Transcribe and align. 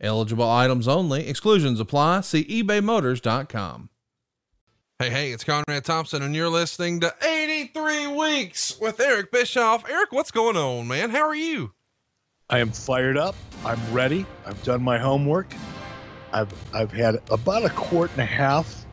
Eligible 0.00 0.48
items 0.48 0.86
only. 0.86 1.26
Exclusions 1.28 1.80
apply. 1.80 2.20
See 2.22 2.44
ebaymotors.com. 2.44 3.90
Hey, 4.98 5.10
hey, 5.10 5.32
it's 5.32 5.44
Conrad 5.44 5.84
Thompson, 5.84 6.22
and 6.22 6.34
you're 6.34 6.48
listening 6.48 7.00
to 7.00 7.14
83 7.22 8.06
Weeks 8.06 8.78
with 8.80 8.98
Eric 8.98 9.30
Bischoff. 9.30 9.84
Eric, 9.90 10.10
what's 10.10 10.30
going 10.30 10.56
on, 10.56 10.88
man? 10.88 11.10
How 11.10 11.26
are 11.28 11.34
you? 11.34 11.72
I 12.48 12.60
am 12.60 12.70
fired 12.70 13.18
up. 13.18 13.34
I'm 13.64 13.78
ready. 13.92 14.24
I've 14.46 14.62
done 14.62 14.82
my 14.82 14.98
homework. 14.98 15.52
I've 16.32 16.52
I've 16.74 16.92
had 16.92 17.16
about 17.30 17.64
a 17.64 17.70
quart 17.70 18.10
and 18.12 18.20
a 18.20 18.26
half 18.26 18.86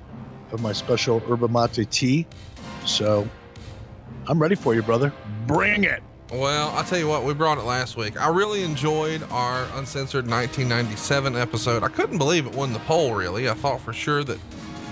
of 0.52 0.62
my 0.62 0.74
special 0.74 1.22
yerba 1.28 1.48
mate 1.48 1.90
tea. 1.90 2.28
So 2.86 3.28
I'm 4.28 4.40
ready 4.40 4.56
for 4.56 4.76
you, 4.76 4.82
brother. 4.82 5.14
Bring 5.48 5.84
it. 5.84 6.04
Well, 6.34 6.70
I'll 6.70 6.84
tell 6.84 6.98
you 6.98 7.08
what, 7.08 7.24
we 7.24 7.36
brought 7.36 7.60
it 7.60 7.64
last 7.64 7.96
week. 7.96 8.20
I 8.20 8.28
really 8.28 8.64
enjoyed 8.64 9.22
our 9.30 9.66
uncensored 9.76 10.28
1997 10.28 11.36
episode. 11.36 11.84
I 11.84 11.90
couldn't 11.90 12.18
believe 12.18 12.48
it 12.48 12.56
won 12.56 12.74
the 12.74 12.80
poll, 12.80 13.14
really. 13.14 13.48
I 13.48 13.54
thought 13.54 13.80
for 13.80 13.94
sure 13.94 14.24
that 14.24 14.40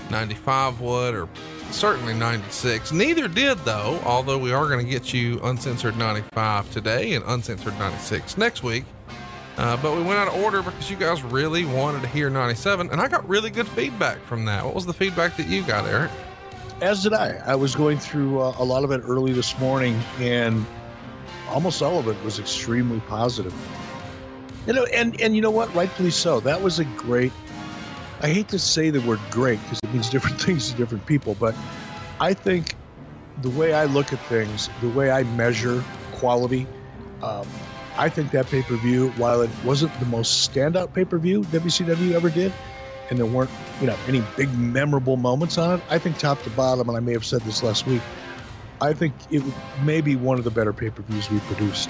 95 0.08 0.80
would, 0.80 1.16
or 1.16 1.28
certainly 1.72 2.14
96. 2.14 2.92
Neither 2.92 3.26
did, 3.26 3.58
though, 3.64 4.00
although 4.04 4.38
we 4.38 4.52
are 4.52 4.68
going 4.68 4.84
to 4.84 4.88
get 4.88 5.12
you 5.12 5.40
uncensored 5.42 5.96
95 5.96 6.70
today 6.70 7.14
and 7.14 7.24
uncensored 7.26 7.76
96 7.76 8.38
next 8.38 8.62
week. 8.62 8.84
Uh, 9.56 9.76
but 9.82 9.96
we 9.96 10.02
went 10.02 10.20
out 10.20 10.28
of 10.28 10.40
order 10.44 10.62
because 10.62 10.88
you 10.88 10.96
guys 10.96 11.24
really 11.24 11.64
wanted 11.64 12.02
to 12.02 12.08
hear 12.08 12.30
97, 12.30 12.88
and 12.90 13.00
I 13.00 13.08
got 13.08 13.28
really 13.28 13.50
good 13.50 13.66
feedback 13.66 14.24
from 14.26 14.44
that. 14.44 14.64
What 14.64 14.76
was 14.76 14.86
the 14.86 14.94
feedback 14.94 15.36
that 15.38 15.48
you 15.48 15.64
got, 15.64 15.86
Eric? 15.86 16.12
As 16.80 17.02
did 17.02 17.14
I. 17.14 17.42
I 17.44 17.56
was 17.56 17.74
going 17.74 17.98
through 17.98 18.40
uh, 18.40 18.54
a 18.58 18.64
lot 18.64 18.84
of 18.84 18.92
it 18.92 19.02
early 19.04 19.32
this 19.32 19.58
morning, 19.58 20.00
and 20.20 20.64
almost 21.52 21.82
all 21.82 21.98
of 21.98 22.08
it 22.08 22.22
was 22.24 22.38
extremely 22.38 23.00
positive. 23.00 23.54
You 24.66 24.72
know, 24.72 24.84
and 24.94 25.20
and 25.20 25.34
you 25.34 25.42
know 25.42 25.50
what? 25.50 25.74
Rightfully 25.74 26.10
so. 26.10 26.40
That 26.40 26.62
was 26.62 26.78
a 26.78 26.84
great. 26.84 27.32
I 28.20 28.28
hate 28.28 28.48
to 28.48 28.58
say 28.58 28.90
the 28.90 29.00
word 29.00 29.20
great 29.30 29.60
because 29.62 29.80
it 29.82 29.92
means 29.92 30.08
different 30.16 30.40
things 30.40 30.70
to 30.70 30.76
different 30.76 31.06
people, 31.06 31.36
but 31.38 31.54
I 32.20 32.34
think 32.34 32.76
the 33.40 33.50
way 33.50 33.72
I 33.72 33.86
look 33.86 34.12
at 34.12 34.20
things, 34.26 34.70
the 34.80 34.88
way 34.90 35.10
I 35.10 35.24
measure 35.24 35.82
quality, 36.12 36.66
um, 37.22 37.46
I 37.96 38.08
think 38.08 38.30
that 38.30 38.46
pay 38.46 38.62
per 38.62 38.76
view, 38.76 39.10
while 39.16 39.42
it 39.42 39.50
wasn't 39.64 39.98
the 39.98 40.06
most 40.06 40.50
standout 40.50 40.92
pay 40.94 41.04
per 41.04 41.18
view 41.18 41.42
WCW 41.44 42.12
ever 42.12 42.30
did, 42.30 42.52
and 43.10 43.18
there 43.18 43.26
weren't 43.26 43.50
you 43.80 43.86
know 43.88 43.96
any 44.06 44.22
big 44.36 44.56
memorable 44.56 45.16
moments 45.16 45.58
on 45.58 45.78
it, 45.78 45.84
I 45.90 45.98
think 45.98 46.18
top 46.18 46.40
to 46.42 46.50
bottom, 46.50 46.88
and 46.88 46.96
I 46.96 47.00
may 47.00 47.12
have 47.12 47.24
said 47.24 47.40
this 47.42 47.62
last 47.62 47.86
week, 47.86 48.02
I 48.82 48.92
think 48.92 49.14
it 49.30 49.44
may 49.84 50.00
be 50.00 50.16
one 50.16 50.38
of 50.38 50.44
the 50.44 50.50
better 50.50 50.72
pay 50.72 50.90
per 50.90 51.02
views 51.02 51.30
we 51.30 51.38
produced. 51.40 51.88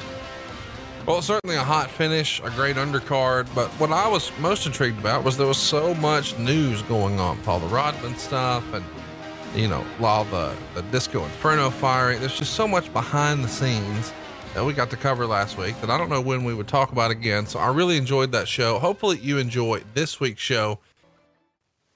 Well, 1.06 1.22
certainly 1.22 1.56
a 1.56 1.64
hot 1.64 1.90
finish, 1.90 2.40
a 2.44 2.50
great 2.50 2.76
undercard, 2.76 3.48
but 3.54 3.68
what 3.80 3.90
I 3.90 4.06
was 4.06 4.30
most 4.38 4.66
intrigued 4.66 4.98
about 4.98 5.24
was 5.24 5.38
there 5.38 5.46
was 5.46 5.56
so 5.56 5.94
much 5.94 6.38
news 6.38 6.82
going 6.82 7.18
on, 7.18 7.40
Paul 7.42 7.60
the 7.60 7.66
Rodman 7.68 8.16
stuff, 8.16 8.62
and 8.74 8.84
you 9.54 9.68
know, 9.68 9.84
all 10.02 10.24
the 10.24 10.54
the 10.74 10.82
Disco 10.82 11.24
Inferno 11.24 11.70
firing. 11.70 12.20
There's 12.20 12.38
just 12.38 12.52
so 12.52 12.68
much 12.68 12.92
behind 12.92 13.42
the 13.42 13.48
scenes 13.48 14.12
that 14.52 14.62
we 14.62 14.74
got 14.74 14.90
to 14.90 14.96
cover 14.96 15.26
last 15.26 15.56
week 15.56 15.80
that 15.80 15.88
I 15.88 15.96
don't 15.96 16.10
know 16.10 16.20
when 16.20 16.44
we 16.44 16.52
would 16.52 16.68
talk 16.68 16.92
about 16.92 17.10
again. 17.10 17.46
So 17.46 17.58
I 17.58 17.72
really 17.72 17.96
enjoyed 17.96 18.32
that 18.32 18.46
show. 18.46 18.78
Hopefully 18.78 19.18
you 19.18 19.38
enjoy 19.38 19.82
this 19.94 20.20
week's 20.20 20.42
show. 20.42 20.78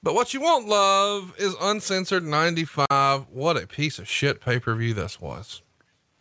But 0.03 0.13
what 0.13 0.33
you 0.33 0.41
won't 0.41 0.67
love 0.67 1.33
is 1.37 1.55
Uncensored 1.59 2.23
95. 2.23 3.27
What 3.29 3.57
a 3.57 3.65
piece 3.65 3.99
of 3.99 4.07
shit 4.07 4.41
pay 4.41 4.59
per 4.59 4.75
view 4.75 4.93
this 4.93 5.19
was. 5.19 5.61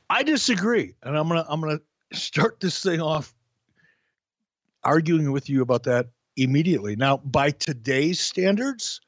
I 0.09 0.23
disagree, 0.23 0.95
and 1.03 1.17
I'm 1.17 1.29
gonna 1.29 1.45
I'm 1.49 1.61
gonna 1.61 1.81
start 2.13 2.61
this 2.61 2.83
thing 2.83 3.01
off 3.01 3.35
arguing 4.85 5.33
with 5.33 5.51
you 5.51 5.63
about 5.63 5.83
that 5.83 6.07
immediately. 6.37 6.97
Now, 6.97 7.19
by 7.19 7.51
today's 7.51 8.21
standards, 8.21 9.01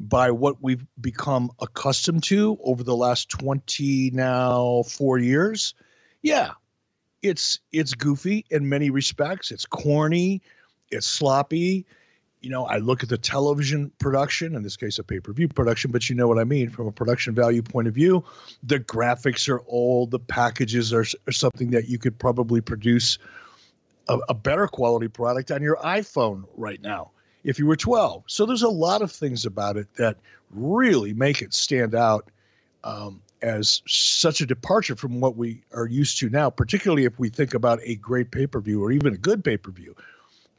by 0.00 0.30
what 0.30 0.56
we've 0.60 0.84
become 1.00 1.50
accustomed 1.60 2.24
to 2.24 2.58
over 2.64 2.82
the 2.82 2.96
last 2.96 3.28
20 3.28 4.10
now 4.12 4.82
four 4.82 5.18
years, 5.18 5.74
yeah, 6.22 6.50
it's 7.22 7.60
it's 7.72 7.94
goofy 7.94 8.44
in 8.50 8.68
many 8.68 8.90
respects. 8.90 9.50
It's 9.50 9.64
corny, 9.64 10.42
it's 10.90 11.06
sloppy 11.06 11.86
you 12.42 12.50
know, 12.50 12.64
I 12.64 12.78
look 12.78 13.04
at 13.04 13.08
the 13.08 13.16
television 13.16 13.92
production, 13.98 14.56
in 14.56 14.62
this 14.62 14.76
case, 14.76 14.98
a 14.98 15.04
pay 15.04 15.20
per 15.20 15.32
view 15.32 15.48
production, 15.48 15.92
but 15.92 16.10
you 16.10 16.16
know 16.16 16.26
what 16.26 16.38
I 16.38 16.44
mean 16.44 16.70
from 16.70 16.88
a 16.88 16.92
production 16.92 17.34
value 17.34 17.62
point 17.62 17.86
of 17.86 17.94
view. 17.94 18.24
The 18.64 18.80
graphics 18.80 19.48
are 19.48 19.62
old, 19.68 20.10
the 20.10 20.18
packages 20.18 20.92
are, 20.92 21.06
are 21.28 21.32
something 21.32 21.70
that 21.70 21.88
you 21.88 21.98
could 21.98 22.18
probably 22.18 22.60
produce 22.60 23.18
a, 24.08 24.18
a, 24.28 24.34
better 24.34 24.66
quality 24.66 25.06
product 25.06 25.52
on 25.52 25.62
your 25.62 25.76
iPhone 25.76 26.42
right 26.56 26.82
now 26.82 27.12
if 27.44 27.60
you 27.60 27.66
were 27.66 27.76
12. 27.76 28.24
So 28.26 28.44
there's 28.44 28.62
a 28.62 28.68
lot 28.68 29.02
of 29.02 29.12
things 29.12 29.46
about 29.46 29.76
it 29.76 29.86
that 29.94 30.16
really 30.50 31.14
make 31.14 31.42
it 31.42 31.54
stand 31.54 31.94
out 31.94 32.28
um, 32.82 33.22
as 33.40 33.82
such 33.86 34.40
a 34.40 34.46
departure 34.46 34.96
from 34.96 35.20
what 35.20 35.36
we 35.36 35.62
are 35.72 35.86
used 35.86 36.18
to 36.18 36.28
now, 36.28 36.50
particularly 36.50 37.04
if 37.04 37.18
we 37.20 37.28
think 37.28 37.54
about 37.54 37.78
a 37.84 37.94
great 37.96 38.32
pay 38.32 38.48
per 38.48 38.60
view 38.60 38.82
or 38.82 38.90
even 38.90 39.14
a 39.14 39.18
good 39.18 39.44
pay 39.44 39.56
per 39.56 39.70
view. 39.70 39.94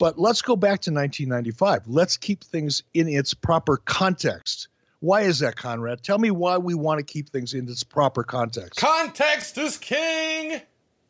But 0.03 0.19
let's 0.19 0.41
go 0.41 0.57
back 0.57 0.81
to 0.81 0.91
1995. 0.91 1.87
Let's 1.87 2.17
keep 2.17 2.43
things 2.43 2.83
in 2.93 3.07
its 3.07 3.33
proper 3.33 3.77
context. 3.77 4.67
Why 4.99 5.21
is 5.21 5.39
that, 5.39 5.55
Conrad? 5.55 6.03
Tell 6.03 6.17
me 6.17 6.29
why 6.29 6.57
we 6.57 6.73
want 6.73 6.97
to 6.97 7.05
keep 7.05 7.29
things 7.29 7.53
in 7.53 7.69
its 7.69 7.83
proper 7.83 8.21
context. 8.21 8.77
Context 8.77 9.57
is 9.57 9.77
king. 9.77 10.59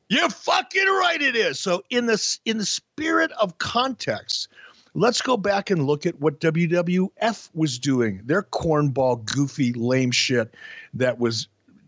You're 0.10 0.30
fucking 0.30 0.86
right. 0.86 1.20
It 1.20 1.36
is. 1.36 1.60
So 1.60 1.82
in 1.90 2.06
this 2.06 2.40
in 2.46 2.60
the 2.60 2.68
spirit 2.68 3.32
of 3.32 3.58
context, 3.58 4.50
let's 4.94 5.24
go 5.24 5.38
back 5.38 5.72
and 5.72 5.88
look 5.88 6.06
at 6.06 6.20
what 6.20 6.40
WWF 6.40 7.50
was 7.56 7.80
doing. 7.80 8.22
Their 8.26 8.44
cornball, 8.44 9.26
goofy, 9.26 9.74
lame 9.74 10.12
shit 10.12 10.54
that 10.94 11.18
was 11.18 11.48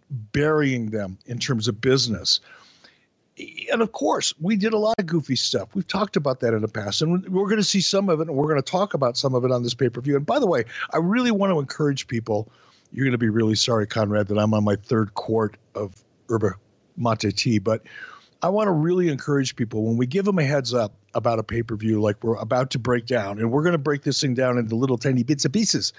burying 0.09 0.89
them 0.89 1.19
in 1.27 1.37
terms 1.37 1.67
of 1.67 1.79
business 1.79 2.39
and 3.71 3.81
of 3.81 3.91
course, 3.91 4.33
we 4.39 4.55
did 4.55 4.73
a 4.73 4.77
lot 4.77 4.95
of 4.97 5.05
goofy 5.05 5.35
stuff. 5.35 5.69
We've 5.75 5.87
talked 5.87 6.15
about 6.15 6.39
that 6.39 6.53
in 6.53 6.61
the 6.61 6.67
past, 6.67 7.01
and 7.01 7.27
we're 7.27 7.45
going 7.45 7.57
to 7.57 7.63
see 7.63 7.81
some 7.81 8.09
of 8.09 8.21
it, 8.21 8.27
and 8.27 8.35
we're 8.35 8.47
going 8.47 8.61
to 8.61 8.71
talk 8.71 8.93
about 8.93 9.17
some 9.17 9.35
of 9.35 9.43
it 9.43 9.51
on 9.51 9.63
this 9.63 9.73
pay 9.73 9.89
per 9.89 10.01
view. 10.01 10.15
And 10.15 10.25
by 10.25 10.39
the 10.39 10.47
way, 10.47 10.65
I 10.91 10.97
really 10.97 11.31
want 11.31 11.51
to 11.51 11.59
encourage 11.59 12.07
people. 12.07 12.51
You're 12.91 13.05
going 13.05 13.11
to 13.11 13.17
be 13.17 13.29
really 13.29 13.55
sorry, 13.55 13.87
Conrad, 13.87 14.27
that 14.27 14.37
I'm 14.37 14.53
on 14.53 14.63
my 14.63 14.77
third 14.77 15.15
quart 15.15 15.57
of 15.73 16.03
yerba 16.29 16.51
mate 16.95 17.35
tea, 17.35 17.59
but 17.59 17.81
I 18.41 18.49
want 18.49 18.67
to 18.67 18.71
really 18.71 19.09
encourage 19.09 19.55
people 19.55 19.83
when 19.83 19.97
we 19.97 20.05
give 20.05 20.23
them 20.23 20.39
a 20.39 20.43
heads 20.43 20.73
up 20.73 20.93
about 21.13 21.39
a 21.39 21.43
pay 21.43 21.63
per 21.63 21.75
view 21.75 22.01
like 22.01 22.23
we're 22.23 22.35
about 22.35 22.69
to 22.71 22.79
break 22.79 23.05
down, 23.05 23.39
and 23.39 23.51
we're 23.51 23.63
going 23.63 23.73
to 23.73 23.77
break 23.77 24.03
this 24.03 24.21
thing 24.21 24.33
down 24.33 24.57
into 24.57 24.75
little 24.75 24.97
tiny 24.97 25.23
bits 25.23 25.43
and 25.43 25.53
pieces. 25.53 25.91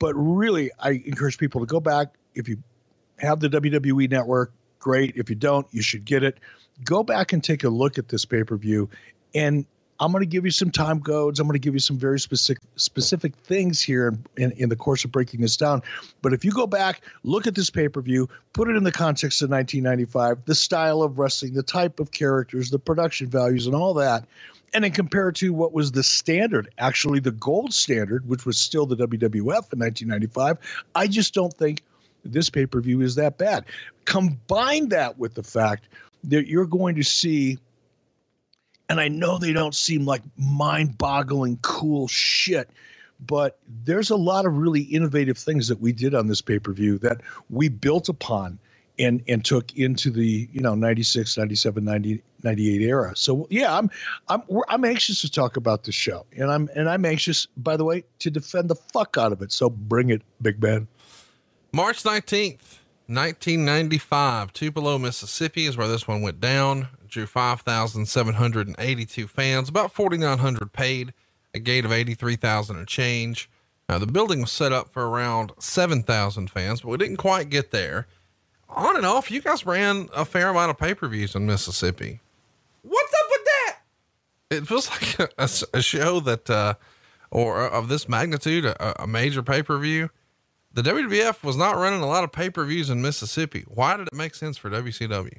But 0.00 0.14
really, 0.14 0.70
I 0.80 1.02
encourage 1.04 1.38
people 1.38 1.60
to 1.60 1.66
go 1.66 1.78
back 1.78 2.14
if 2.34 2.48
you 2.48 2.56
have 3.18 3.38
the 3.38 3.48
WWE 3.48 4.10
network, 4.10 4.52
great. 4.80 5.14
If 5.16 5.30
you 5.30 5.36
don't, 5.36 5.66
you 5.70 5.82
should 5.82 6.04
get 6.04 6.24
it. 6.24 6.38
Go 6.84 7.02
back 7.02 7.32
and 7.32 7.44
take 7.44 7.62
a 7.62 7.68
look 7.68 7.98
at 7.98 8.08
this 8.08 8.24
pay 8.24 8.42
per 8.42 8.56
view. 8.56 8.88
And 9.34 9.64
I'm 10.00 10.12
going 10.12 10.22
to 10.22 10.26
give 10.26 10.46
you 10.46 10.50
some 10.50 10.70
time 10.70 11.00
codes. 11.00 11.38
I'm 11.38 11.46
going 11.46 11.52
to 11.52 11.58
give 11.60 11.74
you 11.74 11.80
some 11.80 11.98
very 11.98 12.18
specific 12.18 12.62
specific 12.76 13.36
things 13.36 13.82
here 13.82 14.08
in, 14.08 14.24
in, 14.36 14.50
in 14.52 14.68
the 14.70 14.76
course 14.76 15.04
of 15.04 15.12
breaking 15.12 15.42
this 15.42 15.58
down. 15.58 15.82
But 16.22 16.32
if 16.32 16.42
you 16.42 16.52
go 16.52 16.66
back, 16.66 17.02
look 17.22 17.46
at 17.46 17.54
this 17.54 17.68
pay 17.68 17.88
per 17.88 18.00
view, 18.00 18.28
put 18.54 18.68
it 18.68 18.76
in 18.76 18.82
the 18.82 18.92
context 18.92 19.42
of 19.42 19.50
1995, 19.50 20.46
the 20.46 20.54
style 20.54 21.02
of 21.02 21.18
wrestling, 21.18 21.52
the 21.52 21.62
type 21.62 22.00
of 22.00 22.12
characters, 22.12 22.70
the 22.70 22.78
production 22.78 23.28
values, 23.28 23.66
and 23.66 23.74
all 23.74 23.92
that, 23.94 24.26
and 24.72 24.84
then 24.84 24.90
compare 24.90 25.28
it 25.28 25.36
to 25.36 25.52
what 25.52 25.74
was 25.74 25.92
the 25.92 26.02
standard, 26.02 26.70
actually 26.78 27.20
the 27.20 27.32
gold 27.32 27.74
standard, 27.74 28.26
which 28.26 28.46
was 28.46 28.56
still 28.56 28.86
the 28.86 28.96
WWF 28.96 29.72
in 29.72 29.78
1995, 29.78 30.58
I 30.94 31.06
just 31.08 31.34
don't 31.34 31.52
think 31.52 31.82
this 32.24 32.50
pay 32.50 32.66
per 32.66 32.80
view 32.80 33.00
is 33.00 33.14
that 33.16 33.38
bad. 33.38 33.64
Combine 34.04 34.88
that 34.90 35.18
with 35.18 35.34
the 35.34 35.42
fact 35.42 35.88
that 36.24 36.46
you're 36.46 36.66
going 36.66 36.96
to 36.96 37.02
see, 37.02 37.58
and 38.88 39.00
I 39.00 39.08
know 39.08 39.38
they 39.38 39.52
don't 39.52 39.74
seem 39.74 40.04
like 40.04 40.22
mind 40.36 40.98
boggling 40.98 41.58
cool 41.62 42.08
shit, 42.08 42.70
but 43.26 43.58
there's 43.84 44.10
a 44.10 44.16
lot 44.16 44.46
of 44.46 44.56
really 44.56 44.82
innovative 44.82 45.38
things 45.38 45.68
that 45.68 45.80
we 45.80 45.92
did 45.92 46.14
on 46.14 46.26
this 46.26 46.40
pay 46.40 46.58
per 46.58 46.72
view 46.72 46.98
that 46.98 47.20
we 47.48 47.68
built 47.68 48.08
upon 48.08 48.58
and 48.98 49.22
and 49.28 49.44
took 49.44 49.76
into 49.76 50.10
the 50.10 50.48
you 50.52 50.60
know 50.60 50.74
96 50.74 51.36
97 51.38 51.84
90, 51.84 52.22
98 52.42 52.82
era. 52.82 53.12
So 53.16 53.46
yeah 53.50 53.76
i'm 53.76 53.90
i'm 54.28 54.42
i'm 54.68 54.84
anxious 54.84 55.22
to 55.22 55.30
talk 55.30 55.56
about 55.56 55.84
the 55.84 55.92
show. 55.92 56.26
And 56.36 56.50
i'm 56.50 56.68
and 56.74 56.88
i'm 56.88 57.04
anxious 57.04 57.46
by 57.56 57.76
the 57.76 57.84
way 57.84 58.04
to 58.20 58.30
defend 58.30 58.68
the 58.68 58.74
fuck 58.74 59.16
out 59.18 59.32
of 59.32 59.42
it. 59.42 59.52
So 59.52 59.70
bring 59.70 60.10
it 60.10 60.22
big 60.42 60.60
ben 60.60 60.86
march 61.72 62.02
19th 62.02 62.78
1995 63.06 64.52
tupelo 64.52 64.98
mississippi 64.98 65.66
is 65.66 65.76
where 65.76 65.88
this 65.88 66.06
one 66.06 66.22
went 66.22 66.40
down 66.40 66.88
drew 67.08 67.26
5782 67.26 69.26
fans 69.26 69.68
about 69.68 69.92
4900 69.92 70.72
paid 70.72 71.12
a 71.54 71.58
gate 71.58 71.84
of 71.84 71.92
83,000 71.92 72.76
and 72.76 72.86
change 72.86 73.50
now 73.90 73.98
the 73.98 74.06
building 74.06 74.40
was 74.40 74.52
set 74.52 74.72
up 74.72 74.92
for 74.92 75.08
around 75.08 75.50
7,000 75.58 76.48
fans, 76.48 76.80
but 76.80 76.90
we 76.90 76.96
didn't 76.96 77.16
quite 77.16 77.50
get 77.50 77.72
there. 77.72 78.06
On 78.68 78.94
and 78.94 79.04
off, 79.04 79.32
you 79.32 79.40
guys 79.40 79.66
ran 79.66 80.08
a 80.14 80.24
fair 80.24 80.48
amount 80.48 80.70
of 80.70 80.78
pay 80.78 80.94
per 80.94 81.08
views 81.08 81.34
in 81.34 81.44
Mississippi. 81.44 82.20
What's 82.82 83.12
up 83.12 83.26
with 83.30 83.44
that? 83.44 83.78
It 84.50 84.68
feels 84.68 84.88
like 84.90 85.18
a, 85.18 85.28
a, 85.38 85.78
a 85.78 85.82
show 85.82 86.20
that, 86.20 86.48
uh, 86.48 86.74
or 87.32 87.66
of 87.66 87.88
this 87.88 88.08
magnitude, 88.08 88.64
a, 88.64 89.02
a 89.02 89.08
major 89.08 89.42
pay 89.42 89.60
per 89.60 89.76
view. 89.76 90.10
The 90.72 90.82
WWF 90.82 91.42
was 91.42 91.56
not 91.56 91.76
running 91.76 92.00
a 92.00 92.06
lot 92.06 92.22
of 92.22 92.30
pay 92.30 92.48
per 92.48 92.64
views 92.64 92.90
in 92.90 93.02
Mississippi. 93.02 93.64
Why 93.66 93.96
did 93.96 94.06
it 94.06 94.14
make 94.14 94.34
sense 94.34 94.56
for 94.56 94.70
WCW? 94.70 95.38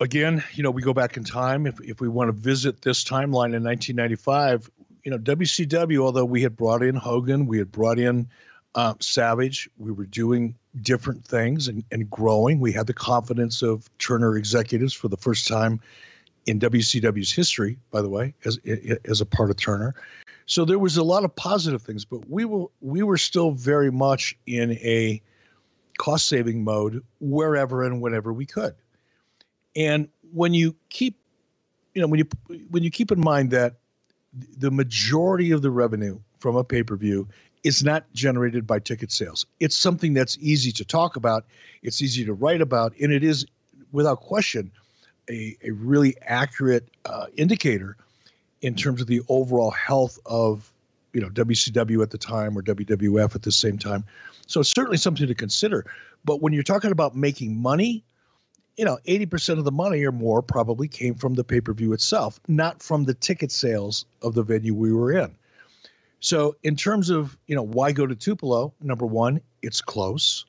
Again, 0.00 0.44
you 0.52 0.62
know, 0.62 0.70
we 0.70 0.82
go 0.82 0.94
back 0.94 1.16
in 1.16 1.24
time. 1.24 1.66
If, 1.66 1.80
if 1.80 2.00
we 2.00 2.08
want 2.08 2.28
to 2.28 2.32
visit 2.32 2.82
this 2.82 3.02
timeline 3.02 3.54
in 3.54 3.64
1995, 3.64 4.70
you 5.04 5.10
know, 5.10 5.18
WCW, 5.18 5.98
although 5.98 6.24
we 6.24 6.42
had 6.42 6.56
brought 6.56 6.82
in 6.82 6.94
Hogan, 6.94 7.46
we 7.46 7.58
had 7.58 7.72
brought 7.72 7.98
in 7.98 8.28
uh, 8.74 8.94
Savage, 9.00 9.68
we 9.78 9.92
were 9.92 10.06
doing 10.06 10.54
different 10.82 11.24
things 11.24 11.68
and, 11.68 11.84
and 11.90 12.10
growing. 12.10 12.60
We 12.60 12.72
had 12.72 12.86
the 12.86 12.94
confidence 12.94 13.62
of 13.62 13.88
Turner 13.98 14.36
executives 14.36 14.94
for 14.94 15.08
the 15.08 15.16
first 15.16 15.46
time 15.48 15.80
in 16.46 16.60
WCW's 16.60 17.32
history, 17.32 17.78
by 17.90 18.02
the 18.02 18.08
way, 18.08 18.34
as 18.44 18.58
as 19.04 19.20
a 19.20 19.26
part 19.26 19.50
of 19.50 19.56
Turner. 19.56 19.94
So 20.46 20.64
there 20.64 20.78
was 20.78 20.96
a 20.96 21.04
lot 21.04 21.24
of 21.24 21.34
positive 21.34 21.82
things, 21.82 22.04
but 22.04 22.28
we 22.28 22.44
were 22.44 22.66
we 22.80 23.02
were 23.02 23.16
still 23.16 23.52
very 23.52 23.90
much 23.90 24.36
in 24.46 24.72
a 24.72 25.22
cost 25.98 26.26
saving 26.28 26.64
mode 26.64 27.02
wherever 27.20 27.82
and 27.82 28.00
whenever 28.00 28.32
we 28.32 28.46
could. 28.46 28.74
And 29.76 30.08
when 30.32 30.54
you 30.54 30.76
keep, 30.90 31.16
you 31.94 32.02
know, 32.02 32.08
when 32.08 32.18
you 32.18 32.58
when 32.70 32.82
you 32.82 32.90
keep 32.90 33.10
in 33.10 33.20
mind 33.20 33.50
that 33.52 33.76
the 34.58 34.70
majority 34.70 35.50
of 35.50 35.62
the 35.62 35.70
revenue 35.70 36.18
from 36.38 36.56
a 36.56 36.64
pay 36.64 36.82
per 36.82 36.96
view 36.96 37.28
is 37.62 37.82
not 37.82 38.04
generated 38.12 38.66
by 38.66 38.78
ticket 38.78 39.10
sales. 39.10 39.46
It's 39.58 39.76
something 39.76 40.12
that's 40.12 40.36
easy 40.38 40.70
to 40.72 40.84
talk 40.84 41.16
about, 41.16 41.46
it's 41.82 42.02
easy 42.02 42.24
to 42.26 42.34
write 42.34 42.60
about, 42.60 42.92
and 43.00 43.10
it 43.10 43.24
is, 43.24 43.46
without 43.90 44.20
question, 44.20 44.70
a, 45.30 45.56
a 45.64 45.70
really 45.70 46.14
accurate 46.20 46.86
uh, 47.06 47.26
indicator 47.36 47.96
in 48.64 48.74
terms 48.74 49.02
of 49.02 49.06
the 49.06 49.20
overall 49.28 49.70
health 49.70 50.18
of 50.24 50.72
you 51.12 51.20
know 51.20 51.28
WCW 51.28 52.02
at 52.02 52.10
the 52.10 52.18
time 52.18 52.56
or 52.56 52.62
WWF 52.62 53.34
at 53.34 53.42
the 53.42 53.52
same 53.52 53.78
time. 53.78 54.04
So 54.46 54.60
it's 54.60 54.70
certainly 54.70 54.96
something 54.96 55.26
to 55.26 55.34
consider. 55.34 55.84
But 56.24 56.40
when 56.40 56.54
you're 56.54 56.62
talking 56.62 56.90
about 56.90 57.14
making 57.14 57.60
money, 57.60 58.02
you 58.78 58.84
know, 58.84 58.98
80% 59.06 59.58
of 59.58 59.64
the 59.64 59.70
money 59.70 60.02
or 60.04 60.12
more 60.12 60.40
probably 60.40 60.88
came 60.88 61.14
from 61.14 61.34
the 61.34 61.44
pay 61.44 61.60
per 61.60 61.74
view 61.74 61.92
itself, 61.92 62.40
not 62.48 62.82
from 62.82 63.04
the 63.04 63.14
ticket 63.14 63.52
sales 63.52 64.06
of 64.22 64.34
the 64.34 64.42
venue 64.42 64.74
we 64.74 64.92
were 64.92 65.12
in. 65.12 65.34
So, 66.20 66.56
in 66.62 66.74
terms 66.74 67.10
of, 67.10 67.36
you 67.46 67.54
know, 67.54 67.62
why 67.62 67.92
go 67.92 68.06
to 68.06 68.14
Tupelo? 68.14 68.72
Number 68.80 69.04
one, 69.04 69.42
it's 69.60 69.82
close. 69.82 70.46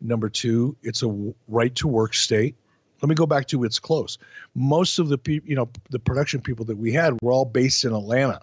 Number 0.00 0.30
two, 0.30 0.74
it's 0.82 1.02
a 1.02 1.34
right 1.46 1.74
to 1.74 1.86
work 1.86 2.14
state. 2.14 2.56
Let 3.02 3.08
me 3.08 3.14
go 3.14 3.26
back 3.26 3.46
to 3.48 3.64
it's 3.64 3.78
close. 3.78 4.18
Most 4.54 4.98
of 4.98 5.08
the 5.08 5.18
people, 5.18 5.48
you 5.48 5.56
know, 5.56 5.68
the 5.90 5.98
production 5.98 6.40
people 6.40 6.64
that 6.66 6.76
we 6.76 6.92
had 6.92 7.16
were 7.22 7.32
all 7.32 7.44
based 7.44 7.84
in 7.84 7.94
Atlanta. 7.94 8.40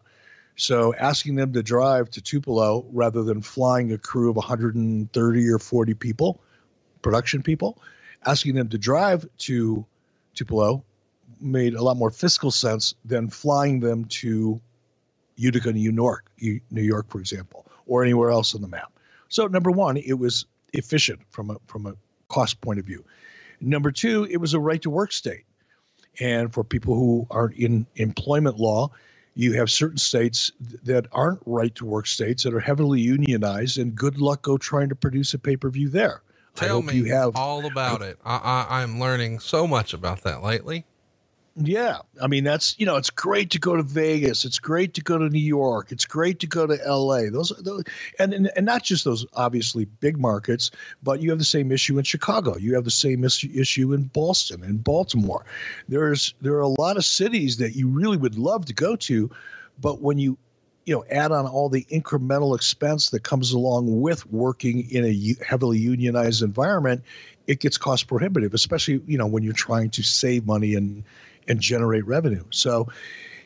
So 0.55 0.95
asking 0.95 1.35
them 1.35 1.53
to 1.53 1.61
drive 1.61 2.09
to 2.11 2.21
Tupelo 2.21 2.85
rather 2.91 3.23
than 3.23 3.41
flying 3.41 3.91
a 3.91 3.97
crew 3.97 4.29
of 4.29 4.35
130 4.35 5.49
or 5.49 5.59
40 5.59 5.93
people, 5.93 6.41
production 7.03 7.43
people, 7.43 7.79
asking 8.25 8.55
them 8.55 8.67
to 8.69 8.77
drive 8.77 9.27
to 9.39 9.85
Tupelo 10.33 10.83
made 11.39 11.75
a 11.75 11.83
lot 11.83 11.97
more 11.97 12.09
fiscal 12.09 12.51
sense 12.51 12.95
than 13.05 13.29
flying 13.29 13.79
them 13.79 14.05
to 14.05 14.59
Utica, 15.35 15.71
New 15.71 15.91
York, 15.91 16.31
New 16.39 16.81
York, 16.81 17.07
for 17.09 17.19
example, 17.19 17.65
or 17.85 18.03
anywhere 18.03 18.31
else 18.31 18.55
on 18.55 18.61
the 18.61 18.67
map. 18.67 18.91
So 19.29 19.45
number 19.47 19.71
one, 19.71 19.97
it 19.97 20.13
was 20.13 20.45
efficient 20.73 21.19
from 21.29 21.51
a 21.51 21.57
from 21.67 21.85
a 21.85 21.93
cost 22.29 22.59
point 22.61 22.79
of 22.79 22.85
view. 22.85 23.03
Number 23.61 23.91
two, 23.91 24.27
it 24.29 24.37
was 24.37 24.53
a 24.53 24.59
right 24.59 24.81
to 24.81 24.89
work 24.89 25.11
state, 25.11 25.45
and 26.19 26.53
for 26.53 26.63
people 26.63 26.95
who 26.95 27.27
aren't 27.29 27.55
in 27.55 27.85
employment 27.95 28.57
law, 28.57 28.91
you 29.35 29.53
have 29.53 29.69
certain 29.69 29.97
states 29.97 30.51
that 30.83 31.07
aren't 31.11 31.41
right 31.45 31.73
to 31.75 31.85
work 31.85 32.07
states 32.07 32.43
that 32.43 32.53
are 32.53 32.59
heavily 32.59 33.01
unionized, 33.01 33.77
and 33.77 33.95
good 33.95 34.19
luck 34.19 34.41
go 34.41 34.57
trying 34.57 34.89
to 34.89 34.95
produce 34.95 35.33
a 35.33 35.39
pay 35.39 35.55
per 35.55 35.69
view 35.69 35.89
there. 35.89 36.21
Tell 36.55 36.81
me 36.81 36.95
you 36.95 37.05
have 37.05 37.35
all 37.35 37.67
about 37.67 38.01
it. 38.01 38.17
I, 38.25 38.37
I 38.37 38.81
I'm 38.81 38.99
learning 38.99 39.39
so 39.39 39.67
much 39.67 39.93
about 39.93 40.23
that 40.23 40.41
lately. 40.41 40.85
Yeah, 41.59 41.99
I 42.21 42.27
mean 42.27 42.43
that's 42.43 42.75
you 42.77 42.85
know 42.85 42.97
it's 42.97 43.09
great 43.09 43.49
to 43.51 43.59
go 43.59 43.75
to 43.75 43.81
Vegas. 43.81 44.45
It's 44.45 44.59
great 44.59 44.93
to 44.93 45.01
go 45.01 45.17
to 45.17 45.27
New 45.27 45.39
York. 45.39 45.91
It's 45.91 46.05
great 46.05 46.39
to 46.41 46.47
go 46.47 46.67
to 46.67 46.79
L.A. 46.85 47.31
Those, 47.31 47.49
those 47.63 47.83
and, 48.19 48.31
and 48.31 48.51
and 48.55 48.63
not 48.63 48.83
just 48.83 49.03
those 49.05 49.25
obviously 49.33 49.85
big 49.85 50.19
markets, 50.19 50.69
but 51.01 51.19
you 51.19 51.31
have 51.31 51.39
the 51.39 51.45
same 51.45 51.71
issue 51.71 51.97
in 51.97 52.03
Chicago. 52.03 52.57
You 52.57 52.75
have 52.75 52.83
the 52.83 52.91
same 52.91 53.23
issue 53.23 53.93
in 53.93 54.03
Boston 54.03 54.63
and 54.63 54.83
Baltimore. 54.83 55.45
There's 55.89 56.35
there 56.41 56.53
are 56.53 56.61
a 56.61 56.67
lot 56.67 56.95
of 56.95 57.05
cities 57.05 57.57
that 57.57 57.75
you 57.75 57.87
really 57.87 58.17
would 58.17 58.37
love 58.37 58.65
to 58.65 58.73
go 58.73 58.95
to, 58.95 59.31
but 59.81 59.99
when 59.99 60.19
you 60.19 60.37
you 60.85 60.93
know 60.93 61.05
add 61.09 61.31
on 61.31 61.47
all 61.47 61.69
the 61.69 61.87
incremental 61.91 62.55
expense 62.55 63.09
that 63.09 63.23
comes 63.23 63.51
along 63.51 63.99
with 63.99 64.27
working 64.27 64.87
in 64.91 65.03
a 65.03 65.43
heavily 65.43 65.79
unionized 65.79 66.43
environment 66.43 67.03
it 67.47 67.59
gets 67.59 67.77
cost 67.77 68.07
prohibitive 68.07 68.53
especially 68.53 69.01
you 69.05 69.17
know 69.17 69.27
when 69.27 69.43
you're 69.43 69.51
trying 69.51 69.89
to 69.89 70.01
save 70.01 70.45
money 70.45 70.75
and 70.75 71.03
and 71.47 71.59
generate 71.59 72.05
revenue 72.05 72.43
so 72.49 72.87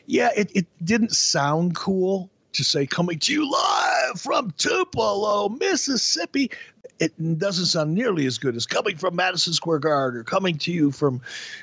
yeah 0.06 0.30
it, 0.36 0.50
it 0.54 0.66
didn't 0.84 1.12
sound 1.12 1.74
cool 1.74 2.30
to 2.52 2.62
say 2.62 2.86
coming 2.86 3.18
to 3.18 3.32
you 3.32 3.50
live 3.50 4.20
from 4.20 4.50
tupelo 4.58 5.48
mississippi 5.48 6.50
it 6.98 7.38
doesn't 7.38 7.66
sound 7.66 7.94
nearly 7.94 8.26
as 8.26 8.38
good 8.38 8.56
as 8.56 8.66
coming 8.66 8.96
from 8.96 9.16
madison 9.16 9.52
square 9.52 9.78
garden 9.78 10.20
or 10.20 10.24
coming 10.24 10.56
to 10.58 10.72
you 10.72 10.90
from 10.90 11.20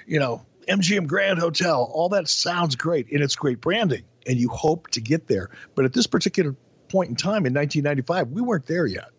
you 0.07 0.19
know 0.19 0.41
mgm 0.67 1.07
grand 1.07 1.39
hotel 1.39 1.91
all 1.93 2.09
that 2.09 2.27
sounds 2.27 2.75
great 2.75 3.11
and 3.11 3.21
it's 3.21 3.35
great 3.35 3.61
branding 3.61 4.03
and 4.29 4.39
you 4.39 4.47
hope 4.49 4.87
to 4.91 5.01
get 5.01 5.27
there. 5.27 5.49
But 5.75 5.85
at 5.85 5.93
this 5.93 6.07
particular 6.07 6.55
point 6.87 7.09
in 7.09 7.15
time 7.15 7.45
in 7.45 7.53
1995, 7.53 8.29
we 8.29 8.41
weren't 8.41 8.67
there 8.67 8.85
yet. 8.85 9.09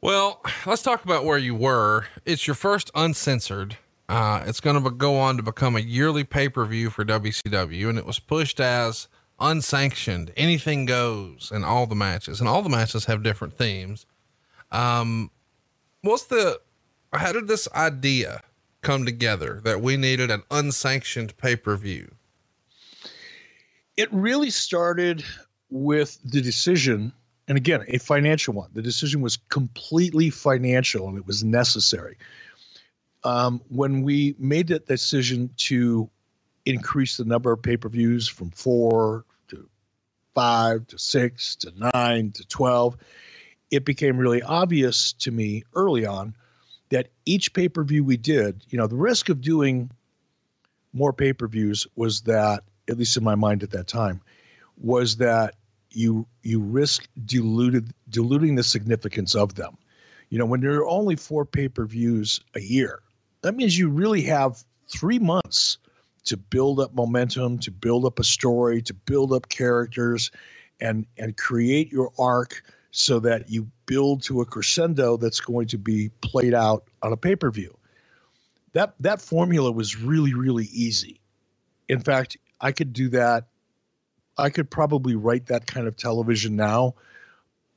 Well, 0.00 0.40
let's 0.66 0.82
talk 0.82 1.04
about 1.04 1.24
where 1.24 1.38
you 1.38 1.54
were. 1.54 2.06
It's 2.24 2.46
your 2.46 2.54
first 2.54 2.90
uncensored. 2.94 3.76
Uh, 4.12 4.44
it's 4.46 4.60
going 4.60 4.82
to 4.82 4.90
go 4.90 5.16
on 5.16 5.36
to 5.38 5.42
become 5.42 5.74
a 5.74 5.80
yearly 5.80 6.24
pay 6.24 6.48
per 6.48 6.64
view 6.64 6.90
for 6.90 7.04
WCW, 7.04 7.88
and 7.88 7.98
it 7.98 8.04
was 8.04 8.18
pushed 8.18 8.60
as 8.60 9.08
unsanctioned. 9.40 10.32
Anything 10.36 10.84
goes 10.84 11.50
in 11.54 11.64
all 11.64 11.86
the 11.86 11.94
matches, 11.94 12.38
and 12.38 12.48
all 12.48 12.62
the 12.62 12.68
matches 12.68 13.06
have 13.06 13.22
different 13.22 13.56
themes. 13.56 14.04
Um, 14.70 15.30
what's 16.02 16.24
the? 16.24 16.60
How 17.12 17.32
did 17.32 17.48
this 17.48 17.68
idea 17.74 18.42
come 18.82 19.04
together 19.04 19.60
that 19.64 19.80
we 19.80 19.96
needed 19.96 20.30
an 20.30 20.42
unsanctioned 20.50 21.36
pay 21.38 21.56
per 21.56 21.76
view? 21.76 22.14
it 23.96 24.08
really 24.12 24.50
started 24.50 25.24
with 25.70 26.18
the 26.24 26.40
decision, 26.40 27.12
and 27.48 27.58
again, 27.58 27.84
a 27.88 27.98
financial 27.98 28.54
one. 28.54 28.70
The 28.72 28.82
decision 28.82 29.20
was 29.20 29.36
completely 29.48 30.30
financial 30.30 31.08
and 31.08 31.18
it 31.18 31.26
was 31.26 31.44
necessary. 31.44 32.16
Um, 33.24 33.60
when 33.68 34.02
we 34.02 34.34
made 34.38 34.68
that 34.68 34.86
decision 34.86 35.50
to 35.58 36.10
increase 36.66 37.16
the 37.16 37.24
number 37.24 37.52
of 37.52 37.62
pay 37.62 37.76
per 37.76 37.88
views 37.88 38.28
from 38.28 38.50
four 38.50 39.24
to 39.48 39.68
five 40.34 40.86
to 40.88 40.98
six 40.98 41.56
to 41.56 41.72
nine 41.94 42.32
to 42.32 42.46
12, 42.46 42.96
it 43.70 43.84
became 43.84 44.18
really 44.18 44.42
obvious 44.42 45.12
to 45.14 45.30
me 45.30 45.64
early 45.74 46.04
on 46.04 46.34
that 46.90 47.08
each 47.24 47.52
pay 47.54 47.68
per 47.68 47.84
view 47.84 48.04
we 48.04 48.16
did, 48.16 48.64
you 48.68 48.78
know, 48.78 48.86
the 48.86 48.96
risk 48.96 49.28
of 49.28 49.40
doing 49.40 49.90
more 50.92 51.12
pay 51.12 51.32
per 51.32 51.48
views 51.48 51.86
was 51.96 52.22
that 52.22 52.64
at 52.88 52.98
least 52.98 53.16
in 53.16 53.24
my 53.24 53.34
mind 53.34 53.62
at 53.62 53.70
that 53.70 53.86
time, 53.86 54.20
was 54.76 55.16
that 55.16 55.54
you 55.90 56.26
you 56.42 56.60
risk 56.60 57.08
diluted 57.24 57.92
diluting 58.08 58.54
the 58.54 58.62
significance 58.62 59.34
of 59.34 59.54
them. 59.54 59.76
You 60.30 60.38
know, 60.38 60.46
when 60.46 60.60
there 60.60 60.74
are 60.80 60.88
only 60.88 61.16
four 61.16 61.44
pay 61.44 61.68
per 61.68 61.84
views 61.84 62.40
a 62.54 62.60
year, 62.60 63.00
that 63.42 63.54
means 63.54 63.78
you 63.78 63.88
really 63.88 64.22
have 64.22 64.62
three 64.88 65.18
months 65.18 65.78
to 66.24 66.36
build 66.36 66.80
up 66.80 66.94
momentum, 66.94 67.58
to 67.58 67.70
build 67.70 68.04
up 68.04 68.18
a 68.18 68.24
story, 68.24 68.80
to 68.82 68.94
build 68.94 69.32
up 69.32 69.48
characters, 69.48 70.30
and 70.80 71.06
and 71.18 71.36
create 71.36 71.92
your 71.92 72.12
arc 72.18 72.62
so 72.90 73.20
that 73.20 73.48
you 73.48 73.68
build 73.86 74.22
to 74.22 74.40
a 74.40 74.44
crescendo 74.44 75.16
that's 75.16 75.40
going 75.40 75.66
to 75.66 75.78
be 75.78 76.10
played 76.20 76.54
out 76.54 76.84
on 77.02 77.12
a 77.12 77.16
pay-per-view. 77.16 77.76
That 78.72 78.94
that 79.00 79.20
formula 79.20 79.70
was 79.70 79.96
really 79.96 80.34
really 80.34 80.68
easy. 80.72 81.20
In 81.88 82.00
fact, 82.00 82.36
I 82.60 82.72
could 82.72 82.92
do 82.92 83.08
that 83.10 83.46
I 84.38 84.50
could 84.50 84.70
probably 84.70 85.14
write 85.14 85.46
that 85.46 85.66
kind 85.66 85.86
of 85.86 85.96
television 85.96 86.56
now 86.56 86.94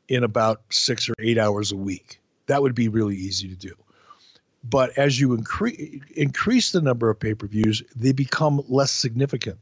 in 0.07 0.23
about 0.23 0.61
6 0.69 1.09
or 1.09 1.15
8 1.19 1.37
hours 1.37 1.71
a 1.71 1.75
week. 1.75 2.19
That 2.47 2.61
would 2.61 2.75
be 2.75 2.87
really 2.87 3.15
easy 3.15 3.47
to 3.49 3.55
do. 3.55 3.73
But 4.67 4.97
as 4.97 5.19
you 5.19 5.33
increase 5.33 6.01
increase 6.15 6.71
the 6.71 6.81
number 6.81 7.09
of 7.09 7.19
pay-per-views, 7.19 7.83
they 7.95 8.11
become 8.11 8.63
less 8.67 8.91
significant. 8.91 9.57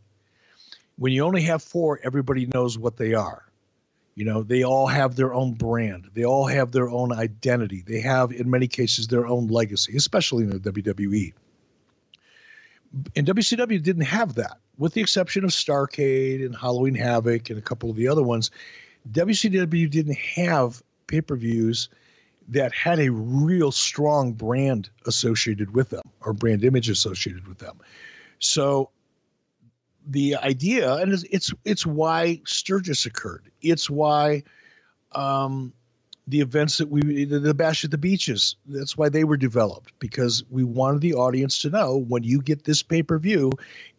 When 0.98 1.12
you 1.12 1.24
only 1.24 1.42
have 1.42 1.62
4, 1.62 2.00
everybody 2.04 2.46
knows 2.46 2.78
what 2.78 2.98
they 2.98 3.14
are 3.14 3.44
you 4.16 4.26
know, 4.26 4.44
they 4.44 4.64
all 4.64 4.88
have 4.88 5.16
their 5.16 5.34
own 5.34 5.54
brand. 5.54 6.10
They 6.14 6.24
all 6.24 6.46
have 6.46 6.72
their 6.72 6.90
own 6.90 7.12
identity. 7.12 7.84
They 7.86 8.00
have, 8.02 8.32
in 8.32 8.50
many 8.50 8.68
cases, 8.68 9.08
their 9.08 9.26
own 9.26 9.48
legacy, 9.48 9.96
especially 9.96 10.44
in 10.44 10.52
the 10.52 10.60
WWE. 10.60 11.34
And 13.16 13.26
WCW 13.26 13.82
didn't 13.82 14.04
have 14.04 14.36
that, 14.36 14.60
with 14.78 14.94
the 14.94 15.02
exception 15.02 15.44
of 15.44 15.50
Starcade 15.50 16.46
and 16.46 16.56
Halloween 16.56 16.94
Havoc 16.94 17.50
and 17.50 17.58
a 17.58 17.62
couple 17.62 17.90
of 17.90 17.96
the 17.96 18.08
other 18.08 18.22
ones. 18.22 18.52
WCW 19.12 19.90
didn't 19.90 20.18
have 20.18 20.84
pay 21.08 21.22
per 21.22 21.36
views 21.36 21.90
that 22.50 22.74
had 22.74 23.00
a 23.00 23.10
real 23.10 23.72
strong 23.72 24.34
brand 24.34 24.90
associated 25.06 25.74
with 25.74 25.90
them 25.90 26.04
or 26.22 26.34
brand 26.34 26.64
image 26.64 26.90
associated 26.90 27.48
with 27.48 27.60
them. 27.60 27.80
So 28.40 28.90
the 30.08 30.36
idea, 30.36 30.96
and 30.96 31.14
it's, 31.14 31.24
it's 31.32 31.54
it's 31.64 31.86
why 31.86 32.42
Sturgis 32.46 33.06
occurred. 33.06 33.50
It's 33.62 33.90
why 33.90 34.44
um, 35.14 35.74
the 36.28 36.42
events 36.42 36.78
that 36.78 36.90
we 36.90 37.26
the, 37.26 37.40
the 37.40 37.54
bash 37.54 37.84
at 37.84 37.92
the 37.92 37.98
beaches. 37.98 38.56
That's 38.68 38.98
why 38.98 39.10
they 39.10 39.24
were 39.24 39.38
developed 39.38 39.94
because 40.00 40.44
we 40.50 40.64
wanted 40.64 41.02
the 41.02 41.14
audience 41.14 41.60
to 41.60 41.70
know 41.70 41.98
when 42.08 42.24
you 42.24 42.42
get 42.42 42.66
this 42.66 42.84
pay 42.84 43.04
per 43.04 43.18
view, 43.18 43.52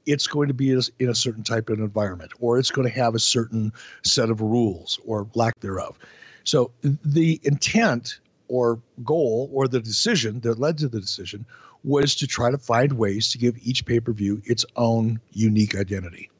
it's 0.06 0.26
going 0.26 0.48
to 0.48 0.54
be 0.54 0.70
in 0.70 1.08
a 1.08 1.14
certain 1.14 1.42
type 1.42 1.70
of 1.70 1.78
environment, 1.78 2.32
or 2.40 2.58
it's 2.58 2.70
going 2.70 2.88
to 2.88 2.94
have 2.94 3.14
a 3.14 3.20
certain 3.20 3.72
set 4.02 4.30
of 4.30 4.40
rules 4.40 4.98
or 5.04 5.28
lack 5.34 5.58
thereof. 5.60 5.98
So 6.44 6.72
the 6.82 7.40
intent 7.42 8.20
or 8.54 8.78
goal 9.04 9.50
or 9.52 9.66
the 9.66 9.80
decision 9.80 10.38
that 10.40 10.60
led 10.60 10.78
to 10.78 10.88
the 10.88 11.00
decision 11.00 11.44
was 11.82 12.14
to 12.14 12.26
try 12.26 12.50
to 12.52 12.58
find 12.58 12.92
ways 12.92 13.32
to 13.32 13.38
give 13.38 13.56
each 13.62 13.84
pay 13.84 13.98
per 13.98 14.12
view 14.12 14.40
its 14.44 14.64
own 14.76 15.20
unique 15.32 15.74
identity. 15.74 16.30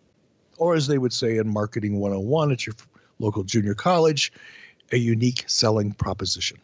Or, 0.57 0.75
as 0.75 0.87
they 0.87 0.99
would 0.99 1.13
say 1.13 1.39
in 1.39 1.53
Marketing 1.53 1.99
101 1.99 2.53
at 2.53 2.67
your 2.67 2.77
local 3.19 3.43
junior 3.43 3.75
college, 3.75 4.33
a 4.93 4.97
unique 4.97 5.45
selling 5.49 5.93
proposition. 5.93 6.59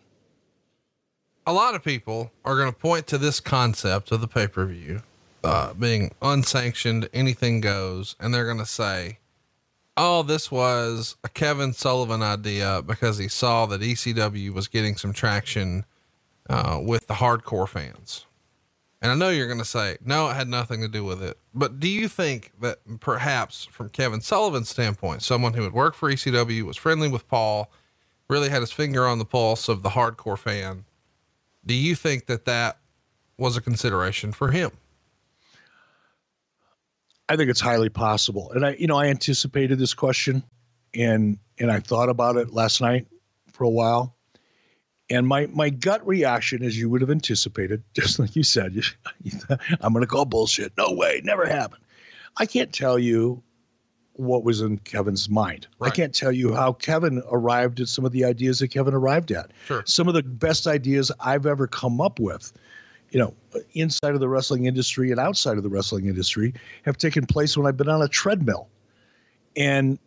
A 1.46 1.52
lot 1.52 1.74
of 1.74 1.82
people 1.82 2.30
are 2.44 2.54
going 2.54 2.72
to 2.72 2.78
point 2.78 3.08
to 3.08 3.18
this 3.18 3.40
concept 3.40 4.12
of 4.12 4.20
the 4.20 4.28
pay 4.28 4.46
per 4.46 4.64
view 4.66 5.02
uh, 5.42 5.74
being 5.74 6.12
unsanctioned, 6.22 7.08
anything 7.12 7.60
goes, 7.60 8.14
and 8.20 8.32
they're 8.32 8.44
going 8.44 8.58
to 8.58 8.66
say, 8.66 9.18
oh, 10.00 10.22
this 10.22 10.50
was 10.50 11.16
a 11.24 11.28
Kevin 11.28 11.74
Sullivan 11.74 12.22
idea 12.22 12.82
because 12.86 13.18
he 13.18 13.28
saw 13.28 13.66
that 13.66 13.82
ECW 13.82 14.50
was 14.50 14.66
getting 14.66 14.96
some 14.96 15.12
traction 15.12 15.84
uh, 16.48 16.80
with 16.82 17.06
the 17.06 17.14
hardcore 17.14 17.68
fans. 17.68 18.24
And 19.02 19.12
I 19.12 19.14
know 19.14 19.28
you're 19.28 19.46
going 19.46 19.58
to 19.58 19.64
say, 19.64 19.98
no, 20.02 20.30
it 20.30 20.34
had 20.34 20.48
nothing 20.48 20.80
to 20.80 20.88
do 20.88 21.04
with 21.04 21.22
it. 21.22 21.38
But 21.54 21.80
do 21.80 21.88
you 21.88 22.08
think 22.08 22.52
that 22.62 22.78
perhaps 23.00 23.66
from 23.66 23.90
Kevin 23.90 24.22
Sullivan's 24.22 24.70
standpoint, 24.70 25.22
someone 25.22 25.52
who 25.52 25.62
had 25.62 25.74
worked 25.74 25.96
for 25.96 26.10
ECW, 26.10 26.62
was 26.62 26.78
friendly 26.78 27.08
with 27.08 27.28
Paul, 27.28 27.70
really 28.28 28.48
had 28.48 28.60
his 28.62 28.72
finger 28.72 29.06
on 29.06 29.18
the 29.18 29.24
pulse 29.26 29.68
of 29.68 29.82
the 29.82 29.90
hardcore 29.90 30.38
fan, 30.38 30.86
do 31.66 31.74
you 31.74 31.94
think 31.94 32.24
that 32.26 32.46
that 32.46 32.78
was 33.36 33.54
a 33.54 33.60
consideration 33.60 34.32
for 34.32 34.50
him? 34.50 34.70
I 37.30 37.36
think 37.36 37.48
it's 37.48 37.60
highly 37.60 37.90
possible. 37.90 38.50
And 38.50 38.66
I, 38.66 38.74
you 38.74 38.88
know, 38.88 38.96
I 38.96 39.06
anticipated 39.06 39.78
this 39.78 39.94
question 39.94 40.42
and, 40.92 41.38
and 41.60 41.70
I 41.70 41.78
thought 41.78 42.08
about 42.08 42.36
it 42.36 42.52
last 42.52 42.80
night 42.80 43.06
for 43.52 43.62
a 43.62 43.70
while. 43.70 44.16
And 45.08 45.28
my 45.28 45.46
my 45.46 45.70
gut 45.70 46.04
reaction, 46.04 46.64
as 46.64 46.76
you 46.76 46.90
would 46.90 47.00
have 47.02 47.10
anticipated, 47.10 47.84
just 47.94 48.18
like 48.18 48.34
you 48.34 48.42
said, 48.42 48.74
you, 48.74 48.82
I'm 49.80 49.92
going 49.92 50.04
to 50.04 50.08
call 50.08 50.24
bullshit. 50.24 50.72
No 50.76 50.92
way, 50.92 51.20
never 51.22 51.46
happened. 51.46 51.84
I 52.36 52.46
can't 52.46 52.72
tell 52.72 52.98
you 52.98 53.44
what 54.14 54.42
was 54.42 54.60
in 54.60 54.78
Kevin's 54.78 55.28
mind. 55.28 55.68
Right. 55.78 55.92
I 55.92 55.94
can't 55.94 56.14
tell 56.14 56.32
you 56.32 56.52
how 56.52 56.72
Kevin 56.72 57.22
arrived 57.30 57.80
at 57.80 57.86
some 57.88 58.04
of 58.04 58.10
the 58.10 58.24
ideas 58.24 58.58
that 58.58 58.68
Kevin 58.68 58.92
arrived 58.92 59.30
at. 59.30 59.52
Sure. 59.66 59.84
Some 59.86 60.08
of 60.08 60.14
the 60.14 60.22
best 60.24 60.66
ideas 60.66 61.12
I've 61.20 61.46
ever 61.46 61.68
come 61.68 62.00
up 62.00 62.18
with, 62.18 62.52
you 63.10 63.18
know, 63.18 63.34
inside 63.74 64.14
of 64.14 64.20
the 64.20 64.28
wrestling 64.28 64.66
industry 64.66 65.10
and 65.10 65.18
outside 65.18 65.56
of 65.56 65.62
the 65.62 65.68
wrestling 65.68 66.06
industry, 66.06 66.54
have 66.84 66.96
taken 66.96 67.26
place 67.26 67.56
when 67.56 67.66
I've 67.66 67.76
been 67.76 67.88
on 67.88 68.02
a 68.02 68.08
treadmill, 68.08 68.68
and 69.56 69.98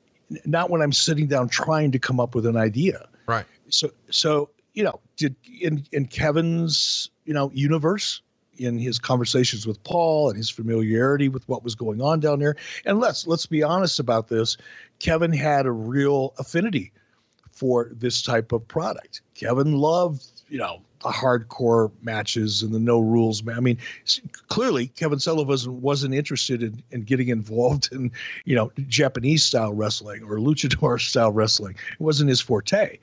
not 0.45 0.69
when 0.69 0.81
I'm 0.81 0.93
sitting 0.93 1.27
down 1.27 1.49
trying 1.49 1.91
to 1.91 1.99
come 1.99 2.19
up 2.19 2.35
with 2.35 2.45
an 2.45 2.57
idea. 2.57 3.07
Right. 3.27 3.45
So 3.69 3.91
so 4.09 4.49
you 4.73 4.83
know, 4.83 4.99
did 5.17 5.35
in 5.61 5.85
in 5.91 6.05
Kevin's 6.05 7.09
you 7.25 7.33
know 7.33 7.51
universe, 7.53 8.21
in 8.57 8.77
his 8.77 8.99
conversations 8.99 9.65
with 9.65 9.83
Paul 9.83 10.29
and 10.29 10.37
his 10.37 10.49
familiarity 10.49 11.29
with 11.29 11.47
what 11.47 11.63
was 11.63 11.75
going 11.75 12.01
on 12.01 12.19
down 12.19 12.39
there. 12.39 12.55
And 12.85 12.99
let's 12.99 13.27
let's 13.27 13.45
be 13.45 13.63
honest 13.63 13.99
about 13.99 14.27
this. 14.27 14.57
Kevin 14.99 15.33
had 15.33 15.65
a 15.65 15.71
real 15.71 16.33
affinity 16.37 16.91
for 17.51 17.91
this 17.93 18.21
type 18.21 18.51
of 18.51 18.67
product. 18.67 19.21
Kevin 19.35 19.73
loved, 19.73 20.32
you 20.53 20.59
know, 20.59 20.83
the 21.01 21.09
hardcore 21.09 21.91
matches 22.03 22.61
and 22.61 22.71
the 22.71 22.79
no 22.79 22.99
rules. 22.99 23.41
I 23.47 23.59
mean, 23.59 23.79
clearly 24.49 24.85
Kevin 24.85 25.17
Sullivan 25.17 25.81
wasn't 25.81 26.13
interested 26.13 26.61
in, 26.61 26.83
in 26.91 27.01
getting 27.01 27.29
involved 27.29 27.89
in, 27.91 28.11
you 28.45 28.55
know, 28.55 28.71
Japanese 28.87 29.43
style 29.43 29.73
wrestling 29.73 30.21
or 30.21 30.37
luchador 30.37 31.01
style 31.09 31.31
wrestling. 31.31 31.75
It 31.93 31.99
wasn't 31.99 32.29
his 32.29 32.39
forte. 32.39 32.99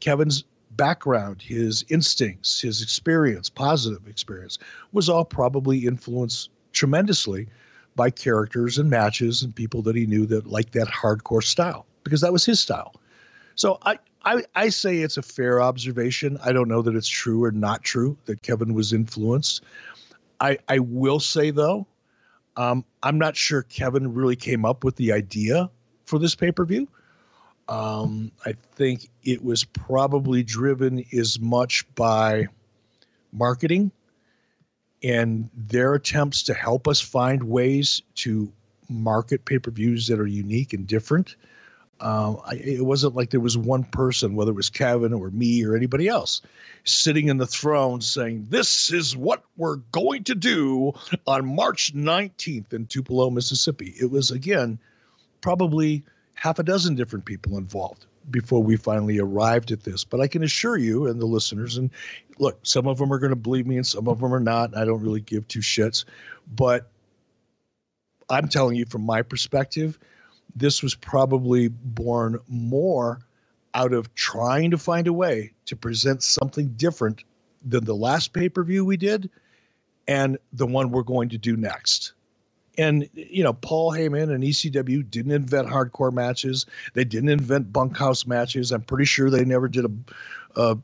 Kevin's 0.00 0.44
background, 0.72 1.40
his 1.40 1.86
instincts, 1.88 2.60
his 2.60 2.82
experience, 2.82 3.48
positive 3.48 4.06
experience, 4.06 4.58
was 4.92 5.08
all 5.08 5.24
probably 5.24 5.86
influenced 5.86 6.50
tremendously 6.72 7.48
by 7.96 8.10
characters 8.10 8.76
and 8.76 8.90
matches 8.90 9.42
and 9.42 9.56
people 9.56 9.80
that 9.82 9.96
he 9.96 10.04
knew 10.04 10.26
that 10.26 10.46
liked 10.46 10.74
that 10.74 10.88
hardcore 10.88 11.42
style 11.42 11.86
because 12.04 12.20
that 12.20 12.32
was 12.32 12.44
his 12.44 12.60
style. 12.60 12.94
So 13.54 13.78
I, 13.86 13.98
I, 14.24 14.42
I 14.54 14.68
say 14.68 14.98
it's 14.98 15.16
a 15.16 15.22
fair 15.22 15.62
observation. 15.62 16.38
I 16.44 16.52
don't 16.52 16.68
know 16.68 16.82
that 16.82 16.94
it's 16.94 17.08
true 17.08 17.42
or 17.44 17.52
not 17.52 17.82
true 17.82 18.16
that 18.26 18.42
Kevin 18.42 18.74
was 18.74 18.92
influenced. 18.92 19.62
I, 20.40 20.58
I 20.68 20.78
will 20.78 21.20
say 21.20 21.50
though, 21.50 21.86
um, 22.56 22.84
I'm 23.02 23.18
not 23.18 23.36
sure 23.36 23.62
Kevin 23.62 24.12
really 24.12 24.36
came 24.36 24.64
up 24.64 24.84
with 24.84 24.96
the 24.96 25.12
idea 25.12 25.70
for 26.04 26.18
this 26.18 26.34
pay 26.34 26.52
per 26.52 26.64
view. 26.64 26.88
Um, 27.68 28.32
I 28.44 28.54
think 28.74 29.08
it 29.22 29.44
was 29.44 29.64
probably 29.64 30.42
driven 30.42 31.04
as 31.16 31.38
much 31.38 31.86
by 31.94 32.48
marketing 33.32 33.92
and 35.02 35.48
their 35.54 35.94
attempts 35.94 36.42
to 36.42 36.54
help 36.54 36.88
us 36.88 37.00
find 37.00 37.44
ways 37.44 38.02
to 38.16 38.52
market 38.88 39.44
pay 39.44 39.58
per 39.58 39.70
views 39.70 40.08
that 40.08 40.18
are 40.18 40.26
unique 40.26 40.72
and 40.72 40.86
different. 40.86 41.36
Um, 42.00 42.40
I, 42.44 42.54
it 42.54 42.84
wasn't 42.84 43.14
like 43.14 43.30
there 43.30 43.40
was 43.40 43.58
one 43.58 43.84
person, 43.84 44.34
whether 44.34 44.52
it 44.52 44.56
was 44.56 44.70
Kevin 44.70 45.12
or 45.12 45.30
me 45.30 45.64
or 45.64 45.76
anybody 45.76 46.08
else, 46.08 46.40
sitting 46.84 47.28
in 47.28 47.36
the 47.36 47.46
throne 47.46 48.00
saying, 48.00 48.46
This 48.48 48.92
is 48.92 49.16
what 49.16 49.44
we're 49.56 49.76
going 49.76 50.24
to 50.24 50.34
do 50.34 50.92
on 51.26 51.54
March 51.54 51.94
19th 51.94 52.72
in 52.72 52.86
Tupelo, 52.86 53.30
Mississippi. 53.30 53.94
It 54.00 54.10
was, 54.10 54.30
again, 54.30 54.78
probably 55.40 56.02
half 56.34 56.58
a 56.58 56.62
dozen 56.62 56.94
different 56.94 57.26
people 57.26 57.58
involved 57.58 58.06
before 58.30 58.62
we 58.62 58.76
finally 58.76 59.18
arrived 59.18 59.70
at 59.70 59.82
this. 59.82 60.04
But 60.04 60.20
I 60.20 60.26
can 60.26 60.42
assure 60.42 60.76
you 60.76 61.06
and 61.06 61.20
the 61.20 61.26
listeners, 61.26 61.76
and 61.76 61.90
look, 62.38 62.58
some 62.62 62.86
of 62.86 62.98
them 62.98 63.12
are 63.12 63.18
going 63.18 63.30
to 63.30 63.36
believe 63.36 63.66
me 63.66 63.76
and 63.76 63.86
some 63.86 64.08
of 64.08 64.20
them 64.20 64.32
are 64.34 64.40
not. 64.40 64.76
I 64.76 64.84
don't 64.84 65.02
really 65.02 65.20
give 65.20 65.46
two 65.48 65.60
shits. 65.60 66.04
But 66.54 66.90
I'm 68.28 68.48
telling 68.48 68.76
you 68.76 68.86
from 68.86 69.02
my 69.02 69.22
perspective, 69.22 69.98
this 70.54 70.82
was 70.82 70.94
probably 70.94 71.68
born 71.68 72.38
more 72.48 73.20
out 73.74 73.92
of 73.92 74.12
trying 74.14 74.70
to 74.70 74.78
find 74.78 75.06
a 75.06 75.12
way 75.12 75.52
to 75.66 75.76
present 75.76 76.22
something 76.22 76.68
different 76.76 77.24
than 77.64 77.84
the 77.84 77.94
last 77.94 78.32
pay 78.32 78.48
per 78.48 78.64
view 78.64 78.84
we 78.84 78.96
did 78.96 79.30
and 80.08 80.38
the 80.52 80.66
one 80.66 80.90
we're 80.90 81.02
going 81.02 81.28
to 81.28 81.38
do 81.38 81.56
next. 81.56 82.12
And 82.78 83.08
you 83.12 83.44
know, 83.44 83.52
Paul 83.52 83.92
Heyman 83.92 84.32
and 84.34 84.42
ECW 84.42 85.08
didn't 85.10 85.32
invent 85.32 85.68
hardcore 85.68 86.12
matches. 86.12 86.66
They 86.94 87.04
didn't 87.04 87.28
invent 87.28 87.72
bunkhouse 87.72 88.26
matches. 88.26 88.72
I'm 88.72 88.82
pretty 88.82 89.04
sure 89.04 89.28
they 89.28 89.44
never 89.44 89.68
did 89.68 89.84
a, 89.84 89.90
a 90.56 90.78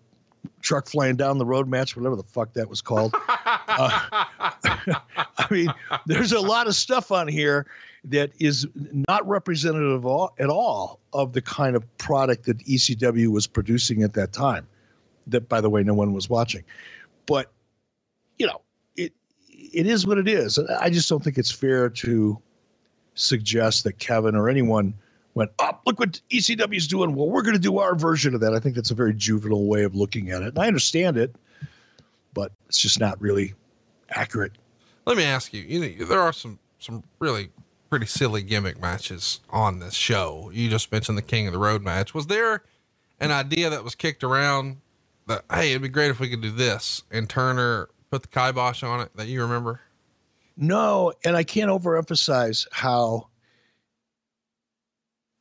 truck 0.60 0.88
flying 0.88 1.16
down 1.16 1.38
the 1.38 1.46
road 1.46 1.68
match, 1.68 1.96
whatever 1.96 2.16
the 2.16 2.22
fuck 2.22 2.52
that 2.54 2.68
was 2.68 2.80
called. 2.80 3.14
uh, 3.28 4.00
I 5.38 5.46
mean, 5.50 5.72
there's 6.06 6.32
a 6.32 6.40
lot 6.40 6.66
of 6.66 6.74
stuff 6.74 7.10
on 7.10 7.28
here 7.28 7.66
that 8.06 8.30
is 8.38 8.66
not 8.74 9.26
representative 9.26 10.06
all, 10.06 10.34
at 10.38 10.48
all 10.48 11.00
of 11.12 11.32
the 11.32 11.42
kind 11.42 11.76
of 11.76 11.98
product 11.98 12.46
that 12.46 12.58
ECW 12.58 13.28
was 13.28 13.46
producing 13.46 14.02
at 14.02 14.14
that 14.14 14.32
time. 14.32 14.66
That, 15.26 15.48
by 15.48 15.60
the 15.60 15.68
way, 15.68 15.82
no 15.82 15.94
one 15.94 16.12
was 16.12 16.30
watching. 16.30 16.62
But 17.26 17.50
you 18.38 18.46
know, 18.46 18.60
it 18.96 19.12
it 19.50 19.86
is 19.86 20.06
what 20.06 20.18
it 20.18 20.28
is. 20.28 20.58
I 20.58 20.88
just 20.88 21.08
don't 21.08 21.22
think 21.22 21.36
it's 21.36 21.50
fair 21.50 21.88
to 21.90 22.40
suggest 23.14 23.82
that 23.84 23.98
Kevin 23.98 24.36
or 24.36 24.48
anyone 24.48 24.94
went, 25.34 25.50
"Oh, 25.58 25.72
look 25.84 25.98
what 25.98 26.20
ECW 26.30 26.76
is 26.76 26.86
doing." 26.86 27.16
Well, 27.16 27.28
we're 27.28 27.42
going 27.42 27.56
to 27.56 27.60
do 27.60 27.78
our 27.78 27.96
version 27.96 28.34
of 28.34 28.40
that. 28.40 28.54
I 28.54 28.60
think 28.60 28.76
that's 28.76 28.92
a 28.92 28.94
very 28.94 29.14
juvenile 29.14 29.66
way 29.66 29.82
of 29.82 29.96
looking 29.96 30.30
at 30.30 30.42
it. 30.42 30.48
And 30.48 30.58
I 30.60 30.68
understand 30.68 31.16
it, 31.16 31.34
but 32.32 32.52
it's 32.68 32.78
just 32.78 33.00
not 33.00 33.20
really 33.20 33.54
accurate. 34.10 34.52
Let 35.06 35.16
me 35.16 35.24
ask 35.24 35.52
you. 35.52 35.62
You 35.62 35.80
know, 35.80 36.04
there 36.04 36.20
are 36.20 36.32
some 36.32 36.60
some 36.78 37.02
really 37.18 37.50
pretty 37.88 38.06
silly 38.06 38.42
gimmick 38.42 38.80
matches 38.80 39.40
on 39.50 39.78
this 39.78 39.94
show. 39.94 40.50
You 40.52 40.68
just 40.68 40.90
mentioned 40.90 41.16
the 41.16 41.22
King 41.22 41.46
of 41.46 41.52
the 41.52 41.58
Road 41.58 41.82
match. 41.82 42.14
Was 42.14 42.26
there 42.26 42.62
an 43.20 43.30
idea 43.30 43.70
that 43.70 43.84
was 43.84 43.94
kicked 43.94 44.24
around 44.24 44.78
that 45.26 45.44
hey, 45.50 45.70
it'd 45.70 45.82
be 45.82 45.88
great 45.88 46.10
if 46.10 46.20
we 46.20 46.28
could 46.28 46.40
do 46.40 46.50
this, 46.50 47.02
and 47.10 47.28
Turner 47.28 47.88
put 48.10 48.22
the 48.22 48.28
kibosh 48.28 48.82
on 48.82 49.00
it 49.00 49.10
that 49.16 49.26
you 49.26 49.42
remember? 49.42 49.80
No, 50.56 51.12
and 51.24 51.36
I 51.36 51.42
can't 51.42 51.70
overemphasize 51.70 52.66
how 52.72 53.28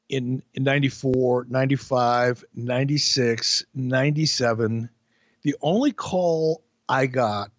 in, 0.10 0.44
in 0.54 0.64
94, 0.64 1.48
95, 1.50 2.44
96, 2.54 3.66
97, 3.74 4.90
the 5.44 5.56
only 5.62 5.92
call 5.92 6.64
I 6.90 7.06
got 7.06 7.52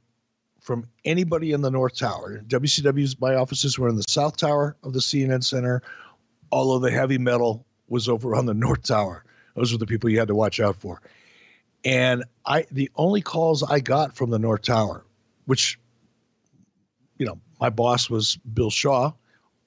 from 0.66 0.84
anybody 1.04 1.52
in 1.52 1.60
the 1.60 1.70
North 1.70 1.96
Tower, 1.96 2.42
WCW's, 2.48 3.20
my 3.20 3.36
offices 3.36 3.78
were 3.78 3.88
in 3.88 3.94
the 3.94 4.04
South 4.08 4.36
Tower 4.36 4.76
of 4.82 4.92
the 4.92 4.98
CNN 4.98 5.44
Center, 5.44 5.80
although 6.50 6.80
the 6.80 6.90
heavy 6.90 7.18
metal 7.18 7.64
was 7.86 8.08
over 8.08 8.34
on 8.34 8.46
the 8.46 8.52
North 8.52 8.82
Tower. 8.82 9.24
Those 9.54 9.70
were 9.70 9.78
the 9.78 9.86
people 9.86 10.10
you 10.10 10.18
had 10.18 10.26
to 10.26 10.34
watch 10.34 10.58
out 10.58 10.74
for. 10.74 11.00
And 11.84 12.24
I, 12.44 12.66
the 12.72 12.90
only 12.96 13.20
calls 13.20 13.62
I 13.62 13.78
got 13.78 14.16
from 14.16 14.30
the 14.30 14.40
North 14.40 14.62
Tower, 14.62 15.06
which, 15.44 15.78
you 17.16 17.26
know, 17.26 17.38
my 17.60 17.70
boss 17.70 18.10
was 18.10 18.36
Bill 18.52 18.70
Shaw 18.70 19.12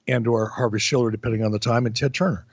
and 0.06 0.26
or 0.26 0.48
Harvey 0.48 0.80
Schiller, 0.80 1.10
depending 1.10 1.42
on 1.42 1.50
the 1.50 1.58
time, 1.58 1.86
and 1.86 1.96
Ted 1.96 2.12
Turner. 2.12 2.44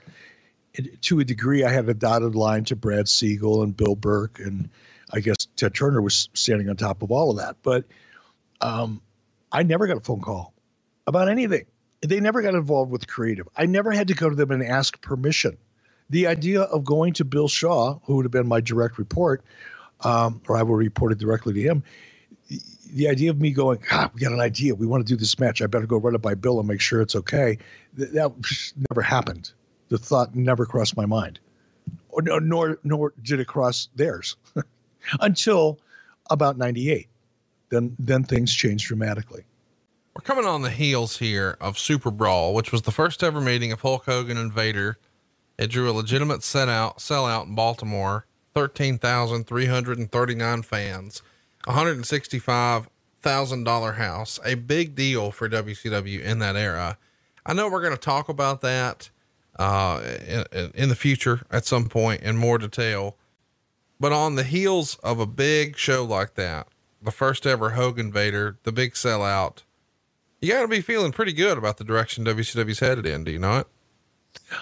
And 0.78 0.90
to 1.02 1.20
a 1.20 1.26
degree, 1.26 1.66
I 1.66 1.70
had 1.70 1.90
a 1.90 1.94
dotted 1.94 2.34
line 2.34 2.64
to 2.66 2.78
Brad 2.78 3.10
Siegel 3.10 3.62
and 3.62 3.76
Bill 3.76 3.96
Burke, 3.96 4.40
and 4.40 4.70
I 5.12 5.20
guess 5.20 5.36
Ted 5.58 5.76
Turner 5.76 6.02
was 6.02 6.30
standing 6.34 6.70
on 6.70 6.78
top 6.78 7.02
of 7.02 7.12
all 7.12 7.32
of 7.32 7.38
that. 7.38 7.58
But 7.62 7.84
um, 8.62 9.02
I 9.52 9.64
never 9.64 9.88
got 9.88 9.98
a 9.98 10.02
phone 10.02 10.22
call 10.22 10.54
about 11.06 11.30
anything. 11.30 11.66
They 12.02 12.20
never 12.20 12.42
got 12.42 12.54
involved 12.54 12.92
with 12.92 13.08
creative. 13.08 13.48
I 13.56 13.66
never 13.66 13.92
had 13.92 14.08
to 14.10 14.14
go 14.14 14.30
to 14.30 14.36
them 14.36 14.52
and 14.52 14.64
ask 14.64 15.02
permission. 15.02 15.58
The 16.10 16.28
idea 16.28 16.62
of 16.62 16.84
going 16.86 17.14
to 17.14 17.26
Bill 17.26 17.48
Shaw, 17.48 18.00
who 18.04 18.16
would 18.16 18.26
have 18.26 18.32
been 18.32 18.48
my 18.48 18.62
direct 18.62 18.98
report, 18.98 19.44
um, 20.02 20.42
or 20.48 20.58
I 20.58 20.64
would 20.64 20.74
have 20.74 20.86
reported 20.86 21.18
directly 21.18 21.54
to 21.54 21.62
him, 21.62 21.84
the 22.94 23.10
idea 23.10 23.30
of 23.30 23.42
me 23.42 23.52
going, 23.52 23.80
ah, 23.92 24.10
we 24.14 24.22
got 24.22 24.32
an 24.32 24.40
idea. 24.40 24.76
We 24.76 24.88
want 24.88 25.06
to 25.06 25.12
do 25.14 25.18
this 25.18 25.38
match. 25.40 25.62
I 25.62 25.68
better 25.68 25.86
go 25.88 25.98
run 25.98 26.16
it 26.16 26.22
by 26.22 26.36
Bill 26.36 26.60
and 26.60 26.68
make 26.68 26.82
sure 26.82 27.02
it's 27.02 27.16
okay. 27.16 27.58
Th- 27.98 28.10
that 28.12 28.74
never 28.90 29.02
happened. 29.02 29.52
The 29.90 29.98
thought 29.98 30.36
never 30.36 30.66
crossed 30.66 30.98
my 30.98 31.06
mind, 31.06 31.40
or 32.10 32.22
nor 32.22 32.78
nor 32.84 33.14
did 33.22 33.40
it 33.40 33.48
cross 33.48 33.88
theirs 33.96 34.36
until 35.22 35.80
about 36.30 36.58
'98. 36.58 37.08
Then 37.70 37.96
then 38.00 38.24
things 38.24 38.54
changed 38.54 38.88
dramatically. 38.88 39.44
We're 40.16 40.22
coming 40.22 40.46
on 40.46 40.64
the 40.64 40.72
heels 40.72 41.18
here 41.18 41.58
of 41.62 41.78
Super 41.78 42.12
Brawl, 42.12 42.54
which 42.54 42.72
was 42.72 42.84
the 42.84 42.92
first 42.92 43.24
ever 43.24 43.40
meeting 43.40 43.72
of 43.72 43.82
Hulk 43.82 44.06
Hogan 44.06 44.38
and 44.38 44.52
Vader. 44.52 44.98
It 45.60 45.68
drew 45.68 45.90
a 45.90 45.94
legitimate 45.94 46.44
set 46.44 46.70
out 46.70 47.00
sellout 47.00 47.46
in 47.46 47.56
Baltimore, 47.56 48.26
thirteen 48.54 48.98
thousand 48.98 49.46
three 49.46 49.68
hundred 49.68 50.00
and 50.00 50.12
thirty 50.12 50.36
nine 50.36 50.64
fans. 50.64 51.22
$165,000 51.68 53.96
house, 53.96 54.40
a 54.46 54.54
big 54.56 54.96
deal 54.96 55.32
for 55.32 55.50
WCW 55.50 56.22
in 56.22 56.40
that 56.40 56.56
era. 56.56 56.98
I 57.46 57.54
know 57.54 57.70
we're 57.70 57.82
going 57.82 57.94
to 57.94 58.00
talk 58.00 58.30
about 58.30 58.62
that 58.62 59.10
uh, 59.60 60.02
in, 60.54 60.72
in 60.74 60.88
the 60.90 60.96
future 60.96 61.42
at 61.52 61.66
some 61.66 61.90
point 61.90 62.22
in 62.22 62.38
more 62.38 62.58
detail, 62.58 63.18
but 64.00 64.14
on 64.14 64.36
the 64.36 64.44
heels 64.44 64.96
of 65.04 65.20
a 65.20 65.26
big 65.26 65.76
show 65.78 66.06
like 66.06 66.36
that, 66.36 66.68
the 67.02 67.12
first 67.12 67.46
ever 67.46 67.72
Hogan 67.72 68.12
Vader, 68.12 68.58
the 68.64 68.72
big 68.72 68.94
sellout, 68.94 69.64
you 70.42 70.54
got 70.54 70.62
to 70.62 70.68
be 70.68 70.82
feeling 70.82 71.12
pretty 71.12 71.34
good 71.34 71.58
about 71.58 71.78
the 71.78 71.84
direction 71.84 72.26
WCW's 72.26 72.80
headed 72.80 73.06
in, 73.06 73.24
do 73.24 73.32
you 73.32 73.40
not? 73.40 73.68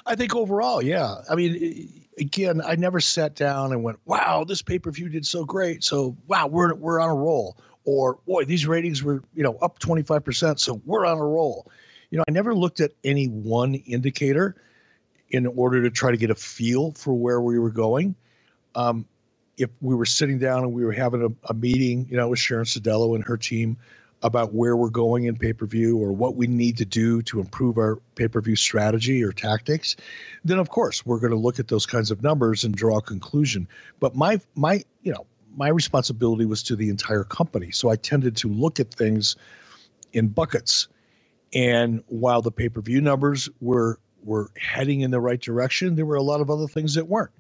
I 0.06 0.15
think 0.15 0.36
overall, 0.36 0.82
yeah. 0.82 1.15
I 1.30 1.36
mean, 1.36 1.89
again, 2.17 2.62
I 2.63 2.76
never 2.76 3.00
sat 3.00 3.36
down 3.36 3.71
and 3.71 3.84
went, 3.84 4.00
"Wow, 4.06 4.45
this 4.48 4.62
pay 4.62 4.80
per 4.80 4.91
view 4.91 5.10
did 5.10 5.26
so 5.26 5.43
great." 5.43 5.84
So, 5.84 6.15
wow, 6.28 6.48
we're 6.48 6.74
we're 6.76 7.00
on 7.00 7.10
a 7.10 7.15
roll. 7.15 7.58
Or, 7.84 8.17
boy, 8.26 8.45
these 8.45 8.65
ratings 8.65 9.04
were 9.04 9.21
you 9.36 9.43
know 9.43 9.58
up 9.62 9.80
twenty 9.80 10.04
five 10.04 10.24
percent, 10.24 10.60
so 10.60 10.82
we're 10.86 11.06
on 11.06 11.17
a 11.17 11.26
roll. 11.26 11.69
You 12.10 12.17
know, 12.17 12.24
I 12.28 12.32
never 12.32 12.56
looked 12.56 12.80
at 12.80 12.91
any 13.04 13.26
one 13.26 13.76
indicator 13.76 14.56
in 15.30 15.45
order 15.48 15.84
to 15.84 15.89
try 15.89 16.12
to 16.12 16.17
get 16.17 16.30
a 16.30 16.36
feel 16.36 16.91
for 16.93 17.13
where 17.13 17.41
we 17.41 17.60
were 17.60 17.71
going. 17.71 18.15
Um, 18.76 19.06
if 19.58 19.70
we 19.82 19.96
were 19.96 20.06
sitting 20.06 20.39
down 20.39 20.63
and 20.63 20.74
we 20.74 20.84
were 20.84 20.91
having 20.91 21.22
a, 21.22 21.50
a 21.50 21.54
meeting, 21.54 22.08
you 22.10 22.18
know, 22.18 22.30
with 22.30 22.39
Sharon 22.39 22.65
Sadello 22.65 23.15
and 23.15 23.24
her 23.24 23.38
team 23.38 23.78
about 24.22 24.54
where 24.54 24.76
we're 24.76 24.89
going 24.89 25.26
in 25.26 25.36
pay 25.36 25.54
per 25.54 25.65
view 25.65 25.98
or 25.98 26.12
what 26.12 26.36
we 26.36 26.48
need 26.48 26.78
to 26.78 26.86
do 26.86 27.22
to 27.22 27.39
improve 27.39 27.78
our 27.78 27.98
pay 28.15 28.28
per 28.28 28.41
view 28.41 28.56
strategy 28.56 29.24
or 29.24 29.32
tactics, 29.32 29.96
then 30.44 30.58
of 30.58 30.70
course 30.70 31.06
we're 31.06 31.20
going 31.20 31.32
to 31.32 31.38
look 31.38 31.60
at 31.60 31.68
those 31.68 31.86
kinds 31.86 32.12
of 32.12 32.24
numbers 32.24 32.63
and 32.63 32.76
draw 32.76 32.98
a 32.98 33.02
conclusion. 33.02 33.68
But 34.00 34.15
my 34.15 34.39
my 34.56 34.84
you 35.04 35.13
know 35.13 35.26
my 35.56 35.70
responsibility 35.70 36.46
was 36.46 36.63
to 36.63 36.76
the 36.76 36.89
entire 36.89 37.24
company, 37.24 37.72
so 37.72 37.89
I 37.89 37.96
tended 37.96 38.36
to 38.38 38.50
look 38.50 38.80
at 38.80 38.94
things 38.94 39.36
in 40.12 40.30
buckets. 40.30 40.88
And 41.54 42.04
while 42.08 42.41
the 42.41 42.52
pay 42.52 42.70
per 42.70 42.82
view 42.82 43.02
numbers 43.02 43.50
were 43.62 44.00
were 44.24 44.50
heading 44.58 45.02
in 45.02 45.12
the 45.12 45.22
right 45.22 45.39
direction, 45.39 45.96
there 45.96 46.06
were 46.06 46.15
a 46.15 46.24
lot 46.24 46.41
of 46.41 46.50
other 46.50 46.68
things 46.68 46.96
that 46.96 47.08
weren't 47.08 47.32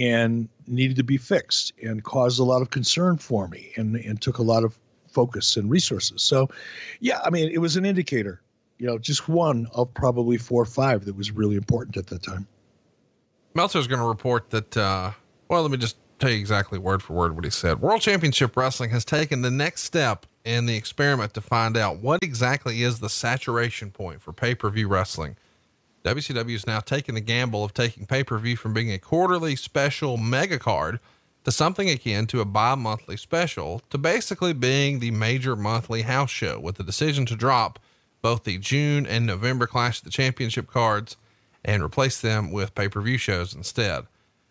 and 0.00 0.48
needed 0.66 0.96
to 0.96 1.04
be 1.04 1.18
fixed 1.18 1.72
and 1.82 2.02
caused 2.02 2.40
a 2.40 2.42
lot 2.42 2.62
of 2.62 2.70
concern 2.70 3.18
for 3.18 3.46
me 3.48 3.70
and, 3.76 3.96
and 3.96 4.20
took 4.22 4.38
a 4.38 4.42
lot 4.42 4.64
of 4.64 4.78
focus 5.08 5.56
and 5.56 5.70
resources. 5.70 6.22
So, 6.22 6.48
yeah, 7.00 7.20
I 7.22 7.28
mean, 7.28 7.50
it 7.52 7.58
was 7.58 7.76
an 7.76 7.84
indicator, 7.84 8.40
you 8.78 8.86
know, 8.86 8.96
just 8.96 9.28
one 9.28 9.68
of 9.74 9.92
probably 9.92 10.38
four 10.38 10.62
or 10.62 10.66
five 10.66 11.04
that 11.04 11.16
was 11.16 11.30
really 11.30 11.56
important 11.56 11.98
at 11.98 12.06
that 12.06 12.22
time. 12.22 12.48
Meltzer's 13.54 13.86
going 13.86 14.00
to 14.00 14.06
report 14.06 14.48
that, 14.50 14.74
uh, 14.76 15.10
well, 15.48 15.60
let 15.62 15.70
me 15.70 15.76
just 15.76 15.96
tell 16.18 16.30
you 16.30 16.38
exactly 16.38 16.78
word 16.78 17.02
for 17.02 17.12
word 17.12 17.34
what 17.34 17.44
he 17.44 17.50
said. 17.50 17.82
World 17.82 18.00
Championship 18.00 18.56
Wrestling 18.56 18.90
has 18.90 19.04
taken 19.04 19.42
the 19.42 19.50
next 19.50 19.82
step 19.82 20.24
in 20.44 20.64
the 20.64 20.76
experiment 20.76 21.34
to 21.34 21.42
find 21.42 21.76
out 21.76 21.98
what 21.98 22.20
exactly 22.22 22.82
is 22.82 23.00
the 23.00 23.10
saturation 23.10 23.90
point 23.90 24.22
for 24.22 24.32
pay 24.32 24.54
per 24.54 24.70
view 24.70 24.88
wrestling. 24.88 25.36
WCW 26.04 26.54
is 26.54 26.66
now 26.66 26.80
taking 26.80 27.14
the 27.14 27.20
gamble 27.20 27.62
of 27.62 27.74
taking 27.74 28.06
pay 28.06 28.24
per 28.24 28.38
view 28.38 28.56
from 28.56 28.72
being 28.72 28.90
a 28.90 28.98
quarterly 28.98 29.54
special 29.54 30.16
mega 30.16 30.58
card 30.58 30.98
to 31.44 31.52
something 31.52 31.90
akin 31.90 32.26
to 32.26 32.40
a 32.40 32.44
bi 32.44 32.74
monthly 32.74 33.16
special 33.16 33.82
to 33.90 33.98
basically 33.98 34.54
being 34.54 34.98
the 34.98 35.10
major 35.10 35.54
monthly 35.54 36.02
house 36.02 36.30
show 36.30 36.58
with 36.58 36.76
the 36.76 36.84
decision 36.84 37.26
to 37.26 37.36
drop 37.36 37.78
both 38.22 38.44
the 38.44 38.58
June 38.58 39.06
and 39.06 39.26
November 39.26 39.66
Clash 39.66 39.98
of 39.98 40.04
the 40.04 40.10
Championship 40.10 40.66
cards 40.66 41.16
and 41.64 41.82
replace 41.82 42.20
them 42.20 42.50
with 42.50 42.74
pay 42.74 42.88
per 42.88 43.02
view 43.02 43.18
shows 43.18 43.54
instead. 43.54 44.06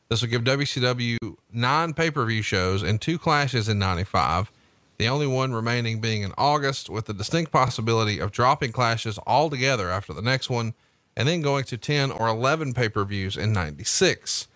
This 0.08 0.22
will 0.22 0.30
give 0.30 0.44
WCW 0.44 1.18
nine 1.52 1.94
pay 1.94 2.12
per 2.12 2.26
view 2.26 2.44
shows 2.44 2.84
and 2.84 3.02
two 3.02 3.18
clashes 3.18 3.68
in 3.68 3.80
95, 3.80 4.52
the 5.00 5.08
only 5.08 5.26
one 5.26 5.52
remaining 5.52 6.00
being 6.00 6.22
in 6.22 6.34
August, 6.38 6.92
with 6.92 7.06
the 7.06 7.14
distinct 7.14 7.52
possibility 7.52 8.20
of 8.20 8.32
dropping 8.32 8.72
clashes 8.72 9.18
altogether 9.26 9.90
after 9.90 10.14
the 10.14 10.22
next 10.22 10.50
one 10.50 10.76
and 11.20 11.28
then 11.28 11.42
going 11.42 11.66
to 11.66 11.78
10 11.78 12.12
or 12.12 12.30
11 12.30 12.74
pay 12.74 12.88
per 12.88 13.04
views 13.04 13.36
in 13.36 13.52
96. 13.52 14.48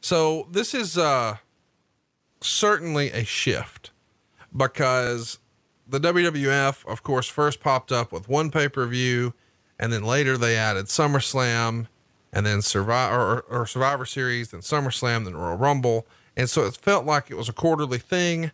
So 0.00 0.48
this 0.50 0.74
is, 0.74 0.96
uh, 0.96 1.36
certainly 2.40 3.10
a 3.10 3.24
shift 3.24 3.90
because 4.56 5.38
the 5.86 6.00
WWF, 6.00 6.86
of 6.86 7.02
course, 7.02 7.28
first 7.28 7.60
popped 7.60 7.92
up 7.92 8.10
with 8.10 8.26
one 8.26 8.50
pay 8.50 8.68
per 8.68 8.86
view, 8.86 9.34
and 9.78 9.92
then 9.92 10.02
later 10.02 10.38
they 10.38 10.56
added 10.56 10.86
SummerSlam, 10.86 11.88
and 12.32 12.46
then 12.46 12.62
Survivor 12.62 13.44
or, 13.50 13.60
or, 13.60 13.66
Survivor 13.66 14.06
Series, 14.06 14.50
then 14.50 14.60
SummerSlam, 14.60 15.26
then 15.26 15.36
Royal 15.36 15.58
Rumble, 15.58 16.06
and 16.36 16.48
so 16.48 16.64
it 16.64 16.74
felt 16.74 17.04
like 17.04 17.30
it 17.30 17.36
was 17.36 17.50
a 17.50 17.54
quarterly 17.54 17.98
thing. 17.98 18.50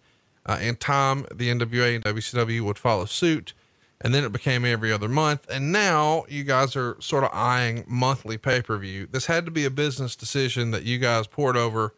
Uh, 0.47 0.59
in 0.61 0.77
time, 0.77 1.25
the 1.33 1.49
NWA 1.49 1.95
and 1.95 2.05
WCW 2.05 2.63
would 2.63 2.79
follow 2.79 3.05
suit, 3.05 3.55
and 4.05 4.15
then 4.15 4.23
it 4.23 4.33
became 4.33 4.67
every 4.67 4.93
other 4.93 5.09
month. 5.09 5.47
And 5.51 5.73
now 5.73 6.27
you 6.29 6.45
guys 6.45 6.77
are 6.77 6.97
sort 7.01 7.25
of 7.25 7.31
eyeing 7.33 7.85
monthly 7.89 8.37
pay 8.37 8.61
per 8.61 8.77
view. 8.77 9.09
This 9.11 9.27
had 9.27 9.47
to 9.47 9.51
be 9.51 9.65
a 9.65 9.71
business 9.71 10.15
decision 10.15 10.71
that 10.73 10.85
you 10.85 10.99
guys 10.99 11.27
pored 11.27 11.57
over 11.57 11.95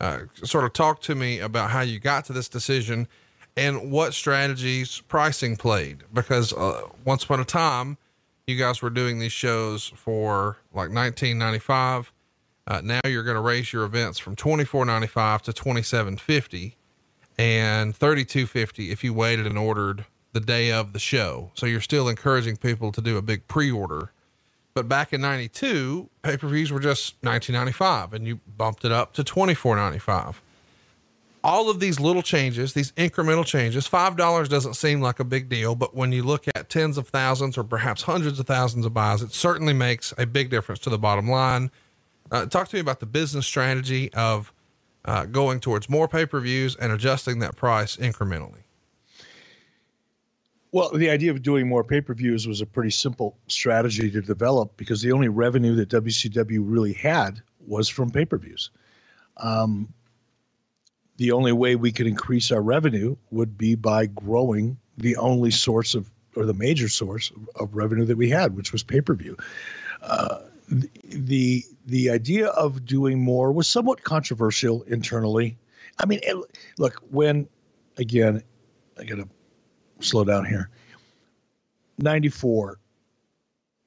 uh, 0.00 0.20
sort 0.42 0.64
of 0.64 0.72
talk 0.72 1.00
to 1.02 1.14
me 1.14 1.38
about 1.38 1.70
how 1.70 1.82
you 1.82 2.00
got 2.00 2.24
to 2.24 2.32
this 2.32 2.48
decision 2.48 3.06
and 3.54 3.92
what 3.92 4.14
strategies 4.14 5.00
pricing 5.02 5.56
played. 5.56 5.98
Because 6.12 6.54
uh, 6.54 6.88
once 7.04 7.22
upon 7.22 7.38
a 7.38 7.44
time, 7.44 7.98
you 8.46 8.56
guys 8.56 8.80
were 8.80 8.90
doing 8.90 9.18
these 9.18 9.30
shows 9.30 9.92
for 9.94 10.56
like 10.72 10.90
1995. 10.90 12.12
Uh, 12.66 12.80
now 12.82 13.00
you're 13.04 13.22
going 13.22 13.36
to 13.36 13.42
raise 13.42 13.72
your 13.72 13.84
events 13.84 14.18
from 14.18 14.36
24.95 14.36 15.42
to 15.42 15.52
27.50 15.52 16.74
and 17.38 17.94
32.50 17.96 18.90
if 18.90 19.04
you 19.04 19.12
waited 19.12 19.46
and 19.46 19.58
ordered 19.58 20.06
the 20.32 20.40
day 20.40 20.72
of 20.72 20.92
the 20.92 20.98
show. 20.98 21.50
So 21.54 21.66
you're 21.66 21.80
still 21.80 22.08
encouraging 22.08 22.56
people 22.56 22.92
to 22.92 23.00
do 23.00 23.16
a 23.16 23.22
big 23.22 23.46
pre-order. 23.48 24.12
But 24.74 24.88
back 24.88 25.12
in 25.12 25.20
92, 25.20 26.08
pay-per-views 26.22 26.72
were 26.72 26.80
just 26.80 27.20
19.95 27.22 28.14
and 28.14 28.26
you 28.26 28.40
bumped 28.56 28.84
it 28.84 28.92
up 28.92 29.12
to 29.14 29.22
24.95 29.22 30.36
all 31.44 31.68
of 31.68 31.80
these 31.80 31.98
little 31.98 32.22
changes, 32.22 32.72
these 32.72 32.92
incremental 32.92 33.44
changes, 33.44 33.88
$5 33.88 34.48
doesn't 34.48 34.74
seem 34.74 35.00
like 35.00 35.18
a 35.20 35.24
big 35.24 35.48
deal, 35.48 35.74
but 35.74 35.94
when 35.94 36.12
you 36.12 36.22
look 36.22 36.46
at 36.54 36.68
tens 36.68 36.96
of 36.96 37.08
thousands 37.08 37.58
or 37.58 37.64
perhaps 37.64 38.02
hundreds 38.02 38.38
of 38.38 38.46
thousands 38.46 38.86
of 38.86 38.94
buys, 38.94 39.22
it 39.22 39.32
certainly 39.32 39.72
makes 39.72 40.14
a 40.18 40.26
big 40.26 40.50
difference 40.50 40.78
to 40.80 40.90
the 40.90 40.98
bottom 40.98 41.28
line. 41.28 41.70
Uh, 42.30 42.46
talk 42.46 42.68
to 42.68 42.76
me 42.76 42.80
about 42.80 43.00
the 43.00 43.06
business 43.06 43.46
strategy 43.46 44.12
of 44.14 44.52
uh, 45.04 45.24
going 45.24 45.58
towards 45.58 45.88
more 45.88 46.06
pay 46.06 46.24
per 46.24 46.40
views 46.40 46.76
and 46.76 46.92
adjusting 46.92 47.40
that 47.40 47.56
price 47.56 47.96
incrementally. 47.96 48.61
Well, 50.72 50.90
the 50.90 51.10
idea 51.10 51.30
of 51.30 51.42
doing 51.42 51.68
more 51.68 51.84
pay 51.84 52.00
per 52.00 52.14
views 52.14 52.48
was 52.48 52.62
a 52.62 52.66
pretty 52.66 52.90
simple 52.90 53.36
strategy 53.46 54.10
to 54.10 54.22
develop 54.22 54.74
because 54.78 55.02
the 55.02 55.12
only 55.12 55.28
revenue 55.28 55.74
that 55.76 55.90
WCW 55.90 56.60
really 56.62 56.94
had 56.94 57.42
was 57.66 57.90
from 57.90 58.10
pay 58.10 58.24
per 58.24 58.38
views. 58.38 58.70
Um, 59.36 59.92
the 61.18 61.32
only 61.32 61.52
way 61.52 61.76
we 61.76 61.92
could 61.92 62.06
increase 62.06 62.50
our 62.50 62.62
revenue 62.62 63.16
would 63.30 63.58
be 63.58 63.74
by 63.74 64.06
growing 64.06 64.78
the 64.96 65.16
only 65.16 65.50
source 65.50 65.94
of 65.94 66.10
or 66.36 66.46
the 66.46 66.54
major 66.54 66.88
source 66.88 67.30
of 67.56 67.74
revenue 67.74 68.06
that 68.06 68.16
we 68.16 68.30
had, 68.30 68.56
which 68.56 68.72
was 68.72 68.82
pay 68.82 69.02
per 69.02 69.14
view. 69.14 69.36
Uh, 70.00 70.38
the 70.68 71.62
the 71.84 72.08
idea 72.08 72.46
of 72.48 72.86
doing 72.86 73.20
more 73.20 73.52
was 73.52 73.68
somewhat 73.68 74.02
controversial 74.04 74.82
internally. 74.84 75.58
I 75.98 76.06
mean, 76.06 76.20
it, 76.22 76.34
look 76.78 77.02
when 77.10 77.46
again, 77.98 78.42
I 78.98 79.04
got 79.04 79.16
to 79.16 79.28
slow 80.02 80.24
down 80.24 80.44
here. 80.44 80.70
Ninety 81.98 82.28
four, 82.28 82.78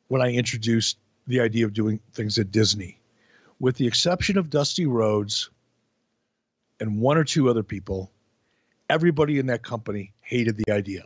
when 0.07 0.21
I 0.21 0.31
introduced 0.31 0.97
the 1.27 1.41
idea 1.41 1.65
of 1.65 1.73
doing 1.73 1.99
things 2.13 2.37
at 2.37 2.51
Disney, 2.51 2.99
with 3.59 3.75
the 3.77 3.87
exception 3.87 4.37
of 4.37 4.49
Dusty 4.49 4.85
Rhodes 4.85 5.49
and 6.79 6.99
one 6.99 7.17
or 7.17 7.23
two 7.23 7.49
other 7.49 7.63
people, 7.63 8.11
everybody 8.89 9.39
in 9.39 9.47
that 9.47 9.63
company 9.63 10.13
hated 10.21 10.57
the 10.57 10.71
idea. 10.71 11.03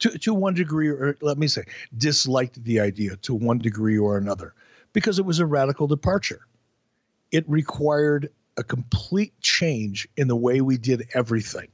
To, 0.00 0.18
to 0.18 0.34
one 0.34 0.54
degree, 0.54 0.88
or 0.88 1.16
let 1.20 1.38
me 1.38 1.46
say, 1.46 1.64
disliked 1.96 2.62
the 2.64 2.80
idea 2.80 3.16
to 3.18 3.34
one 3.34 3.58
degree 3.58 3.96
or 3.96 4.16
another 4.18 4.54
because 4.92 5.18
it 5.20 5.24
was 5.24 5.38
a 5.38 5.46
radical 5.46 5.86
departure. 5.86 6.40
It 7.30 7.48
required 7.48 8.30
a 8.56 8.64
complete 8.64 9.32
change 9.40 10.08
in 10.16 10.28
the 10.28 10.36
way 10.36 10.60
we 10.60 10.76
did 10.76 11.08
everything. 11.14 11.68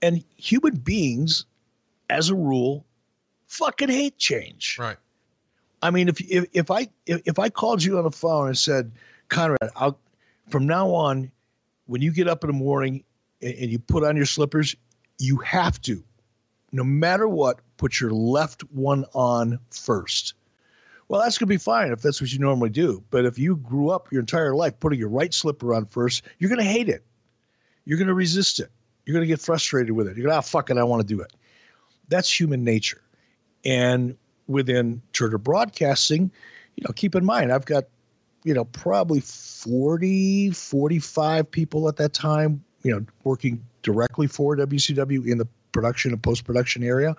And 0.00 0.22
human 0.36 0.76
beings, 0.76 1.44
as 2.08 2.30
a 2.30 2.34
rule, 2.34 2.86
fucking 3.46 3.88
hate 3.88 4.18
change. 4.18 4.76
Right. 4.78 4.96
I 5.82 5.90
mean, 5.90 6.08
if 6.08 6.20
if, 6.20 6.46
if 6.52 6.70
I 6.70 6.88
if, 7.06 7.22
if 7.24 7.38
I 7.38 7.48
called 7.48 7.82
you 7.82 7.98
on 7.98 8.04
the 8.04 8.10
phone 8.10 8.48
and 8.48 8.58
said, 8.58 8.92
Conrad, 9.28 9.58
I'll 9.76 9.98
from 10.48 10.66
now 10.66 10.90
on, 10.90 11.30
when 11.86 12.00
you 12.02 12.12
get 12.12 12.28
up 12.28 12.44
in 12.44 12.48
the 12.48 12.54
morning 12.54 13.04
and, 13.42 13.54
and 13.54 13.70
you 13.70 13.78
put 13.78 14.04
on 14.04 14.16
your 14.16 14.26
slippers, 14.26 14.74
you 15.18 15.36
have 15.38 15.80
to, 15.82 16.02
no 16.72 16.84
matter 16.84 17.28
what, 17.28 17.60
put 17.76 18.00
your 18.00 18.10
left 18.10 18.62
one 18.72 19.04
on 19.14 19.58
first. 19.70 20.34
Well, 21.08 21.22
that's 21.22 21.38
going 21.38 21.48
to 21.48 21.54
be 21.54 21.58
fine 21.58 21.90
if 21.90 22.02
that's 22.02 22.20
what 22.20 22.32
you 22.32 22.38
normally 22.38 22.70
do. 22.70 23.02
But 23.10 23.24
if 23.24 23.38
you 23.38 23.56
grew 23.56 23.90
up 23.90 24.12
your 24.12 24.20
entire 24.20 24.54
life 24.54 24.78
putting 24.78 24.98
your 24.98 25.08
right 25.08 25.32
slipper 25.32 25.74
on 25.74 25.86
first, 25.86 26.22
you're 26.38 26.50
going 26.50 26.60
to 26.60 26.64
hate 26.64 26.88
it. 26.88 27.02
You're 27.84 27.98
going 27.98 28.08
to 28.08 28.14
resist 28.14 28.60
it. 28.60 28.70
You're 29.08 29.14
going 29.14 29.26
to 29.26 29.26
get 29.26 29.40
frustrated 29.40 29.92
with 29.92 30.06
it. 30.06 30.18
You're 30.18 30.26
going 30.26 30.36
ah, 30.36 30.42
fuck 30.42 30.68
it, 30.68 30.76
I 30.76 30.84
want 30.84 31.00
to 31.00 31.06
do 31.06 31.22
it. 31.22 31.32
That's 32.08 32.30
human 32.30 32.62
nature. 32.62 33.00
And 33.64 34.18
within 34.46 35.00
Turner 35.14 35.38
Broadcasting, 35.38 36.30
you 36.76 36.84
know, 36.86 36.92
keep 36.92 37.14
in 37.14 37.24
mind, 37.24 37.50
I've 37.50 37.64
got 37.64 37.84
you 38.44 38.54
know, 38.54 38.64
probably 38.64 39.20
40, 39.20 40.50
45 40.50 41.50
people 41.50 41.88
at 41.88 41.96
that 41.96 42.12
time, 42.12 42.62
you 42.82 42.92
know, 42.92 43.04
working 43.24 43.64
directly 43.82 44.26
for 44.26 44.56
WCW 44.56 45.26
in 45.26 45.38
the 45.38 45.48
production 45.72 46.12
and 46.12 46.22
post 46.22 46.44
production 46.44 46.82
area. 46.82 47.16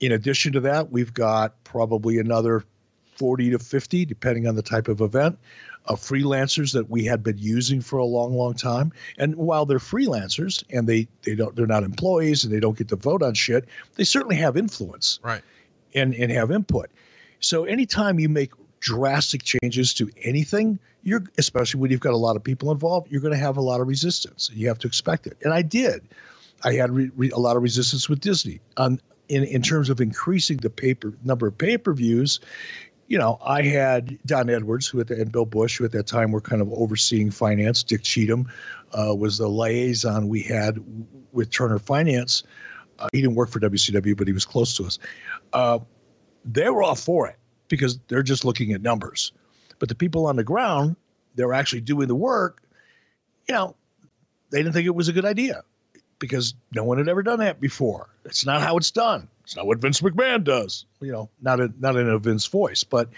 In 0.00 0.12
addition 0.12 0.52
to 0.52 0.60
that, 0.60 0.90
we've 0.90 1.12
got 1.12 1.62
probably 1.64 2.18
another 2.18 2.64
40 3.16 3.50
to 3.50 3.58
50, 3.58 4.06
depending 4.06 4.46
on 4.46 4.54
the 4.54 4.62
type 4.62 4.88
of 4.88 5.00
event, 5.00 5.38
of 5.86 6.00
freelancers 6.00 6.72
that 6.72 6.90
we 6.90 7.04
had 7.04 7.22
been 7.22 7.38
using 7.38 7.80
for 7.80 7.98
a 7.98 8.04
long, 8.04 8.34
long 8.34 8.54
time. 8.54 8.92
And 9.18 9.34
while 9.36 9.66
they're 9.66 9.78
freelancers 9.78 10.62
and 10.70 10.88
they, 10.88 11.08
they 11.22 11.34
don't 11.34 11.56
they're 11.56 11.66
not 11.66 11.82
employees 11.82 12.44
and 12.44 12.52
they 12.52 12.60
don't 12.60 12.76
get 12.76 12.88
to 12.88 12.96
vote 12.96 13.22
on 13.22 13.34
shit, 13.34 13.66
they 13.94 14.04
certainly 14.04 14.36
have 14.36 14.56
influence. 14.56 15.18
Right. 15.22 15.42
And 15.94 16.14
and 16.14 16.30
have 16.30 16.50
input. 16.50 16.90
So 17.40 17.64
anytime 17.64 18.20
you 18.20 18.28
make 18.28 18.52
drastic 18.80 19.42
changes 19.42 19.94
to 19.94 20.10
anything, 20.22 20.78
you're 21.02 21.24
especially 21.38 21.80
when 21.80 21.90
you've 21.90 22.00
got 22.00 22.12
a 22.12 22.18
lot 22.18 22.36
of 22.36 22.44
people 22.44 22.70
involved, 22.70 23.10
you're 23.10 23.20
going 23.20 23.34
to 23.34 23.38
have 23.38 23.56
a 23.56 23.62
lot 23.62 23.80
of 23.80 23.88
resistance. 23.88 24.50
You 24.52 24.68
have 24.68 24.78
to 24.80 24.86
expect 24.86 25.26
it, 25.26 25.36
and 25.42 25.52
I 25.52 25.62
did. 25.62 26.02
I 26.62 26.74
had 26.74 26.90
re, 26.90 27.10
re, 27.16 27.30
a 27.30 27.38
lot 27.38 27.56
of 27.56 27.62
resistance 27.62 28.08
with 28.08 28.20
Disney 28.20 28.60
on 28.76 29.00
in 29.28 29.44
in 29.44 29.62
terms 29.62 29.88
of 29.88 30.00
increasing 30.00 30.58
the 30.58 30.70
paper 30.70 31.14
number 31.24 31.46
of 31.46 31.56
pay 31.56 31.78
per 31.78 31.92
views. 31.92 32.40
You 33.10 33.18
know, 33.18 33.38
I 33.44 33.62
had 33.62 34.18
Don 34.24 34.48
Edwards, 34.48 34.86
who 34.86 35.00
at 35.00 35.08
the, 35.08 35.20
and 35.20 35.32
Bill 35.32 35.44
Bush, 35.44 35.76
who 35.78 35.84
at 35.84 35.90
that 35.92 36.06
time 36.06 36.30
were 36.30 36.40
kind 36.40 36.62
of 36.62 36.72
overseeing 36.72 37.32
finance. 37.32 37.82
Dick 37.82 38.02
Cheatham 38.04 38.48
uh, 38.92 39.12
was 39.14 39.36
the 39.36 39.48
liaison 39.48 40.28
we 40.28 40.42
had 40.42 40.78
with 41.32 41.50
Turner 41.50 41.80
Finance. 41.80 42.44
Uh, 43.00 43.08
he 43.12 43.20
didn't 43.20 43.34
work 43.34 43.50
for 43.50 43.58
WCW, 43.58 44.16
but 44.16 44.28
he 44.28 44.32
was 44.32 44.44
close 44.44 44.76
to 44.76 44.84
us. 44.84 45.00
Uh, 45.52 45.80
they 46.44 46.68
were 46.70 46.84
all 46.84 46.94
for 46.94 47.26
it 47.26 47.36
because 47.66 47.98
they're 48.06 48.22
just 48.22 48.44
looking 48.44 48.72
at 48.74 48.80
numbers. 48.80 49.32
But 49.80 49.88
the 49.88 49.96
people 49.96 50.26
on 50.26 50.36
the 50.36 50.44
ground, 50.44 50.94
they're 51.34 51.52
actually 51.52 51.80
doing 51.80 52.06
the 52.06 52.14
work, 52.14 52.62
you 53.48 53.54
know, 53.54 53.74
they 54.50 54.58
didn't 54.58 54.72
think 54.74 54.86
it 54.86 54.94
was 54.94 55.08
a 55.08 55.12
good 55.12 55.24
idea 55.24 55.64
because 56.20 56.54
no 56.72 56.84
one 56.84 56.98
had 56.98 57.08
ever 57.08 57.24
done 57.24 57.40
that 57.40 57.60
before. 57.60 58.08
It's 58.24 58.46
not 58.46 58.62
how 58.62 58.76
it's 58.76 58.92
done. 58.92 59.28
It's 59.50 59.56
not 59.56 59.66
what 59.66 59.78
Vince 59.78 60.00
McMahon 60.00 60.44
does. 60.44 60.86
You 61.00 61.10
know, 61.10 61.28
not 61.42 61.58
a, 61.58 61.72
not 61.80 61.96
in 61.96 62.08
a 62.08 62.20
Vince 62.20 62.46
voice, 62.46 62.84
but 62.84 63.08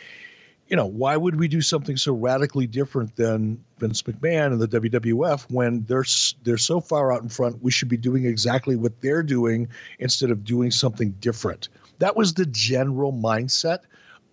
you 0.67 0.75
know, 0.77 0.87
why 0.87 1.15
would 1.15 1.39
we 1.39 1.47
do 1.47 1.61
something 1.61 1.99
so 1.99 2.15
radically 2.15 2.67
different 2.67 3.17
than 3.17 3.63
Vince 3.79 4.01
McMahon 4.01 4.47
and 4.47 4.59
the 4.59 4.67
WWF 4.67 5.45
when 5.51 5.85
they're 5.85 6.07
they're 6.43 6.57
so 6.57 6.81
far 6.81 7.13
out 7.13 7.21
in 7.21 7.29
front? 7.29 7.63
We 7.63 7.71
should 7.71 7.91
be 7.91 7.99
doing 7.99 8.25
exactly 8.25 8.77
what 8.77 8.99
they're 9.03 9.23
doing 9.23 9.69
instead 9.99 10.31
of 10.31 10.43
doing 10.43 10.71
something 10.71 11.11
different. 11.21 11.69
That 11.99 12.17
was 12.17 12.33
the 12.33 12.47
general 12.47 13.13
mindset 13.13 13.81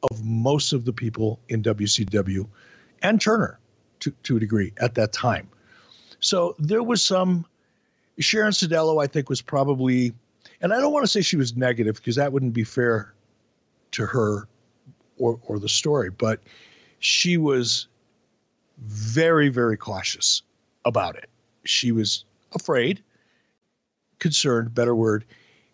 of 0.10 0.24
most 0.24 0.72
of 0.72 0.86
the 0.86 0.94
people 0.94 1.42
in 1.50 1.62
WCW 1.64 2.48
and 3.02 3.20
Turner 3.20 3.60
to, 4.00 4.12
to 4.24 4.38
a 4.38 4.40
degree 4.40 4.72
at 4.78 4.96
that 4.96 5.12
time. 5.12 5.50
So 6.22 6.56
there 6.60 6.82
was 6.82 7.04
some. 7.04 7.46
Sharon 8.20 8.54
Sadello, 8.54 9.04
I 9.04 9.08
think, 9.08 9.30
was 9.30 9.42
probably, 9.42 10.14
and 10.62 10.74
I 10.74 10.80
don't 10.80 10.92
want 10.92 11.04
to 11.04 11.08
say 11.08 11.22
she 11.22 11.38
was 11.38 11.56
negative 11.56 11.96
because 11.96 12.16
that 12.16 12.32
wouldn't 12.32 12.54
be 12.54 12.64
fair 12.64 13.14
to 13.92 14.06
her 14.06 14.48
or, 15.18 15.40
or 15.44 15.60
the 15.60 15.70
story, 15.70 16.10
but 16.10 16.42
she 17.00 17.38
was 17.38 17.88
very, 18.80 19.50
very 19.50 19.78
cautious 19.78 20.42
about 20.86 21.16
it. 21.16 21.30
She 21.66 21.92
was 21.92 22.26
afraid, 22.54 23.04
concerned, 24.20 24.74
better 24.74 24.96
word, 24.96 25.26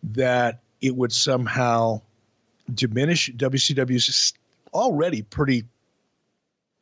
that 0.04 0.62
it 0.82 0.96
would 0.96 1.12
somehow 1.12 2.02
diminish 2.74 3.32
WCW's 3.32 4.34
already 4.74 5.22
pretty 5.22 5.64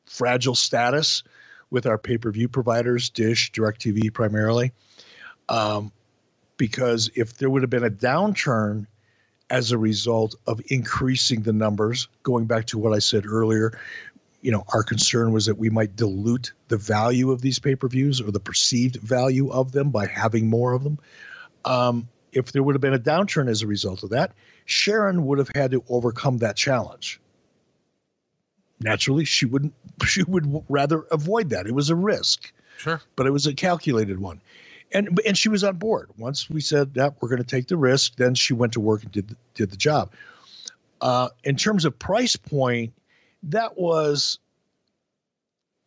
fragile 0.06 0.56
status 0.56 1.24
with 1.70 1.86
our 1.86 1.98
pay 1.98 2.18
per 2.18 2.32
view 2.32 2.48
providers, 2.48 3.10
Dish, 3.10 3.52
DirecTV 3.52 4.14
primarily. 4.14 4.72
Um, 5.50 5.92
because 6.58 7.10
if 7.16 7.38
there 7.38 7.50
would 7.50 7.62
have 7.62 7.70
been 7.70 7.84
a 7.84 7.90
downturn 7.90 8.88
as 9.50 9.72
a 9.72 9.78
result 9.78 10.36
of 10.48 10.62
increasing 10.68 11.42
the 11.42 11.54
numbers, 11.54 12.08
going 12.24 12.46
back 12.46 12.66
to 12.68 12.78
what 12.78 12.94
I 12.94 13.00
said 13.00 13.26
earlier, 13.26 13.78
you 14.42 14.52
know, 14.52 14.64
our 14.74 14.84
concern 14.84 15.32
was 15.32 15.46
that 15.46 15.58
we 15.58 15.70
might 15.70 15.96
dilute 15.96 16.52
the 16.68 16.78
value 16.78 17.32
of 17.32 17.42
these 17.42 17.60
pay 17.60 17.76
per 17.76 17.88
views 17.88 18.20
or 18.22 18.32
the 18.32 18.40
perceived 18.40 18.98
value 18.98 19.50
of 19.52 19.72
them 19.72 19.90
by 19.90 20.06
having 20.06 20.50
more 20.50 20.74
of 20.74 20.84
them. 20.84 21.00
Um, 21.66 22.10
if 22.34 22.52
there 22.52 22.62
would 22.62 22.76
have 22.76 22.82
been 22.82 22.94
a 22.94 23.00
downturn 23.00 23.50
as 23.50 23.62
a 23.62 23.68
result 23.68 24.04
of 24.04 24.10
that, 24.10 24.34
Sharon 24.66 25.26
would 25.26 25.38
have 25.38 25.52
had 25.56 25.72
to 25.72 25.84
overcome 25.88 26.40
that 26.40 26.56
challenge. 26.56 27.22
Naturally, 28.80 29.26
she 29.26 29.46
wouldn't. 29.46 29.74
She 30.06 30.24
would 30.24 30.64
rather 30.68 31.04
avoid 31.12 31.52
that. 31.52 31.68
It 31.68 31.74
was 31.74 31.90
a 31.90 31.96
risk, 31.96 32.52
sure, 32.78 33.00
but 33.16 33.28
it 33.28 33.30
was 33.30 33.46
a 33.46 33.54
calculated 33.54 34.20
one, 34.20 34.42
and 34.94 35.20
and 35.26 35.38
she 35.38 35.50
was 35.50 35.64
on 35.64 35.78
board. 35.78 36.10
Once 36.18 36.50
we 36.50 36.62
said 36.62 36.94
that 36.94 37.16
we're 37.20 37.30
going 37.30 37.42
to 37.42 37.48
take 37.48 37.68
the 37.68 37.78
risk, 37.78 38.16
then 38.16 38.36
she 38.36 38.54
went 38.54 38.74
to 38.74 38.80
work 38.80 39.04
and 39.04 39.12
did 39.12 39.36
did 39.54 39.72
the 39.72 39.78
job. 39.78 40.12
Uh, 41.02 41.30
in 41.44 41.56
terms 41.56 41.84
of 41.84 41.98
price 42.00 42.36
point, 42.36 42.94
that 43.44 43.78
was 43.78 44.40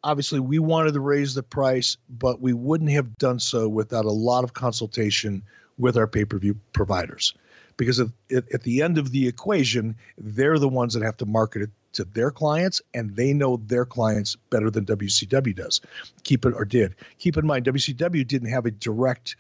obviously 0.05 0.41
we 0.41 0.59
wanted 0.59 0.95
to 0.95 1.01
raise 1.01 1.35
the 1.35 1.43
price, 1.43 1.97
but 2.09 2.41
we 2.41 2.53
wouldn't 2.53 2.91
have 2.91 3.17
done 3.19 3.41
so 3.41 3.69
without 3.69 4.05
a 4.05 4.11
lot 4.11 4.45
of 4.45 4.53
consultation 4.53 5.43
with 5.79 5.97
our 5.97 6.07
pay 6.07 6.25
per 6.25 6.39
view 6.39 6.59
providers. 6.73 7.35
Because 7.77 8.01
at 8.01 8.63
the 8.63 8.83
end 8.83 8.97
of 8.97 9.11
the 9.11 9.29
equation, 9.29 9.97
they're 10.17 10.59
the 10.59 10.69
ones 10.69 10.95
that 10.95 11.03
have 11.03 11.19
to 11.19 11.27
market 11.27 11.63
it 11.63 11.71
to 11.97 12.05
their 12.05 12.31
clients, 12.31 12.81
and 12.95 13.17
they 13.17 13.33
know 13.33 13.57
their 13.67 13.85
clients 13.85 14.37
better 14.51 14.71
than 14.71 14.85
WCW 14.85 15.55
does. 15.57 15.81
Keep 16.25 16.47
it 16.47 16.55
or 16.55 16.65
did. 16.65 16.95
Keep 17.19 17.37
in 17.39 17.47
mind, 17.47 17.65
WCW 17.65 18.27
didn't 18.27 18.51
have 18.51 18.67
a 18.67 18.71
direct, 18.71 19.37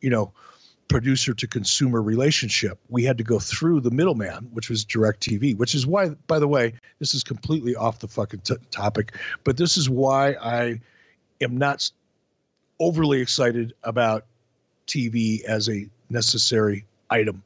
you 0.00 0.10
know, 0.10 0.32
producer 0.88 1.32
to 1.32 1.46
consumer 1.46 2.02
relationship. 2.02 2.78
We 2.88 3.04
had 3.04 3.16
to 3.18 3.24
go 3.24 3.38
through 3.38 3.80
the 3.80 3.92
middleman, 3.92 4.50
which 4.52 4.68
was 4.68 4.84
DirecTV, 4.84 5.56
which 5.56 5.74
is 5.74 5.86
why, 5.86 6.10
by 6.26 6.40
the 6.40 6.48
way, 6.48 6.74
this 6.98 7.14
is 7.14 7.22
completely 7.22 7.76
off 7.76 8.00
the 8.00 8.08
fucking 8.08 8.40
t- 8.40 8.56
topic, 8.72 9.14
but 9.44 9.56
this 9.56 9.76
is 9.76 9.88
why 9.88 10.34
I 10.42 10.80
am 11.40 11.56
not 11.56 11.88
overly 12.80 13.20
excited 13.20 13.72
about 13.84 14.24
TV 14.88 15.44
as 15.44 15.68
a 15.68 15.88
necessary 16.08 16.84
item 17.08 17.44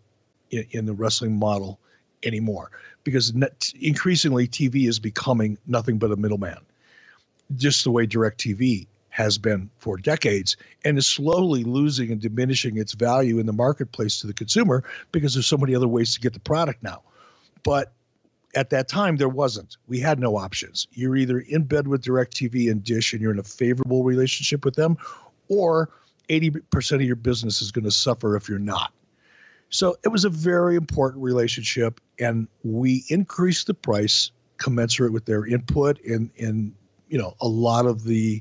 in, 0.50 0.64
in 0.70 0.87
the 0.87 0.94
wrestling 0.94 1.38
model 1.38 1.79
anymore 2.22 2.70
because 3.05 3.33
increasingly 3.81 4.49
TV 4.49 4.88
is 4.88 4.99
becoming 4.99 5.59
nothing 5.67 5.99
but 5.99 6.11
a 6.11 6.17
middleman. 6.17 6.59
Just 7.55 7.85
the 7.85 7.90
way 7.90 8.07
DirecTV 8.07 8.87
has 9.11 9.38
been 9.38 9.71
for 9.79 9.97
decades 9.97 10.57
and 10.85 10.99
is 10.99 11.07
slowly 11.07 11.62
losing 11.62 12.11
and 12.11 12.21
diminishing 12.21 12.79
its 12.79 12.95
value 12.95 13.38
in 13.38 13.47
the 13.47 13.53
marketplace 13.53 14.21
to 14.21 14.27
the 14.27 14.35
consumer 14.35 14.83
because 15.12 15.35
there's 15.35 15.47
so 15.47 15.57
many 15.57 15.75
other 15.75 15.87
ways 15.87 16.14
to 16.14 16.21
get 16.21 16.33
the 16.33 16.40
product 16.40 16.83
now. 16.83 17.01
But 17.62 17.93
at 18.57 18.71
that 18.71 18.88
time, 18.88 19.17
there 19.17 19.29
wasn't. 19.29 19.77
We 19.87 20.01
had 20.01 20.19
no 20.19 20.37
options. 20.37 20.88
You're 20.93 21.17
either 21.17 21.38
in 21.40 21.64
bed 21.64 21.87
with 21.87 22.03
DirecTV 22.03 22.71
and 22.71 22.83
Dish 22.83 23.12
and 23.12 23.23
you're 23.23 23.33
in 23.33 23.38
a 23.38 23.45
favorable 23.45 24.03
relationship 24.03 24.64
with 24.64 24.75
them, 24.75 24.97
or 25.49 25.90
80% 26.29 26.95
of 26.95 27.03
your 27.03 27.17
business 27.17 27.62
is 27.62 27.71
going 27.71 27.85
to 27.85 27.90
suffer 27.90 28.37
if 28.37 28.49
you're 28.49 28.59
not. 28.59 28.93
So 29.74 29.96
it 30.04 30.08
was 30.08 30.24
a 30.24 30.30
very 30.30 30.76
important 30.76 31.24
relationship, 31.24 32.00
and 32.20 32.46
we 32.62 33.04
increased 33.08 33.66
the 33.66 33.74
price 33.74 34.30
commensurate 34.56 35.12
with 35.12 35.24
their 35.24 35.44
input 35.44 36.00
and, 36.04 36.30
and 36.38 36.72
you 37.08 37.18
know, 37.18 37.34
a 37.40 37.48
lot 37.48 37.84
of 37.84 38.04
the 38.04 38.40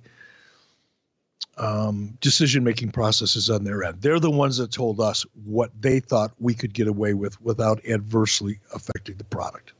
um, 1.57 2.15
decision 2.21 2.63
making 2.63 2.91
processes 2.91 3.49
on 3.49 3.63
their 3.63 3.83
end. 3.83 3.99
They're 3.99 4.19
the 4.19 4.29
ones 4.29 4.57
that 4.57 4.71
told 4.71 5.01
us 5.01 5.25
what 5.43 5.71
they 5.81 5.99
thought 5.99 6.33
we 6.39 6.53
could 6.53 6.71
get 6.71 6.87
away 6.87 7.15
with 7.15 7.41
without 7.41 7.83
adversely 7.83 8.59
affecting 8.71 9.15
the 9.15 9.23
product. 9.23 9.73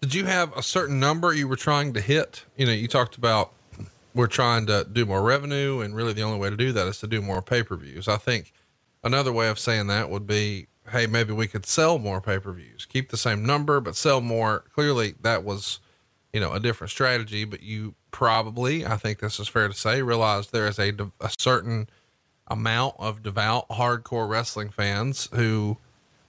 Did 0.00 0.12
you 0.12 0.24
have 0.24 0.52
a 0.56 0.62
certain 0.62 0.98
number 0.98 1.32
you 1.34 1.46
were 1.46 1.54
trying 1.54 1.92
to 1.92 2.00
hit? 2.00 2.44
You 2.56 2.66
know, 2.66 2.72
you 2.72 2.88
talked 2.88 3.16
about 3.16 3.52
we're 4.12 4.26
trying 4.26 4.66
to 4.66 4.88
do 4.92 5.06
more 5.06 5.22
revenue, 5.22 5.82
and 5.82 5.94
really 5.94 6.14
the 6.14 6.22
only 6.22 6.40
way 6.40 6.50
to 6.50 6.56
do 6.56 6.72
that 6.72 6.88
is 6.88 6.98
to 6.98 7.06
do 7.06 7.22
more 7.22 7.42
pay 7.42 7.62
per 7.62 7.76
views. 7.76 8.08
I 8.08 8.16
think 8.16 8.52
another 9.06 9.32
way 9.32 9.48
of 9.48 9.58
saying 9.58 9.86
that 9.86 10.10
would 10.10 10.26
be 10.26 10.66
hey, 10.90 11.06
maybe 11.06 11.32
we 11.32 11.48
could 11.48 11.66
sell 11.66 11.98
more 11.98 12.20
pay 12.20 12.38
per 12.38 12.52
views, 12.52 12.86
keep 12.86 13.10
the 13.10 13.16
same 13.16 13.44
number, 13.44 13.80
but 13.80 13.96
sell 13.96 14.20
more. 14.20 14.64
Clearly, 14.74 15.14
that 15.22 15.44
was, 15.44 15.80
you 16.32 16.40
know, 16.40 16.52
a 16.52 16.60
different 16.60 16.90
strategy, 16.90 17.44
but 17.44 17.62
you 17.62 17.94
probably, 18.10 18.86
I 18.86 18.96
think 18.96 19.18
this 19.18 19.40
is 19.40 19.48
fair 19.48 19.68
to 19.68 19.74
say, 19.74 20.02
realized 20.02 20.52
there 20.52 20.68
is 20.68 20.78
a, 20.78 20.92
a 21.20 21.30
certain 21.38 21.88
amount 22.46 22.94
of 22.98 23.22
devout 23.22 23.68
hardcore 23.68 24.28
wrestling 24.28 24.70
fans 24.70 25.28
who 25.34 25.78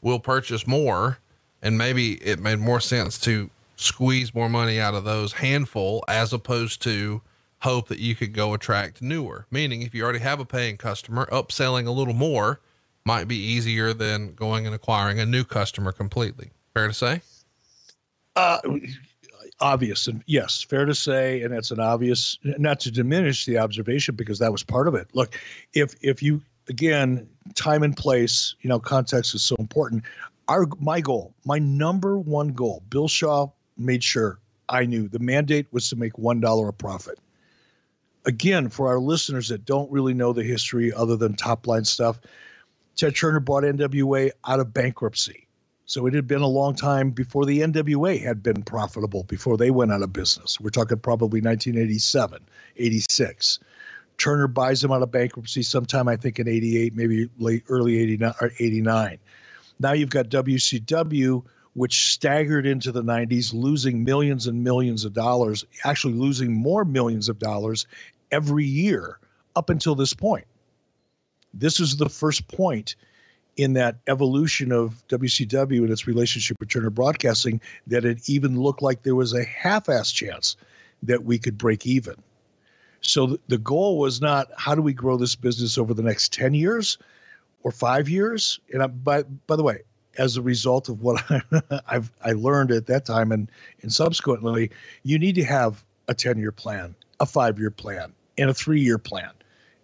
will 0.02 0.20
purchase 0.20 0.66
more. 0.66 1.20
And 1.62 1.78
maybe 1.78 2.14
it 2.16 2.40
made 2.40 2.60
more 2.60 2.80
sense 2.80 3.18
to 3.20 3.50
squeeze 3.76 4.34
more 4.34 4.50
money 4.50 4.80
out 4.80 4.94
of 4.94 5.04
those 5.04 5.34
handful 5.34 6.04
as 6.08 6.34
opposed 6.34 6.82
to 6.84 7.22
hope 7.62 7.88
that 7.88 8.00
you 8.00 8.16
could 8.16 8.34
go 8.34 8.54
attract 8.54 9.02
newer. 9.02 9.46
Meaning, 9.50 9.82
if 9.82 9.94
you 9.94 10.04
already 10.04 10.20
have 10.20 10.40
a 10.40 10.46
paying 10.46 10.78
customer, 10.78 11.28
upselling 11.32 11.88
a 11.88 11.92
little 11.92 12.14
more 12.14 12.60
might 13.08 13.28
be 13.28 13.38
easier 13.38 13.94
than 13.94 14.34
going 14.34 14.66
and 14.66 14.76
acquiring 14.76 15.18
a 15.18 15.26
new 15.26 15.46
customer 15.46 15.94
completely. 15.94 16.52
Fair 16.74 16.90
to 16.90 16.94
say? 16.94 17.22
Uh, 18.36 18.60
obvious 19.62 20.08
and 20.08 20.24
yes 20.28 20.62
fair 20.62 20.86
to 20.86 20.94
say 20.94 21.42
and 21.42 21.52
that's 21.52 21.72
an 21.72 21.80
obvious 21.80 22.38
not 22.44 22.80
to 22.80 22.92
diminish 22.92 23.46
the 23.46 23.58
observation 23.58 24.14
because 24.14 24.38
that 24.38 24.52
was 24.52 24.62
part 24.62 24.88
of 24.88 24.94
it 24.94 25.08
look 25.14 25.40
if 25.74 25.96
if 26.04 26.22
you 26.22 26.40
again 26.70 27.28
time 27.56 27.82
and 27.82 27.98
place 27.98 28.54
you 28.62 28.70
know 28.70 28.80
context 28.80 29.34
is 29.34 29.42
so 29.42 29.56
important 29.58 30.04
our 30.48 30.68
my 30.80 31.02
goal 31.02 31.34
my 31.44 31.58
number 31.58 32.20
one 32.20 32.50
goal 32.50 32.84
bill 32.90 33.08
shaw 33.08 33.48
made 33.80 34.04
sure 34.04 34.38
i 34.70 34.86
knew 34.86 35.08
the 35.08 35.18
mandate 35.18 35.66
was 35.72 35.90
to 35.90 35.96
make 35.96 36.20
one 36.20 36.40
dollar 36.40 36.68
a 36.68 36.74
profit 36.74 37.18
again 38.26 38.70
for 38.70 38.88
our 38.88 39.00
listeners 39.00 39.48
that 39.48 39.66
don't 39.66 39.92
really 39.92 40.14
know 40.14 40.34
the 40.34 40.44
history 40.44 40.94
other 40.94 41.16
than 41.16 41.34
top 41.34 41.66
line 41.66 41.84
stuff 41.84 42.20
ted 42.98 43.16
turner 43.16 43.40
bought 43.40 43.64
nwa 43.64 44.32
out 44.46 44.60
of 44.60 44.74
bankruptcy 44.74 45.48
so 45.88 46.06
it 46.06 46.14
had 46.14 46.28
been 46.28 46.42
a 46.42 46.48
long 46.48 46.76
time 46.76 47.12
before 47.12 47.46
the 47.46 47.62
NWA 47.62 48.22
had 48.22 48.44
been 48.44 48.62
profitable, 48.62 49.24
before 49.24 49.56
they 49.56 49.72
went 49.72 49.94
out 49.94 50.04
of 50.04 50.12
business. 50.12 50.60
We're 50.60 50.70
talking 50.70 51.00
probably 51.00 51.40
1987, 51.40 52.42
86. 52.76 53.60
Turner 54.18 54.48
buys 54.50 54.82
them 54.82 54.92
out 54.92 55.02
of 55.02 55.12
bankruptcy 55.12 55.64
sometime, 55.64 56.10
I 56.10 56.18
think, 56.18 56.40
in 56.40 56.48
88, 56.50 56.94
maybe 56.94 57.30
late, 57.40 57.64
early 57.70 58.00
89, 58.00 58.34
or 58.42 58.52
89. 58.60 59.18
Now 59.80 59.94
you've 59.94 60.10
got 60.10 60.28
WCW, 60.28 61.42
which 61.74 62.12
staggered 62.12 62.66
into 62.66 62.92
the 62.92 63.04
90s, 63.04 63.54
losing 63.54 64.04
millions 64.04 64.46
and 64.46 64.66
millions 64.66 65.06
of 65.06 65.14
dollars, 65.14 65.64
actually 65.86 66.16
losing 66.16 66.52
more 66.52 66.84
millions 66.84 67.30
of 67.30 67.40
dollars 67.40 67.88
every 68.30 68.66
year 68.66 69.20
up 69.56 69.70
until 69.70 69.96
this 69.96 70.14
point. 70.14 70.48
This 71.60 71.80
is 71.80 71.98
the 71.98 72.10
first 72.10 72.48
point 72.48 72.96
in 73.58 73.74
that 73.74 73.98
evolution 74.08 74.72
of 74.72 75.04
WCW 75.08 75.80
and 75.80 75.90
its 75.90 76.06
relationship 76.06 76.58
with 76.60 76.70
Turner 76.70 76.92
Broadcasting 76.92 77.60
that 77.88 78.06
it 78.06 78.30
even 78.30 78.62
looked 78.62 78.84
like 78.84 79.02
there 79.02 79.16
was 79.16 79.34
a 79.34 79.44
half-ass 79.44 80.12
chance 80.12 80.56
that 81.02 81.24
we 81.24 81.40
could 81.40 81.58
break 81.58 81.86
even. 81.86 82.16
So 83.02 83.40
the 83.48 83.58
goal 83.58 83.98
was 83.98 84.22
not 84.22 84.48
how 84.58 84.76
do 84.76 84.82
we 84.82 84.94
grow 84.94 85.18
this 85.18 85.36
business 85.36 85.78
over 85.78 85.94
the 85.94 86.04
next 86.04 86.32
10 86.34 86.54
years 86.54 86.98
or 87.64 87.72
5 87.72 88.10
years? 88.10 88.60
And 88.72 88.84
I, 88.84 88.88
by 88.88 89.24
by 89.24 89.56
the 89.56 89.64
way, 89.64 89.82
as 90.18 90.38
a 90.38 90.42
result 90.42 90.90
of 90.90 91.02
what 91.02 91.24
I, 91.30 91.42
I've 91.88 92.12
I 92.24 92.34
learned 92.34 92.72
at 92.72 92.88
that 92.88 93.06
time 93.06 93.32
and 93.32 93.50
and 93.82 93.92
subsequently, 93.92 94.72
you 95.04 95.18
need 95.18 95.36
to 95.36 95.44
have 95.44 95.84
a 96.08 96.16
10-year 96.16 96.52
plan, 96.52 96.96
a 97.20 97.26
5-year 97.26 97.72
plan, 97.72 98.14
and 98.38 98.50
a 98.50 98.54
3-year 98.54 98.98
plan, 98.98 99.32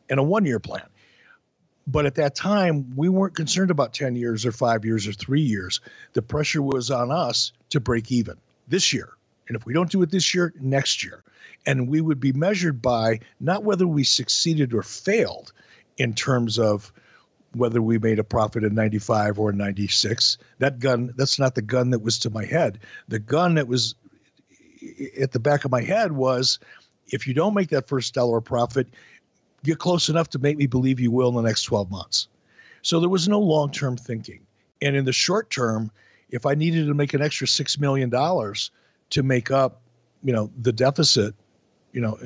and 0.10 0.20
a 0.20 0.24
1-year 0.24 0.60
plan 0.60 0.88
but 1.86 2.06
at 2.06 2.16
that 2.16 2.36
time, 2.36 2.96
we 2.96 3.10
weren't 3.10 3.36
concerned 3.36 3.72
about 3.72 3.94
10 3.94 4.16
years 4.16 4.46
or 4.46 4.52
five 4.52 4.86
years 4.86 5.08
or 5.08 5.14
three 5.14 5.42
years. 5.42 5.82
The 6.14 6.22
pressure 6.22 6.62
was 6.62 6.90
on 6.90 7.12
us 7.12 7.52
to 7.70 7.80
break 7.80 8.12
even 8.12 8.38
this 8.68 8.94
year. 8.94 9.10
And 9.48 9.58
if 9.58 9.66
we 9.66 9.74
don't 9.74 9.92
do 9.92 10.02
it 10.02 10.10
this 10.10 10.34
year, 10.34 10.54
next 10.60 11.04
year. 11.04 11.24
And 11.66 11.90
we 11.90 12.02
would 12.02 12.20
be 12.20 12.34
measured 12.34 12.82
by 12.82 13.20
not 13.40 13.64
whether 13.64 13.88
we 13.88 14.04
succeeded 14.04 14.74
or 14.74 14.84
failed 14.84 15.52
in 15.98 16.14
terms 16.14 16.58
of 16.58 16.92
whether 17.54 17.82
we 17.82 18.00
made 18.00 18.20
a 18.20 18.24
profit 18.24 18.64
in 18.64 18.74
95 18.74 19.40
or 19.40 19.52
96. 19.52 20.38
That 20.60 20.80
gun, 20.80 21.14
that's 21.18 21.38
not 21.38 21.56
the 21.56 21.62
gun 21.62 21.92
that 21.92 22.00
was 22.00 22.18
to 22.20 22.30
my 22.30 22.46
head. 22.46 22.80
The 23.10 23.20
gun 23.20 23.56
that 23.56 23.68
was 23.68 23.96
at 25.20 25.32
the 25.32 25.40
back 25.40 25.66
of 25.66 25.72
my 25.72 25.82
head 25.82 26.14
was 26.14 26.60
if 27.08 27.28
you 27.28 27.34
don't 27.34 27.54
make 27.54 27.70
that 27.70 27.88
first 27.88 28.14
dollar 28.14 28.42
profit, 28.42 28.88
get 29.64 29.80
close 29.80 30.10
enough 30.10 30.30
to 30.30 30.40
make 30.40 30.58
me 30.58 30.68
believe 30.68 31.00
you 31.00 31.12
will 31.12 31.30
in 31.30 31.36
the 31.36 31.42
next 31.42 31.64
12 31.64 31.90
months. 31.90 32.28
So 32.82 33.00
there 33.00 33.10
was 33.10 33.28
no 33.28 33.40
long 33.40 33.72
term 33.72 33.98
thinking. 33.98 34.42
And 34.82 34.96
in 34.96 35.06
the 35.06 35.14
short 35.14 35.50
term, 35.50 35.90
if 36.30 36.46
I 36.46 36.56
needed 36.56 36.88
to 36.88 36.94
make 36.94 37.14
an 37.14 37.22
extra 37.22 37.48
$6 37.48 37.80
million 37.80 38.10
to 38.12 39.24
make 39.24 39.52
up, 39.52 39.82
you 40.24 40.34
know, 40.34 40.52
the 40.60 40.74
deficit, 40.74 41.36
you 41.94 42.02
know, 42.02 42.18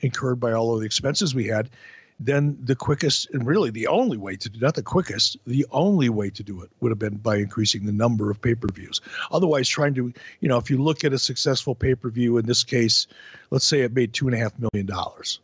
incurred 0.00 0.40
by 0.40 0.52
all 0.52 0.74
of 0.74 0.80
the 0.80 0.86
expenses 0.86 1.34
we 1.34 1.46
had, 1.46 1.70
then 2.18 2.58
the 2.62 2.76
quickest 2.76 3.30
and 3.30 3.46
really 3.46 3.70
the 3.70 3.86
only 3.86 4.18
way 4.18 4.36
to 4.36 4.48
do 4.48 4.60
not 4.60 4.74
the 4.74 4.82
quickest, 4.82 5.38
the 5.46 5.64
only 5.70 6.08
way 6.10 6.28
to 6.28 6.42
do 6.42 6.60
it 6.62 6.70
would 6.80 6.90
have 6.90 6.98
been 6.98 7.16
by 7.16 7.36
increasing 7.36 7.86
the 7.86 7.92
number 7.92 8.30
of 8.30 8.40
pay-per-views. 8.42 9.00
Otherwise, 9.30 9.68
trying 9.68 9.94
to, 9.94 10.12
you 10.40 10.48
know, 10.48 10.58
if 10.58 10.70
you 10.70 10.82
look 10.82 11.02
at 11.02 11.14
a 11.14 11.18
successful 11.18 11.74
pay-per-view 11.74 12.36
in 12.36 12.46
this 12.46 12.62
case, 12.62 13.06
let's 13.50 13.64
say 13.64 13.80
it 13.80 13.94
made 13.94 14.12
two 14.12 14.26
and 14.26 14.34
a 14.34 14.38
half 14.38 14.52
million 14.58 14.86
dollars 14.86 15.40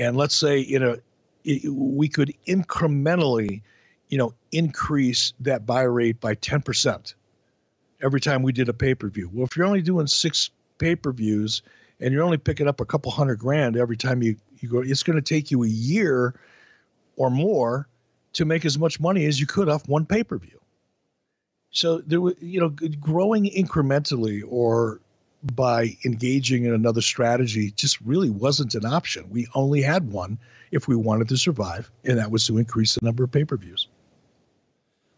and 0.00 0.16
let's 0.16 0.34
say 0.34 0.58
you 0.58 0.78
know 0.78 0.96
we 1.70 2.08
could 2.08 2.32
incrementally 2.46 3.60
you 4.08 4.18
know 4.18 4.34
increase 4.50 5.34
that 5.40 5.66
buy 5.66 5.82
rate 5.82 6.20
by 6.20 6.34
10% 6.34 7.14
every 8.02 8.20
time 8.20 8.42
we 8.42 8.52
did 8.52 8.68
a 8.68 8.72
pay-per-view. 8.72 9.30
Well 9.32 9.44
if 9.44 9.56
you're 9.56 9.66
only 9.66 9.82
doing 9.82 10.06
six 10.06 10.50
pay-per-views 10.78 11.62
and 12.00 12.12
you're 12.12 12.22
only 12.22 12.38
picking 12.38 12.66
up 12.66 12.80
a 12.80 12.86
couple 12.86 13.12
hundred 13.12 13.38
grand 13.38 13.76
every 13.76 13.96
time 13.96 14.22
you, 14.22 14.36
you 14.58 14.68
go 14.68 14.80
it's 14.80 15.02
going 15.02 15.16
to 15.16 15.22
take 15.22 15.50
you 15.50 15.62
a 15.64 15.68
year 15.68 16.34
or 17.16 17.30
more 17.30 17.86
to 18.32 18.44
make 18.44 18.64
as 18.64 18.78
much 18.78 19.00
money 19.00 19.26
as 19.26 19.38
you 19.38 19.46
could 19.46 19.68
off 19.68 19.86
one 19.88 20.06
pay-per-view. 20.06 20.58
So 21.72 21.98
there 21.98 22.20
you 22.40 22.60
know, 22.60 22.70
growing 22.70 23.44
incrementally 23.44 24.42
or 24.48 25.00
by 25.54 25.96
engaging 26.04 26.64
in 26.64 26.74
another 26.74 27.00
strategy 27.00 27.70
just 27.72 28.00
really 28.02 28.30
wasn't 28.30 28.74
an 28.74 28.84
option. 28.84 29.28
We 29.30 29.46
only 29.54 29.82
had 29.82 30.10
one 30.10 30.38
if 30.70 30.86
we 30.86 30.96
wanted 30.96 31.28
to 31.28 31.36
survive, 31.36 31.90
and 32.04 32.18
that 32.18 32.30
was 32.30 32.46
to 32.46 32.58
increase 32.58 32.94
the 32.94 33.04
number 33.04 33.24
of 33.24 33.32
pay 33.32 33.44
per 33.44 33.56
views. 33.56 33.88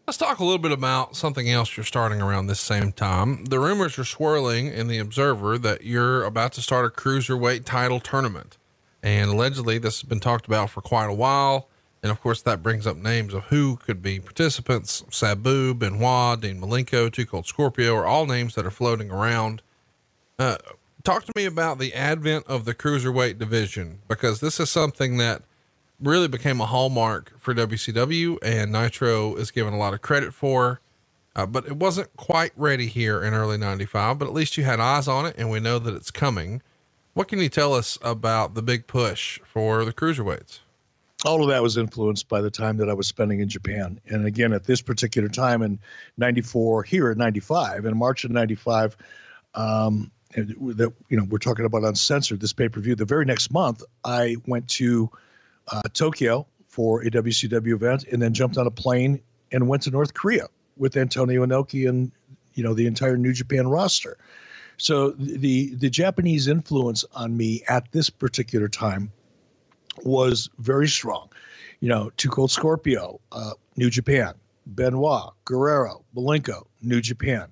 Let's 0.05 0.17
talk 0.17 0.39
a 0.39 0.43
little 0.43 0.59
bit 0.59 0.73
about 0.73 1.15
something 1.15 1.49
else 1.49 1.77
you're 1.77 1.85
starting 1.85 2.21
around 2.21 2.47
this 2.47 2.59
same 2.59 2.91
time. 2.91 3.45
The 3.45 3.59
rumors 3.59 3.97
are 3.97 4.03
swirling 4.03 4.67
in 4.67 4.89
the 4.89 4.97
Observer 4.97 5.57
that 5.59 5.85
you're 5.85 6.25
about 6.25 6.51
to 6.53 6.61
start 6.61 6.85
a 6.85 6.89
cruiserweight 6.89 7.63
title 7.63 8.01
tournament. 8.01 8.57
And 9.01 9.31
allegedly, 9.31 9.77
this 9.77 10.01
has 10.01 10.09
been 10.09 10.19
talked 10.19 10.45
about 10.45 10.69
for 10.69 10.81
quite 10.81 11.09
a 11.09 11.13
while. 11.13 11.69
And 12.01 12.11
of 12.11 12.19
course, 12.19 12.41
that 12.41 12.61
brings 12.61 12.85
up 12.85 12.97
names 12.97 13.33
of 13.33 13.45
who 13.45 13.77
could 13.77 14.01
be 14.01 14.19
participants. 14.19 15.05
Sabu, 15.09 15.73
Benoit, 15.73 16.41
Dean 16.41 16.59
Malenko, 16.59 17.09
Too 17.09 17.25
Cold 17.25 17.45
Scorpio 17.45 17.95
are 17.95 18.05
all 18.05 18.25
names 18.25 18.55
that 18.55 18.65
are 18.65 18.71
floating 18.71 19.09
around. 19.09 19.61
Uh, 20.39 20.57
talk 21.03 21.25
to 21.25 21.33
me 21.35 21.45
about 21.45 21.79
the 21.79 21.93
advent 21.93 22.45
of 22.47 22.65
the 22.65 22.73
cruiserweight 22.73 23.37
division 23.37 23.99
because 24.07 24.39
this 24.39 24.59
is 24.59 24.69
something 24.69 25.17
that 25.17 25.43
really 25.99 26.27
became 26.27 26.59
a 26.59 26.65
hallmark 26.65 27.33
for 27.39 27.53
WCW 27.53 28.37
and 28.41 28.71
Nitro 28.71 29.35
is 29.35 29.51
given 29.51 29.73
a 29.73 29.77
lot 29.77 29.93
of 29.93 30.01
credit 30.01 30.33
for. 30.33 30.79
Uh, 31.35 31.45
but 31.47 31.65
it 31.65 31.77
wasn't 31.77 32.15
quite 32.15 32.51
ready 32.55 32.85
here 32.85 33.23
in 33.23 33.33
early 33.33 33.57
95, 33.57 34.19
but 34.19 34.27
at 34.27 34.33
least 34.33 34.55
you 34.55 34.63
had 34.63 34.79
eyes 34.79 35.07
on 35.07 35.25
it 35.25 35.35
and 35.37 35.49
we 35.49 35.59
know 35.59 35.79
that 35.79 35.95
it's 35.95 36.11
coming. 36.11 36.61
What 37.13 37.27
can 37.27 37.39
you 37.39 37.49
tell 37.49 37.73
us 37.73 37.97
about 38.01 38.53
the 38.53 38.61
big 38.61 38.85
push 38.87 39.39
for 39.43 39.83
the 39.83 39.93
cruiserweights? 39.93 40.59
All 41.25 41.41
of 41.41 41.49
that 41.49 41.63
was 41.63 41.77
influenced 41.77 42.27
by 42.27 42.41
the 42.41 42.51
time 42.51 42.77
that 42.77 42.89
I 42.89 42.93
was 42.93 43.07
spending 43.07 43.39
in 43.39 43.47
Japan. 43.47 43.99
And 44.07 44.25
again, 44.25 44.51
at 44.51 44.65
this 44.65 44.81
particular 44.81 45.29
time 45.29 45.61
in 45.61 45.79
94, 46.17 46.83
here 46.83 47.09
at 47.09 47.17
95, 47.17 47.85
in 47.85 47.97
March 47.97 48.25
of 48.25 48.31
95, 48.31 48.97
um, 49.55 50.11
that, 50.35 50.93
you 51.09 51.17
know, 51.17 51.25
we're 51.29 51.37
talking 51.37 51.65
about 51.65 51.83
uncensored, 51.83 52.39
this 52.39 52.53
pay 52.53 52.69
per 52.69 52.79
view. 52.79 52.95
The 52.95 53.05
very 53.05 53.25
next 53.25 53.51
month, 53.51 53.83
I 54.03 54.37
went 54.45 54.67
to 54.69 55.09
uh, 55.71 55.81
Tokyo 55.93 56.45
for 56.67 57.03
a 57.03 57.11
WCW 57.11 57.73
event, 57.73 58.05
and 58.11 58.21
then 58.21 58.33
jumped 58.33 58.57
on 58.57 58.65
a 58.65 58.71
plane 58.71 59.21
and 59.51 59.67
went 59.67 59.83
to 59.83 59.91
North 59.91 60.13
Korea 60.13 60.47
with 60.75 60.97
Antonio 60.97 61.45
Inoki 61.45 61.87
and 61.87 62.11
you 62.55 62.63
know 62.63 62.73
the 62.73 62.87
entire 62.87 63.17
New 63.17 63.33
Japan 63.33 63.67
roster. 63.67 64.17
So 64.77 65.11
the 65.11 65.75
the 65.75 65.89
Japanese 65.89 66.47
influence 66.47 67.05
on 67.13 67.37
me 67.37 67.63
at 67.69 67.91
this 67.91 68.09
particular 68.09 68.67
time 68.67 69.11
was 70.03 70.49
very 70.57 70.87
strong. 70.87 71.29
You 71.79 71.89
know, 71.89 72.11
Too 72.17 72.29
Cold 72.29 72.51
Scorpio, 72.51 73.19
uh, 73.31 73.51
New 73.75 73.89
Japan, 73.89 74.33
Benoit, 74.65 75.33
Guerrero, 75.45 76.03
Malenko, 76.15 76.65
New 76.81 77.01
Japan. 77.01 77.47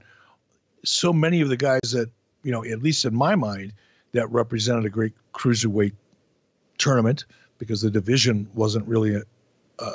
So 0.83 1.13
many 1.13 1.41
of 1.41 1.49
the 1.49 1.57
guys 1.57 1.91
that 1.91 2.09
you 2.43 2.51
know, 2.51 2.63
at 2.65 2.81
least 2.81 3.05
in 3.05 3.15
my 3.15 3.35
mind, 3.35 3.73
that 4.13 4.29
represented 4.31 4.85
a 4.85 4.89
great 4.89 5.13
cruiserweight 5.33 5.93
tournament 6.77 7.25
because 7.57 7.81
the 7.81 7.91
division 7.91 8.49
wasn't 8.53 8.85
really 8.87 9.15
a, 9.15 9.21
a, 9.79 9.85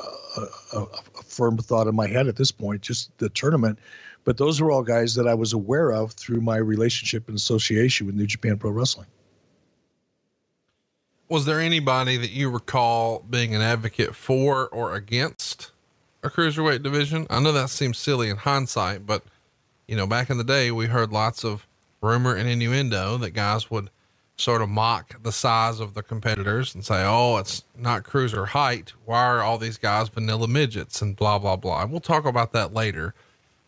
a, 0.73 0.83
a, 0.83 1.23
firm 1.25 1.59
thought 1.59 1.87
in 1.87 1.95
my 1.95 2.07
head 2.07 2.29
at 2.29 2.37
this 2.37 2.53
point, 2.53 2.81
just 2.81 3.17
the 3.19 3.29
tournament. 3.31 3.79
But 4.25 4.39
those 4.39 4.61
were 4.61 4.71
all 4.71 4.83
guys 4.83 5.15
that 5.17 5.27
I 5.27 5.35
was 5.35 5.53
aware 5.53 5.93
of 5.93 6.13
through 6.13 6.41
my 6.41 6.57
relationship 6.57 7.29
and 7.29 7.37
association 7.37 8.07
with 8.07 8.15
New 8.15 8.27
Japan 8.27 8.59
Pro 8.59 8.71
Wrestling. 8.71 9.07
Was 11.29 11.45
there 11.45 11.61
anybody 11.61 12.17
that 12.17 12.31
you 12.31 12.51
recall 12.51 13.25
being 13.29 13.55
an 13.55 13.61
advocate 13.61 14.15
for 14.15 14.69
or 14.69 14.95
against 14.95 15.73
a 16.23 16.31
cruiserweight 16.31 16.83
division? 16.83 17.27
I 17.29 17.41
know 17.41 17.53
that 17.53 17.71
seems 17.71 17.99
silly 17.99 18.31
in 18.31 18.37
hindsight, 18.37 19.07
but 19.07 19.25
you 19.89 19.97
know, 19.97 20.07
back 20.07 20.31
in 20.31 20.39
the 20.39 20.45
day, 20.45 20.71
we 20.71 20.87
heard 20.87 21.13
lots 21.13 21.45
of 21.45 21.66
rumor 22.01 22.35
and 22.35 22.49
innuendo 22.49 23.17
that 23.19 23.31
guys 23.31 23.71
would 23.71 23.91
sort 24.37 24.61
of 24.61 24.69
mock 24.69 25.23
the 25.23 25.33
size 25.33 25.81
of 25.81 25.95
the 25.95 26.03
competitors 26.03 26.75
and 26.75 26.85
say, 26.85 27.03
oh, 27.05 27.39
it's 27.39 27.65
not 27.77 28.05
cruiser 28.05 28.47
height. 28.47 28.93
Why 29.05 29.25
are 29.25 29.41
all 29.41 29.59
these 29.59 29.79
guys 29.79 30.09
vanilla 30.09 30.47
midgets 30.47 31.01
and 31.01 31.17
blah, 31.17 31.39
blah, 31.39 31.57
blah. 31.57 31.83
And 31.83 31.91
we'll 31.91 32.01
talk 32.01 32.27
about 32.27 32.53
that 32.53 32.75
later. 32.75 33.15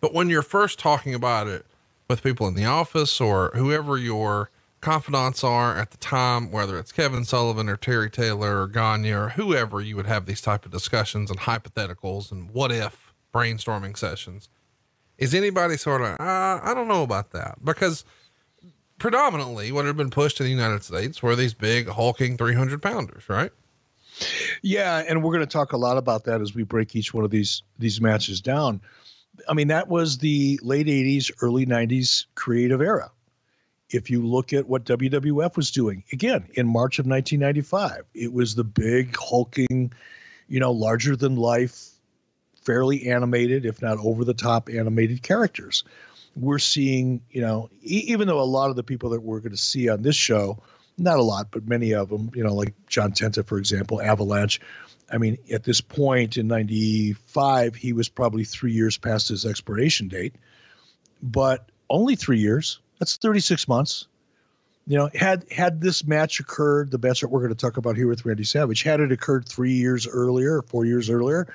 But 0.00 0.12
when 0.12 0.28
you're 0.28 0.42
first 0.42 0.78
talking 0.78 1.14
about 1.14 1.46
it 1.46 1.64
with 2.08 2.22
people 2.22 2.46
in 2.46 2.54
the 2.54 2.66
office 2.66 3.20
or 3.20 3.50
whoever 3.54 3.96
your 3.96 4.50
confidants 4.80 5.42
are 5.42 5.76
at 5.76 5.90
the 5.90 5.96
time, 5.96 6.52
whether 6.52 6.78
it's 6.78 6.92
Kevin 6.92 7.24
Sullivan 7.24 7.68
or 7.68 7.76
Terry 7.76 8.10
Taylor 8.10 8.62
or 8.62 8.68
Gagne 8.68 9.10
or 9.10 9.30
whoever, 9.30 9.80
you 9.80 9.96
would 9.96 10.06
have 10.06 10.26
these 10.26 10.40
type 10.40 10.64
of 10.64 10.70
discussions 10.70 11.30
and 11.30 11.40
hypotheticals 11.40 12.30
and 12.30 12.50
what 12.50 12.70
if 12.70 13.12
brainstorming 13.34 13.96
sessions. 13.96 14.48
Is 15.16 15.34
anybody 15.34 15.76
sort 15.76 16.02
of, 16.02 16.20
uh, 16.20 16.60
I 16.62 16.72
don't 16.74 16.86
know 16.88 17.02
about 17.02 17.32
that 17.32 17.56
because 17.64 18.04
predominantly 18.98 19.72
what 19.72 19.84
had 19.87 19.96
been 19.96 20.11
pushed 20.11 20.40
in 20.40 20.44
the 20.44 20.52
United 20.52 20.82
States 20.82 21.22
were 21.22 21.37
these 21.37 21.54
big 21.54 21.88
hulking 21.88 22.37
300 22.37 22.82
pounders, 22.82 23.28
right? 23.28 23.52
Yeah, 24.62 25.04
and 25.08 25.22
we're 25.22 25.32
going 25.32 25.46
to 25.46 25.52
talk 25.52 25.72
a 25.72 25.76
lot 25.76 25.96
about 25.96 26.24
that 26.24 26.40
as 26.40 26.54
we 26.54 26.64
break 26.64 26.96
each 26.96 27.14
one 27.14 27.24
of 27.24 27.30
these 27.30 27.62
these 27.78 28.00
matches 28.00 28.40
down. 28.40 28.80
I 29.48 29.54
mean, 29.54 29.68
that 29.68 29.88
was 29.88 30.18
the 30.18 30.58
late 30.62 30.88
80s, 30.88 31.30
early 31.40 31.64
90s 31.64 32.26
creative 32.34 32.80
era. 32.80 33.11
If 33.90 34.11
you 34.11 34.26
look 34.26 34.52
at 34.52 34.68
what 34.68 34.84
WWF 34.84 35.56
was 35.56 35.70
doing, 35.70 36.02
again, 36.12 36.48
in 36.54 36.66
March 36.66 36.98
of 36.98 37.06
1995, 37.06 38.04
it 38.14 38.32
was 38.32 38.54
the 38.54 38.64
big 38.64 39.16
hulking, 39.16 39.92
you 40.48 40.61
know, 40.61 40.72
larger 40.72 41.16
than 41.16 41.37
life, 41.37 41.90
fairly 42.62 43.08
animated, 43.08 43.64
if 43.64 43.80
not 43.80 43.98
over 43.98 44.24
the 44.24 44.34
top 44.34 44.68
animated 44.68 45.22
characters 45.22 45.84
we're 46.38 46.59
seeing, 46.59 47.20
you 47.31 47.40
know, 47.40 47.68
e- 47.83 48.05
even 48.07 48.29
though 48.29 48.40
a 48.40 48.42
lot 48.42 48.70
of 48.70 48.77
the 48.77 48.83
people 48.83 49.11
that 49.11 49.20
we're 49.20 49.40
going 49.40 49.53
to 49.53 49.57
see 49.57 49.88
on 49.88 50.03
this 50.03 50.16
show, 50.16 50.62
not 50.96 51.18
a 51.18 51.22
lot, 51.22 51.48
but 51.51 51.66
many 51.66 51.92
of 51.92 52.09
them, 52.09 52.31
you 52.35 52.44
know, 52.44 52.55
like 52.55 52.74
John 52.87 53.12
Tenta, 53.12 53.44
for 53.44 53.59
example, 53.59 54.01
Avalanche. 54.01 54.61
I 55.11 55.18
mean, 55.18 55.38
at 55.53 55.64
this 55.64 55.81
point 55.81 56.37
in 56.37 56.48
95, 56.48 57.74
he 57.74 57.92
was 57.92 58.09
probably 58.09 58.44
three 58.44 58.72
years 58.72 58.98
past 58.98 59.29
his 59.29 59.46
expiration 59.46 60.09
date, 60.09 60.35
but 61.22 61.70
only 61.88 62.14
three 62.14 62.38
years. 62.38 62.81
That's 62.98 63.16
36 63.16 63.68
months. 63.68 64.07
You 64.87 64.96
know, 64.96 65.11
had 65.14 65.44
had 65.53 65.81
this 65.81 66.07
match 66.07 66.40
occurred, 66.40 66.90
the 66.90 66.98
match 66.98 67.20
that 67.20 67.29
we're 67.29 67.40
going 67.40 67.55
to 67.55 67.61
talk 67.61 67.77
about 67.77 67.96
here 67.96 68.09
with 68.09 68.24
Randy 68.24 68.44
Savage, 68.44 68.83
had 68.83 69.01
it 69.01 69.12
occurred 69.12 69.46
three 69.46 69.74
years 69.74 70.07
earlier, 70.07 70.62
four 70.62 70.87
years 70.87 71.11
earlier, 71.11 71.53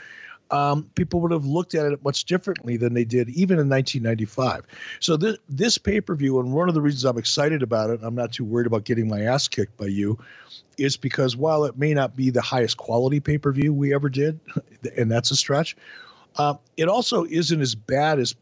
um, 0.51 0.89
people 0.95 1.19
would 1.21 1.31
have 1.31 1.45
looked 1.45 1.73
at 1.73 1.91
it 1.91 2.03
much 2.03 2.25
differently 2.25 2.77
than 2.77 2.93
they 2.93 3.05
did 3.05 3.29
even 3.29 3.59
in 3.59 3.69
1995. 3.69 4.65
So 4.99 5.17
this 5.17 5.37
this 5.49 5.77
pay 5.77 6.01
per 6.01 6.15
view, 6.15 6.39
and 6.39 6.53
one 6.53 6.69
of 6.69 6.75
the 6.75 6.81
reasons 6.81 7.05
I'm 7.05 7.17
excited 7.17 7.63
about 7.63 7.89
it, 7.89 7.99
I'm 8.03 8.15
not 8.15 8.33
too 8.33 8.45
worried 8.45 8.67
about 8.67 8.83
getting 8.83 9.07
my 9.07 9.21
ass 9.21 9.47
kicked 9.47 9.77
by 9.77 9.87
you, 9.87 10.19
is 10.77 10.97
because 10.97 11.35
while 11.35 11.65
it 11.65 11.77
may 11.77 11.93
not 11.93 12.15
be 12.15 12.29
the 12.29 12.41
highest 12.41 12.77
quality 12.77 13.19
pay 13.19 13.37
per 13.37 13.51
view 13.51 13.73
we 13.73 13.93
ever 13.93 14.09
did, 14.09 14.39
and 14.97 15.11
that's 15.11 15.31
a 15.31 15.35
stretch, 15.35 15.75
uh, 16.37 16.55
it 16.77 16.87
also 16.87 17.25
isn't 17.25 17.61
as 17.61 17.75
bad 17.75 18.19
as 18.19 18.35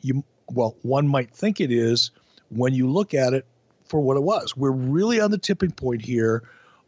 you 0.00 0.24
well 0.50 0.76
one 0.82 1.06
might 1.06 1.30
think 1.30 1.60
it 1.60 1.70
is 1.70 2.10
when 2.50 2.74
you 2.74 2.90
look 2.90 3.14
at 3.14 3.32
it 3.34 3.46
for 3.84 4.00
what 4.00 4.16
it 4.16 4.22
was. 4.22 4.56
We're 4.56 4.70
really 4.70 5.20
on 5.20 5.30
the 5.30 5.38
tipping 5.38 5.70
point 5.70 6.02
here 6.02 6.42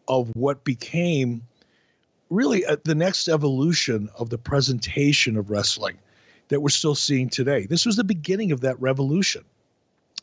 of 0.08 0.30
what 0.34 0.64
became 0.64 1.42
really 2.34 2.66
uh, 2.66 2.76
the 2.84 2.94
next 2.94 3.28
evolution 3.28 4.08
of 4.18 4.30
the 4.30 4.38
presentation 4.38 5.36
of 5.36 5.50
wrestling 5.50 5.98
that 6.48 6.60
we're 6.60 6.68
still 6.68 6.94
seeing 6.94 7.28
today. 7.28 7.66
This 7.66 7.86
was 7.86 7.96
the 7.96 8.04
beginning 8.04 8.52
of 8.52 8.60
that 8.60 8.80
revolution. 8.80 9.44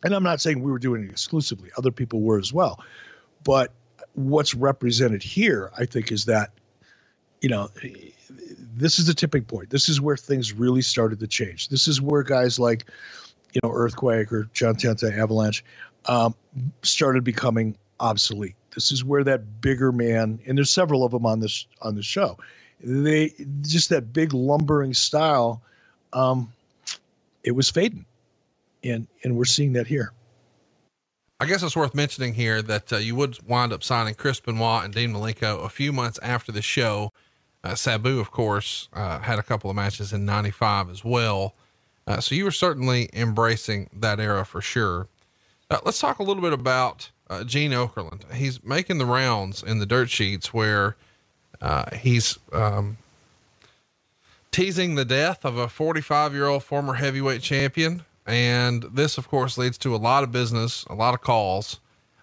And 0.04 0.14
I'm 0.14 0.24
not 0.24 0.42
saying 0.42 0.62
we 0.62 0.72
were 0.72 0.80
doing 0.80 1.04
it 1.04 1.10
exclusively, 1.10 1.70
other 1.78 1.92
people 1.92 2.22
were 2.22 2.40
as 2.40 2.54
well. 2.54 2.84
But 3.44 3.72
what's 4.14 4.54
represented 4.54 5.24
here, 5.24 5.72
I 5.78 5.86
think, 5.86 6.12
is 6.12 6.26
that, 6.26 6.52
you 7.42 7.50
know, 7.50 7.70
this 8.76 9.00
is 9.00 9.08
the 9.08 9.14
tipping 9.14 9.44
point. 9.44 9.70
This 9.70 9.90
is 9.90 10.02
where 10.02 10.18
things 10.18 10.54
really 10.54 10.82
started 10.82 11.20
to 11.20 11.28
change. 11.28 11.70
This 11.70 11.88
is 11.88 12.02
where 12.02 12.24
guys 12.24 12.60
like, 12.60 12.86
you 13.54 13.62
know, 13.64 13.72
Earthquake 13.72 14.32
or 14.32 14.50
John 14.54 14.76
Tenta, 14.76 15.16
Avalanche, 15.16 15.64
um, 16.06 16.36
started 16.82 17.24
becoming 17.24 17.78
obsolete. 18.00 18.56
This 18.74 18.92
is 18.92 19.04
where 19.04 19.24
that 19.24 19.62
bigger 19.62 19.92
man, 19.92 20.40
and 20.46 20.58
there's 20.58 20.72
several 20.72 21.04
of 21.04 21.12
them 21.12 21.26
on 21.26 21.40
this 21.40 21.66
on 21.82 21.96
the 21.96 22.04
show. 22.04 22.38
They 22.80 23.34
just 23.62 23.90
that 23.90 24.14
big 24.14 24.34
lumbering 24.34 24.94
style. 24.94 25.62
Um, 26.14 26.52
it 27.44 27.52
was 27.52 27.70
fading, 27.70 28.06
and 28.84 29.08
and 29.24 29.38
we're 29.38 29.46
seeing 29.46 29.74
that 29.74 29.88
here. 29.88 30.14
I 31.40 31.46
guess 31.46 31.64
it's 31.64 31.76
worth 31.76 31.96
mentioning 31.96 32.36
here 32.36 32.62
that 32.62 32.94
uh, 32.94 32.98
you 32.98 33.16
would 33.16 33.42
wind 33.48 33.74
up 33.74 33.84
signing 33.84 34.14
Chris 34.14 34.40
Benoit 34.40 34.86
and 34.86 34.94
Dean 34.94 35.12
Malenko 35.12 35.66
a 35.66 35.70
few 35.70 35.92
months 35.92 36.20
after 36.22 36.52
the 36.52 36.62
show. 36.62 37.12
Uh, 37.64 37.74
Sabu, 37.76 38.20
of 38.20 38.32
course, 38.32 38.90
uh, 38.94 39.20
had 39.20 39.40
a 39.40 39.44
couple 39.44 39.70
of 39.70 39.76
matches 39.76 40.14
in 40.14 40.26
'95 40.26 40.90
as 40.90 41.04
well. 41.04 41.56
Uh, 42.08 42.20
so 42.20 42.36
you 42.36 42.44
were 42.44 42.52
certainly 42.52 43.10
embracing 43.14 43.90
that 43.94 44.20
era 44.20 44.46
for 44.46 44.62
sure. 44.62 45.08
Uh, 45.70 45.80
let's 45.86 46.00
talk 46.00 46.20
a 46.20 46.24
little 46.24 46.42
bit 46.42 46.54
about 46.54 47.12
uh, 47.32 47.44
Gene 47.46 47.72
Okerlund. 47.72 48.32
He's 48.34 48.64
making 48.64 48.98
the 48.98 49.06
rounds 49.06 49.64
in 49.64 49.80
the 49.80 49.86
dirt 49.86 50.10
sheets 50.10 50.54
where 50.54 50.98
uh, 51.62 51.96
he's 51.96 52.38
um, 52.52 52.98
teasing 54.52 54.96
the 54.96 55.06
death 55.06 55.46
of 55.46 55.58
a 55.58 55.70
45 55.70 56.34
year 56.34 56.48
old 56.48 56.64
former 56.64 56.96
heavyweight 56.96 57.42
champion. 57.42 58.04
And 58.28 58.84
this, 58.94 59.18
of 59.18 59.30
course, 59.30 59.58
leads 59.58 59.78
to 59.80 59.96
a 59.96 59.98
lot 59.98 60.24
of 60.24 60.32
business, 60.32 60.84
a 60.90 60.94
lot 60.94 61.14
of 61.14 61.22
calls, 61.22 61.80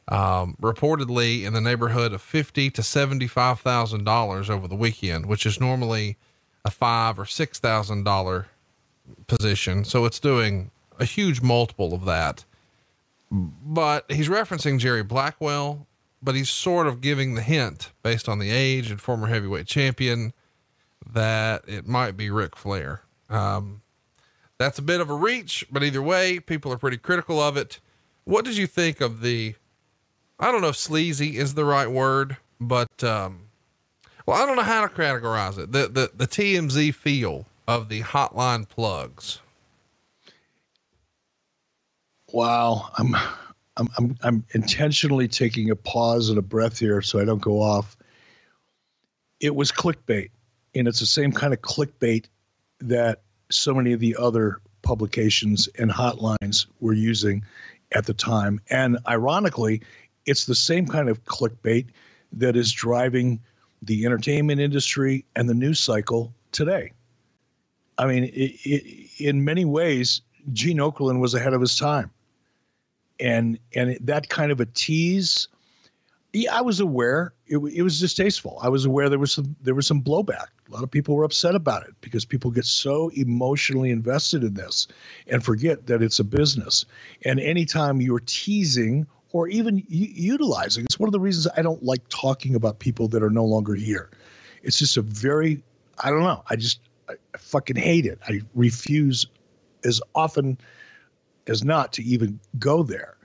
um, 0.08 0.56
reportedly 0.60 1.42
in 1.42 1.54
the 1.54 1.60
neighborhood 1.60 2.12
of 2.12 2.22
fifty 2.22 2.70
to 2.70 2.82
seventy-five 2.82 3.60
thousand 3.60 4.04
dollars 4.04 4.48
over 4.48 4.68
the 4.68 4.76
weekend, 4.76 5.26
which 5.26 5.44
is 5.44 5.60
normally 5.60 6.16
a 6.64 6.70
five 6.70 7.18
or 7.18 7.26
six 7.26 7.58
thousand 7.58 8.04
dollar 8.04 8.46
position. 9.26 9.84
So 9.84 10.04
it's 10.04 10.20
doing 10.20 10.70
a 11.00 11.04
huge 11.04 11.42
multiple 11.42 11.92
of 11.92 12.04
that. 12.04 12.44
But 13.30 14.10
he's 14.10 14.28
referencing 14.28 14.78
Jerry 14.78 15.02
Blackwell, 15.02 15.86
but 16.22 16.34
he's 16.34 16.48
sort 16.48 16.86
of 16.86 17.00
giving 17.00 17.34
the 17.34 17.42
hint 17.42 17.92
based 18.02 18.28
on 18.28 18.38
the 18.38 18.50
age 18.50 18.90
and 18.90 19.00
former 19.00 19.26
heavyweight 19.26 19.66
champion 19.66 20.32
that 21.12 21.62
it 21.66 21.86
might 21.86 22.16
be 22.16 22.30
Ric 22.30 22.56
Flair. 22.56 23.02
Um, 23.28 23.82
that's 24.58 24.78
a 24.78 24.82
bit 24.82 25.00
of 25.00 25.10
a 25.10 25.14
reach, 25.14 25.64
but 25.70 25.82
either 25.82 26.02
way, 26.02 26.40
people 26.40 26.72
are 26.72 26.78
pretty 26.78 26.96
critical 26.96 27.40
of 27.40 27.56
it. 27.56 27.80
What 28.24 28.44
did 28.44 28.56
you 28.56 28.66
think 28.66 29.00
of 29.00 29.20
the, 29.20 29.54
I 30.40 30.50
don't 30.50 30.60
know 30.60 30.68
if 30.68 30.76
sleazy 30.76 31.36
is 31.38 31.54
the 31.54 31.64
right 31.64 31.90
word, 31.90 32.36
but, 32.60 33.04
um, 33.04 33.48
well, 34.26 34.42
I 34.42 34.46
don't 34.46 34.56
know 34.56 34.62
how 34.62 34.86
to 34.86 34.92
categorize 34.92 35.58
it. 35.58 35.72
The, 35.72 35.88
the, 35.88 36.10
the 36.14 36.26
TMZ 36.26 36.94
feel 36.94 37.46
of 37.66 37.88
the 37.88 38.02
hotline 38.02 38.68
plugs. 38.68 39.40
Wow. 42.32 42.90
I'm, 42.96 43.14
I'm, 43.76 43.88
I'm, 43.96 44.16
I'm 44.22 44.44
intentionally 44.54 45.28
taking 45.28 45.70
a 45.70 45.76
pause 45.76 46.28
and 46.28 46.38
a 46.38 46.42
breath 46.42 46.78
here 46.78 47.00
so 47.00 47.18
I 47.18 47.24
don't 47.24 47.40
go 47.40 47.62
off. 47.62 47.96
It 49.40 49.54
was 49.54 49.70
clickbait, 49.70 50.30
and 50.74 50.88
it's 50.88 51.00
the 51.00 51.06
same 51.06 51.32
kind 51.32 51.52
of 51.54 51.62
clickbait 51.62 52.26
that 52.80 53.22
so 53.50 53.72
many 53.72 53.92
of 53.92 54.00
the 54.00 54.16
other 54.16 54.60
publications 54.82 55.68
and 55.78 55.90
hotlines 55.90 56.66
were 56.80 56.92
using 56.92 57.44
at 57.92 58.06
the 58.06 58.14
time. 58.14 58.60
And 58.68 58.98
ironically, 59.08 59.80
it's 60.26 60.44
the 60.44 60.54
same 60.54 60.86
kind 60.86 61.08
of 61.08 61.24
clickbait 61.24 61.86
that 62.32 62.56
is 62.56 62.72
driving 62.72 63.40
the 63.80 64.04
entertainment 64.04 64.60
industry 64.60 65.24
and 65.36 65.48
the 65.48 65.54
news 65.54 65.80
cycle 65.80 66.34
today. 66.52 66.92
I 67.96 68.06
mean, 68.06 68.24
it, 68.24 68.52
it, 68.64 69.20
in 69.20 69.44
many 69.44 69.64
ways, 69.64 70.20
Gene 70.52 70.78
Okerlund 70.78 71.20
was 71.20 71.34
ahead 71.34 71.54
of 71.54 71.60
his 71.60 71.76
time 71.76 72.10
and 73.20 73.58
and 73.74 73.98
that 74.00 74.28
kind 74.28 74.52
of 74.52 74.60
a 74.60 74.66
tease 74.66 75.48
yeah, 76.34 76.54
I 76.54 76.60
was 76.60 76.80
aware 76.80 77.32
it, 77.46 77.56
it 77.56 77.82
was 77.82 78.00
distasteful. 78.00 78.58
I 78.62 78.68
was 78.68 78.84
aware 78.84 79.08
there 79.08 79.18
was 79.18 79.32
some 79.32 79.56
there 79.62 79.74
was 79.74 79.86
some 79.86 80.02
blowback. 80.02 80.48
A 80.68 80.70
lot 80.70 80.82
of 80.82 80.90
people 80.90 81.16
were 81.16 81.24
upset 81.24 81.54
about 81.54 81.84
it 81.84 81.94
because 82.00 82.24
people 82.24 82.50
get 82.50 82.66
so 82.66 83.08
emotionally 83.14 83.90
invested 83.90 84.44
in 84.44 84.54
this 84.54 84.86
and 85.26 85.42
forget 85.42 85.86
that 85.86 86.02
it's 86.02 86.18
a 86.18 86.24
business. 86.24 86.84
And 87.24 87.40
anytime 87.40 88.02
you're 88.02 88.22
teasing 88.26 89.06
or 89.32 89.48
even 89.48 89.82
utilizing, 89.88 90.84
it's 90.84 90.98
one 90.98 91.08
of 91.08 91.12
the 91.12 91.20
reasons 91.20 91.48
I 91.56 91.62
don't 91.62 91.82
like 91.82 92.06
talking 92.08 92.54
about 92.54 92.78
people 92.78 93.08
that 93.08 93.22
are 93.22 93.30
no 93.30 93.44
longer 93.44 93.74
here. 93.74 94.10
It's 94.62 94.78
just 94.78 94.96
a 94.98 95.02
very 95.02 95.62
I 96.00 96.10
don't 96.10 96.22
know. 96.22 96.44
I 96.50 96.56
just 96.56 96.80
I, 97.08 97.14
fucking 97.38 97.76
hate 97.76 98.04
it. 98.04 98.18
I 98.28 98.42
refuse 98.54 99.26
as 99.84 100.00
often 100.14 100.58
as 101.48 101.64
not 101.64 101.92
to 101.94 102.02
even 102.02 102.38
go 102.58 102.82
there. 102.82 103.16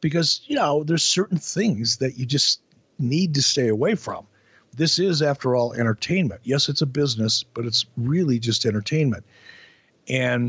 Because 0.00 0.40
you 0.46 0.56
know 0.56 0.82
there's 0.82 1.02
certain 1.02 1.38
things 1.38 1.98
that 1.98 2.16
you 2.16 2.24
just 2.24 2.60
need 2.98 3.34
to 3.34 3.42
stay 3.42 3.68
away 3.68 3.94
from. 3.94 4.26
This 4.76 4.98
is 4.98 5.20
after 5.20 5.56
all 5.56 5.72
entertainment. 5.74 6.40
Yes 6.44 6.68
it's 6.68 6.82
a 6.82 6.86
business 6.86 7.42
but 7.42 7.66
it's 7.66 7.86
really 7.96 8.38
just 8.38 8.64
entertainment. 8.64 9.24
And 10.08 10.48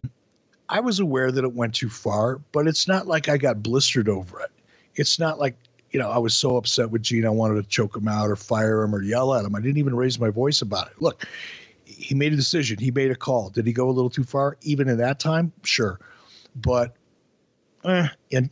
i 0.70 0.80
was 0.80 1.00
aware 1.02 1.32
that 1.32 1.44
it 1.44 1.54
went 1.54 1.76
too 1.76 1.90
far 1.90 2.38
but 2.54 2.66
it's 2.66 2.88
not 2.88 3.06
like 3.06 3.28
i 3.28 3.38
got 3.38 3.62
blistered 3.62 4.08
over 4.08 4.40
it. 4.40 4.52
It's 4.96 5.20
not 5.20 5.38
like 5.38 5.56
you 5.92 6.00
know 6.00 6.10
i 6.10 6.18
was 6.18 6.34
so 6.34 6.56
upset 6.56 6.90
with 6.90 7.02
gene 7.02 7.26
i 7.26 7.30
wanted 7.30 7.62
to 7.62 7.70
choke 7.70 7.98
him 7.98 8.08
out 8.08 8.30
or 8.30 8.38
fire 8.38 8.84
him 8.84 8.96
or 8.96 9.02
yell 9.02 9.34
at 9.34 9.44
him. 9.44 9.56
I 9.56 9.60
didn't 9.60 9.78
even 9.78 9.96
raise 9.96 10.18
my 10.18 10.30
voice 10.30 10.62
about 10.62 10.88
it. 10.88 11.02
Look 11.02 11.28
he 12.02 12.16
made 12.16 12.34
a 12.34 12.36
decision. 12.36 12.80
He 12.80 12.92
made 12.92 13.12
a 13.12 13.16
call. 13.16 13.50
Did 13.50 13.68
he 13.68 13.74
go 13.74 13.90
a 13.90 13.92
little 13.92 14.10
too 14.10 14.24
far 14.24 14.58
even 14.62 14.88
in 14.88 14.98
that 14.98 15.20
time? 15.20 15.52
Sure. 15.64 16.00
But 16.56 16.96
eh, 17.86 18.08
and 18.32 18.50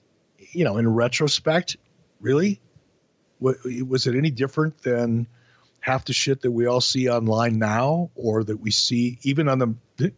you 0.51 0.63
know, 0.63 0.77
in 0.77 0.87
retrospect, 0.87 1.77
really, 2.19 2.59
was 3.39 4.07
it 4.07 4.15
any 4.15 4.31
different 4.31 4.81
than 4.81 5.27
half 5.81 6.05
the 6.05 6.13
shit 6.13 6.41
that 6.41 6.51
we 6.51 6.65
all 6.65 6.81
see 6.81 7.09
online 7.09 7.57
now, 7.57 8.09
or 8.15 8.43
that 8.43 8.57
we 8.57 8.71
see 8.71 9.17
even 9.23 9.47
on 9.47 9.59
the, 9.59 9.73
the 9.97 10.11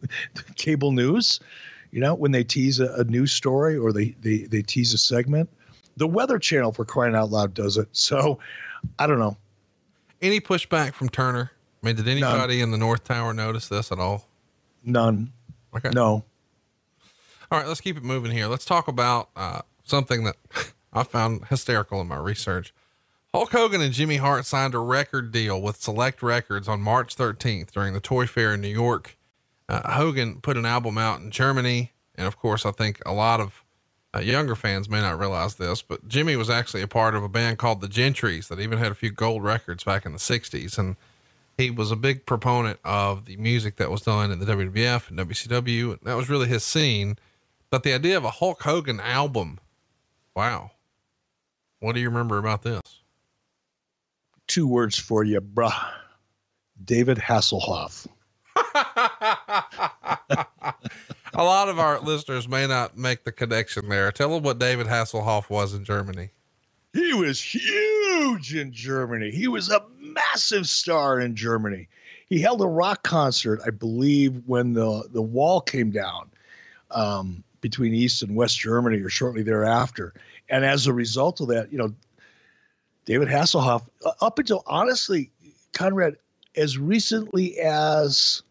cable 0.56 0.92
news? 0.92 1.40
You 1.90 2.00
know, 2.00 2.14
when 2.14 2.32
they 2.32 2.42
tease 2.42 2.80
a, 2.80 2.92
a 2.94 3.04
news 3.04 3.32
story 3.32 3.76
or 3.76 3.92
they, 3.92 4.16
they 4.20 4.38
they 4.44 4.62
tease 4.62 4.94
a 4.94 4.98
segment, 4.98 5.50
the 5.96 6.06
Weather 6.06 6.38
Channel 6.38 6.72
for 6.72 6.84
crying 6.84 7.14
out 7.14 7.30
loud 7.30 7.52
does 7.52 7.76
it. 7.76 7.88
So, 7.92 8.38
I 8.98 9.06
don't 9.06 9.18
know. 9.18 9.36
Any 10.22 10.40
pushback 10.40 10.94
from 10.94 11.08
Turner? 11.10 11.50
I 11.82 11.86
mean, 11.86 11.96
did 11.96 12.08
anybody 12.08 12.58
None. 12.58 12.64
in 12.64 12.70
the 12.70 12.78
North 12.78 13.04
Tower 13.04 13.34
notice 13.34 13.68
this 13.68 13.92
at 13.92 13.98
all? 13.98 14.26
None. 14.84 15.32
Okay. 15.76 15.90
No. 15.90 16.24
All 17.52 17.58
right, 17.58 17.68
let's 17.68 17.82
keep 17.82 17.98
it 17.98 18.02
moving 18.02 18.32
here. 18.32 18.46
Let's 18.46 18.64
talk 18.64 18.88
about 18.88 19.28
uh, 19.36 19.60
something 19.84 20.24
that 20.24 20.36
I 20.94 21.02
found 21.02 21.44
hysterical 21.48 22.00
in 22.00 22.08
my 22.08 22.16
research. 22.16 22.72
Hulk 23.34 23.52
Hogan 23.52 23.82
and 23.82 23.92
Jimmy 23.92 24.16
Hart 24.16 24.46
signed 24.46 24.74
a 24.74 24.78
record 24.78 25.32
deal 25.32 25.60
with 25.60 25.76
Select 25.76 26.22
Records 26.22 26.66
on 26.66 26.80
March 26.80 27.14
13th 27.14 27.70
during 27.70 27.92
the 27.92 28.00
Toy 28.00 28.26
Fair 28.26 28.54
in 28.54 28.62
New 28.62 28.68
York. 28.68 29.18
Uh, 29.68 29.92
Hogan 29.92 30.40
put 30.40 30.56
an 30.56 30.64
album 30.64 30.96
out 30.96 31.20
in 31.20 31.30
Germany. 31.30 31.92
And 32.14 32.26
of 32.26 32.38
course, 32.38 32.64
I 32.64 32.70
think 32.70 33.02
a 33.04 33.12
lot 33.12 33.38
of 33.38 33.62
uh, 34.16 34.20
younger 34.20 34.54
fans 34.54 34.88
may 34.88 35.02
not 35.02 35.18
realize 35.18 35.56
this, 35.56 35.82
but 35.82 36.08
Jimmy 36.08 36.36
was 36.36 36.48
actually 36.48 36.80
a 36.80 36.88
part 36.88 37.14
of 37.14 37.22
a 37.22 37.28
band 37.28 37.58
called 37.58 37.82
the 37.82 37.86
Gentrys 37.86 38.48
that 38.48 38.60
even 38.60 38.78
had 38.78 38.92
a 38.92 38.94
few 38.94 39.10
gold 39.10 39.44
records 39.44 39.84
back 39.84 40.06
in 40.06 40.12
the 40.12 40.18
60s. 40.18 40.78
And 40.78 40.96
he 41.58 41.70
was 41.70 41.90
a 41.90 41.96
big 41.96 42.24
proponent 42.24 42.80
of 42.82 43.26
the 43.26 43.36
music 43.36 43.76
that 43.76 43.90
was 43.90 44.00
done 44.00 44.30
in 44.30 44.38
the 44.38 44.46
WWF 44.46 45.10
and 45.10 45.18
WCW. 45.18 45.90
And 45.90 46.00
that 46.04 46.16
was 46.16 46.30
really 46.30 46.48
his 46.48 46.64
scene. 46.64 47.18
But 47.72 47.84
the 47.84 47.94
idea 47.94 48.18
of 48.18 48.24
a 48.24 48.30
Hulk 48.30 48.62
Hogan 48.62 49.00
album 49.00 49.58
Wow. 50.34 50.70
What 51.80 51.94
do 51.94 52.00
you 52.00 52.08
remember 52.08 52.38
about 52.38 52.62
this? 52.62 52.80
Two 54.46 54.66
words 54.66 54.98
for 54.98 55.24
you, 55.24 55.40
bruh. 55.40 55.90
David 56.84 57.18
Hasselhoff. 57.18 58.06
a 58.54 58.64
lot 61.34 61.68
of 61.68 61.78
our 61.78 62.00
listeners 62.00 62.48
may 62.48 62.66
not 62.66 62.96
make 62.96 63.24
the 63.24 63.32
connection 63.32 63.88
there. 63.88 64.10
Tell 64.12 64.30
them 64.30 64.42
what 64.42 64.58
David 64.58 64.86
Hasselhoff 64.86 65.50
was 65.50 65.74
in 65.74 65.84
Germany. 65.84 66.30
He 66.92 67.14
was 67.14 67.40
huge 67.40 68.54
in 68.54 68.72
Germany. 68.72 69.30
He 69.30 69.48
was 69.48 69.70
a 69.70 69.82
massive 69.98 70.68
star 70.68 71.20
in 71.20 71.34
Germany. 71.34 71.88
He 72.28 72.40
held 72.40 72.60
a 72.60 72.66
rock 72.66 73.02
concert, 73.02 73.60
I 73.66 73.70
believe, 73.70 74.42
when 74.46 74.74
the, 74.74 75.08
the 75.10 75.22
wall 75.22 75.60
came 75.60 75.90
down. 75.90 76.30
Um, 76.90 77.42
between 77.62 77.94
East 77.94 78.22
and 78.22 78.36
West 78.36 78.58
Germany 78.58 79.00
or 79.00 79.08
shortly 79.08 79.42
thereafter. 79.42 80.12
And 80.50 80.66
as 80.66 80.86
a 80.86 80.92
result 80.92 81.40
of 81.40 81.48
that, 81.48 81.72
you 81.72 81.78
know, 81.78 81.94
David 83.06 83.28
Hasselhoff, 83.28 83.86
uh, 84.04 84.10
up 84.20 84.38
until 84.38 84.62
honestly, 84.66 85.30
Conrad, 85.72 86.18
as 86.54 86.76
recently 86.76 87.58
as 87.58 88.42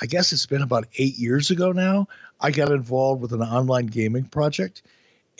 I 0.00 0.06
guess 0.06 0.32
it's 0.32 0.46
been 0.46 0.62
about 0.62 0.86
eight 0.96 1.18
years 1.18 1.50
ago 1.50 1.72
now, 1.72 2.08
I 2.40 2.50
got 2.52 2.70
involved 2.70 3.20
with 3.20 3.32
an 3.32 3.42
online 3.42 3.86
gaming 3.86 4.24
project. 4.24 4.82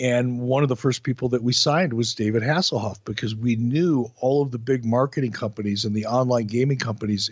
And 0.00 0.40
one 0.40 0.62
of 0.62 0.68
the 0.68 0.76
first 0.76 1.02
people 1.02 1.28
that 1.30 1.42
we 1.42 1.52
signed 1.52 1.92
was 1.92 2.14
David 2.14 2.42
Hasselhoff 2.42 2.98
because 3.04 3.34
we 3.34 3.56
knew 3.56 4.10
all 4.20 4.42
of 4.42 4.50
the 4.50 4.58
big 4.58 4.84
marketing 4.84 5.32
companies 5.32 5.84
and 5.84 5.94
the 5.94 6.06
online 6.06 6.46
gaming 6.46 6.78
companies 6.78 7.30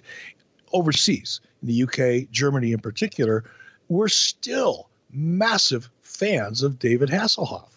overseas, 0.73 1.41
in 1.63 1.69
the 1.69 1.83
UK, 1.83 2.31
Germany 2.31 2.73
in 2.73 2.81
particular, 2.81 3.45
were 3.89 4.09
still 4.09 4.89
massive 5.13 5.89
fans 6.03 6.63
of 6.63 6.79
David 6.79 7.09
Hasselhoff 7.09 7.69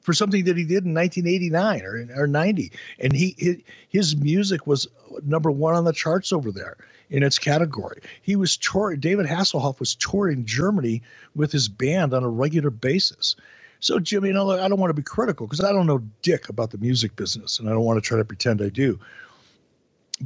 for 0.00 0.12
something 0.12 0.44
that 0.44 0.56
he 0.56 0.64
did 0.64 0.84
in 0.84 0.94
1989 0.94 1.82
or, 1.82 2.22
or 2.22 2.26
90. 2.26 2.72
And 2.98 3.12
he 3.12 3.64
his 3.88 4.16
music 4.16 4.66
was 4.66 4.86
number 5.24 5.50
one 5.50 5.74
on 5.74 5.84
the 5.84 5.92
charts 5.92 6.32
over 6.32 6.50
there 6.52 6.76
in 7.10 7.22
its 7.22 7.38
category. 7.38 8.00
He 8.22 8.36
was 8.36 8.56
touring, 8.56 9.00
David 9.00 9.26
Hasselhoff 9.26 9.78
was 9.78 9.94
touring 9.94 10.44
Germany 10.44 11.02
with 11.34 11.52
his 11.52 11.68
band 11.68 12.14
on 12.14 12.24
a 12.24 12.28
regular 12.28 12.70
basis. 12.70 13.36
So, 13.80 13.98
Jimmy, 13.98 14.28
you 14.28 14.34
know, 14.34 14.50
I 14.50 14.68
don't 14.68 14.78
want 14.78 14.90
to 14.90 14.94
be 14.94 15.02
critical 15.02 15.46
because 15.46 15.64
I 15.64 15.72
don't 15.72 15.86
know 15.86 16.02
dick 16.22 16.48
about 16.48 16.70
the 16.70 16.78
music 16.78 17.16
business 17.16 17.58
and 17.58 17.68
I 17.68 17.72
don't 17.72 17.84
want 17.84 18.02
to 18.02 18.06
try 18.06 18.16
to 18.16 18.24
pretend 18.24 18.62
I 18.62 18.68
do. 18.68 18.98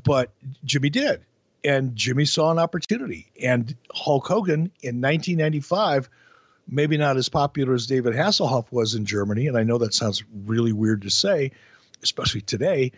But 0.04 0.30
Jimmy 0.64 0.90
did 0.90 1.22
and 1.66 1.96
Jimmy 1.96 2.24
saw 2.24 2.50
an 2.50 2.58
opportunity. 2.58 3.30
And 3.42 3.74
Hulk 3.92 4.26
Hogan 4.26 4.70
in 4.82 5.00
1995, 5.00 6.08
maybe 6.68 6.96
not 6.96 7.16
as 7.16 7.28
popular 7.28 7.74
as 7.74 7.86
David 7.86 8.14
Hasselhoff 8.14 8.70
was 8.70 8.94
in 8.94 9.04
Germany, 9.04 9.48
and 9.48 9.58
I 9.58 9.64
know 9.64 9.78
that 9.78 9.92
sounds 9.92 10.22
really 10.44 10.72
weird 10.72 11.02
to 11.02 11.10
say, 11.10 11.50
especially 12.02 12.40
today, 12.40 12.92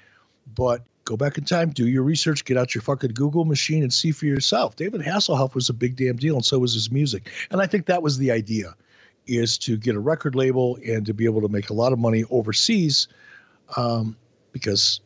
But 0.55 0.83
go 1.05 1.17
back 1.17 1.39
in 1.39 1.45
time, 1.45 1.71
do 1.71 1.87
your 1.87 2.03
research, 2.03 2.45
get 2.45 2.57
out 2.57 2.75
your 2.75 2.83
fucking 2.83 3.13
Google 3.13 3.45
machine 3.45 3.83
and 3.83 3.93
see 3.93 4.13
for 4.13 4.27
yourself. 4.27 4.77
David 4.77 5.01
Hasselhoff 5.01 5.55
was 5.55 5.69
a 5.69 5.75
big 5.75 5.97
damn 5.97 6.17
deal, 6.17 6.37
and 6.37 6.45
so 6.45 6.59
was 6.59 6.75
his 6.75 6.91
music. 6.91 7.31
And 7.51 7.61
I 7.61 7.67
think 7.67 7.87
that 7.87 8.03
was 8.03 8.19
the 8.19 8.31
idea, 8.31 8.75
is 9.27 9.59
to 9.59 9.77
get 9.77 9.95
a 9.95 10.01
record 10.01 10.35
label 10.35 10.79
and 10.87 11.07
to 11.07 11.15
be 11.15 11.25
able 11.25 11.43
to 11.43 11.49
make 11.49 11.71
a 11.71 11.75
lot 11.75 11.93
of 11.93 11.99
money 11.99 12.25
overseas, 12.31 13.09
um, 13.77 14.17
because 14.53 15.01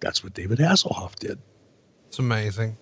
that's 0.00 0.22
what 0.22 0.34
David 0.34 0.58
Hasselhoff 0.58 1.16
did. 1.16 1.38
It's 2.08 2.18
amazing. 2.18 2.76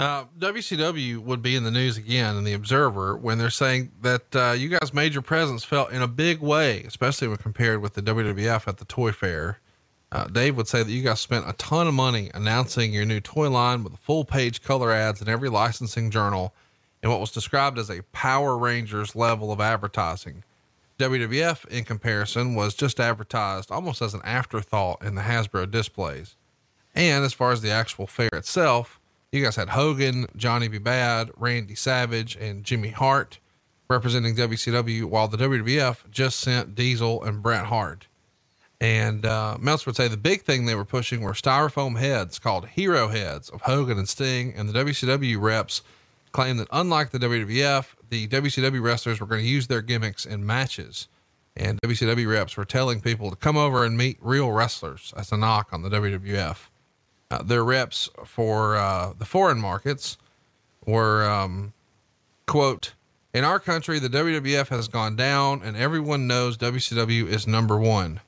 Uh, 0.00 0.24
WCW 0.38 1.18
would 1.18 1.42
be 1.42 1.54
in 1.54 1.62
the 1.62 1.70
news 1.70 1.98
again 1.98 2.34
in 2.34 2.42
the 2.42 2.54
Observer 2.54 3.18
when 3.18 3.36
they're 3.36 3.50
saying 3.50 3.92
that 4.00 4.34
uh, 4.34 4.52
you 4.52 4.70
guys' 4.70 4.94
major 4.94 5.20
presence 5.20 5.62
felt 5.62 5.92
in 5.92 6.00
a 6.00 6.08
big 6.08 6.40
way, 6.40 6.82
especially 6.84 7.28
when 7.28 7.36
compared 7.36 7.82
with 7.82 7.92
the 7.92 8.00
WWF 8.00 8.66
at 8.66 8.78
the 8.78 8.86
Toy 8.86 9.12
Fair. 9.12 9.60
Uh, 10.10 10.24
Dave 10.24 10.56
would 10.56 10.68
say 10.68 10.82
that 10.82 10.90
you 10.90 11.02
guys 11.02 11.20
spent 11.20 11.46
a 11.46 11.52
ton 11.52 11.86
of 11.86 11.92
money 11.92 12.30
announcing 12.32 12.94
your 12.94 13.04
new 13.04 13.20
toy 13.20 13.50
line 13.50 13.84
with 13.84 13.94
full 13.98 14.24
page 14.24 14.62
color 14.62 14.90
ads 14.90 15.20
in 15.20 15.28
every 15.28 15.50
licensing 15.50 16.10
journal 16.10 16.54
and 17.02 17.12
what 17.12 17.20
was 17.20 17.30
described 17.30 17.78
as 17.78 17.90
a 17.90 18.02
Power 18.04 18.56
Rangers 18.56 19.14
level 19.14 19.52
of 19.52 19.60
advertising. 19.60 20.44
WWF, 20.98 21.68
in 21.68 21.84
comparison, 21.84 22.54
was 22.54 22.72
just 22.72 23.00
advertised 23.00 23.70
almost 23.70 24.00
as 24.00 24.14
an 24.14 24.22
afterthought 24.24 25.04
in 25.04 25.14
the 25.14 25.22
Hasbro 25.22 25.70
displays. 25.70 26.36
And 26.94 27.22
as 27.22 27.34
far 27.34 27.52
as 27.52 27.60
the 27.60 27.70
actual 27.70 28.06
fair 28.06 28.30
itself, 28.32 28.99
you 29.32 29.44
guys 29.44 29.56
had 29.56 29.70
Hogan, 29.70 30.26
Johnny 30.36 30.68
B. 30.68 30.78
Badd, 30.78 31.30
Randy 31.36 31.74
Savage, 31.74 32.36
and 32.36 32.64
Jimmy 32.64 32.90
Hart 32.90 33.38
representing 33.88 34.36
WCW, 34.36 35.04
while 35.04 35.28
the 35.28 35.36
WWF 35.36 36.10
just 36.10 36.40
sent 36.40 36.74
Diesel 36.74 37.22
and 37.24 37.42
Bret 37.42 37.66
Hart. 37.66 38.06
And 38.80 39.26
uh, 39.26 39.58
Meltzer 39.60 39.90
would 39.90 39.96
say 39.96 40.08
the 40.08 40.16
big 40.16 40.42
thing 40.42 40.64
they 40.64 40.74
were 40.74 40.84
pushing 40.84 41.20
were 41.20 41.32
styrofoam 41.32 41.98
heads 41.98 42.38
called 42.38 42.66
hero 42.66 43.08
heads 43.08 43.50
of 43.50 43.60
Hogan 43.62 43.98
and 43.98 44.08
Sting. 44.08 44.54
And 44.56 44.68
the 44.68 44.72
WCW 44.72 45.40
reps 45.40 45.82
claimed 46.32 46.60
that 46.60 46.68
unlike 46.72 47.10
the 47.10 47.18
WWF, 47.18 47.86
the 48.08 48.26
WCW 48.28 48.82
wrestlers 48.82 49.20
were 49.20 49.26
going 49.26 49.42
to 49.42 49.48
use 49.48 49.66
their 49.66 49.82
gimmicks 49.82 50.24
in 50.24 50.46
matches. 50.46 51.08
And 51.56 51.78
WCW 51.82 52.30
reps 52.30 52.56
were 52.56 52.64
telling 52.64 53.00
people 53.00 53.28
to 53.28 53.36
come 53.36 53.58
over 53.58 53.84
and 53.84 53.98
meet 53.98 54.16
real 54.22 54.50
wrestlers 54.50 55.12
as 55.16 55.30
a 55.30 55.36
knock 55.36 55.68
on 55.72 55.82
the 55.82 55.90
WWF. 55.90 56.69
Uh, 57.30 57.42
their 57.42 57.62
reps 57.64 58.08
for 58.24 58.76
uh, 58.76 59.12
the 59.18 59.24
foreign 59.24 59.60
markets 59.60 60.18
were, 60.84 61.28
um, 61.28 61.72
quote, 62.46 62.94
in 63.32 63.44
our 63.44 63.60
country, 63.60 64.00
the 64.00 64.08
WWF 64.08 64.68
has 64.68 64.88
gone 64.88 65.14
down 65.14 65.62
and 65.62 65.76
everyone 65.76 66.26
knows 66.26 66.56
WCW 66.56 67.28
is 67.28 67.46
number 67.46 67.78
one 67.78 68.20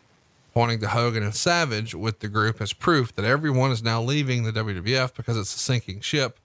pointing 0.55 0.81
to 0.81 0.89
Hogan 0.89 1.23
and 1.23 1.35
Savage 1.35 1.95
with 1.95 2.21
the 2.21 2.29
group 2.29 2.61
as 2.61 2.73
proof 2.73 3.15
that 3.17 3.25
everyone 3.25 3.71
is 3.71 3.83
now 3.83 4.03
leaving 4.03 4.45
the 4.45 4.53
WWF 4.53 5.15
because 5.15 5.37
it's 5.37 5.55
a 5.55 5.59
sinking 5.59 6.01
ship. 6.01 6.39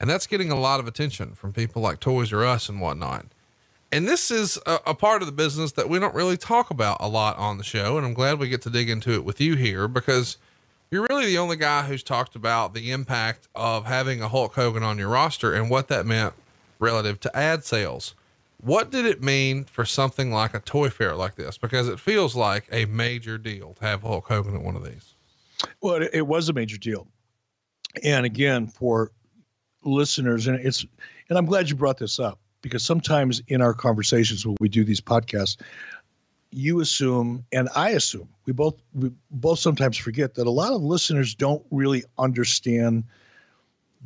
And 0.00 0.08
that's 0.08 0.26
getting 0.26 0.50
a 0.50 0.58
lot 0.58 0.78
of 0.78 0.86
attention 0.86 1.34
from 1.34 1.52
people 1.52 1.82
like 1.82 1.98
Toys 1.98 2.32
R 2.32 2.44
Us 2.44 2.68
and 2.68 2.80
whatnot. 2.80 3.26
And 3.90 4.06
this 4.06 4.30
is 4.30 4.58
a, 4.64 4.78
a, 4.86 4.94
part 4.94 5.22
of 5.22 5.26
the 5.26 5.32
business 5.32 5.72
that 5.72 5.88
we 5.88 5.98
don't 5.98 6.14
really 6.14 6.36
talk 6.36 6.70
about 6.70 6.98
a 7.00 7.08
lot 7.08 7.36
on 7.38 7.58
the 7.58 7.64
show. 7.64 7.96
And 7.96 8.06
I'm 8.06 8.14
glad 8.14 8.38
we 8.38 8.48
get 8.48 8.62
to 8.62 8.70
dig 8.70 8.90
into 8.90 9.12
it 9.12 9.24
with 9.24 9.40
you 9.40 9.56
here 9.56 9.88
because 9.88 10.36
you're 10.90 11.06
really 11.08 11.26
the 11.26 11.38
only 11.38 11.56
guy 11.56 11.82
who's 11.82 12.02
talked 12.02 12.34
about 12.34 12.74
the 12.74 12.90
impact 12.90 13.48
of 13.54 13.86
having 13.86 14.22
a 14.22 14.28
Hulk 14.28 14.54
Hogan 14.54 14.82
on 14.82 14.98
your 14.98 15.08
roster 15.08 15.52
and 15.52 15.68
what 15.68 15.88
that 15.88 16.06
meant 16.06 16.34
relative 16.78 17.20
to 17.20 17.36
ad 17.36 17.64
sales. 17.64 18.14
What 18.60 18.90
did 18.90 19.06
it 19.06 19.22
mean 19.22 19.64
for 19.64 19.84
something 19.84 20.32
like 20.32 20.54
a 20.54 20.60
toy 20.60 20.90
fair 20.90 21.14
like 21.14 21.36
this? 21.36 21.58
Because 21.58 21.88
it 21.88 22.00
feels 22.00 22.34
like 22.34 22.66
a 22.72 22.86
major 22.86 23.38
deal 23.38 23.74
to 23.74 23.84
have 23.84 24.02
Hulk 24.02 24.26
Hogan 24.26 24.56
at 24.56 24.62
one 24.62 24.74
of 24.74 24.84
these. 24.84 25.14
Well, 25.80 26.02
it, 26.12 26.26
was 26.26 26.48
a 26.48 26.52
major 26.52 26.76
deal. 26.76 27.06
And 28.02 28.26
again, 28.26 28.66
for 28.66 29.12
listeners, 29.84 30.46
and 30.46 30.58
it's, 30.58 30.84
and 31.28 31.38
I'm 31.38 31.46
glad 31.46 31.68
you 31.68 31.76
brought 31.76 31.98
this 31.98 32.18
up 32.18 32.40
because 32.62 32.84
sometimes 32.84 33.42
in 33.48 33.60
our 33.60 33.74
conversations 33.74 34.44
when 34.44 34.56
we 34.60 34.68
do 34.68 34.84
these 34.84 35.00
podcasts, 35.00 35.56
you 36.50 36.80
assume 36.80 37.44
and 37.52 37.68
I 37.74 37.90
assume 37.90 38.28
we 38.46 38.52
both 38.52 38.76
we 38.94 39.10
both 39.30 39.58
sometimes 39.58 39.96
forget 39.96 40.34
that 40.34 40.46
a 40.46 40.50
lot 40.50 40.72
of 40.72 40.82
listeners 40.82 41.34
don't 41.34 41.64
really 41.70 42.04
understand 42.18 43.04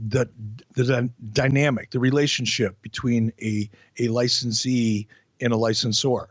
the 0.08 0.28
the 0.74 1.10
dynamic, 1.32 1.90
the 1.90 2.00
relationship 2.00 2.80
between 2.82 3.32
a 3.40 3.70
a 3.98 4.08
licensee 4.08 5.06
and 5.40 5.52
a 5.52 5.56
licensor. 5.56 6.28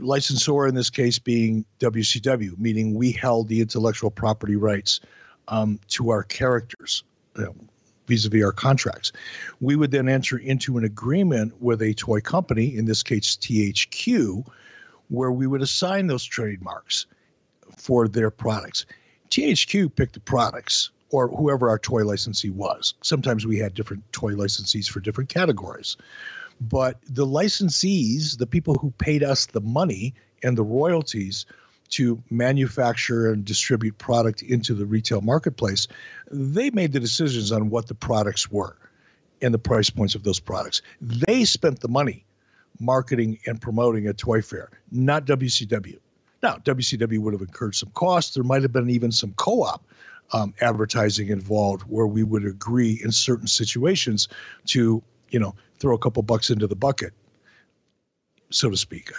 Licensor 0.00 0.66
in 0.66 0.74
this 0.74 0.90
case 0.90 1.18
being 1.18 1.64
WCW, 1.78 2.58
meaning 2.58 2.94
we 2.94 3.12
held 3.12 3.48
the 3.48 3.60
intellectual 3.60 4.10
property 4.10 4.56
rights 4.56 5.00
um, 5.48 5.78
to 5.88 6.10
our 6.10 6.24
characters 6.24 7.04
you 7.36 7.44
know, 7.44 7.54
vis-a-vis 8.06 8.44
our 8.44 8.52
contracts. 8.52 9.12
We 9.60 9.76
would 9.76 9.90
then 9.92 10.08
enter 10.08 10.38
into 10.38 10.76
an 10.76 10.84
agreement 10.84 11.60
with 11.60 11.82
a 11.82 11.94
toy 11.94 12.20
company, 12.20 12.76
in 12.76 12.86
this 12.86 13.02
case 13.02 13.36
THQ, 13.36 14.46
where 15.08 15.32
we 15.32 15.46
would 15.46 15.62
assign 15.62 16.06
those 16.06 16.24
trademarks 16.24 17.06
for 17.76 18.08
their 18.08 18.30
products. 18.30 18.86
THQ 19.30 19.94
picked 19.94 20.14
the 20.14 20.20
products 20.20 20.90
or 21.10 21.28
whoever 21.28 21.68
our 21.68 21.78
toy 21.78 22.04
licensee 22.04 22.50
was. 22.50 22.94
Sometimes 23.02 23.46
we 23.46 23.58
had 23.58 23.74
different 23.74 24.02
toy 24.12 24.32
licensees 24.32 24.88
for 24.88 25.00
different 25.00 25.30
categories. 25.30 25.96
But 26.60 26.98
the 27.08 27.26
licensees, 27.26 28.38
the 28.38 28.46
people 28.46 28.74
who 28.74 28.90
paid 28.98 29.22
us 29.22 29.46
the 29.46 29.60
money 29.60 30.14
and 30.42 30.56
the 30.56 30.64
royalties 30.64 31.46
to 31.90 32.20
manufacture 32.30 33.30
and 33.30 33.44
distribute 33.44 33.96
product 33.98 34.42
into 34.42 34.74
the 34.74 34.86
retail 34.86 35.20
marketplace, 35.20 35.86
they 36.30 36.70
made 36.70 36.92
the 36.92 37.00
decisions 37.00 37.52
on 37.52 37.70
what 37.70 37.86
the 37.86 37.94
products 37.94 38.50
were 38.50 38.76
and 39.42 39.54
the 39.54 39.58
price 39.58 39.90
points 39.90 40.14
of 40.14 40.24
those 40.24 40.40
products. 40.40 40.82
They 41.00 41.44
spent 41.44 41.80
the 41.80 41.88
money 41.88 42.25
marketing 42.80 43.38
and 43.46 43.60
promoting 43.60 44.08
a 44.08 44.12
toy 44.12 44.42
fair, 44.42 44.70
not 44.90 45.26
WCW. 45.26 45.98
Now, 46.42 46.56
WCW 46.56 47.18
would 47.18 47.32
have 47.32 47.40
incurred 47.40 47.74
some 47.74 47.90
costs. 47.90 48.34
There 48.34 48.44
might 48.44 48.62
have 48.62 48.72
been 48.72 48.90
even 48.90 49.10
some 49.10 49.32
co 49.36 49.62
op 49.62 49.84
um, 50.32 50.54
advertising 50.60 51.28
involved 51.28 51.82
where 51.82 52.06
we 52.06 52.22
would 52.22 52.44
agree 52.44 53.00
in 53.02 53.12
certain 53.12 53.46
situations 53.46 54.28
to, 54.66 55.02
you 55.30 55.38
know, 55.38 55.54
throw 55.78 55.94
a 55.94 55.98
couple 55.98 56.22
bucks 56.22 56.50
into 56.50 56.66
the 56.66 56.76
bucket, 56.76 57.12
so 58.50 58.70
to 58.70 58.76
speak, 58.76 59.10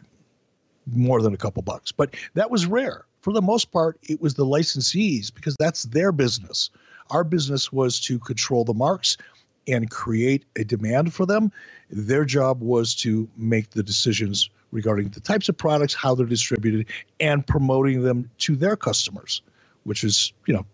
more 0.93 1.21
than 1.21 1.33
a 1.33 1.37
couple 1.37 1.61
bucks. 1.63 1.91
But 1.91 2.15
that 2.33 2.51
was 2.51 2.65
rare. 2.65 3.05
For 3.21 3.33
the 3.33 3.41
most 3.41 3.71
part, 3.71 3.97
it 4.03 4.21
was 4.21 4.35
the 4.35 4.45
licensees 4.45 5.33
because 5.33 5.55
that's 5.59 5.83
their 5.83 6.11
business. 6.11 6.69
Our 7.09 7.23
business 7.23 7.71
was 7.71 7.99
to 8.01 8.19
control 8.19 8.63
the 8.63 8.73
marks 8.73 9.17
and 9.67 9.89
create 9.89 10.45
a 10.55 10.63
demand 10.63 11.13
for 11.13 11.25
them. 11.25 11.51
Their 11.89 12.25
job 12.25 12.61
was 12.61 12.95
to 12.95 13.27
make 13.37 13.71
the 13.71 13.83
decisions 13.83 14.49
regarding 14.71 15.09
the 15.09 15.19
types 15.19 15.49
of 15.49 15.57
products, 15.57 15.93
how 15.93 16.15
they're 16.15 16.25
distributed, 16.25 16.87
and 17.19 17.45
promoting 17.45 18.03
them 18.03 18.29
to 18.39 18.55
their 18.55 18.75
customers, 18.75 19.41
which 19.83 20.03
is, 20.03 20.33
you 20.45 20.53
know, 20.53 20.65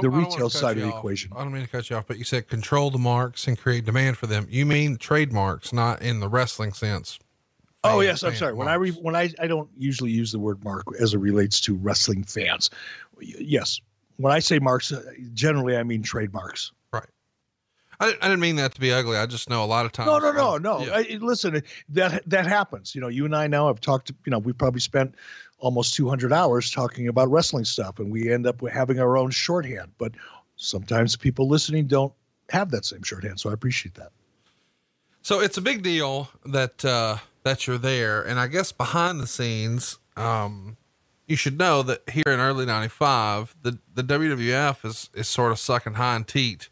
the 0.00 0.08
retail 0.08 0.48
side 0.48 0.78
of 0.78 0.82
the 0.82 0.90
off. 0.90 0.98
equation. 0.98 1.32
I 1.36 1.42
don't 1.42 1.52
mean 1.52 1.62
to 1.62 1.68
cut 1.68 1.90
you 1.90 1.96
off, 1.96 2.06
but 2.06 2.18
you 2.18 2.24
said 2.24 2.48
control 2.48 2.90
the 2.90 2.98
marks 2.98 3.46
and 3.46 3.58
create 3.58 3.84
demand 3.84 4.16
for 4.16 4.26
them. 4.26 4.46
You 4.48 4.64
mean 4.64 4.96
trademarks, 4.96 5.72
not 5.72 6.00
in 6.00 6.20
the 6.20 6.28
wrestling 6.28 6.72
sense. 6.72 7.18
oh 7.82 8.00
yes, 8.00 8.22
I'm 8.22 8.34
sorry. 8.34 8.54
When 8.54 8.68
I 8.68 8.74
re, 8.74 8.90
when 8.92 9.14
I 9.14 9.30
I 9.38 9.46
don't 9.46 9.68
usually 9.76 10.10
use 10.10 10.32
the 10.32 10.38
word 10.38 10.64
mark 10.64 10.84
as 10.98 11.12
it 11.12 11.18
relates 11.18 11.60
to 11.62 11.74
wrestling 11.74 12.24
fans. 12.24 12.70
Yes, 13.20 13.80
when 14.16 14.32
I 14.32 14.38
say 14.38 14.58
marks, 14.58 14.90
uh, 14.92 15.02
generally 15.34 15.76
I 15.76 15.82
mean 15.82 16.02
trademarks. 16.02 16.72
I, 18.00 18.08
I 18.08 18.28
didn't 18.28 18.40
mean 18.40 18.56
that 18.56 18.74
to 18.74 18.80
be 18.80 18.92
ugly. 18.92 19.16
I 19.16 19.26
just 19.26 19.48
know 19.48 19.64
a 19.64 19.66
lot 19.66 19.86
of 19.86 19.92
times. 19.92 20.08
No, 20.08 20.18
no, 20.18 20.32
no, 20.32 20.58
no. 20.58 20.84
Yeah. 20.84 20.96
I, 20.96 21.18
listen, 21.20 21.62
that 21.90 22.22
that 22.28 22.46
happens. 22.46 22.94
You 22.94 23.00
know, 23.00 23.08
you 23.08 23.24
and 23.24 23.34
I 23.34 23.46
now 23.46 23.68
have 23.68 23.80
talked. 23.80 24.10
You 24.24 24.30
know, 24.30 24.38
we've 24.38 24.58
probably 24.58 24.80
spent 24.80 25.14
almost 25.58 25.94
200 25.94 26.32
hours 26.32 26.70
talking 26.70 27.08
about 27.08 27.30
wrestling 27.30 27.64
stuff, 27.64 27.98
and 27.98 28.10
we 28.10 28.32
end 28.32 28.46
up 28.46 28.60
having 28.68 29.00
our 29.00 29.16
own 29.16 29.30
shorthand. 29.30 29.92
But 29.98 30.12
sometimes 30.56 31.16
people 31.16 31.48
listening 31.48 31.86
don't 31.86 32.12
have 32.50 32.70
that 32.70 32.84
same 32.84 33.02
shorthand, 33.02 33.40
so 33.40 33.50
I 33.50 33.52
appreciate 33.52 33.94
that. 33.94 34.12
So 35.22 35.40
it's 35.40 35.56
a 35.56 35.62
big 35.62 35.82
deal 35.82 36.28
that 36.44 36.84
uh, 36.84 37.16
that 37.44 37.66
you're 37.66 37.78
there, 37.78 38.22
and 38.22 38.38
I 38.38 38.46
guess 38.46 38.72
behind 38.72 39.20
the 39.20 39.26
scenes, 39.26 39.98
um, 40.16 40.76
you 41.26 41.36
should 41.36 41.58
know 41.58 41.82
that 41.82 42.02
here 42.10 42.24
in 42.26 42.40
early 42.40 42.66
'95, 42.66 43.56
the 43.62 43.78
the 43.94 44.02
WWF 44.02 44.84
is 44.84 45.08
is 45.14 45.28
sort 45.28 45.52
of 45.52 45.58
sucking 45.58 45.94
hind 45.94 46.28
teat, 46.28 46.68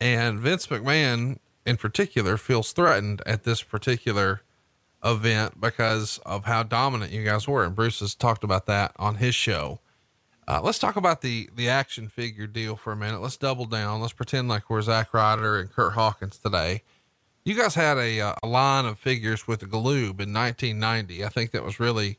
and 0.00 0.40
Vince 0.40 0.66
McMahon 0.68 1.38
in 1.66 1.76
particular 1.76 2.36
feels 2.36 2.72
threatened 2.72 3.22
at 3.26 3.44
this 3.44 3.62
particular 3.62 4.42
event 5.04 5.60
because 5.60 6.18
of 6.26 6.44
how 6.44 6.62
dominant 6.62 7.12
you 7.12 7.24
guys 7.24 7.46
were. 7.46 7.64
And 7.64 7.74
Bruce 7.74 8.00
has 8.00 8.14
talked 8.14 8.44
about 8.44 8.66
that 8.66 8.92
on 8.96 9.16
his 9.16 9.34
show. 9.34 9.80
Uh, 10.48 10.60
let's 10.62 10.78
talk 10.78 10.96
about 10.96 11.20
the 11.20 11.48
the 11.54 11.68
action 11.68 12.08
figure 12.08 12.46
deal 12.46 12.74
for 12.74 12.92
a 12.92 12.96
minute. 12.96 13.20
Let's 13.20 13.36
double 13.36 13.66
down. 13.66 14.00
Let's 14.00 14.12
pretend 14.12 14.48
like 14.48 14.68
we're 14.68 14.82
Zack 14.82 15.14
Ryder 15.14 15.60
and 15.60 15.70
Kurt 15.70 15.92
Hawkins 15.92 16.38
today. 16.38 16.82
You 17.44 17.54
guys 17.54 17.74
had 17.74 17.96
a, 17.96 18.20
uh, 18.20 18.34
a 18.42 18.46
line 18.46 18.84
of 18.84 18.98
figures 18.98 19.46
with 19.46 19.60
Galoob 19.62 20.20
in 20.20 20.32
1990. 20.32 21.24
I 21.24 21.28
think 21.28 21.52
that 21.52 21.64
was 21.64 21.80
really 21.80 22.18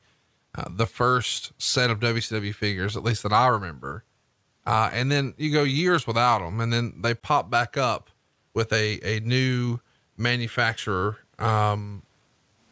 uh, 0.55 0.65
the 0.69 0.87
first 0.87 1.51
set 1.61 1.91
of 1.91 1.99
WCW 1.99 2.55
figures, 2.55 2.97
at 2.97 3.03
least 3.03 3.23
that 3.23 3.33
I 3.33 3.47
remember. 3.47 4.03
Uh, 4.65 4.89
and 4.93 5.11
then 5.11 5.33
you 5.37 5.51
go 5.51 5.63
years 5.63 6.05
without 6.05 6.39
them, 6.39 6.59
and 6.59 6.71
then 6.71 6.93
they 7.01 7.13
pop 7.13 7.49
back 7.49 7.77
up 7.77 8.09
with 8.53 8.71
a, 8.71 8.99
a 9.03 9.19
new 9.21 9.79
manufacturer. 10.17 11.17
Um, 11.39 12.03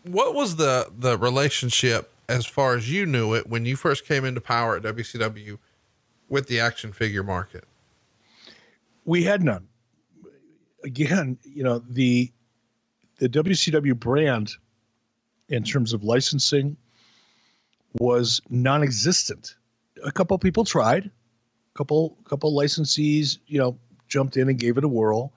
what 0.03 0.33
was 0.33 0.55
the, 0.57 0.91
the 0.95 1.17
relationship 1.17 2.11
as 2.27 2.45
far 2.45 2.75
as 2.75 2.91
you 2.91 3.05
knew 3.05 3.33
it 3.33 3.47
when 3.47 3.65
you 3.65 3.75
first 3.75 4.05
came 4.05 4.23
into 4.23 4.39
power 4.39 4.75
at 4.75 4.83
WCW 4.83 5.57
with 6.29 6.47
the 6.47 6.59
action 6.59 6.93
figure 6.93 7.23
market? 7.23 7.65
We 9.05 9.23
had 9.23 9.41
none. 9.41 9.67
Again, 10.83 11.37
you 11.43 11.63
know, 11.63 11.79
the, 11.79 12.31
the 13.17 13.27
WCW 13.27 13.95
brand 13.99 14.51
in 15.49 15.63
terms 15.63 15.93
of 15.93 16.03
licensing 16.03 16.77
was 17.99 18.41
non-existent. 18.49 19.55
A 20.03 20.11
couple 20.11 20.37
people 20.37 20.63
tried, 20.63 21.09
couple 21.79 22.17
couple 22.25 22.53
licensees, 22.53 23.37
you 23.47 23.57
know, 23.57 23.77
jumped 24.09 24.35
in 24.35 24.49
and 24.49 24.59
gave 24.59 24.77
it 24.77 24.83
a 24.83 24.87
whirl, 24.87 25.31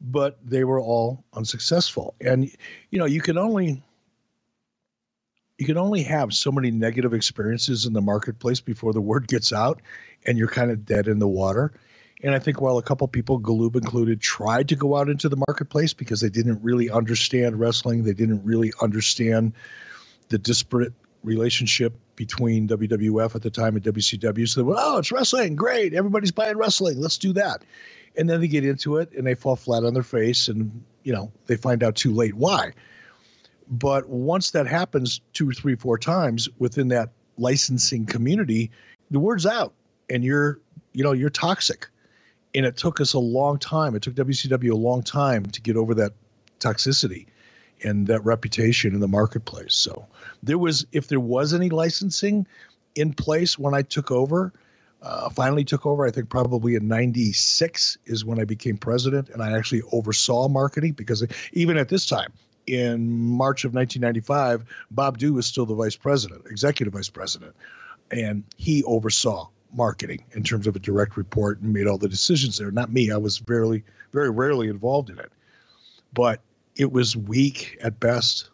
but 0.00 0.38
they 0.42 0.64
were 0.64 0.80
all 0.80 1.22
unsuccessful. 1.34 2.14
And 2.18 2.50
you 2.90 2.98
know, 2.98 3.04
you 3.04 3.20
can 3.20 3.36
only 3.36 3.82
you 5.58 5.66
can 5.66 5.76
only 5.76 6.02
have 6.02 6.32
so 6.32 6.50
many 6.50 6.70
negative 6.70 7.12
experiences 7.12 7.84
in 7.84 7.92
the 7.92 8.00
marketplace 8.00 8.60
before 8.60 8.94
the 8.94 9.02
word 9.02 9.28
gets 9.28 9.52
out 9.52 9.82
and 10.24 10.38
you're 10.38 10.48
kind 10.48 10.70
of 10.70 10.86
dead 10.86 11.08
in 11.08 11.18
the 11.18 11.28
water. 11.28 11.74
And 12.22 12.34
I 12.34 12.38
think 12.38 12.62
while 12.62 12.78
a 12.78 12.82
couple 12.82 13.06
people, 13.08 13.38
Galoob 13.38 13.76
included, 13.76 14.22
tried 14.22 14.68
to 14.70 14.76
go 14.76 14.96
out 14.96 15.10
into 15.10 15.28
the 15.28 15.42
marketplace 15.46 15.92
because 15.92 16.22
they 16.22 16.30
didn't 16.30 16.62
really 16.62 16.88
understand 16.88 17.60
wrestling, 17.60 18.04
they 18.04 18.14
didn't 18.14 18.42
really 18.44 18.72
understand 18.80 19.52
the 20.30 20.38
disparate 20.38 20.94
relationship 21.22 21.92
between 22.16 22.66
WWF 22.66 23.34
at 23.34 23.42
the 23.42 23.50
time 23.50 23.76
and 23.76 23.84
WCW. 23.84 24.48
So 24.48 24.60
they 24.60 24.64
went, 24.64 24.80
oh, 24.82 24.98
it's 24.98 25.12
wrestling. 25.12 25.54
Great. 25.54 25.94
Everybody's 25.94 26.32
buying 26.32 26.56
wrestling. 26.56 27.00
Let's 27.00 27.18
do 27.18 27.32
that. 27.34 27.62
And 28.16 28.28
then 28.28 28.40
they 28.40 28.48
get 28.48 28.64
into 28.64 28.96
it 28.96 29.12
and 29.12 29.26
they 29.26 29.34
fall 29.34 29.56
flat 29.56 29.84
on 29.84 29.94
their 29.94 30.02
face 30.02 30.48
and, 30.48 30.82
you 31.04 31.12
know, 31.12 31.30
they 31.46 31.56
find 31.56 31.82
out 31.82 31.94
too 31.94 32.12
late 32.12 32.34
why. 32.34 32.72
But 33.68 34.08
once 34.08 34.52
that 34.52 34.66
happens 34.66 35.20
two 35.34 35.50
three, 35.52 35.76
four 35.76 35.98
times 35.98 36.48
within 36.58 36.88
that 36.88 37.10
licensing 37.36 38.06
community, 38.06 38.70
the 39.10 39.20
word's 39.20 39.44
out 39.44 39.74
and 40.08 40.24
you're, 40.24 40.60
you 40.92 41.04
know, 41.04 41.12
you're 41.12 41.30
toxic. 41.30 41.88
And 42.54 42.64
it 42.64 42.78
took 42.78 43.02
us 43.02 43.12
a 43.12 43.18
long 43.18 43.58
time. 43.58 43.94
It 43.94 44.02
took 44.02 44.14
WCW 44.14 44.72
a 44.72 44.76
long 44.76 45.02
time 45.02 45.44
to 45.44 45.60
get 45.60 45.76
over 45.76 45.94
that 45.94 46.12
toxicity 46.58 47.26
and 47.86 48.08
that 48.08 48.24
reputation 48.24 48.94
in 48.94 49.00
the 49.00 49.08
marketplace. 49.08 49.74
So 49.74 50.06
there 50.42 50.58
was, 50.58 50.84
if 50.92 51.06
there 51.08 51.20
was 51.20 51.54
any 51.54 51.70
licensing 51.70 52.46
in 52.96 53.12
place 53.12 53.58
when 53.58 53.74
I 53.74 53.82
took 53.82 54.10
over, 54.10 54.52
uh, 55.02 55.30
finally 55.30 55.64
took 55.64 55.86
over, 55.86 56.04
I 56.04 56.10
think 56.10 56.28
probably 56.28 56.74
in 56.74 56.88
96 56.88 57.98
is 58.06 58.24
when 58.24 58.40
I 58.40 58.44
became 58.44 58.76
president 58.76 59.28
and 59.28 59.40
I 59.40 59.56
actually 59.56 59.82
oversaw 59.92 60.48
marketing 60.48 60.92
because 60.92 61.24
even 61.52 61.76
at 61.76 61.88
this 61.88 62.06
time, 62.06 62.32
in 62.66 63.08
March 63.08 63.64
of 63.64 63.72
1995, 63.72 64.64
Bob 64.90 65.18
Dhue 65.18 65.32
was 65.32 65.46
still 65.46 65.66
the 65.66 65.74
vice 65.74 65.94
president, 65.94 66.42
executive 66.50 66.94
vice 66.94 67.08
president, 67.08 67.54
and 68.10 68.42
he 68.56 68.82
oversaw 68.84 69.48
marketing 69.72 70.24
in 70.32 70.42
terms 70.42 70.66
of 70.66 70.74
a 70.74 70.80
direct 70.80 71.16
report 71.16 71.60
and 71.60 71.72
made 71.72 71.86
all 71.86 71.98
the 71.98 72.08
decisions 72.08 72.58
there. 72.58 72.72
Not 72.72 72.92
me, 72.92 73.12
I 73.12 73.16
was 73.16 73.38
very, 73.38 73.84
very 74.12 74.30
rarely 74.30 74.68
involved 74.68 75.10
in 75.10 75.20
it, 75.20 75.30
but 76.12 76.40
it 76.76 76.92
was 76.92 77.16
weak 77.16 77.78
at 77.82 77.98
best. 78.00 78.50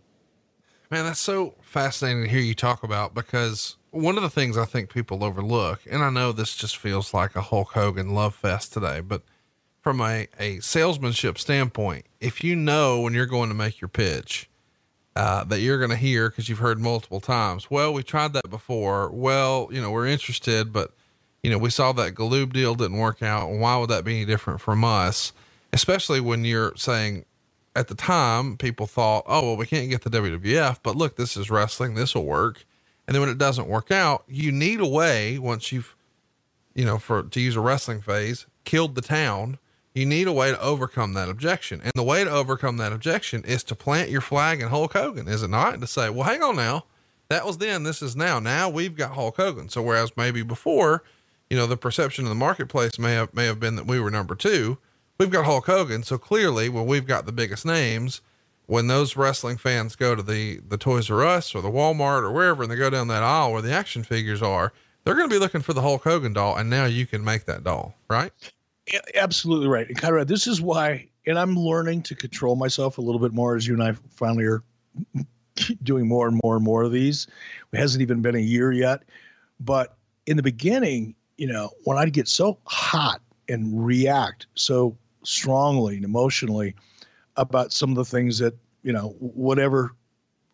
Man, 0.91 1.05
that's 1.05 1.21
so 1.21 1.55
fascinating 1.63 2.23
to 2.23 2.29
hear 2.29 2.41
you 2.41 2.55
talk 2.55 2.83
about 2.83 3.15
because 3.15 3.77
one 3.91 4.17
of 4.17 4.23
the 4.23 4.31
things 4.31 4.59
I 4.59 4.65
think 4.65 4.93
people 4.93 5.25
overlook, 5.25 5.81
and 5.91 6.03
I 6.03 6.11
know 6.11 6.33
this 6.33 6.55
just 6.57 6.77
feels 6.77 7.15
like 7.15 7.37
a 7.37 7.41
Hulk 7.41 7.73
Hogan 7.73 8.15
love 8.15 8.35
fest 8.35 8.73
today, 8.73 9.01
but 9.01 9.23
from 9.81 10.01
a, 10.01 10.29
a 10.39 10.61
salesmanship 10.61 11.39
standpoint, 11.39 12.07
if 12.21 12.45
you 12.45 12.55
know 12.55 13.01
when 13.01 13.15
you're 13.15 13.27
going 13.27 13.49
to 13.49 13.55
make 13.55 13.81
your 13.81 13.89
pitch, 13.89 14.49
uh, 15.17 15.45
that 15.45 15.61
you're 15.61 15.79
going 15.79 15.91
to 15.91 15.97
hear 15.97 16.31
because 16.31 16.49
you've 16.49 16.59
heard 16.59 16.79
multiple 16.79 17.21
times, 17.21 17.71
well, 17.71 17.93
we 17.93 18.03
tried 18.03 18.33
that 18.33 18.49
before. 18.49 19.11
Well, 19.11 19.69
you 19.71 19.81
know, 19.81 19.91
we're 19.91 20.07
interested, 20.07 20.73
but 20.73 20.93
you 21.43 21.51
know, 21.51 21.59
we 21.59 21.71
saw 21.71 21.93
that 21.93 22.15
Galoob 22.15 22.53
deal 22.53 22.75
didn't 22.75 22.99
work 22.99 23.23
out. 23.23 23.51
Why 23.51 23.77
would 23.77 23.91
that 23.91 24.05
be 24.05 24.17
any 24.17 24.25
different 24.25 24.61
from 24.61 24.85
us? 24.85 25.33
Especially 25.73 26.21
when 26.21 26.45
you're 26.45 26.75
saying, 26.77 27.25
at 27.75 27.89
the 27.89 27.95
time, 27.95 28.57
people 28.57 28.87
thought, 28.87 29.25
oh, 29.27 29.43
well, 29.43 29.57
we 29.57 29.67
can't 29.67 29.89
get 29.89 30.03
the 30.03 30.11
WWF, 30.11 30.79
but 30.83 30.97
look, 30.97 31.17
this 31.17 31.37
is 31.37 31.51
wrestling. 31.51 31.95
This 31.95 32.15
will 32.15 32.25
work. 32.25 32.65
And 33.07 33.15
then 33.15 33.21
when 33.21 33.31
it 33.31 33.39
doesn't 33.39 33.69
work 33.69 33.91
out, 33.91 34.25
you 34.29 34.53
need 34.53 34.81
a 34.81 34.87
way 34.87 35.39
once 35.39 35.73
you've, 35.73 35.97
you 36.75 36.85
know, 36.85 36.99
for, 36.99 37.23
to 37.23 37.41
use 37.41 37.57
a 37.57 37.61
wrestling 37.61 38.01
phase, 38.01 38.47
killed 38.65 38.95
the 38.95 39.01
town. 39.01 39.59
You 39.95 40.07
need 40.07 40.27
a 40.27 40.33
way 40.33 40.51
to 40.51 40.61
overcome 40.61 41.15
that 41.15 41.29
objection. 41.29 41.81
And 41.83 41.93
the 41.95 42.03
way 42.03 42.25
to 42.25 42.31
overcome 42.31 42.77
that 42.79 42.93
objection 42.93 43.43
is 43.45 43.65
to 43.65 43.75
plant 43.75 44.11
your 44.11 44.21
flag 44.21 44.61
in 44.61 44.69
Hulk 44.69 44.93
Hogan, 44.93 45.29
is 45.29 45.43
it 45.43 45.51
not? 45.51 45.75
And 45.75 45.83
To 45.83 45.87
say, 45.87 46.11
well, 46.11 46.25
hang 46.25 46.43
on 46.43 46.57
now. 46.57 46.85
That 47.29 47.47
was 47.47 47.59
then. 47.59 47.83
This 47.83 48.03
is 48.03 48.15
now. 48.15 48.39
Now 48.39 48.69
we've 48.69 48.95
got 48.95 49.13
Hulk 49.13 49.37
Hogan. 49.37 49.71
So 49.71 49.83
whereas 49.83 50.17
maybe 50.17 50.43
before, 50.43 51.03
you 51.49 51.57
know, 51.57 51.67
the 51.67 51.77
perception 51.77 52.25
in 52.25 52.29
the 52.29 52.35
marketplace 52.35 52.99
may 52.99 53.13
have, 53.15 53.33
may 53.35 53.47
have 53.47 53.59
been 53.59 53.77
that 53.77 53.87
we 53.87 53.99
were 53.99 54.11
number 54.11 54.35
two 54.35 54.79
we've 55.23 55.31
got 55.31 55.45
Hulk 55.45 55.67
Hogan. 55.67 56.03
So 56.03 56.19
clearly, 56.19 56.69
when 56.69 56.87
we've 56.87 57.07
got 57.07 57.27
the 57.27 57.33
biggest 57.33 57.65
names, 57.65 58.21
when 58.67 58.89
those 58.89 59.17
wrestling 59.17 59.57
fans 59.57 59.95
go 59.95 60.15
to 60.15 60.23
the, 60.23 60.61
the 60.69 60.77
Toys 60.77 61.11
R 61.11 61.25
Us 61.25 61.55
or 61.55 61.63
the 61.63 61.71
Walmart 61.71 62.23
or 62.23 62.33
wherever, 62.33 62.63
and 62.63 62.73
they 62.73 62.77
go 62.77 62.91
down 62.91 63.09
that 63.09 63.23
aisle 63.23 63.53
where 63.53 63.63
the 63.63 63.73
action 63.73 64.03
figures 64.03 64.43
are, 64.43 64.73
they're 65.05 65.15
going 65.15 65.29
to 65.29 65.35
be 65.35 65.39
looking 65.39 65.63
for 65.63 65.73
the 65.73 65.83
Hulk 65.83 66.03
Hogan 66.03 66.33
doll. 66.33 66.57
And 66.57 66.69
now 66.69 66.87
you 66.87 67.07
can 67.07 67.23
make 67.25 67.45
that 67.47 67.63
doll, 67.63 67.95
right? 68.09 68.33
Absolutely 69.15 69.69
right. 69.69 69.89
And 69.89 69.97
Conrad, 69.97 70.27
this 70.27 70.47
is 70.47 70.61
why, 70.61 71.09
and 71.27 71.39
I'm 71.39 71.57
learning 71.57 72.03
to 72.03 72.17
control 72.17 72.57
myself 72.57 72.99
a 72.99 73.01
little 73.01 73.21
bit 73.21 73.33
more 73.33 73.55
as 73.55 73.67
you 73.67 73.75
and 73.75 73.83
I 73.83 73.93
finally 74.11 74.45
are 74.45 74.63
doing 75.85 76.09
more 76.09 76.27
and 76.27 76.41
more 76.43 76.57
and 76.57 76.65
more 76.65 76.83
of 76.83 76.91
these. 76.91 77.29
It 77.73 77.79
hasn't 77.79 78.03
even 78.03 78.23
been 78.23 78.35
a 78.35 78.41
year 78.41 78.73
yet. 78.73 79.03
But 79.61 79.97
in 80.27 80.37
the 80.37 80.43
beginning, 80.43 81.15
you 81.37 81.47
know, 81.47 81.71
when 81.85 81.97
I'd 81.97 82.13
get 82.13 82.27
so 82.27 82.59
hot 82.65 83.21
and 83.49 83.85
react 83.85 84.47
so 84.55 84.97
strongly 85.25 85.97
and 85.97 86.05
emotionally 86.05 86.75
about 87.37 87.73
some 87.73 87.91
of 87.91 87.97
the 87.97 88.05
things 88.05 88.39
that 88.39 88.55
you 88.83 88.93
know 88.93 89.15
whatever 89.19 89.93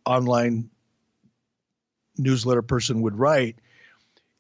online 0.05 0.71
newsletter 2.17 2.63
person 2.63 3.03
would 3.03 3.17
write 3.17 3.59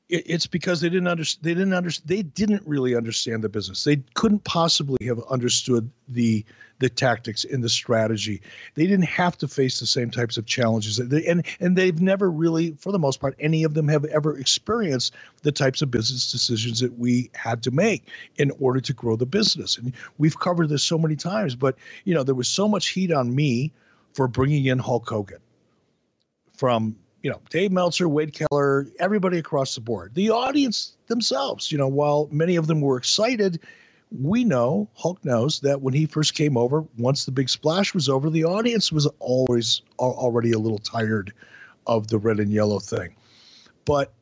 it's 0.08 0.46
because 0.46 0.80
they 0.80 0.88
didn't 0.88 1.08
understand 1.08 1.44
they 1.44 1.52
didn't 1.54 1.74
understand 1.74 2.08
they 2.08 2.22
didn't 2.22 2.66
really 2.66 2.96
understand 2.96 3.44
the 3.44 3.48
business. 3.48 3.84
They 3.84 3.96
couldn't 4.14 4.44
possibly 4.44 5.06
have 5.06 5.20
understood 5.28 5.90
the 6.08 6.44
the 6.78 6.88
tactics 6.88 7.44
and 7.44 7.62
the 7.62 7.68
strategy. 7.68 8.40
They 8.74 8.86
didn't 8.86 9.04
have 9.04 9.36
to 9.38 9.48
face 9.48 9.80
the 9.80 9.86
same 9.86 10.10
types 10.10 10.38
of 10.38 10.46
challenges 10.46 10.96
they, 10.96 11.26
and 11.26 11.44
and 11.60 11.76
they've 11.76 12.00
never 12.00 12.30
really 12.30 12.72
for 12.72 12.90
the 12.90 12.98
most 12.98 13.20
part 13.20 13.34
any 13.38 13.64
of 13.64 13.74
them 13.74 13.86
have 13.88 14.06
ever 14.06 14.38
experienced 14.38 15.14
the 15.42 15.52
types 15.52 15.82
of 15.82 15.90
business 15.90 16.32
decisions 16.32 16.80
that 16.80 16.98
we 16.98 17.30
had 17.34 17.62
to 17.64 17.70
make 17.70 18.08
in 18.36 18.50
order 18.60 18.80
to 18.80 18.94
grow 18.94 19.14
the 19.14 19.26
business. 19.26 19.76
And 19.76 19.92
we've 20.16 20.38
covered 20.38 20.70
this 20.70 20.84
so 20.84 20.96
many 20.96 21.16
times 21.16 21.54
but 21.54 21.76
you 22.04 22.14
know 22.14 22.22
there 22.22 22.34
was 22.34 22.48
so 22.48 22.66
much 22.66 22.88
heat 22.88 23.12
on 23.12 23.34
me 23.34 23.72
for 24.14 24.26
bringing 24.26 24.64
in 24.64 24.78
Hulk 24.78 25.06
Hogan 25.06 25.40
from 26.56 26.96
you 27.22 27.30
know, 27.30 27.40
Dave 27.50 27.72
Meltzer, 27.72 28.08
Wade 28.08 28.32
Keller, 28.32 28.86
everybody 28.98 29.38
across 29.38 29.74
the 29.74 29.80
board. 29.80 30.14
The 30.14 30.30
audience 30.30 30.96
themselves, 31.06 31.72
you 31.72 31.78
know, 31.78 31.88
while 31.88 32.28
many 32.30 32.56
of 32.56 32.66
them 32.66 32.80
were 32.80 32.96
excited, 32.96 33.60
we 34.10 34.44
know, 34.44 34.88
Hulk 34.94 35.24
knows 35.24 35.60
that 35.60 35.82
when 35.82 35.94
he 35.94 36.06
first 36.06 36.34
came 36.34 36.56
over, 36.56 36.84
once 36.96 37.24
the 37.24 37.32
big 37.32 37.48
splash 37.48 37.92
was 37.92 38.08
over, 38.08 38.30
the 38.30 38.44
audience 38.44 38.92
was 38.92 39.06
always 39.18 39.82
already 39.98 40.52
a 40.52 40.58
little 40.58 40.78
tired 40.78 41.32
of 41.86 42.06
the 42.08 42.18
red 42.18 42.38
and 42.38 42.52
yellow 42.52 42.78
thing. 42.78 43.14
But 43.84 44.12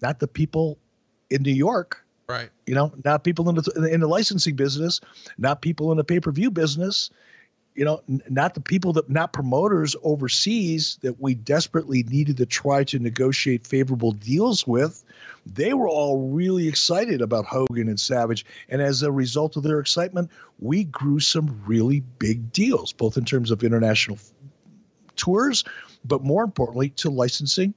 not 0.00 0.20
the 0.20 0.28
people 0.28 0.78
in 1.30 1.42
New 1.42 1.52
York. 1.52 2.04
Right. 2.28 2.50
You 2.66 2.74
know, 2.74 2.92
not 3.04 3.24
people 3.24 3.48
in 3.48 3.54
the 3.54 3.90
in 3.90 4.00
the 4.00 4.06
licensing 4.06 4.54
business, 4.54 5.00
not 5.38 5.62
people 5.62 5.90
in 5.92 5.96
the 5.96 6.04
pay-per-view 6.04 6.50
business, 6.50 7.10
you 7.78 7.84
know, 7.84 8.02
not 8.28 8.54
the 8.54 8.60
people 8.60 8.92
that, 8.94 9.08
not 9.08 9.32
promoters 9.32 9.94
overseas 10.02 10.98
that 11.02 11.20
we 11.20 11.34
desperately 11.34 12.02
needed 12.02 12.36
to 12.38 12.44
try 12.44 12.82
to 12.82 12.98
negotiate 12.98 13.64
favorable 13.64 14.10
deals 14.10 14.66
with. 14.66 15.04
They 15.46 15.74
were 15.74 15.88
all 15.88 16.28
really 16.28 16.66
excited 16.66 17.22
about 17.22 17.44
Hogan 17.44 17.88
and 17.88 18.00
Savage. 18.00 18.44
And 18.68 18.82
as 18.82 19.04
a 19.04 19.12
result 19.12 19.56
of 19.56 19.62
their 19.62 19.78
excitement, 19.78 20.28
we 20.58 20.84
grew 20.84 21.20
some 21.20 21.62
really 21.68 22.00
big 22.18 22.50
deals, 22.50 22.92
both 22.92 23.16
in 23.16 23.24
terms 23.24 23.52
of 23.52 23.62
international 23.62 24.18
tours, 25.14 25.62
but 26.04 26.24
more 26.24 26.42
importantly, 26.42 26.88
to 26.90 27.10
licensing 27.10 27.74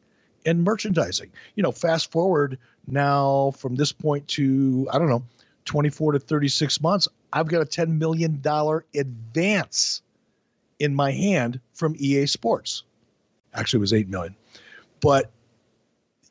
and 0.48 0.64
merchandising. 0.64 1.30
You 1.54 1.62
know, 1.62 1.72
fast 1.72 2.12
forward 2.12 2.58
now 2.88 3.52
from 3.52 3.76
this 3.76 3.92
point 3.92 4.28
to, 4.30 4.90
I 4.92 4.98
don't 4.98 5.10
know, 5.10 5.24
24 5.66 6.14
to 6.14 6.20
36 6.20 6.82
months, 6.82 7.08
I've 7.34 7.48
got 7.48 7.62
a 7.62 7.66
$10 7.66 7.98
million 7.98 8.42
advance 8.96 10.02
in 10.80 10.96
my 10.96 11.12
hand 11.12 11.60
from 11.74 11.96
EA 11.98 12.26
Sports. 12.26 12.84
Actually, 13.54 13.80
it 13.80 13.82
was 13.82 13.94
8 13.94 14.10
million. 14.10 14.36
But 15.02 15.32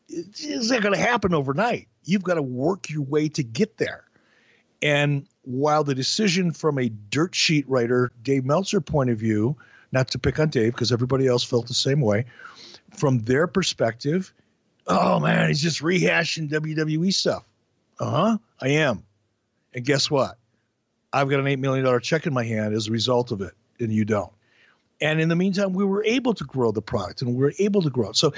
it's 0.08 0.70
not 0.70 0.82
going 0.82 0.94
to 0.94 1.00
happen 1.00 1.34
overnight. 1.34 1.88
You've 2.04 2.22
got 2.22 2.34
to 2.34 2.42
work 2.42 2.90
your 2.90 3.02
way 3.02 3.28
to 3.30 3.42
get 3.42 3.76
there. 3.78 4.04
And 4.82 5.26
while 5.42 5.84
the 5.84 5.94
decision 5.94 6.52
from 6.52 6.78
a 6.78 6.88
dirt 6.88 7.34
sheet 7.34 7.68
writer, 7.68 8.10
Dave 8.22 8.44
Meltzer 8.44 8.80
point 8.80 9.10
of 9.10 9.18
view, 9.18 9.56
not 9.92 10.08
to 10.08 10.18
pick 10.18 10.38
on 10.38 10.48
Dave 10.48 10.72
because 10.72 10.92
everybody 10.92 11.26
else 11.26 11.44
felt 11.44 11.66
the 11.66 11.74
same 11.74 12.00
way, 12.00 12.24
from 12.96 13.20
their 13.20 13.46
perspective, 13.46 14.32
oh 14.86 15.20
man, 15.20 15.48
he's 15.48 15.62
just 15.62 15.82
rehashing 15.82 16.48
WWE 16.48 17.12
stuff. 17.12 17.44
Uh 17.98 18.10
huh, 18.10 18.38
I 18.60 18.68
am. 18.68 19.04
And 19.74 19.84
guess 19.84 20.10
what? 20.10 20.38
I've 21.12 21.28
got 21.28 21.40
an 21.40 21.46
$8 21.46 21.58
million 21.58 22.00
check 22.00 22.26
in 22.26 22.32
my 22.32 22.44
hand 22.44 22.74
as 22.74 22.88
a 22.88 22.90
result 22.90 23.32
of 23.32 23.40
it, 23.40 23.52
and 23.78 23.92
you 23.92 24.04
don't. 24.04 24.32
And 25.00 25.20
in 25.20 25.28
the 25.28 25.36
meantime, 25.36 25.72
we 25.72 25.84
were 25.84 26.04
able 26.04 26.34
to 26.34 26.44
grow 26.44 26.72
the 26.72 26.82
product 26.82 27.22
and 27.22 27.34
we 27.34 27.42
were 27.42 27.54
able 27.58 27.82
to 27.82 27.90
grow. 27.90 28.10
it. 28.10 28.16
So 28.16 28.32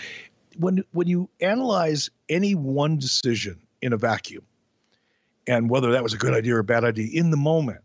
when, 0.59 0.85
when 0.93 1.09
you 1.09 1.29
analyze 1.41 2.09
any 2.29 2.55
one 2.55 2.99
decision 2.99 3.59
in 3.83 3.93
a 3.93 3.97
vacuum, 3.97 4.45
and 5.49 5.69
whether 5.69 5.91
that 5.91 6.05
was 6.05 6.15
a 6.15 6.17
good 6.17 6.35
idea 6.35 6.55
or 6.55 6.61
a 6.61 6.65
bad 6.65 6.85
idea 6.85 7.09
in 7.13 7.31
the 7.31 7.37
moment, 7.37 7.81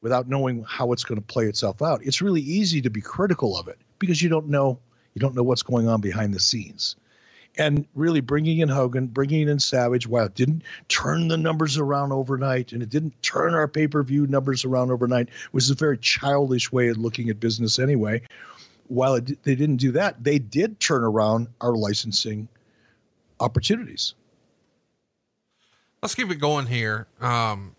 without 0.00 0.28
knowing 0.28 0.64
how 0.66 0.92
it's 0.92 1.04
going 1.04 1.20
to 1.20 1.26
play 1.26 1.46
itself 1.46 1.80
out, 1.80 2.00
it's 2.04 2.20
really 2.20 2.40
easy 2.40 2.80
to 2.82 2.90
be 2.90 3.00
critical 3.00 3.56
of 3.56 3.68
it 3.68 3.78
because 3.98 4.20
you 4.20 4.28
don't 4.28 4.48
know 4.48 4.78
you 5.14 5.20
don't 5.20 5.34
know 5.34 5.42
what's 5.42 5.62
going 5.62 5.88
on 5.88 6.00
behind 6.00 6.32
the 6.32 6.38
scenes 6.40 6.96
and 7.58 7.86
really 7.94 8.20
bringing 8.20 8.60
in 8.60 8.68
Hogan, 8.68 9.08
bringing 9.08 9.48
in 9.48 9.58
Savage. 9.58 10.06
Wow, 10.06 10.24
it 10.24 10.34
didn't 10.34 10.62
turn 10.88 11.28
the 11.28 11.36
numbers 11.36 11.76
around 11.76 12.12
overnight 12.12 12.72
and 12.72 12.82
it 12.82 12.88
didn't 12.88 13.20
turn 13.22 13.52
our 13.52 13.68
pay 13.68 13.88
per 13.88 14.02
view 14.02 14.26
numbers 14.28 14.64
around 14.64 14.90
overnight, 14.90 15.28
which 15.50 15.64
is 15.64 15.70
a 15.70 15.74
very 15.74 15.98
childish 15.98 16.72
way 16.72 16.88
of 16.88 16.96
looking 16.96 17.28
at 17.28 17.40
business 17.40 17.78
anyway. 17.78 18.22
While 18.86 19.16
it, 19.16 19.42
they 19.42 19.54
didn't 19.54 19.76
do 19.76 19.92
that, 19.92 20.22
they 20.22 20.38
did 20.38 20.80
turn 20.80 21.04
around 21.04 21.48
our 21.60 21.74
licensing 21.74 22.48
opportunities. 23.40 24.14
Let's 26.00 26.14
keep 26.14 26.30
it 26.30 26.36
going 26.36 26.66
here. 26.66 27.08
Um, 27.20 27.74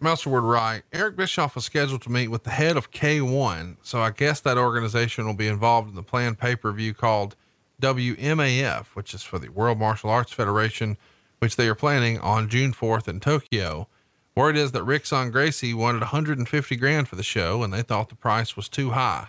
Meltzer 0.00 0.30
right. 0.30 0.82
Eric 0.92 1.16
Bischoff 1.16 1.54
was 1.54 1.64
scheduled 1.64 2.02
to 2.02 2.10
meet 2.10 2.28
with 2.28 2.44
the 2.44 2.50
head 2.50 2.76
of 2.76 2.90
K1, 2.90 3.76
so 3.82 4.00
I 4.00 4.10
guess 4.10 4.40
that 4.40 4.56
organization 4.56 5.26
will 5.26 5.34
be 5.34 5.48
involved 5.48 5.88
in 5.88 5.96
the 5.96 6.02
planned 6.02 6.38
pay 6.38 6.56
per 6.56 6.72
view 6.72 6.94
called 6.94 7.36
WMAF, 7.80 8.86
which 8.94 9.14
is 9.14 9.22
for 9.22 9.38
the 9.38 9.48
World 9.48 9.78
Martial 9.78 10.10
Arts 10.10 10.32
Federation, 10.32 10.96
which 11.38 11.56
they 11.56 11.68
are 11.68 11.74
planning 11.74 12.18
on 12.18 12.48
June 12.48 12.72
4th 12.72 13.08
in 13.08 13.20
Tokyo. 13.20 13.86
Word 14.34 14.56
is 14.56 14.72
that 14.72 14.84
Rickson 14.84 15.32
Gracie 15.32 15.74
wanted 15.74 16.00
150 16.00 16.76
grand 16.76 17.08
for 17.08 17.16
the 17.16 17.22
show, 17.22 17.62
and 17.62 17.72
they 17.72 17.82
thought 17.82 18.08
the 18.08 18.14
price 18.14 18.56
was 18.56 18.68
too 18.68 18.90
high. 18.90 19.28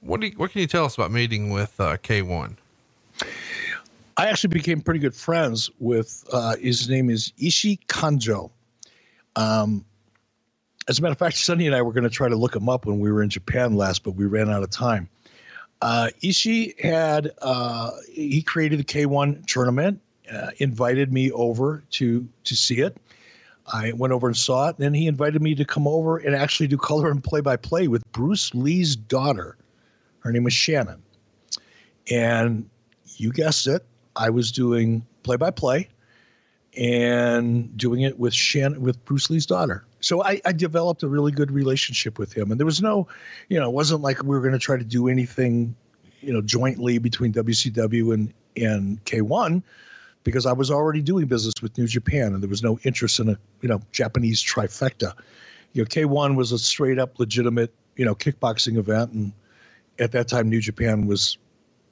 What 0.00 0.20
do 0.20 0.26
you, 0.26 0.34
what 0.36 0.50
can 0.50 0.60
you 0.60 0.66
tell 0.66 0.84
us 0.84 0.94
about 0.94 1.10
meeting 1.10 1.50
with 1.50 1.80
uh, 1.80 1.96
K1? 1.96 2.56
I 4.16 4.26
actually 4.26 4.48
became 4.48 4.80
pretty 4.80 5.00
good 5.00 5.14
friends 5.14 5.70
with 5.80 6.24
uh, 6.32 6.56
his 6.56 6.88
name 6.88 7.10
is 7.10 7.32
Ishii 7.38 7.80
Kancho. 7.86 8.50
Um, 9.34 9.84
as 10.88 10.98
a 10.98 11.02
matter 11.02 11.12
of 11.12 11.18
fact, 11.18 11.36
Sonny 11.38 11.66
and 11.66 11.74
I 11.74 11.82
were 11.82 11.92
going 11.92 12.04
to 12.04 12.10
try 12.10 12.28
to 12.28 12.36
look 12.36 12.54
him 12.54 12.68
up 12.68 12.86
when 12.86 13.00
we 13.00 13.10
were 13.10 13.22
in 13.22 13.30
Japan 13.30 13.76
last, 13.76 14.04
but 14.04 14.12
we 14.12 14.26
ran 14.26 14.50
out 14.50 14.62
of 14.62 14.70
time. 14.70 15.08
Uh, 15.84 16.08
Ishii 16.22 16.80
had 16.80 17.32
uh, 17.42 17.90
he 18.10 18.40
created 18.40 18.78
the 18.78 18.84
K1 18.84 19.44
tournament, 19.44 20.00
uh, 20.32 20.48
invited 20.56 21.12
me 21.12 21.30
over 21.32 21.84
to 21.90 22.26
to 22.44 22.56
see 22.56 22.80
it. 22.80 22.96
I 23.70 23.92
went 23.92 24.14
over 24.14 24.26
and 24.26 24.34
saw 24.34 24.68
it. 24.68 24.76
And 24.76 24.84
Then 24.86 24.94
he 24.94 25.06
invited 25.06 25.42
me 25.42 25.54
to 25.56 25.64
come 25.66 25.86
over 25.86 26.16
and 26.16 26.34
actually 26.34 26.68
do 26.68 26.78
color 26.78 27.10
and 27.10 27.22
play 27.22 27.42
by 27.42 27.56
play 27.56 27.86
with 27.86 28.02
Bruce 28.12 28.54
Lee's 28.54 28.96
daughter. 28.96 29.58
Her 30.20 30.32
name 30.32 30.44
was 30.44 30.54
Shannon, 30.54 31.02
and 32.10 32.66
you 33.18 33.30
guessed 33.30 33.66
it, 33.66 33.84
I 34.16 34.30
was 34.30 34.50
doing 34.52 35.04
play 35.22 35.36
by 35.36 35.50
play 35.50 35.90
and 36.78 37.76
doing 37.76 38.00
it 38.00 38.18
with 38.18 38.32
Shannon 38.32 38.80
with 38.80 39.04
Bruce 39.04 39.28
Lee's 39.28 39.44
daughter. 39.44 39.84
So 40.04 40.22
I, 40.22 40.40
I, 40.44 40.52
developed 40.52 41.02
a 41.02 41.08
really 41.08 41.32
good 41.32 41.50
relationship 41.50 42.18
with 42.18 42.32
him, 42.32 42.50
and 42.50 42.60
there 42.60 42.66
was 42.66 42.82
no, 42.82 43.08
you 43.48 43.58
know, 43.58 43.70
it 43.70 43.72
wasn't 43.72 44.02
like 44.02 44.22
we 44.22 44.28
were 44.28 44.40
going 44.40 44.52
to 44.52 44.58
try 44.58 44.76
to 44.76 44.84
do 44.84 45.08
anything, 45.08 45.74
you 46.20 46.32
know, 46.32 46.42
jointly 46.42 46.98
between 46.98 47.32
WCW 47.32 48.12
and 48.12 48.34
and 48.56 49.02
K1, 49.06 49.62
because 50.22 50.44
I 50.44 50.52
was 50.52 50.70
already 50.70 51.00
doing 51.00 51.26
business 51.26 51.54
with 51.62 51.78
New 51.78 51.86
Japan, 51.86 52.34
and 52.34 52.42
there 52.42 52.50
was 52.50 52.62
no 52.62 52.78
interest 52.84 53.18
in 53.18 53.30
a 53.30 53.38
you 53.62 53.68
know 53.68 53.80
Japanese 53.92 54.44
trifecta. 54.44 55.14
You 55.72 55.82
know, 55.82 55.86
K1 55.86 56.36
was 56.36 56.52
a 56.52 56.58
straight 56.58 56.98
up 56.98 57.18
legitimate 57.18 57.72
you 57.96 58.04
know 58.04 58.14
kickboxing 58.14 58.76
event, 58.76 59.12
and 59.12 59.32
at 59.98 60.12
that 60.12 60.28
time 60.28 60.50
New 60.50 60.60
Japan 60.60 61.06
was 61.06 61.38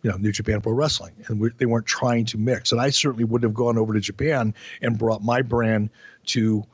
you 0.03 0.11
know 0.11 0.19
New 0.19 0.33
Japan 0.33 0.61
Pro 0.61 0.73
Wrestling, 0.73 1.15
and 1.29 1.41
we, 1.41 1.49
they 1.57 1.67
weren't 1.67 1.87
trying 1.87 2.27
to 2.27 2.37
mix. 2.37 2.73
And 2.73 2.81
I 2.81 2.91
certainly 2.91 3.25
wouldn't 3.25 3.49
have 3.49 3.55
gone 3.55 3.79
over 3.79 3.95
to 3.95 4.01
Japan 4.01 4.55
and 4.83 4.99
brought 4.99 5.23
my 5.23 5.41
brand 5.41 5.89
to 6.27 6.67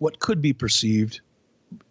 what 0.00 0.18
could 0.18 0.42
be 0.42 0.52
perceived 0.52 1.20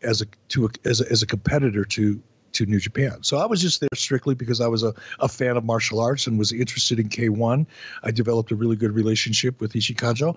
as 0.03 0.21
a 0.21 0.25
to 0.49 0.65
a, 0.65 0.69
as 0.83 0.99
a, 0.99 1.09
as 1.09 1.23
a 1.23 1.25
competitor 1.25 1.85
to 1.85 2.21
to 2.51 2.65
New 2.65 2.79
Japan. 2.79 3.21
So 3.21 3.37
I 3.37 3.45
was 3.45 3.61
just 3.61 3.79
there 3.79 3.89
strictly 3.93 4.33
because 4.33 4.59
I 4.59 4.67
was 4.67 4.83
a, 4.83 4.93
a 5.19 5.29
fan 5.29 5.55
of 5.55 5.63
martial 5.63 5.99
arts 5.99 6.25
and 6.25 6.37
was 6.37 6.51
interested 6.51 6.99
in 6.99 7.07
K1. 7.07 7.65
I 8.03 8.11
developed 8.11 8.51
a 8.51 8.55
really 8.55 8.75
good 8.75 8.91
relationship 8.91 9.61
with 9.61 9.73
Ishii 9.73 9.95
Kancho 9.95 10.35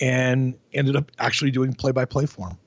and 0.00 0.54
ended 0.74 0.96
up 0.96 1.12
actually 1.20 1.52
doing 1.52 1.72
play 1.72 1.92
by 1.92 2.04
play 2.04 2.26
for 2.26 2.48
him. 2.48 2.58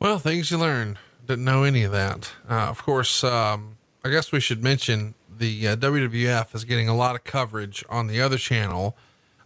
Well, 0.00 0.18
things 0.18 0.50
you 0.50 0.58
learn. 0.58 0.98
Didn't 1.24 1.44
know 1.44 1.62
any 1.62 1.84
of 1.84 1.92
that. 1.92 2.32
Uh, 2.50 2.54
of 2.54 2.82
course, 2.82 3.22
um, 3.22 3.78
I 4.04 4.10
guess 4.10 4.32
we 4.32 4.40
should 4.40 4.64
mention 4.64 5.14
the 5.30 5.68
uh, 5.68 5.76
WWF 5.76 6.52
is 6.52 6.64
getting 6.64 6.88
a 6.88 6.96
lot 6.96 7.14
of 7.14 7.22
coverage 7.22 7.84
on 7.88 8.08
the 8.08 8.20
other 8.20 8.38
channel 8.38 8.96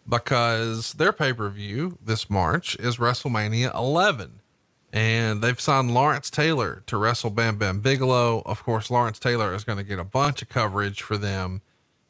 because 0.08 0.94
their 0.94 1.12
pay 1.12 1.32
per 1.32 1.48
view 1.48 1.98
this 2.02 2.30
March 2.30 2.76
is 2.76 2.96
WrestleMania 2.96 3.74
11. 3.74 4.40
And 4.92 5.42
they've 5.42 5.60
signed 5.60 5.92
Lawrence 5.92 6.30
Taylor 6.30 6.82
to 6.86 6.96
wrestle 6.96 7.30
Bam 7.30 7.58
Bam 7.58 7.80
Bigelow. 7.80 8.42
Of 8.46 8.62
course, 8.62 8.90
Lawrence 8.90 9.18
Taylor 9.18 9.52
is 9.52 9.64
going 9.64 9.78
to 9.78 9.84
get 9.84 9.98
a 9.98 10.04
bunch 10.04 10.40
of 10.42 10.48
coverage 10.48 11.02
for 11.02 11.18
them. 11.18 11.60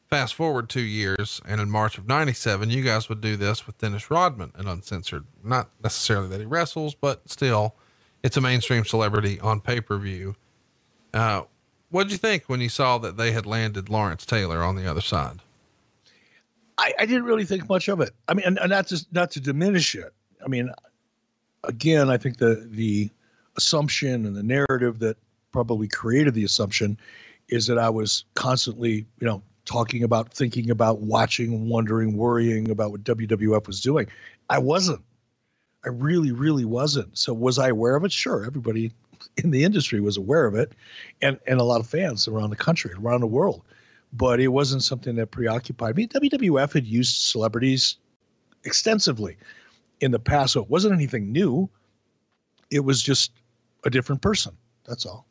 Fast 0.09 0.35
forward 0.35 0.69
two 0.69 0.79
years, 0.79 1.41
and 1.45 1.59
in 1.59 1.69
March 1.69 1.97
of 1.97 2.07
97, 2.07 2.69
you 2.69 2.81
guys 2.81 3.09
would 3.09 3.19
do 3.19 3.35
this 3.35 3.67
with 3.67 3.77
Dennis 3.77 4.09
Rodman 4.09 4.53
and 4.55 4.69
Uncensored. 4.69 5.25
Not 5.43 5.69
necessarily 5.83 6.29
that 6.29 6.39
he 6.39 6.45
wrestles, 6.45 6.95
but 6.95 7.29
still, 7.29 7.75
it's 8.23 8.37
a 8.37 8.41
mainstream 8.41 8.85
celebrity 8.85 9.37
on 9.41 9.59
pay 9.59 9.81
per 9.81 9.97
view. 9.97 10.35
Uh, 11.13 11.41
what 11.89 12.03
did 12.03 12.13
you 12.13 12.17
think 12.17 12.45
when 12.47 12.61
you 12.61 12.69
saw 12.69 12.97
that 12.99 13.17
they 13.17 13.33
had 13.33 13.45
landed 13.45 13.89
Lawrence 13.89 14.25
Taylor 14.25 14.63
on 14.63 14.77
the 14.77 14.89
other 14.89 15.01
side? 15.01 15.41
I, 16.77 16.93
I 16.99 17.05
didn't 17.05 17.23
really 17.23 17.45
think 17.45 17.67
much 17.69 17.87
of 17.87 18.01
it. 18.01 18.11
I 18.27 18.33
mean, 18.33 18.45
and, 18.45 18.59
and 18.59 18.69
not 18.69 18.87
to 18.87 19.05
not 19.11 19.31
to 19.31 19.39
diminish 19.39 19.95
it. 19.95 20.13
I 20.43 20.47
mean, 20.47 20.71
again, 21.63 22.09
I 22.09 22.17
think 22.17 22.37
the 22.37 22.67
the 22.69 23.09
assumption 23.55 24.25
and 24.25 24.35
the 24.35 24.43
narrative 24.43 24.99
that 24.99 25.17
probably 25.51 25.87
created 25.87 26.33
the 26.33 26.43
assumption 26.43 26.97
is 27.49 27.67
that 27.67 27.79
I 27.79 27.89
was 27.89 28.25
constantly, 28.35 29.05
you 29.19 29.27
know, 29.27 29.41
talking 29.65 30.03
about, 30.03 30.31
thinking 30.33 30.69
about, 30.69 30.99
watching, 30.99 31.69
wondering, 31.69 32.15
worrying 32.15 32.69
about 32.69 32.91
what 32.91 33.03
WWF 33.03 33.67
was 33.67 33.81
doing. 33.81 34.07
I 34.49 34.59
wasn't. 34.59 35.01
I 35.85 35.89
really, 35.89 36.31
really 36.31 36.65
wasn't. 36.65 37.17
So 37.17 37.33
was 37.33 37.57
I 37.57 37.69
aware 37.69 37.95
of 37.95 38.03
it? 38.03 38.11
Sure. 38.11 38.45
Everybody 38.45 38.91
in 39.43 39.51
the 39.51 39.63
industry 39.63 39.99
was 39.99 40.17
aware 40.17 40.45
of 40.45 40.55
it, 40.55 40.73
and 41.21 41.39
and 41.47 41.59
a 41.59 41.63
lot 41.63 41.79
of 41.79 41.87
fans 41.87 42.27
around 42.27 42.51
the 42.51 42.55
country, 42.55 42.91
around 42.93 43.21
the 43.21 43.27
world 43.27 43.63
but 44.13 44.39
it 44.39 44.47
wasn't 44.47 44.83
something 44.83 45.15
that 45.15 45.31
preoccupied 45.31 45.95
me. 45.95 46.07
WWF 46.07 46.73
had 46.73 46.85
used 46.85 47.17
celebrities 47.17 47.97
extensively 48.63 49.37
in 49.99 50.11
the 50.11 50.19
past, 50.19 50.53
so 50.53 50.61
it 50.61 50.69
wasn't 50.69 50.93
anything 50.93 51.31
new. 51.31 51.69
It 52.69 52.81
was 52.81 53.01
just 53.01 53.31
a 53.83 53.89
different 53.89 54.21
person. 54.21 54.55
That's 54.85 55.05
all. 55.05 55.25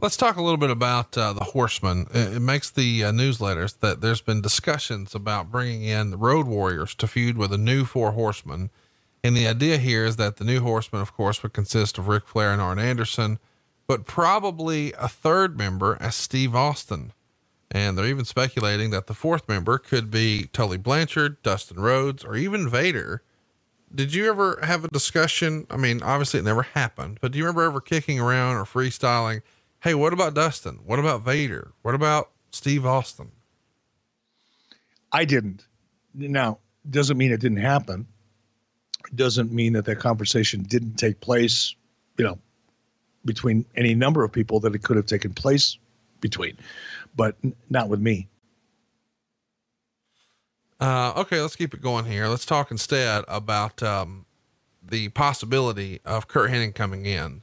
Let's 0.00 0.16
talk 0.16 0.36
a 0.36 0.42
little 0.42 0.56
bit 0.56 0.70
about 0.70 1.16
uh, 1.18 1.34
the 1.34 1.44
Horsemen. 1.44 2.06
It, 2.14 2.40
makes 2.40 2.70
the 2.70 3.04
uh, 3.04 3.12
newsletters 3.12 3.78
that 3.80 4.00
there's 4.00 4.22
been 4.22 4.40
discussions 4.40 5.14
about 5.14 5.50
bringing 5.50 5.82
in 5.82 6.10
the 6.10 6.16
Road 6.16 6.46
Warriors 6.46 6.94
to 6.96 7.06
feud 7.06 7.36
with 7.36 7.50
the 7.50 7.58
new 7.58 7.84
Four 7.84 8.12
Horsemen. 8.12 8.70
And 9.22 9.36
the 9.36 9.46
idea 9.46 9.76
here 9.76 10.06
is 10.06 10.16
that 10.16 10.38
the 10.38 10.44
new 10.44 10.60
Horsemen, 10.60 11.02
of 11.02 11.12
course, 11.12 11.42
would 11.42 11.52
consist 11.52 11.98
of 11.98 12.08
Ric 12.08 12.26
Flair 12.26 12.50
and 12.50 12.62
Arn 12.62 12.78
Anderson 12.78 13.38
but 13.90 14.06
probably 14.06 14.92
a 14.92 15.08
third 15.08 15.58
member 15.58 15.98
as 15.98 16.14
Steve 16.14 16.54
Austin. 16.54 17.12
And 17.72 17.98
they're 17.98 18.06
even 18.06 18.24
speculating 18.24 18.90
that 18.90 19.08
the 19.08 19.14
fourth 19.14 19.48
member 19.48 19.78
could 19.78 20.12
be 20.12 20.48
Tully 20.52 20.76
Blanchard, 20.76 21.42
Dustin 21.42 21.80
Rhodes, 21.80 22.22
or 22.22 22.36
even 22.36 22.68
Vader. 22.68 23.24
Did 23.92 24.14
you 24.14 24.28
ever 24.28 24.60
have 24.62 24.84
a 24.84 24.88
discussion? 24.90 25.66
I 25.68 25.76
mean, 25.76 26.04
obviously 26.04 26.38
it 26.38 26.44
never 26.44 26.62
happened, 26.62 27.18
but 27.20 27.32
do 27.32 27.38
you 27.38 27.44
remember 27.44 27.64
ever 27.64 27.80
kicking 27.80 28.20
around 28.20 28.58
or 28.58 28.64
freestyling? 28.64 29.42
Hey, 29.80 29.94
what 29.94 30.12
about 30.12 30.34
Dustin? 30.34 30.78
What 30.86 31.00
about 31.00 31.22
Vader? 31.22 31.72
What 31.82 31.96
about 31.96 32.30
Steve 32.52 32.86
Austin? 32.86 33.32
I 35.10 35.24
didn't. 35.24 35.66
Now, 36.14 36.60
doesn't 36.88 37.18
mean 37.18 37.32
it 37.32 37.40
didn't 37.40 37.58
happen. 37.58 38.06
Doesn't 39.12 39.50
mean 39.50 39.72
that 39.72 39.86
that 39.86 39.98
conversation 39.98 40.62
didn't 40.62 40.94
take 40.94 41.18
place, 41.18 41.74
you 42.18 42.24
know, 42.24 42.38
between 43.24 43.64
any 43.76 43.94
number 43.94 44.24
of 44.24 44.32
people 44.32 44.60
that 44.60 44.74
it 44.74 44.82
could 44.82 44.96
have 44.96 45.06
taken 45.06 45.32
place 45.32 45.78
between, 46.20 46.56
but 47.16 47.36
not 47.68 47.88
with 47.88 48.00
me. 48.00 48.28
Uh, 50.80 51.12
okay, 51.16 51.40
let's 51.40 51.56
keep 51.56 51.74
it 51.74 51.82
going 51.82 52.06
here. 52.06 52.26
Let's 52.26 52.46
talk 52.46 52.70
instead 52.70 53.24
about 53.28 53.82
um, 53.82 54.24
the 54.82 55.10
possibility 55.10 56.00
of 56.04 56.26
Curt 56.26 56.50
Hennig 56.50 56.74
coming 56.74 57.04
in 57.04 57.42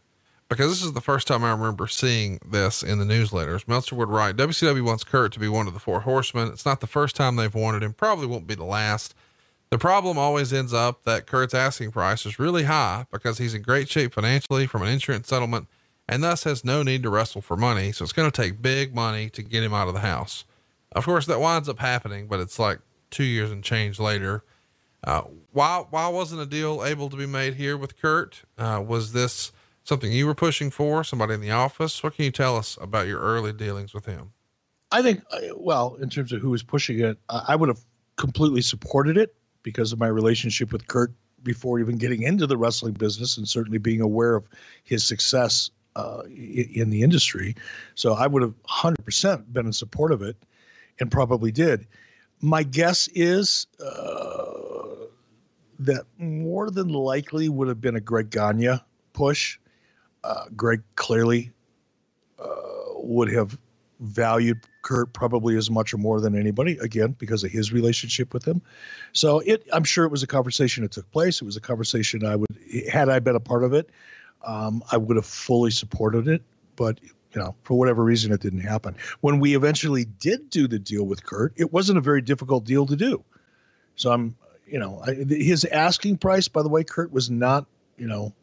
because 0.49 0.69
this 0.69 0.83
is 0.83 0.93
the 0.93 1.01
first 1.01 1.27
time 1.27 1.43
I 1.43 1.51
remember 1.51 1.87
seeing 1.87 2.39
this 2.45 2.81
in 2.81 2.99
the 2.99 3.05
newsletters. 3.05 3.67
Meltzer 3.67 3.95
would 3.95 4.09
write 4.09 4.37
WCW 4.37 4.81
wants 4.81 5.03
Curt 5.03 5.33
to 5.33 5.39
be 5.39 5.47
one 5.47 5.67
of 5.67 5.73
the 5.73 5.79
four 5.79 6.01
horsemen. 6.01 6.47
It's 6.47 6.65
not 6.65 6.79
the 6.79 6.87
first 6.87 7.15
time 7.15 7.35
they've 7.35 7.53
wanted 7.53 7.83
him, 7.83 7.93
probably 7.93 8.27
won't 8.27 8.47
be 8.47 8.55
the 8.55 8.63
last. 8.63 9.13
The 9.69 9.77
problem 9.77 10.17
always 10.17 10.53
ends 10.53 10.73
up 10.73 11.03
that 11.03 11.27
Curt's 11.27 11.53
asking 11.53 11.91
price 11.91 12.25
is 12.25 12.39
really 12.39 12.63
high 12.63 13.05
because 13.11 13.37
he's 13.37 13.53
in 13.53 13.61
great 13.61 13.89
shape 13.89 14.13
financially 14.13 14.65
from 14.65 14.81
an 14.81 14.87
insurance 14.87 15.27
settlement 15.27 15.67
and 16.07 16.23
thus 16.23 16.45
has 16.45 16.63
no 16.63 16.83
need 16.83 17.03
to 17.03 17.09
wrestle 17.09 17.41
for 17.41 17.57
money. 17.57 17.91
So 17.91 18.03
it's 18.03 18.13
going 18.13 18.31
to 18.31 18.41
take 18.41 18.61
big 18.61 18.95
money 18.95 19.29
to 19.31 19.43
get 19.43 19.63
him 19.63 19.73
out 19.73 19.89
of 19.89 19.93
the 19.93 19.99
house. 19.99 20.45
Of 20.93 21.05
course, 21.05 21.25
that 21.25 21.41
winds 21.41 21.67
up 21.67 21.79
happening, 21.79 22.27
but 22.27 22.39
it's 22.39 22.59
like 22.59 22.79
two 23.11 23.25
years 23.25 23.51
and 23.51 23.61
change 23.61 23.99
later. 23.99 24.43
Uh, 25.03 25.23
why, 25.51 25.83
why 25.89 26.07
wasn't 26.07 26.41
a 26.41 26.45
deal 26.45 26.83
able 26.83 27.09
to 27.09 27.17
be 27.17 27.25
made 27.25 27.55
here 27.55 27.75
with 27.75 28.01
Curt? 28.01 28.43
Uh, 28.57 28.81
was 28.85 29.11
this 29.11 29.51
something 29.83 30.11
you 30.11 30.25
were 30.25 30.35
pushing 30.35 30.71
for? 30.71 31.03
Somebody 31.03 31.33
in 31.33 31.41
the 31.41 31.51
office? 31.51 32.01
What 32.01 32.15
can 32.15 32.23
you 32.23 32.31
tell 32.31 32.55
us 32.55 32.77
about 32.79 33.07
your 33.07 33.19
early 33.19 33.51
dealings 33.51 33.93
with 33.93 34.05
him? 34.05 34.31
I 34.91 35.01
think, 35.01 35.21
uh, 35.31 35.39
well, 35.57 35.97
in 36.01 36.09
terms 36.09 36.31
of 36.31 36.39
who 36.41 36.51
was 36.51 36.63
pushing 36.63 37.01
it, 37.01 37.17
I 37.29 37.57
would 37.57 37.67
have 37.67 37.81
completely 38.15 38.61
supported 38.61 39.17
it 39.17 39.35
because 39.67 39.91
of 39.91 39.99
my 39.99 40.07
relationship 40.07 40.71
with 40.71 40.87
Curt 40.87 41.11
before 41.43 41.77
even 41.77 41.97
getting 41.97 42.21
into 42.21 42.47
the 42.47 42.55
wrestling 42.55 42.93
business 42.93 43.35
and 43.35 43.45
certainly 43.45 43.77
being 43.77 43.99
aware 43.99 44.33
of 44.33 44.47
his 44.85 45.05
success 45.05 45.69
uh, 45.97 46.21
in 46.29 46.89
the 46.89 47.01
industry. 47.01 47.53
So 47.93 48.13
I 48.13 48.27
would 48.27 48.43
have 48.43 48.53
100% 48.63 49.51
been 49.51 49.65
in 49.65 49.73
support 49.73 50.13
of 50.13 50.21
it 50.21 50.37
and 51.01 51.11
probably 51.11 51.51
did. 51.51 51.85
My 52.39 52.63
guess 52.63 53.09
is 53.13 53.67
uh, 53.85 55.07
that 55.79 56.05
more 56.17 56.71
than 56.71 56.87
likely 56.87 57.49
would 57.49 57.67
have 57.67 57.81
been 57.81 57.97
a 57.97 57.99
Greg 57.99 58.29
Gagne 58.29 58.79
push. 59.11 59.59
Uh, 60.23 60.45
Greg 60.55 60.81
clearly 60.95 61.51
uh, 62.39 62.45
would 62.93 63.29
have 63.33 63.57
valued 63.99 64.61
Curt 64.87 65.11
probably 65.11 65.57
as 65.57 65.69
much 65.69 65.93
or 65.93 65.97
more 65.97 66.21
than 66.21 66.39
anybody, 66.39 66.77
again, 66.77 67.13
because 67.19 67.43
of 67.43 67.51
his 67.51 67.73
relationship 67.73 68.33
with 68.33 68.47
him. 68.47 68.61
So 69.11 69.39
it, 69.39 69.67
I'm 69.73 69.83
sure 69.83 70.05
it 70.05 70.11
was 70.11 70.23
a 70.23 70.27
conversation 70.27 70.83
that 70.83 70.93
took 70.93 71.11
place. 71.11 71.41
It 71.41 71.45
was 71.45 71.57
a 71.57 71.61
conversation 71.61 72.25
I 72.25 72.37
would, 72.37 72.47
had 72.89 73.09
I 73.09 73.19
been 73.19 73.35
a 73.35 73.41
part 73.41 73.65
of 73.65 73.73
it, 73.73 73.89
um, 74.45 74.81
I 74.89 74.95
would 74.95 75.17
have 75.17 75.25
fully 75.25 75.71
supported 75.71 76.29
it. 76.29 76.41
But 76.77 77.01
you 77.03 77.41
know, 77.41 77.53
for 77.63 77.77
whatever 77.77 78.01
reason, 78.01 78.31
it 78.31 78.39
didn't 78.39 78.61
happen. 78.61 78.95
When 79.19 79.41
we 79.41 79.57
eventually 79.57 80.05
did 80.05 80.49
do 80.49 80.69
the 80.69 80.79
deal 80.79 81.03
with 81.03 81.25
Curt, 81.25 81.51
it 81.57 81.73
wasn't 81.73 81.97
a 81.97 82.01
very 82.01 82.21
difficult 82.21 82.63
deal 82.63 82.85
to 82.85 82.95
do. 82.95 83.25
So 83.97 84.13
I'm, 84.13 84.37
you 84.65 84.79
know, 84.79 85.01
I, 85.05 85.15
his 85.15 85.65
asking 85.65 86.19
price, 86.19 86.47
by 86.47 86.63
the 86.63 86.69
way, 86.69 86.85
Curt 86.85 87.11
was 87.11 87.29
not, 87.29 87.65
you 87.97 88.07
know, 88.07 88.33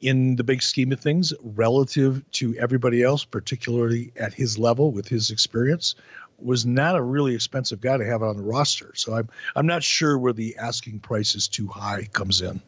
in 0.00 0.36
the 0.36 0.44
big 0.44 0.62
scheme 0.62 0.92
of 0.92 1.00
things 1.00 1.32
relative 1.42 2.22
to 2.32 2.56
everybody 2.56 3.02
else, 3.02 3.24
particularly 3.24 4.12
at 4.16 4.32
his 4.32 4.58
level 4.58 4.92
with 4.92 5.08
his 5.08 5.30
experience, 5.30 5.94
was 6.38 6.64
not 6.64 6.96
a 6.96 7.02
really 7.02 7.34
expensive 7.34 7.80
guy 7.80 7.96
to 7.96 8.04
have 8.04 8.22
on 8.22 8.36
the 8.36 8.42
roster. 8.42 8.92
So 8.94 9.14
I'm 9.14 9.28
I'm 9.56 9.66
not 9.66 9.82
sure 9.82 10.18
where 10.18 10.32
the 10.32 10.56
asking 10.56 11.00
price 11.00 11.34
is 11.34 11.48
too 11.48 11.66
high 11.66 12.08
comes 12.12 12.40
in. 12.40 12.62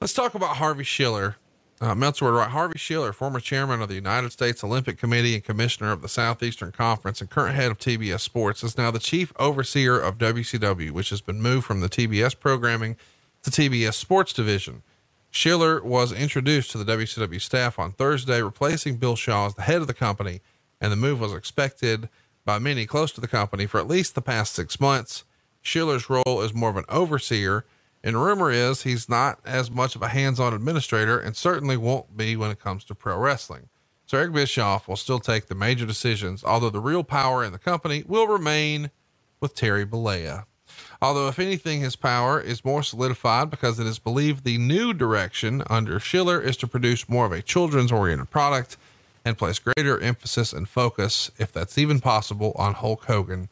Let's 0.00 0.12
talk 0.12 0.34
about 0.34 0.56
Harvey 0.56 0.84
Schiller. 0.84 1.36
Uh, 1.80 1.94
Meltzer 1.94 2.30
write 2.32 2.50
Harvey 2.50 2.78
Schiller, 2.78 3.12
former 3.12 3.40
chairman 3.40 3.82
of 3.82 3.88
the 3.88 3.96
United 3.96 4.30
States 4.30 4.62
Olympic 4.62 4.96
Committee 4.96 5.34
and 5.34 5.44
commissioner 5.44 5.90
of 5.90 6.02
the 6.02 6.08
Southeastern 6.08 6.70
Conference 6.70 7.20
and 7.20 7.28
current 7.28 7.56
head 7.56 7.72
of 7.72 7.78
TBS 7.78 8.20
Sports, 8.20 8.62
is 8.62 8.78
now 8.78 8.92
the 8.92 9.00
chief 9.00 9.32
overseer 9.38 9.98
of 9.98 10.16
WCW, 10.16 10.92
which 10.92 11.10
has 11.10 11.20
been 11.20 11.42
moved 11.42 11.66
from 11.66 11.80
the 11.80 11.88
TBS 11.88 12.38
programming 12.38 12.96
to 13.42 13.50
TBS 13.50 13.94
Sports 13.94 14.32
Division. 14.32 14.82
Schiller 15.34 15.82
was 15.82 16.12
introduced 16.12 16.70
to 16.70 16.78
the 16.78 16.96
WCW 16.96 17.40
staff 17.40 17.76
on 17.76 17.90
Thursday, 17.90 18.40
replacing 18.40 18.98
Bill 18.98 19.16
Shaw 19.16 19.46
as 19.46 19.54
the 19.56 19.62
head 19.62 19.80
of 19.80 19.88
the 19.88 19.92
company, 19.92 20.40
and 20.80 20.92
the 20.92 20.96
move 20.96 21.18
was 21.18 21.34
expected 21.34 22.08
by 22.44 22.60
many 22.60 22.86
close 22.86 23.10
to 23.12 23.20
the 23.20 23.26
company 23.26 23.66
for 23.66 23.80
at 23.80 23.88
least 23.88 24.14
the 24.14 24.22
past 24.22 24.54
six 24.54 24.78
months. 24.78 25.24
Schiller's 25.60 26.08
role 26.08 26.40
is 26.40 26.54
more 26.54 26.70
of 26.70 26.76
an 26.76 26.84
overseer, 26.88 27.64
and 28.04 28.22
rumor 28.22 28.52
is 28.52 28.84
he's 28.84 29.08
not 29.08 29.40
as 29.44 29.72
much 29.72 29.96
of 29.96 30.02
a 30.02 30.08
hands 30.08 30.38
on 30.38 30.54
administrator 30.54 31.18
and 31.18 31.36
certainly 31.36 31.76
won't 31.76 32.16
be 32.16 32.36
when 32.36 32.52
it 32.52 32.60
comes 32.60 32.84
to 32.84 32.94
pro 32.94 33.18
wrestling. 33.18 33.68
So 34.06 34.18
Eric 34.18 34.34
Bischoff 34.34 34.86
will 34.86 34.94
still 34.94 35.18
take 35.18 35.46
the 35.46 35.56
major 35.56 35.84
decisions, 35.84 36.44
although 36.44 36.70
the 36.70 36.78
real 36.78 37.02
power 37.02 37.42
in 37.42 37.50
the 37.50 37.58
company 37.58 38.04
will 38.06 38.28
remain 38.28 38.92
with 39.40 39.56
Terry 39.56 39.84
Bollea. 39.84 40.44
Although, 41.02 41.28
if 41.28 41.38
anything, 41.38 41.80
his 41.80 41.96
power 41.96 42.40
is 42.40 42.64
more 42.64 42.82
solidified 42.82 43.50
because 43.50 43.78
it 43.78 43.86
is 43.86 43.98
believed 43.98 44.44
the 44.44 44.58
new 44.58 44.92
direction 44.92 45.62
under 45.68 46.00
Schiller 46.00 46.40
is 46.40 46.56
to 46.58 46.66
produce 46.66 47.08
more 47.08 47.26
of 47.26 47.32
a 47.32 47.42
children's 47.42 47.92
oriented 47.92 48.30
product 48.30 48.76
and 49.24 49.38
place 49.38 49.58
greater 49.58 49.98
emphasis 50.00 50.52
and 50.52 50.68
focus, 50.68 51.30
if 51.38 51.52
that's 51.52 51.78
even 51.78 52.00
possible, 52.00 52.52
on 52.56 52.74
Hulk 52.74 53.04
Hogan. 53.04 53.48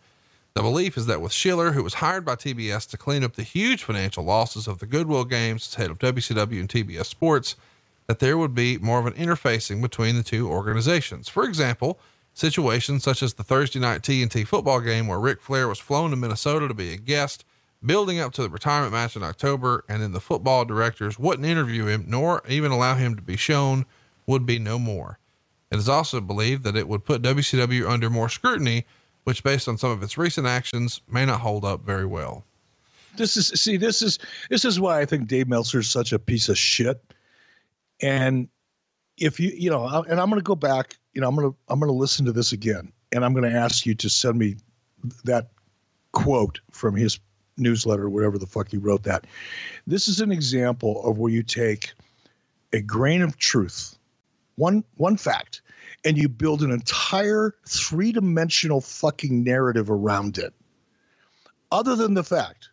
The 0.55 0.61
belief 0.61 0.99
is 0.99 1.07
that 1.07 1.23
with 1.23 1.33
Schiller, 1.33 1.73
who 1.73 1.83
was 1.83 1.95
hired 1.95 2.27
by 2.27 2.37
TBS 2.37 2.89
to 2.91 2.99
clean 2.99 3.25
up 3.25 3.37
the 3.37 3.43
huge 3.43 3.85
financial 3.85 4.23
losses 4.23 4.69
of 4.69 4.81
the 4.81 4.87
Goodwill 4.87 5.25
Games 5.25 5.67
as 5.67 5.75
head 5.75 5.91
of 5.91 5.99
WCW 5.99 6.61
and 6.61 6.69
TBS 6.69 7.07
Sports, 7.07 7.57
that 8.07 8.19
there 8.19 8.37
would 8.37 8.55
be 8.55 8.77
more 8.79 8.99
of 8.99 9.07
an 9.07 9.15
interfacing 9.15 9.81
between 9.81 10.17
the 10.17 10.23
two 10.23 10.51
organizations. 10.51 11.29
For 11.29 11.45
example, 11.45 11.99
Situations 12.35 13.05
such 13.05 13.23
as 13.23 13.35
the 13.35 13.45
Thursday 13.45 13.79
night 13.79 14.03
TNT 14.03 14.47
football 14.47 14.81
game 14.81 15.07
where 15.07 15.21
Ric 15.21 15.41
Flair 15.41 15.69
was 15.69 15.79
flown 15.79 16.11
to 16.11 16.17
Minnesota 16.17 16.67
to 16.67 16.75
be 16.75 16.95
a 16.95 16.97
guest, 16.97 17.45
building 17.85 18.21
up 18.21 18.33
to 18.33 18.43
the 18.43 18.49
retirement 18.49 18.93
match 18.93 19.17
in 19.17 19.23
October, 19.23 19.85
and 19.89 20.03
then 20.03 20.13
the 20.13 20.21
football 20.21 20.65
directors 20.65 21.19
wouldn't 21.19 21.47
interview 21.47 21.87
him 21.87 22.05
nor 22.09 22.43
even 22.49 22.73
allow 22.73 22.95
him 22.95 23.17
to 23.17 23.23
be 23.23 23.37
shown, 23.37 23.85
would 24.27 24.47
be 24.47 24.59
no 24.59 24.79
more. 24.79 25.19
It 25.71 25.79
is 25.79 25.89
also 25.89 26.21
believed 26.21 26.65
that 26.65 26.77
it 26.77 26.89
would 26.89 27.05
put 27.05 27.23
WCW 27.23 27.89
under 27.89 28.11
more 28.11 28.29
scrutiny, 28.29 28.85
which, 29.25 29.43
based 29.43 29.69
on 29.69 29.79
some 29.79 29.91
of 29.91 30.03
its 30.03 30.19
recent 30.19 30.47
actions, 30.47 31.01
may 31.09 31.25
not 31.25 31.41
hold 31.41 31.65
up 31.65 31.85
very 31.85 32.07
well. 32.07 32.45
This 33.17 33.37
is 33.37 33.49
see, 33.61 33.77
this 33.77 34.03
is 34.03 34.19
this 34.49 34.65
is 34.65 34.81
why 34.81 35.01
I 35.01 35.05
think 35.05 35.29
Dave 35.29 35.49
Meltzer 35.49 35.81
is 35.81 35.91
such 35.91 36.13
a 36.13 36.19
piece 36.19 36.49
of 36.49 36.57
shit. 36.59 37.03
And 38.01 38.49
if 39.19 39.39
you 39.39 39.51
you 39.51 39.71
know, 39.71 39.87
and 39.87 40.21
I'm 40.21 40.29
going 40.29 40.41
to 40.41 40.45
go 40.45 40.55
back 40.55 40.97
you 41.13 41.21
know, 41.21 41.29
I'm 41.29 41.35
gonna 41.35 41.53
I'm 41.69 41.81
gonna 41.81 41.93
listen 41.93 42.27
to 42.27 42.33
this 42.33 42.53
again, 42.53 42.93
and 43.13 43.25
I'm 43.25 43.35
gonna 43.35 43.51
ask 43.51 43.87
you 43.87 43.95
to 43.97 44.09
send 44.09 44.39
me 44.39 44.57
that 45.25 45.49
quote 46.13 46.61
from 46.71 46.97
his 46.97 47.19
newsletter, 47.57 48.09
whatever 48.09 48.39
the 48.39 48.47
fuck 48.47 48.71
he 48.71 48.79
wrote 48.79 49.03
that. 49.05 49.27
This 49.87 50.09
is 50.09 50.21
an 50.21 50.33
example 50.33 51.05
of 51.05 51.19
where 51.19 51.33
you 51.33 51.43
take 51.43 51.93
a 52.73 52.81
grain 52.81 53.23
of 53.23 53.37
truth, 53.37 53.99
one 54.57 54.85
one 54.97 55.17
fact, 55.17 55.63
and 56.05 56.17
you 56.17 56.29
build 56.29 56.63
an 56.63 56.71
entire 56.71 57.55
three 57.67 58.13
dimensional 58.13 58.81
fucking 58.81 59.45
narrative 59.45 59.91
around 59.91 60.39
it. 60.39 60.55
Other 61.71 61.97
than 61.97 62.15
the 62.15 62.25
fact 62.25 62.71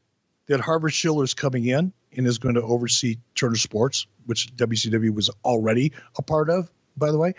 that 0.47 0.59
Harvey 0.59 0.91
Schiller 0.91 1.23
is 1.23 1.33
coming 1.33 1.65
in 1.65 1.93
and 2.15 2.27
is 2.27 2.37
going 2.37 2.55
to 2.55 2.61
oversee 2.61 3.17
Turner 3.35 3.55
Sports, 3.55 4.07
which 4.25 4.53
WCW 4.55 5.13
was 5.13 5.29
already 5.45 5.93
a 6.17 6.21
part 6.21 6.49
of, 6.49 6.69
by 6.97 7.11
the 7.11 7.17
way, 7.17 7.33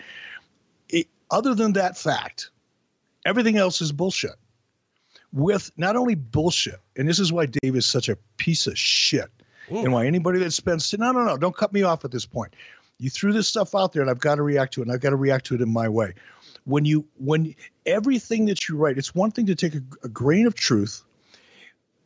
other 1.30 1.54
than 1.54 1.72
that 1.74 1.96
fact, 1.96 2.50
everything 3.24 3.56
else 3.56 3.80
is 3.80 3.92
bullshit. 3.92 4.34
With 5.32 5.70
not 5.76 5.96
only 5.96 6.16
bullshit, 6.16 6.80
and 6.96 7.08
this 7.08 7.20
is 7.20 7.32
why 7.32 7.46
Dave 7.46 7.76
is 7.76 7.86
such 7.86 8.08
a 8.08 8.16
piece 8.36 8.66
of 8.66 8.76
shit, 8.76 9.30
Ooh. 9.70 9.78
and 9.78 9.92
why 9.92 10.06
anybody 10.06 10.40
that 10.40 10.52
spends 10.52 10.92
no, 10.98 11.12
no, 11.12 11.24
no, 11.24 11.36
don't 11.36 11.56
cut 11.56 11.72
me 11.72 11.82
off 11.82 12.04
at 12.04 12.10
this 12.10 12.26
point. 12.26 12.54
You 12.98 13.10
threw 13.10 13.32
this 13.32 13.46
stuff 13.46 13.74
out 13.74 13.92
there, 13.92 14.02
and 14.02 14.10
I've 14.10 14.18
got 14.18 14.36
to 14.36 14.42
react 14.42 14.74
to 14.74 14.80
it, 14.80 14.84
and 14.86 14.92
I've 14.92 15.00
got 15.00 15.10
to 15.10 15.16
react 15.16 15.46
to 15.46 15.54
it 15.54 15.60
in 15.60 15.72
my 15.72 15.88
way. 15.88 16.14
When 16.64 16.84
you, 16.84 17.06
when 17.16 17.54
everything 17.86 18.46
that 18.46 18.68
you 18.68 18.76
write, 18.76 18.98
it's 18.98 19.14
one 19.14 19.30
thing 19.30 19.46
to 19.46 19.54
take 19.54 19.74
a, 19.74 19.82
a 20.02 20.08
grain 20.08 20.46
of 20.46 20.54
truth, 20.54 21.02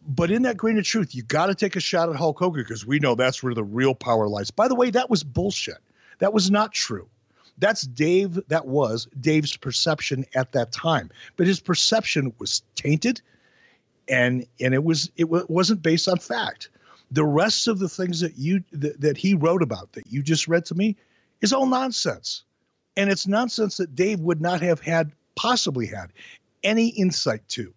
but 0.06 0.30
in 0.30 0.42
that 0.42 0.56
grain 0.56 0.78
of 0.78 0.84
truth, 0.84 1.14
you 1.14 1.22
got 1.22 1.46
to 1.46 1.54
take 1.54 1.76
a 1.76 1.80
shot 1.80 2.10
at 2.10 2.16
Hulk 2.16 2.38
Hogan 2.38 2.62
because 2.62 2.86
we 2.86 2.98
know 2.98 3.14
that's 3.14 3.42
where 3.42 3.54
the 3.54 3.64
real 3.64 3.94
power 3.94 4.28
lies. 4.28 4.50
By 4.50 4.68
the 4.68 4.74
way, 4.74 4.90
that 4.90 5.08
was 5.08 5.24
bullshit. 5.24 5.78
That 6.18 6.32
was 6.34 6.50
not 6.50 6.72
true. 6.72 7.08
That's 7.58 7.82
Dave, 7.82 8.38
that 8.48 8.66
was 8.66 9.06
Dave's 9.20 9.56
perception 9.56 10.24
at 10.34 10.52
that 10.52 10.72
time. 10.72 11.10
But 11.36 11.46
his 11.46 11.60
perception 11.60 12.32
was 12.38 12.62
tainted 12.74 13.20
and 14.08 14.46
and 14.60 14.74
it 14.74 14.84
was 14.84 15.10
it 15.16 15.24
w- 15.24 15.46
wasn't 15.48 15.82
based 15.82 16.08
on 16.08 16.18
fact. 16.18 16.68
The 17.10 17.24
rest 17.24 17.68
of 17.68 17.78
the 17.78 17.88
things 17.88 18.20
that 18.20 18.36
you 18.36 18.62
that, 18.72 19.00
that 19.00 19.16
he 19.16 19.34
wrote 19.34 19.62
about 19.62 19.92
that 19.92 20.06
you 20.08 20.22
just 20.22 20.48
read 20.48 20.64
to 20.66 20.74
me 20.74 20.96
is 21.40 21.52
all 21.52 21.66
nonsense. 21.66 22.44
And 22.96 23.10
it's 23.10 23.26
nonsense 23.26 23.76
that 23.78 23.94
Dave 23.94 24.20
would 24.20 24.40
not 24.40 24.60
have 24.60 24.80
had 24.80 25.12
possibly 25.34 25.86
had 25.86 26.12
any 26.62 26.88
insight 26.88 27.46
to. 27.48 27.72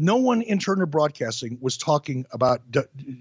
No 0.00 0.16
one 0.16 0.40
in 0.40 0.58
Turner 0.58 0.86
Broadcasting 0.86 1.58
was 1.60 1.76
talking 1.76 2.24
about 2.32 2.62
D- 2.70 2.80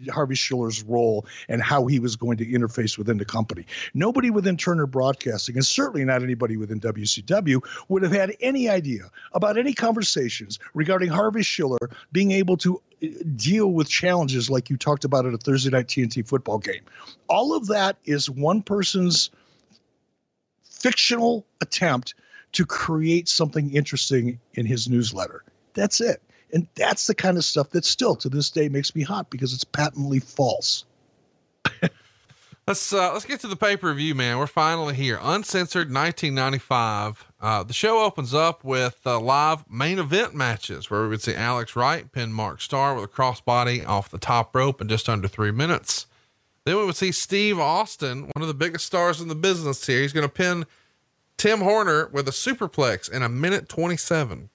Harvey 0.10 0.36
Schiller's 0.36 0.82
role 0.82 1.26
and 1.50 1.62
how 1.62 1.88
he 1.88 2.00
was 2.00 2.16
going 2.16 2.38
to 2.38 2.46
interface 2.46 2.98
within 2.98 3.18
the 3.18 3.26
company. 3.26 3.66
Nobody 3.94 4.30
within 4.30 4.56
Turner 4.56 4.86
Broadcasting, 4.86 5.56
and 5.56 5.66
certainly 5.66 6.06
not 6.06 6.24
anybody 6.24 6.56
within 6.56 6.80
WCW, 6.80 7.62
would 7.90 8.02
have 8.04 8.14
had 8.14 8.34
any 8.40 8.70
idea 8.70 9.10
about 9.34 9.58
any 9.58 9.74
conversations 9.74 10.58
regarding 10.74 11.10
Harvey 11.10 11.44
Schiller 11.44 11.90
being 12.14 12.32
able 12.32 12.56
to 12.58 12.82
uh, 13.04 13.08
deal 13.36 13.74
with 13.74 13.90
challenges 13.90 14.50
like 14.50 14.70
you 14.70 14.78
talked 14.78 15.04
about 15.04 15.26
at 15.26 15.34
a 15.34 15.38
Thursday 15.38 15.72
night 15.72 15.88
TNT 15.88 16.26
football 16.26 16.60
game. 16.60 16.82
All 17.28 17.54
of 17.54 17.68
that 17.68 17.98
is 18.06 18.30
one 18.30 18.62
person's 18.62 19.32
fictional 20.64 21.46
attempt 21.60 22.16
to 22.54 22.66
create 22.66 23.28
something 23.28 23.74
interesting 23.74 24.40
in 24.54 24.66
his 24.66 24.88
newsletter. 24.88 25.44
That's 25.74 26.00
it. 26.00 26.22
And 26.54 26.68
that's 26.76 27.08
the 27.08 27.16
kind 27.16 27.38
of 27.38 27.46
stuff 27.46 27.70
that 27.72 27.86
still 27.86 28.16
to 28.18 28.30
this 28.30 28.50
day 28.50 28.70
makes 28.70 28.96
me 28.96 29.04
hot 29.04 29.30
because 29.30 29.54
it's 29.54 29.64
patently 29.64 30.20
false. 30.20 30.86
let's 32.68 32.94
uh, 32.94 33.14
let's 33.14 33.26
get 33.26 33.40
to 33.42 33.48
the 33.48 33.56
pay 33.56 33.78
per 33.78 33.94
view, 33.94 34.16
man. 34.16 34.38
We're 34.38 34.48
finally 34.48 34.96
here, 34.96 35.20
uncensored, 35.22 35.94
1995. 35.94 37.26
Uh, 37.42 37.64
the 37.64 37.74
show 37.74 38.04
opens 38.04 38.34
up 38.34 38.64
with 38.64 39.00
uh, 39.06 39.20
live 39.20 39.70
main 39.70 40.00
event 40.00 40.34
matches 40.34 40.90
where 40.90 41.04
we 41.04 41.10
would 41.10 41.22
see 41.22 41.36
Alex 41.36 41.76
Wright 41.76 42.12
pin 42.12 42.34
Mark 42.34 42.62
Starr 42.62 42.96
with 42.96 43.04
a 43.04 43.08
crossbody 43.08 43.88
off 43.88 44.10
the 44.10 44.18
top 44.18 44.56
rope 44.56 44.82
in 44.82 44.88
just 44.88 45.08
under 45.08 45.28
three 45.28 45.52
minutes. 45.52 46.08
Then 46.66 46.78
we 46.78 46.86
would 46.86 46.96
see 46.96 47.12
Steve 47.12 47.60
Austin, 47.60 48.30
one 48.34 48.42
of 48.42 48.48
the 48.48 48.54
biggest 48.54 48.86
stars 48.86 49.22
in 49.22 49.28
the 49.28 49.36
business 49.36 49.86
here. 49.86 50.02
He's 50.02 50.14
going 50.14 50.28
to 50.28 50.34
pin 50.34 50.66
Tim 51.38 51.62
Horner 51.62 52.08
with 52.10 52.28
a 52.28 52.32
superplex 52.32 53.10
in 53.10 53.24
a 53.24 53.30
minute 53.30 53.70
27. 53.70 54.50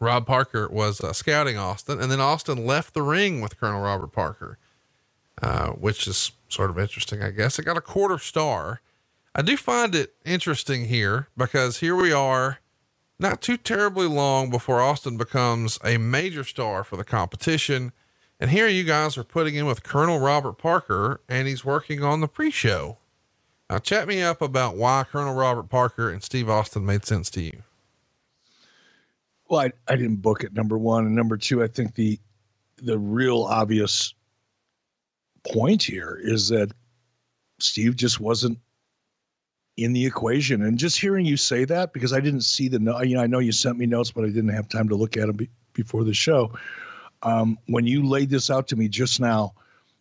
Rob 0.00 0.26
Parker 0.26 0.68
was 0.68 1.00
uh, 1.00 1.12
scouting 1.12 1.56
Austin, 1.56 2.00
and 2.00 2.10
then 2.10 2.20
Austin 2.20 2.66
left 2.66 2.94
the 2.94 3.02
ring 3.02 3.40
with 3.40 3.58
Colonel 3.58 3.80
Robert 3.80 4.12
Parker, 4.12 4.58
uh, 5.42 5.68
which 5.70 6.06
is 6.06 6.32
sort 6.48 6.70
of 6.70 6.78
interesting, 6.78 7.22
I 7.22 7.30
guess. 7.30 7.58
It 7.58 7.64
got 7.64 7.76
a 7.76 7.82
quarter 7.82 8.18
star. 8.18 8.80
I 9.34 9.42
do 9.42 9.56
find 9.56 9.94
it 9.94 10.14
interesting 10.24 10.86
here 10.86 11.28
because 11.36 11.78
here 11.78 11.94
we 11.94 12.12
are, 12.12 12.58
not 13.18 13.42
too 13.42 13.56
terribly 13.56 14.06
long 14.06 14.50
before 14.50 14.80
Austin 14.80 15.16
becomes 15.16 15.78
a 15.84 15.98
major 15.98 16.44
star 16.44 16.84
for 16.84 16.96
the 16.96 17.04
competition. 17.04 17.92
And 18.40 18.50
here 18.50 18.68
you 18.68 18.84
guys 18.84 19.18
are 19.18 19.24
putting 19.24 19.56
in 19.56 19.66
with 19.66 19.82
Colonel 19.82 20.20
Robert 20.20 20.58
Parker, 20.58 21.20
and 21.28 21.48
he's 21.48 21.64
working 21.64 22.04
on 22.04 22.20
the 22.20 22.28
pre 22.28 22.52
show. 22.52 22.98
Now, 23.68 23.78
chat 23.78 24.06
me 24.06 24.22
up 24.22 24.40
about 24.40 24.76
why 24.76 25.04
Colonel 25.10 25.34
Robert 25.34 25.68
Parker 25.68 26.08
and 26.08 26.22
Steve 26.22 26.48
Austin 26.48 26.86
made 26.86 27.04
sense 27.04 27.28
to 27.30 27.42
you. 27.42 27.64
Well, 29.48 29.60
I, 29.60 29.72
I 29.88 29.96
didn't 29.96 30.16
book 30.16 30.44
it. 30.44 30.52
Number 30.52 30.76
one, 30.76 31.06
and 31.06 31.14
number 31.14 31.36
two, 31.36 31.62
I 31.62 31.68
think 31.68 31.94
the 31.94 32.18
the 32.82 32.98
real 32.98 33.42
obvious 33.42 34.14
point 35.50 35.82
here 35.82 36.20
is 36.22 36.48
that 36.48 36.70
Steve 37.58 37.96
just 37.96 38.20
wasn't 38.20 38.58
in 39.76 39.92
the 39.92 40.04
equation. 40.04 40.62
And 40.62 40.78
just 40.78 41.00
hearing 41.00 41.24
you 41.24 41.36
say 41.36 41.64
that, 41.64 41.92
because 41.92 42.12
I 42.12 42.20
didn't 42.20 42.42
see 42.42 42.68
the, 42.68 42.78
you 43.04 43.16
know, 43.16 43.22
I 43.22 43.26
know 43.26 43.38
you 43.38 43.52
sent 43.52 43.78
me 43.78 43.86
notes, 43.86 44.10
but 44.10 44.24
I 44.24 44.28
didn't 44.28 44.48
have 44.48 44.68
time 44.68 44.88
to 44.88 44.96
look 44.96 45.16
at 45.16 45.26
them 45.26 45.36
be, 45.36 45.48
before 45.72 46.04
the 46.04 46.14
show. 46.14 46.52
Um, 47.22 47.58
when 47.66 47.86
you 47.86 48.04
laid 48.04 48.30
this 48.30 48.50
out 48.50 48.68
to 48.68 48.76
me 48.76 48.88
just 48.88 49.20
now, 49.20 49.54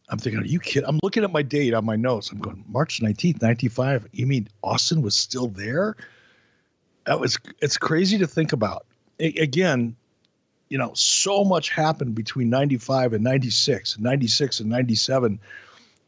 I'm 0.09 0.17
thinking, 0.17 0.41
are 0.41 0.45
you 0.45 0.59
kidding? 0.59 0.87
I'm 0.87 0.99
looking 1.03 1.23
at 1.23 1.31
my 1.31 1.41
date 1.41 1.73
on 1.73 1.85
my 1.85 1.95
notes. 1.95 2.31
I'm 2.31 2.39
going, 2.39 2.63
March 2.67 3.01
19th, 3.01 3.41
95. 3.41 4.07
You 4.13 4.25
mean 4.25 4.47
Austin 4.63 5.01
was 5.01 5.15
still 5.15 5.47
there? 5.47 5.95
That 7.05 7.19
was, 7.19 7.37
it's 7.61 7.77
crazy 7.77 8.17
to 8.17 8.27
think 8.27 8.53
about 8.53 8.85
again, 9.19 9.95
you 10.69 10.77
know, 10.77 10.91
so 10.93 11.43
much 11.43 11.69
happened 11.69 12.15
between 12.15 12.49
95 12.49 13.13
and 13.13 13.23
96, 13.23 13.99
96 13.99 14.59
and 14.59 14.69
97. 14.69 15.39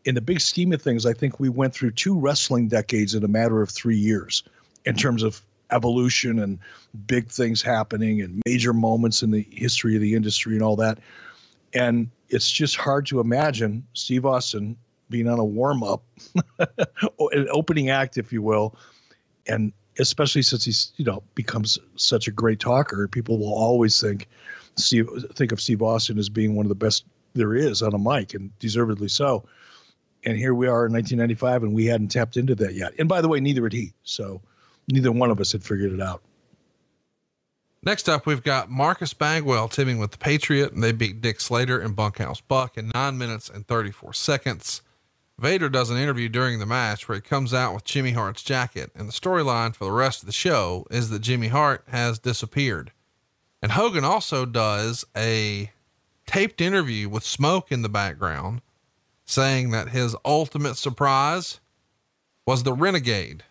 In 0.06 0.16
the 0.16 0.22
big 0.22 0.42
scheme 0.42 0.74
of 0.74 0.82
things, 0.82 1.06
I 1.06 1.14
think 1.14 1.40
we 1.40 1.50
went 1.50 1.74
through 1.74 1.92
two 1.92 2.18
wrestling 2.18 2.68
decades 2.68 3.16
in 3.16 3.24
a 3.24 3.28
matter 3.28 3.62
of 3.62 3.70
three 3.70 3.98
years 3.98 4.44
in 4.86 4.96
terms 4.96 5.24
of 5.24 5.42
evolution 5.72 6.40
and 6.40 6.60
big 7.06 7.30
things 7.30 7.62
happening 7.62 8.22
and 8.22 8.42
major 8.46 8.74
moments 8.74 9.22
in 9.22 9.32
the 9.32 9.46
history 9.52 9.96
of 9.96 10.02
the 10.02 10.16
industry 10.16 10.54
and 10.54 10.64
all 10.64 10.76
that. 10.78 11.00
And 11.74 12.10
it's 12.30 12.50
just 12.50 12.76
hard 12.76 13.06
to 13.08 13.20
imagine 13.20 13.86
Steve 13.94 14.26
Austin 14.26 14.78
being 15.10 15.28
on 15.28 15.40
a 15.40 15.46
warm 15.46 15.84
up, 15.84 16.04
an 16.60 17.48
opening 17.52 17.90
act, 17.90 18.18
if 18.18 18.32
you 18.32 18.42
will, 18.42 18.76
and 19.48 19.74
especially 20.00 20.42
since 20.42 20.66
he's 20.66 20.92
you 20.98 21.06
know 21.06 21.22
becomes 21.36 21.78
such 21.96 22.28
a 22.28 22.32
great 22.32 22.60
talker. 22.60 23.08
People 23.08 23.38
will 23.38 23.54
always 23.54 24.00
think 24.00 24.28
Steve 24.76 25.08
think 25.34 25.52
of 25.52 25.62
Steve 25.62 25.82
Austin 25.82 26.18
as 26.18 26.30
being 26.30 26.56
one 26.56 26.66
of 26.66 26.70
the 26.70 26.76
best 26.76 27.06
there 27.34 27.54
is 27.54 27.82
on 27.82 27.94
a 27.94 28.00
mic, 28.00 28.34
and 28.34 28.58
deservedly 28.60 29.08
so. 29.08 29.44
And 30.26 30.38
here 30.38 30.54
we 30.54 30.68
are 30.68 30.86
in 30.86 30.94
1995, 30.94 31.64
and 31.64 31.74
we 31.74 31.86
hadn't 31.86 32.10
tapped 32.10 32.36
into 32.36 32.56
that 32.56 32.74
yet. 32.74 32.94
And 33.00 33.08
by 33.08 33.22
the 33.22 33.30
way, 33.30 33.40
neither 33.40 33.64
had 33.64 33.74
he. 33.74 33.94
So 34.04 34.42
neither 34.90 35.12
one 35.12 35.32
of 35.32 35.40
us 35.40 35.52
had 35.52 35.64
figured 35.64 35.94
it 35.94 36.02
out. 36.02 36.22
Next 37.82 38.10
up, 38.10 38.26
we've 38.26 38.44
got 38.44 38.70
Marcus 38.70 39.14
Bagwell 39.14 39.70
teaming 39.70 40.00
with 40.00 40.12
the 40.12 40.18
Patriot, 40.18 40.74
and 40.74 40.84
they 40.84 40.92
beat 40.92 41.22
Dick 41.22 41.40
Slater 41.40 41.80
and 41.80 41.96
Bunkhouse 41.96 42.42
Buck 42.42 42.78
in 42.78 42.92
nine 42.94 43.18
minutes 43.18 43.50
and 43.50 43.66
34 43.66 44.14
seconds. 44.14 44.82
Vader 45.40 45.70
does 45.70 45.90
an 45.90 45.98
interview 45.98 46.28
during 46.28 46.60
the 46.60 46.66
match 46.66 47.08
where 47.08 47.16
he 47.16 47.22
comes 47.22 47.54
out 47.54 47.74
with 47.74 47.86
Jimmy 47.86 48.12
Hart's 48.12 48.44
jacket, 48.44 48.92
and 48.94 49.08
the 49.08 49.14
storyline 49.14 49.74
for 49.74 49.86
the 49.86 49.92
rest 49.92 50.22
of 50.22 50.28
the 50.28 50.34
show 50.34 50.86
is 50.92 51.10
that 51.10 51.20
Jimmy 51.20 51.48
Hart 51.48 51.84
has 51.88 52.20
disappeared. 52.20 52.92
And 53.62 53.72
Hogan 53.72 54.04
also 54.04 54.46
does 54.46 55.06
a 55.16 55.72
taped 56.26 56.62
interview 56.62 57.10
with 57.10 57.24
smoke 57.24 57.72
in 57.72 57.82
the 57.82 57.90
background, 57.90 58.62
saying 59.26 59.72
that 59.72 59.90
his 59.90 60.16
ultimate 60.26 60.76
surprise 60.76 61.60
was 62.46 62.64
the 62.64 62.74
Renegade. 62.74 63.44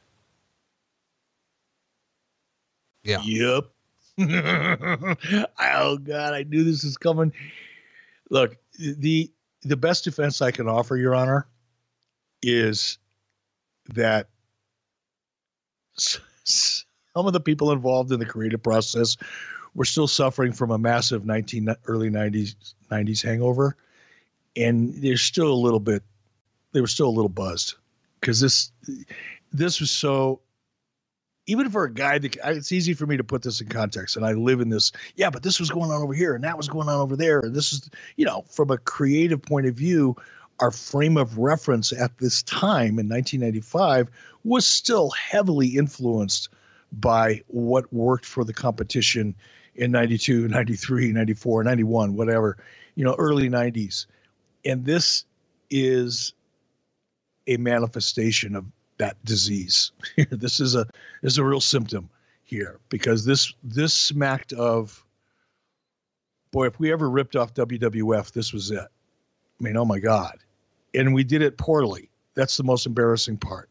Yeah. 3.02 3.20
Yep. 3.22 3.64
oh 5.60 5.96
God, 5.96 6.34
I 6.34 6.42
knew 6.42 6.64
this 6.64 6.84
was 6.84 6.96
coming. 6.96 7.32
Look, 8.30 8.56
the 8.78 9.30
the 9.62 9.76
best 9.76 10.04
defense 10.04 10.42
I 10.42 10.50
can 10.50 10.68
offer, 10.68 10.96
Your 10.96 11.14
Honor, 11.14 11.46
is 12.42 12.98
that 13.94 14.28
some 16.44 17.26
of 17.26 17.32
the 17.32 17.40
people 17.40 17.72
involved 17.72 18.12
in 18.12 18.20
the 18.20 18.26
creative 18.26 18.62
process 18.62 19.16
were 19.74 19.84
still 19.84 20.08
suffering 20.08 20.52
from 20.52 20.70
a 20.70 20.78
massive 20.78 21.24
19 21.24 21.74
early 21.86 22.10
90s 22.10 22.54
90s 22.90 23.22
hangover 23.22 23.76
and 24.56 24.94
they're 25.02 25.16
still 25.16 25.52
a 25.52 25.54
little 25.54 25.80
bit 25.80 26.02
they 26.72 26.80
were 26.80 26.86
still 26.86 27.08
a 27.08 27.10
little 27.10 27.28
buzzed. 27.28 27.74
Because 28.20 28.40
this 28.40 28.72
this 29.52 29.80
was 29.80 29.90
so 29.90 30.40
even 31.46 31.70
for 31.70 31.84
a 31.84 31.92
guy 31.92 32.18
that 32.18 32.36
it's 32.44 32.72
easy 32.72 32.92
for 32.92 33.06
me 33.06 33.16
to 33.16 33.24
put 33.24 33.42
this 33.42 33.60
in 33.60 33.68
context 33.68 34.16
and 34.16 34.26
i 34.26 34.32
live 34.32 34.60
in 34.60 34.68
this 34.68 34.92
yeah 35.14 35.30
but 35.30 35.42
this 35.42 35.58
was 35.58 35.70
going 35.70 35.90
on 35.90 36.02
over 36.02 36.12
here 36.12 36.34
and 36.34 36.44
that 36.44 36.56
was 36.56 36.68
going 36.68 36.88
on 36.88 37.00
over 37.00 37.16
there 37.16 37.40
and 37.40 37.54
this 37.54 37.72
is 37.72 37.88
you 38.16 38.26
know 38.26 38.44
from 38.50 38.70
a 38.70 38.76
creative 38.76 39.40
point 39.40 39.66
of 39.66 39.74
view 39.74 40.14
our 40.60 40.70
frame 40.70 41.16
of 41.16 41.38
reference 41.38 41.92
at 41.92 42.16
this 42.18 42.42
time 42.42 42.98
in 42.98 43.08
1995 43.08 44.08
was 44.44 44.66
still 44.66 45.10
heavily 45.10 45.68
influenced 45.68 46.48
by 46.92 47.42
what 47.48 47.92
worked 47.92 48.26
for 48.26 48.44
the 48.44 48.52
competition 48.52 49.34
in 49.76 49.92
92, 49.92 50.48
93, 50.48 51.12
94, 51.12 51.64
91, 51.64 52.16
whatever, 52.16 52.56
you 52.96 53.04
know, 53.04 53.14
early 53.18 53.48
90s. 53.48 54.06
And 54.64 54.84
this 54.84 55.24
is 55.70 56.32
a 57.46 57.56
manifestation 57.58 58.56
of 58.56 58.64
that 58.96 59.22
disease. 59.24 59.92
this 60.30 60.58
is 60.58 60.74
a 60.74 60.86
this 61.22 61.34
is 61.34 61.38
a 61.38 61.44
real 61.44 61.60
symptom 61.60 62.08
here 62.42 62.80
because 62.88 63.24
this 63.24 63.54
this 63.62 63.94
smacked 63.94 64.52
of 64.54 65.04
boy, 66.50 66.66
if 66.66 66.80
we 66.80 66.90
ever 66.90 67.08
ripped 67.08 67.36
off 67.36 67.54
WWF, 67.54 68.32
this 68.32 68.52
was 68.52 68.70
it. 68.72 68.80
I 68.80 69.62
mean, 69.62 69.76
oh 69.76 69.84
my 69.84 70.00
God 70.00 70.38
and 70.94 71.14
we 71.14 71.24
did 71.24 71.42
it 71.42 71.58
poorly. 71.58 72.10
That's 72.34 72.56
the 72.56 72.64
most 72.64 72.86
embarrassing 72.86 73.38
part. 73.38 73.70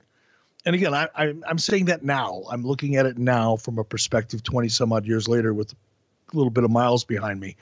And 0.65 0.75
again, 0.75 0.93
I, 0.93 1.07
I, 1.15 1.33
I'm 1.47 1.57
saying 1.57 1.85
that 1.85 2.03
now. 2.03 2.43
I'm 2.51 2.63
looking 2.63 2.97
at 2.97 3.05
it 3.05 3.17
now 3.17 3.55
from 3.55 3.79
a 3.79 3.83
perspective 3.83 4.43
20 4.43 4.67
some 4.67 4.91
odd 4.91 5.05
years 5.05 5.27
later 5.27 5.53
with 5.53 5.71
a 5.71 6.35
little 6.35 6.49
bit 6.49 6.65
of 6.65 6.71
miles 6.71 7.05
behind 7.05 7.39
me. 7.39 7.55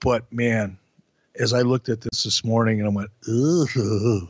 But 0.00 0.30
man, 0.32 0.78
as 1.34 1.52
I 1.52 1.62
looked 1.62 1.88
at 1.88 2.02
this 2.02 2.22
this 2.22 2.44
morning 2.44 2.80
and 2.80 2.88
I 2.88 2.92
went, 2.92 3.10
Ugh, 3.28 4.28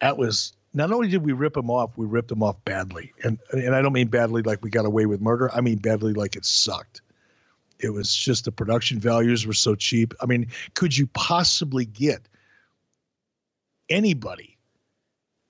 that 0.00 0.18
was 0.18 0.52
not 0.74 0.92
only 0.92 1.08
did 1.08 1.24
we 1.24 1.32
rip 1.32 1.54
them 1.54 1.70
off, 1.70 1.96
we 1.96 2.06
ripped 2.06 2.28
them 2.28 2.42
off 2.42 2.62
badly. 2.64 3.12
And 3.24 3.38
and 3.52 3.74
I 3.74 3.82
don't 3.82 3.92
mean 3.92 4.08
badly 4.08 4.42
like 4.42 4.62
we 4.62 4.70
got 4.70 4.84
away 4.84 5.06
with 5.06 5.20
murder. 5.20 5.50
I 5.54 5.60
mean 5.60 5.78
badly 5.78 6.12
like 6.12 6.36
it 6.36 6.44
sucked. 6.44 7.00
It 7.78 7.90
was 7.90 8.14
just 8.14 8.44
the 8.44 8.52
production 8.52 9.00
values 9.00 9.46
were 9.46 9.54
so 9.54 9.74
cheap. 9.74 10.12
I 10.20 10.26
mean, 10.26 10.48
could 10.74 10.96
you 10.96 11.06
possibly 11.08 11.86
get 11.86 12.28
anybody 13.90 14.56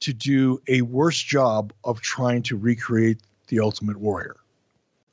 to 0.01 0.13
do 0.13 0.61
a 0.67 0.83
worse 0.83 1.21
job 1.21 1.73
of 1.85 2.01
trying 2.01 2.43
to 2.43 2.57
recreate 2.57 3.19
the 3.49 3.61
Ultimate 3.61 3.99
Warrior. 3.99 4.37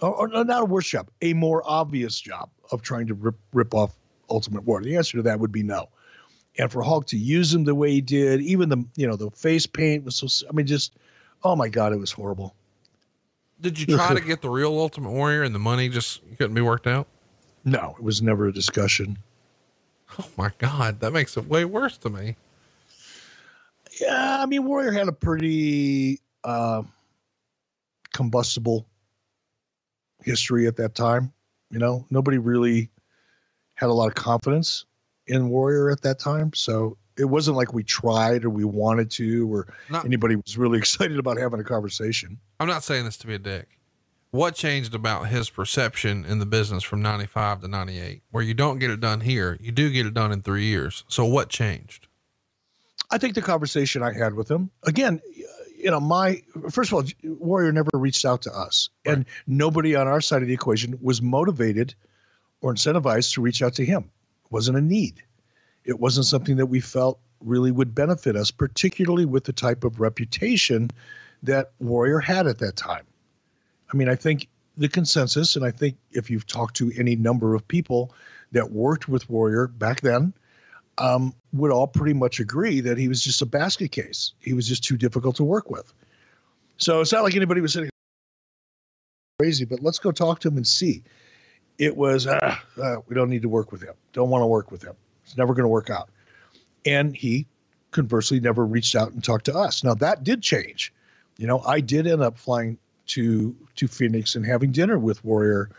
or, 0.01 0.33
or 0.33 0.43
not 0.45 0.61
a 0.61 0.65
worse 0.65 0.87
job, 0.87 1.09
a 1.21 1.33
more 1.33 1.61
obvious 1.65 2.19
job 2.19 2.49
of 2.71 2.81
trying 2.81 3.07
to 3.07 3.13
rip, 3.13 3.35
rip 3.53 3.73
off 3.73 3.95
Ultimate 4.29 4.63
Warrior? 4.63 4.85
The 4.85 4.95
answer 4.95 5.17
to 5.17 5.23
that 5.23 5.39
would 5.39 5.51
be 5.51 5.63
no. 5.63 5.89
And 6.59 6.71
for 6.71 6.81
Hulk 6.81 7.05
to 7.07 7.17
use 7.17 7.53
him 7.53 7.65
the 7.65 7.75
way 7.75 7.91
he 7.91 8.01
did, 8.01 8.41
even 8.41 8.69
the 8.69 8.83
you 8.95 9.05
know 9.05 9.15
the 9.15 9.29
face 9.31 9.67
paint 9.67 10.03
was 10.05 10.15
so. 10.15 10.47
I 10.49 10.53
mean, 10.53 10.65
just 10.65 10.93
oh 11.43 11.55
my 11.55 11.69
god, 11.69 11.93
it 11.93 11.99
was 11.99 12.11
horrible. 12.11 12.55
Did 13.61 13.79
you 13.79 13.85
try 13.85 14.15
to 14.15 14.21
get 14.25 14.41
the 14.41 14.49
real 14.49 14.71
Ultimate 14.71 15.11
Warrior 15.11 15.43
and 15.43 15.53
the 15.53 15.59
money 15.59 15.87
just 15.87 16.21
couldn't 16.37 16.55
be 16.55 16.61
worked 16.61 16.87
out? 16.87 17.07
No, 17.63 17.95
it 17.97 18.03
was 18.03 18.21
never 18.21 18.47
a 18.47 18.53
discussion. 18.53 19.19
Oh 20.17 20.29
my 20.35 20.51
god, 20.57 20.99
that 21.01 21.11
makes 21.11 21.37
it 21.37 21.47
way 21.47 21.63
worse 21.65 21.97
to 21.99 22.09
me. 22.09 22.37
Yeah, 23.99 24.37
I 24.41 24.45
mean, 24.45 24.65
Warrior 24.65 24.91
had 24.91 25.07
a 25.07 25.13
pretty 25.13 26.21
uh, 26.43 26.83
combustible 28.13 28.87
history 30.23 30.67
at 30.67 30.77
that 30.77 30.95
time. 30.95 31.33
You 31.69 31.79
know, 31.79 32.05
nobody 32.09 32.37
really 32.37 32.89
had 33.75 33.89
a 33.89 33.93
lot 33.93 34.07
of 34.07 34.15
confidence 34.15 34.85
in 35.27 35.49
Warrior 35.49 35.91
at 35.91 36.01
that 36.01 36.19
time. 36.19 36.53
So 36.53 36.97
it 37.17 37.25
wasn't 37.25 37.57
like 37.57 37.73
we 37.73 37.83
tried 37.83 38.45
or 38.45 38.49
we 38.49 38.63
wanted 38.63 39.11
to 39.11 39.53
or 39.53 39.73
not, 39.89 40.05
anybody 40.05 40.35
was 40.35 40.57
really 40.57 40.77
excited 40.79 41.19
about 41.19 41.37
having 41.37 41.59
a 41.59 41.63
conversation. 41.63 42.39
I'm 42.59 42.67
not 42.67 42.83
saying 42.83 43.05
this 43.05 43.17
to 43.17 43.27
be 43.27 43.35
a 43.35 43.39
dick. 43.39 43.67
What 44.31 44.55
changed 44.55 44.93
about 44.93 45.27
his 45.27 45.49
perception 45.49 46.25
in 46.25 46.39
the 46.39 46.45
business 46.45 46.83
from 46.83 47.01
95 47.01 47.61
to 47.61 47.67
98? 47.67 48.23
Where 48.29 48.43
you 48.43 48.53
don't 48.53 48.77
get 48.77 48.91
it 48.91 48.99
done 48.99 49.21
here, 49.21 49.57
you 49.61 49.71
do 49.71 49.89
get 49.89 50.05
it 50.05 50.13
done 50.13 50.31
in 50.31 50.41
three 50.41 50.65
years. 50.65 51.05
So 51.07 51.25
what 51.25 51.49
changed? 51.49 52.06
I 53.09 53.17
think 53.17 53.35
the 53.35 53.41
conversation 53.41 54.03
I 54.03 54.13
had 54.13 54.33
with 54.33 54.49
him, 54.49 54.69
again, 54.83 55.21
you 55.77 55.91
know, 55.91 55.99
my 55.99 56.41
first 56.69 56.91
of 56.91 56.95
all, 56.95 57.03
Warrior 57.23 57.71
never 57.71 57.89
reached 57.93 58.25
out 58.25 58.41
to 58.43 58.51
us, 58.51 58.89
right. 59.05 59.13
and 59.13 59.25
nobody 59.45 59.95
on 59.95 60.07
our 60.07 60.21
side 60.21 60.41
of 60.41 60.47
the 60.47 60.53
equation 60.53 60.97
was 61.01 61.21
motivated 61.21 61.93
or 62.61 62.73
incentivized 62.73 63.33
to 63.33 63.41
reach 63.41 63.61
out 63.61 63.75
to 63.75 63.85
him. 63.85 64.09
It 64.45 64.51
wasn't 64.51 64.77
a 64.77 64.81
need. 64.81 65.23
It 65.85 65.99
wasn't 65.99 66.25
something 66.25 66.57
that 66.57 66.65
we 66.65 66.79
felt 66.79 67.19
really 67.39 67.71
would 67.71 67.95
benefit 67.95 68.35
us, 68.35 68.51
particularly 68.51 69.25
with 69.25 69.43
the 69.43 69.53
type 69.53 69.83
of 69.83 69.99
reputation 69.99 70.89
that 71.43 71.71
Warrior 71.79 72.19
had 72.19 72.47
at 72.47 72.59
that 72.59 72.75
time. 72.75 73.05
I 73.93 73.95
mean, 73.95 74.09
I 74.09 74.15
think 74.15 74.47
the 74.75 74.89
consensus, 74.89 75.55
and 75.55 75.63
I 75.63 75.71
think 75.71 75.97
if 76.11 76.29
you've 76.29 76.47
talked 76.47 76.77
to 76.77 76.91
any 76.97 77.15
number 77.15 77.55
of 77.55 77.67
people 77.67 78.13
that 78.51 78.71
worked 78.71 79.07
with 79.07 79.29
Warrior 79.29 79.67
back 79.67 80.01
then, 80.01 80.33
um, 80.97 81.33
would 81.53 81.71
all 81.71 81.87
pretty 81.87 82.13
much 82.13 82.39
agree 82.39 82.81
that 82.81 82.97
he 82.97 83.07
was 83.07 83.23
just 83.23 83.41
a 83.41 83.45
basket 83.45 83.91
case. 83.91 84.33
He 84.39 84.53
was 84.53 84.67
just 84.67 84.83
too 84.83 84.97
difficult 84.97 85.35
to 85.37 85.43
work 85.43 85.69
with. 85.69 85.93
So 86.77 87.01
it's 87.01 87.11
not 87.11 87.23
like 87.23 87.35
anybody 87.35 87.61
was 87.61 87.73
saying 87.73 87.89
crazy, 89.39 89.65
but 89.65 89.81
let's 89.81 89.99
go 89.99 90.11
talk 90.11 90.39
to 90.39 90.47
him 90.47 90.57
and 90.57 90.67
see. 90.67 91.03
It 91.77 91.95
was, 91.95 92.27
ah, 92.27 92.63
uh, 92.81 92.95
we 93.07 93.15
don't 93.15 93.29
need 93.29 93.43
to 93.43 93.49
work 93.49 93.71
with 93.71 93.81
him. 93.81 93.93
Don't 94.13 94.29
want 94.29 94.41
to 94.41 94.47
work 94.47 94.71
with 94.71 94.81
him. 94.81 94.95
It's 95.23 95.37
never 95.37 95.53
going 95.53 95.63
to 95.63 95.69
work 95.69 95.89
out. 95.89 96.09
And 96.85 97.15
he 97.15 97.45
conversely 97.91 98.39
never 98.39 98.65
reached 98.65 98.95
out 98.95 99.11
and 99.11 99.23
talked 99.23 99.45
to 99.45 99.55
us. 99.55 99.83
Now 99.83 99.93
that 99.95 100.23
did 100.23 100.41
change. 100.41 100.93
You 101.37 101.45
know, 101.47 101.59
I 101.59 101.81
did 101.81 102.07
end 102.07 102.21
up 102.21 102.37
flying 102.37 102.77
to 103.07 103.55
to 103.75 103.87
Phoenix 103.87 104.35
and 104.35 104.45
having 104.45 104.71
dinner 104.71 104.97
with 104.97 105.23
Warrior 105.23 105.69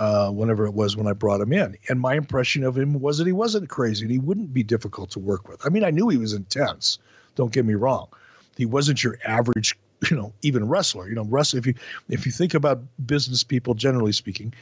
uh, 0.00 0.30
whenever 0.30 0.64
it 0.64 0.72
was 0.72 0.96
when 0.96 1.06
I 1.06 1.12
brought 1.12 1.42
him 1.42 1.52
in. 1.52 1.76
And 1.88 2.00
my 2.00 2.14
impression 2.14 2.64
of 2.64 2.76
him 2.76 3.00
was 3.00 3.18
that 3.18 3.26
he 3.26 3.32
wasn't 3.32 3.68
crazy 3.68 4.04
and 4.04 4.10
he 4.10 4.18
wouldn't 4.18 4.52
be 4.52 4.62
difficult 4.62 5.10
to 5.10 5.18
work 5.18 5.46
with. 5.46 5.64
I 5.64 5.68
mean, 5.68 5.84
I 5.84 5.90
knew 5.90 6.08
he 6.08 6.16
was 6.16 6.32
intense. 6.32 6.98
Don't 7.36 7.52
get 7.52 7.66
me 7.66 7.74
wrong. 7.74 8.08
He 8.56 8.64
wasn't 8.64 9.04
your 9.04 9.18
average, 9.26 9.78
you 10.10 10.16
know, 10.16 10.32
even 10.40 10.66
wrestler. 10.66 11.06
You 11.08 11.14
know, 11.14 11.24
wrestler. 11.24 11.58
If 11.58 11.66
you 11.66 11.74
if 12.08 12.24
you 12.24 12.32
think 12.32 12.54
about 12.54 12.82
business 13.06 13.44
people, 13.44 13.74
generally 13.74 14.12
speaking, 14.12 14.54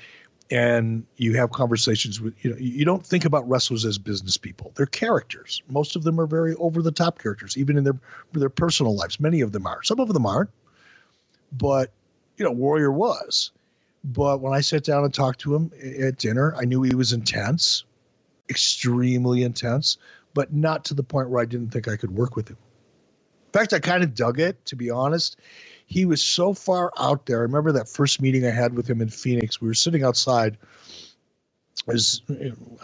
and 0.50 1.06
you 1.18 1.36
have 1.36 1.52
conversations 1.52 2.20
with 2.20 2.34
you 2.44 2.50
know 2.50 2.56
you 2.58 2.84
don't 2.84 3.06
think 3.06 3.24
about 3.24 3.48
wrestlers 3.48 3.84
as 3.84 3.98
business 3.98 4.38
people 4.38 4.72
they're 4.76 4.86
characters 4.86 5.62
most 5.68 5.94
of 5.94 6.04
them 6.04 6.18
are 6.18 6.26
very 6.26 6.54
over 6.54 6.80
the 6.80 6.90
top 6.90 7.18
characters 7.18 7.58
even 7.58 7.76
in 7.76 7.84
their 7.84 7.98
their 8.32 8.48
personal 8.48 8.96
lives 8.96 9.20
many 9.20 9.42
of 9.42 9.52
them 9.52 9.66
are 9.66 9.82
some 9.82 10.00
of 10.00 10.08
them 10.08 10.24
aren't 10.24 10.48
but 11.52 11.92
you 12.38 12.44
know 12.46 12.50
warrior 12.50 12.90
was 12.90 13.50
but 14.12 14.40
when 14.40 14.54
I 14.54 14.60
sat 14.60 14.84
down 14.84 15.04
and 15.04 15.12
talked 15.12 15.40
to 15.40 15.54
him 15.54 15.70
at 16.00 16.16
dinner, 16.16 16.54
I 16.56 16.64
knew 16.64 16.82
he 16.82 16.94
was 16.94 17.12
intense, 17.12 17.84
extremely 18.48 19.42
intense, 19.42 19.98
but 20.34 20.52
not 20.52 20.84
to 20.86 20.94
the 20.94 21.02
point 21.02 21.28
where 21.28 21.42
I 21.42 21.44
didn't 21.44 21.70
think 21.70 21.88
I 21.88 21.96
could 21.96 22.12
work 22.12 22.34
with 22.34 22.48
him. 22.48 22.56
In 23.46 23.52
fact, 23.52 23.72
I 23.72 23.78
kind 23.78 24.02
of 24.02 24.14
dug 24.14 24.40
it, 24.40 24.64
to 24.66 24.76
be 24.76 24.90
honest. 24.90 25.38
He 25.86 26.04
was 26.04 26.22
so 26.22 26.54
far 26.54 26.92
out 26.98 27.26
there. 27.26 27.38
I 27.38 27.42
remember 27.42 27.72
that 27.72 27.88
first 27.88 28.20
meeting 28.20 28.46
I 28.46 28.50
had 28.50 28.74
with 28.74 28.88
him 28.88 29.00
in 29.00 29.08
Phoenix. 29.08 29.60
We 29.60 29.68
were 29.68 29.74
sitting 29.74 30.04
outside. 30.04 30.58
It 31.86 31.86
was, 31.86 32.22
I 32.28 32.34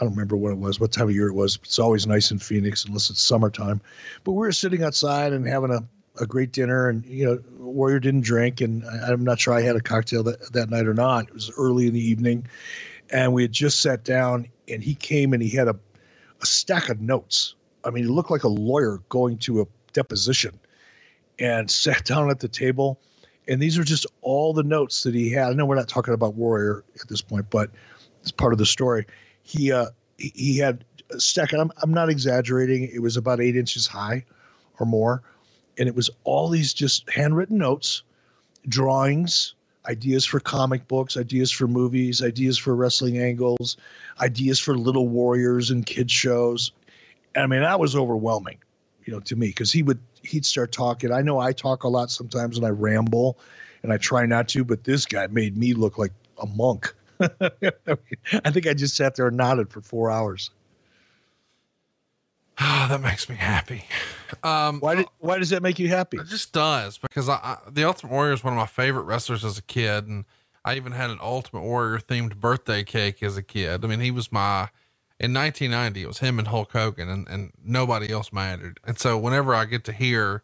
don't 0.00 0.10
remember 0.10 0.36
what 0.36 0.52
it 0.52 0.58
was, 0.58 0.80
what 0.80 0.92
time 0.92 1.08
of 1.08 1.14
year 1.14 1.28
it 1.28 1.34
was. 1.34 1.58
It's 1.62 1.78
always 1.78 2.06
nice 2.06 2.30
in 2.30 2.38
Phoenix 2.38 2.84
unless 2.84 3.10
it's 3.10 3.20
summertime. 3.20 3.80
But 4.24 4.32
we 4.32 4.38
were 4.38 4.52
sitting 4.52 4.82
outside 4.82 5.32
and 5.32 5.46
having 5.46 5.70
a 5.70 5.86
a 6.20 6.26
great 6.26 6.52
dinner, 6.52 6.88
and 6.88 7.04
you 7.04 7.24
know, 7.24 7.38
Warrior 7.58 8.00
didn't 8.00 8.22
drink, 8.22 8.60
and 8.60 8.84
I, 8.84 9.10
am 9.10 9.24
not 9.24 9.40
sure 9.40 9.54
I 9.54 9.62
had 9.62 9.76
a 9.76 9.80
cocktail 9.80 10.22
that, 10.24 10.52
that 10.52 10.70
night 10.70 10.86
or 10.86 10.94
not. 10.94 11.28
It 11.28 11.34
was 11.34 11.50
early 11.56 11.86
in 11.86 11.94
the 11.94 12.04
evening, 12.04 12.46
and 13.10 13.32
we 13.32 13.42
had 13.42 13.52
just 13.52 13.80
sat 13.80 14.04
down, 14.04 14.46
and 14.68 14.82
he 14.82 14.94
came 14.94 15.32
and 15.32 15.42
he 15.42 15.50
had 15.50 15.68
a, 15.68 15.76
a 16.40 16.46
stack 16.46 16.88
of 16.88 17.00
notes. 17.00 17.54
I 17.84 17.90
mean, 17.90 18.04
he 18.04 18.10
looked 18.10 18.30
like 18.30 18.44
a 18.44 18.48
lawyer 18.48 19.00
going 19.08 19.38
to 19.38 19.62
a 19.62 19.64
deposition, 19.92 20.58
and 21.38 21.70
sat 21.70 22.04
down 22.04 22.30
at 22.30 22.40
the 22.40 22.48
table, 22.48 23.00
and 23.48 23.60
these 23.60 23.76
are 23.76 23.84
just 23.84 24.06
all 24.22 24.52
the 24.52 24.62
notes 24.62 25.02
that 25.02 25.14
he 25.14 25.30
had. 25.30 25.48
I 25.48 25.52
know 25.54 25.66
we're 25.66 25.74
not 25.74 25.88
talking 25.88 26.14
about 26.14 26.34
Warrior 26.34 26.84
at 27.00 27.08
this 27.08 27.20
point, 27.20 27.50
but 27.50 27.70
it's 28.22 28.30
part 28.30 28.52
of 28.52 28.58
the 28.58 28.66
story. 28.66 29.04
He 29.42 29.72
uh, 29.72 29.86
he 30.16 30.58
had 30.58 30.84
a 31.10 31.18
stack. 31.18 31.52
I'm 31.52 31.72
I'm 31.82 31.92
not 31.92 32.08
exaggerating. 32.08 32.88
It 32.94 33.00
was 33.00 33.16
about 33.16 33.40
eight 33.40 33.56
inches 33.56 33.86
high, 33.86 34.24
or 34.78 34.86
more 34.86 35.22
and 35.78 35.88
it 35.88 35.94
was 35.94 36.10
all 36.24 36.48
these 36.48 36.72
just 36.72 37.08
handwritten 37.10 37.58
notes, 37.58 38.02
drawings, 38.68 39.54
ideas 39.86 40.24
for 40.24 40.40
comic 40.40 40.86
books, 40.88 41.16
ideas 41.16 41.50
for 41.50 41.66
movies, 41.66 42.22
ideas 42.22 42.58
for 42.58 42.74
wrestling 42.74 43.18
angles, 43.18 43.76
ideas 44.20 44.58
for 44.58 44.76
little 44.76 45.08
warriors 45.08 45.70
and 45.70 45.84
kids 45.84 46.12
shows. 46.12 46.72
I 47.36 47.46
mean, 47.46 47.60
that 47.60 47.80
was 47.80 47.96
overwhelming, 47.96 48.58
you 49.04 49.12
know, 49.12 49.20
to 49.20 49.36
me 49.36 49.48
because 49.48 49.72
he 49.72 49.82
would 49.82 49.98
he'd 50.22 50.46
start 50.46 50.72
talking. 50.72 51.12
I 51.12 51.22
know 51.22 51.38
I 51.38 51.52
talk 51.52 51.84
a 51.84 51.88
lot 51.88 52.10
sometimes 52.10 52.56
and 52.56 52.66
I 52.66 52.70
ramble, 52.70 53.38
and 53.82 53.92
I 53.92 53.98
try 53.98 54.26
not 54.26 54.48
to, 54.48 54.64
but 54.64 54.84
this 54.84 55.04
guy 55.06 55.26
made 55.26 55.56
me 55.56 55.74
look 55.74 55.98
like 55.98 56.12
a 56.40 56.46
monk. 56.46 56.94
I 57.20 58.50
think 58.50 58.66
I 58.66 58.74
just 58.74 58.96
sat 58.96 59.16
there 59.16 59.28
and 59.28 59.36
nodded 59.36 59.70
for 59.70 59.80
four 59.80 60.10
hours. 60.10 60.50
Oh, 62.60 62.86
that 62.88 63.00
makes 63.00 63.28
me 63.28 63.36
happy. 63.36 63.84
Um, 64.42 64.80
why 64.80 64.96
did, 64.96 65.06
why 65.18 65.38
does 65.38 65.50
that 65.50 65.62
make 65.62 65.78
you 65.78 65.88
happy? 65.88 66.16
It 66.18 66.26
just 66.26 66.52
does 66.52 66.98
because 66.98 67.28
I, 67.28 67.34
I, 67.34 67.58
the 67.70 67.84
Ultimate 67.84 68.12
Warrior 68.12 68.32
is 68.32 68.44
one 68.44 68.52
of 68.52 68.58
my 68.58 68.66
favorite 68.66 69.02
wrestlers 69.02 69.44
as 69.44 69.58
a 69.58 69.62
kid, 69.62 70.06
and 70.06 70.24
I 70.64 70.76
even 70.76 70.92
had 70.92 71.10
an 71.10 71.18
Ultimate 71.20 71.62
Warrior 71.62 71.98
themed 71.98 72.36
birthday 72.36 72.82
cake 72.84 73.22
as 73.22 73.36
a 73.36 73.42
kid. 73.42 73.84
I 73.84 73.88
mean, 73.88 74.00
he 74.00 74.10
was 74.10 74.32
my 74.32 74.68
in 75.20 75.32
1990. 75.32 76.02
It 76.02 76.06
was 76.06 76.18
him 76.18 76.38
and 76.38 76.48
Hulk 76.48 76.72
Hogan, 76.72 77.08
and 77.08 77.28
and 77.28 77.52
nobody 77.62 78.10
else 78.10 78.32
mattered. 78.32 78.80
And 78.84 78.98
so 78.98 79.18
whenever 79.18 79.54
I 79.54 79.64
get 79.64 79.84
to 79.84 79.92
hear 79.92 80.42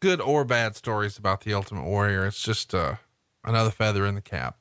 good 0.00 0.20
or 0.20 0.44
bad 0.44 0.76
stories 0.76 1.18
about 1.18 1.42
the 1.42 1.54
Ultimate 1.54 1.84
Warrior, 1.84 2.26
it's 2.26 2.42
just 2.42 2.74
uh, 2.74 2.96
another 3.44 3.70
feather 3.70 4.06
in 4.06 4.14
the 4.14 4.22
cap. 4.22 4.56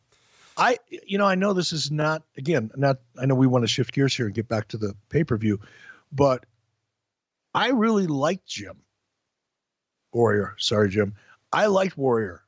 I, 0.57 0.77
you 0.89 1.17
know, 1.17 1.25
I 1.25 1.35
know 1.35 1.53
this 1.53 1.71
is 1.71 1.89
not 1.89 2.23
again 2.37 2.69
not. 2.75 2.97
I 3.19 3.25
know 3.25 3.35
we 3.35 3.47
want 3.47 3.63
to 3.63 3.67
shift 3.67 3.93
gears 3.93 4.15
here 4.15 4.25
and 4.25 4.35
get 4.35 4.47
back 4.47 4.67
to 4.69 4.77
the 4.77 4.93
pay 5.09 5.23
per 5.23 5.37
view, 5.37 5.59
but 6.11 6.45
I 7.53 7.69
really 7.69 8.07
liked 8.07 8.47
Jim 8.47 8.77
Warrior. 10.13 10.55
Sorry, 10.59 10.89
Jim. 10.89 11.15
I 11.51 11.65
liked 11.67 11.97
Warrior. 11.97 12.43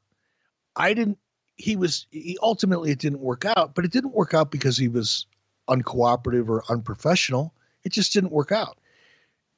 I 0.76 0.94
didn't. 0.94 1.18
He 1.56 1.76
was. 1.76 2.08
He 2.12 2.38
ultimately 2.42 2.92
it 2.92 3.00
didn't 3.00 3.20
work 3.20 3.46
out, 3.46 3.76
but 3.76 3.86
it 3.86 3.92
didn't 3.92 4.14
work 4.14 4.34
out 4.34 4.52
because 4.52 4.78
he 4.78 4.88
was 4.88 5.26
uncooperative 5.70 6.50
or 6.50 6.64
unprofessional. 6.70 7.54
It 7.84 7.92
just 7.92 8.14
didn't 8.14 8.32
work 8.32 8.52
out, 8.52 8.80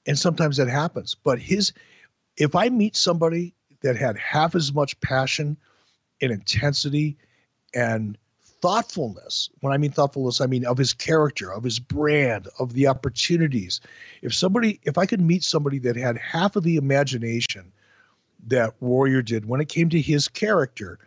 and 0.05 0.17
sometimes 0.17 0.57
that 0.57 0.69
happens. 0.69 1.15
But 1.15 1.39
his, 1.39 1.73
if 2.37 2.55
I 2.55 2.69
meet 2.69 2.95
somebody 2.95 3.53
that 3.81 3.95
had 3.95 4.17
half 4.17 4.55
as 4.55 4.73
much 4.73 4.99
passion 5.01 5.57
and 6.21 6.31
intensity 6.31 7.17
and 7.73 8.17
thoughtfulness. 8.63 9.49
When 9.59 9.73
I 9.73 9.77
mean 9.77 9.91
thoughtfulness, 9.91 10.39
I 10.39 10.45
mean 10.45 10.65
of 10.65 10.77
his 10.77 10.93
character, 10.93 11.51
of 11.51 11.65
his 11.65 11.79
brand, 11.79 12.47
of 12.59 12.71
the 12.71 12.87
opportunities. 12.87 13.81
If 14.21 14.33
somebody, 14.33 14.79
if 14.83 14.97
I 14.97 15.05
could 15.05 15.19
meet 15.19 15.43
somebody 15.43 15.79
that 15.79 15.97
had 15.97 16.17
half 16.17 16.55
of 16.55 16.63
the 16.63 16.77
imagination 16.77 17.73
that 18.47 18.73
Warrior 18.79 19.21
did 19.21 19.49
when 19.49 19.59
it 19.59 19.67
came 19.67 19.89
to 19.89 19.99
his 19.99 20.29
character, 20.29 20.97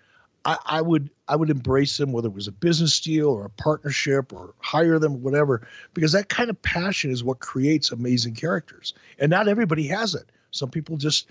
I, 0.44 0.58
I 0.66 0.82
would 0.82 1.08
I 1.28 1.36
would 1.36 1.48
embrace 1.48 1.98
him, 1.98 2.12
whether 2.12 2.28
it 2.28 2.34
was 2.34 2.46
a 2.46 2.52
business 2.52 3.00
deal 3.00 3.30
or 3.30 3.46
a 3.46 3.50
partnership 3.50 4.34
or 4.34 4.52
hire 4.58 4.98
them, 4.98 5.22
whatever, 5.22 5.66
because 5.94 6.12
that 6.12 6.28
kind 6.28 6.50
of 6.50 6.60
passion 6.60 7.10
is 7.10 7.24
what 7.24 7.38
creates 7.38 7.90
amazing 7.90 8.34
characters. 8.34 8.92
And 9.18 9.30
not 9.30 9.48
everybody 9.48 9.86
has 9.86 10.14
it. 10.14 10.30
Some 10.50 10.68
people 10.68 10.98
just 10.98 11.26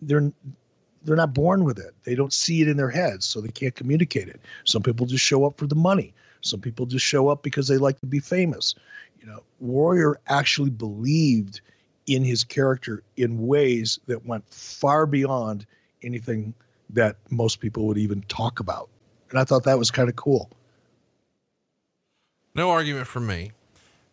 they're 0.00 0.32
they're 1.06 1.16
not 1.16 1.32
born 1.32 1.64
with 1.64 1.78
it. 1.78 1.94
They 2.04 2.14
don't 2.14 2.32
see 2.32 2.60
it 2.60 2.68
in 2.68 2.76
their 2.76 2.90
heads, 2.90 3.24
so 3.24 3.40
they 3.40 3.48
can't 3.48 3.74
communicate 3.74 4.28
it. 4.28 4.40
Some 4.64 4.82
people 4.82 5.06
just 5.06 5.24
show 5.24 5.46
up 5.46 5.56
for 5.56 5.66
the 5.66 5.74
money. 5.74 6.12
Some 6.40 6.60
people 6.60 6.86
just 6.86 7.04
show 7.04 7.28
up 7.28 7.42
because 7.42 7.68
they 7.68 7.78
like 7.78 7.98
to 8.00 8.06
be 8.06 8.18
famous. 8.18 8.74
You 9.20 9.26
know, 9.26 9.42
Warrior 9.60 10.20
actually 10.28 10.70
believed 10.70 11.60
in 12.06 12.24
his 12.24 12.44
character 12.44 13.02
in 13.16 13.46
ways 13.46 13.98
that 14.06 14.26
went 14.26 14.48
far 14.52 15.06
beyond 15.06 15.66
anything 16.02 16.54
that 16.90 17.16
most 17.30 17.60
people 17.60 17.86
would 17.86 17.98
even 17.98 18.22
talk 18.22 18.60
about. 18.60 18.88
And 19.30 19.38
I 19.38 19.44
thought 19.44 19.64
that 19.64 19.78
was 19.78 19.90
kind 19.90 20.08
of 20.08 20.16
cool. 20.16 20.50
No 22.54 22.70
argument 22.70 23.06
from 23.06 23.26
me. 23.26 23.52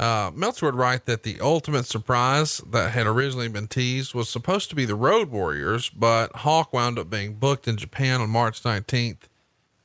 Uh, 0.04 0.32
Meltzer 0.36 0.66
would 0.66 0.76
write 0.76 1.06
that 1.06 1.24
the 1.24 1.40
ultimate 1.40 1.86
surprise 1.86 2.58
that 2.70 2.92
had 2.92 3.08
originally 3.08 3.48
been 3.48 3.70
teased 3.70 4.14
was 4.14 4.28
supposed 4.28 4.68
to 4.70 4.76
be 4.76 4.84
the 4.84 4.96
Road 4.96 5.30
Warriors, 5.30 5.90
but 5.90 6.36
Hawk 6.36 6.74
wound 6.74 7.00
up 7.00 7.10
being 7.10 7.36
booked 7.36 7.70
in 7.70 7.78
Japan 7.78 8.20
on 8.20 8.30
March 8.30 8.62
19th. 8.64 9.30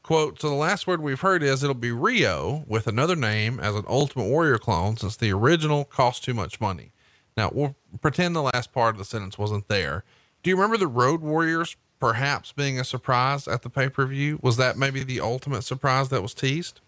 Quote, 0.02 0.40
so 0.40 0.48
the 0.48 0.56
last 0.56 0.88
word 0.88 1.00
we've 1.00 1.20
heard 1.20 1.44
is 1.44 1.62
it'll 1.62 1.72
be 1.72 1.92
Rio 1.92 2.64
with 2.66 2.88
another 2.88 3.14
name 3.14 3.60
as 3.60 3.76
an 3.76 3.84
Ultimate 3.86 4.26
Warrior 4.26 4.58
clone 4.58 4.96
since 4.96 5.14
the 5.14 5.30
original 5.30 5.84
cost 5.84 6.24
too 6.24 6.34
much 6.34 6.60
money. 6.60 6.90
Now 7.36 7.52
we'll 7.54 7.76
pretend 8.00 8.34
the 8.34 8.42
last 8.42 8.72
part 8.72 8.96
of 8.96 8.98
the 8.98 9.04
sentence 9.04 9.38
wasn't 9.38 9.68
there. 9.68 10.02
Do 10.42 10.50
you 10.50 10.56
remember 10.56 10.78
the 10.78 10.88
Road 10.88 11.20
Warriors 11.20 11.76
perhaps 12.00 12.50
being 12.50 12.80
a 12.80 12.82
surprise 12.82 13.46
at 13.46 13.62
the 13.62 13.70
pay 13.70 13.88
per 13.88 14.04
view? 14.04 14.40
Was 14.42 14.56
that 14.56 14.76
maybe 14.76 15.04
the 15.04 15.20
ultimate 15.20 15.62
surprise 15.62 16.08
that 16.08 16.22
was 16.22 16.34
teased? 16.34 16.80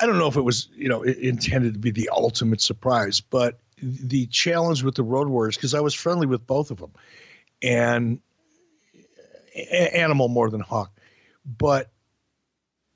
I 0.00 0.06
don't 0.06 0.18
know 0.18 0.28
if 0.28 0.36
it 0.36 0.42
was, 0.42 0.68
you 0.74 0.88
know, 0.88 1.02
intended 1.02 1.74
to 1.74 1.78
be 1.78 1.90
the 1.90 2.08
ultimate 2.12 2.60
surprise, 2.60 3.20
but 3.20 3.58
the 3.82 4.26
challenge 4.26 4.82
with 4.82 4.94
the 4.94 5.02
Road 5.02 5.28
Warriors, 5.28 5.56
because 5.56 5.74
I 5.74 5.80
was 5.80 5.94
friendly 5.94 6.26
with 6.26 6.46
both 6.46 6.70
of 6.70 6.78
them 6.78 6.92
and 7.62 8.20
Animal 9.54 10.28
more 10.28 10.48
than 10.48 10.60
Hawk, 10.60 10.92
but 11.44 11.90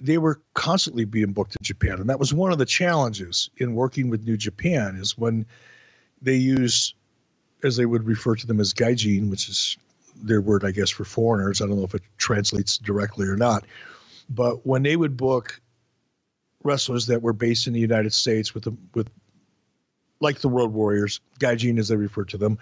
they 0.00 0.18
were 0.18 0.40
constantly 0.54 1.04
being 1.04 1.32
booked 1.32 1.56
in 1.56 1.64
Japan. 1.64 2.00
And 2.00 2.08
that 2.08 2.18
was 2.18 2.32
one 2.32 2.52
of 2.52 2.58
the 2.58 2.66
challenges 2.66 3.50
in 3.56 3.74
working 3.74 4.08
with 4.08 4.24
New 4.24 4.36
Japan 4.36 4.96
is 4.96 5.18
when 5.18 5.46
they 6.22 6.36
use, 6.36 6.94
as 7.62 7.76
they 7.76 7.86
would 7.86 8.06
refer 8.06 8.36
to 8.36 8.46
them 8.46 8.60
as 8.60 8.72
gaijin, 8.72 9.30
which 9.30 9.48
is 9.48 9.76
their 10.16 10.40
word, 10.40 10.64
I 10.64 10.70
guess, 10.70 10.90
for 10.90 11.04
foreigners. 11.04 11.60
I 11.60 11.66
don't 11.66 11.76
know 11.76 11.84
if 11.84 11.94
it 11.94 12.02
translates 12.18 12.78
directly 12.78 13.26
or 13.26 13.36
not. 13.36 13.64
But 14.28 14.66
when 14.66 14.84
they 14.84 14.96
would 14.96 15.16
book 15.16 15.60
wrestlers 16.64 17.06
that 17.06 17.22
were 17.22 17.32
based 17.32 17.66
in 17.66 17.72
the 17.72 17.80
United 17.80 18.12
States 18.12 18.54
with 18.54 18.64
the 18.64 18.76
with 18.94 19.08
like 20.20 20.40
the 20.40 20.48
Road 20.48 20.72
Warriors, 20.72 21.20
Gaijin 21.38 21.78
as 21.78 21.88
they 21.88 21.96
refer 21.96 22.24
to 22.24 22.38
them, 22.38 22.58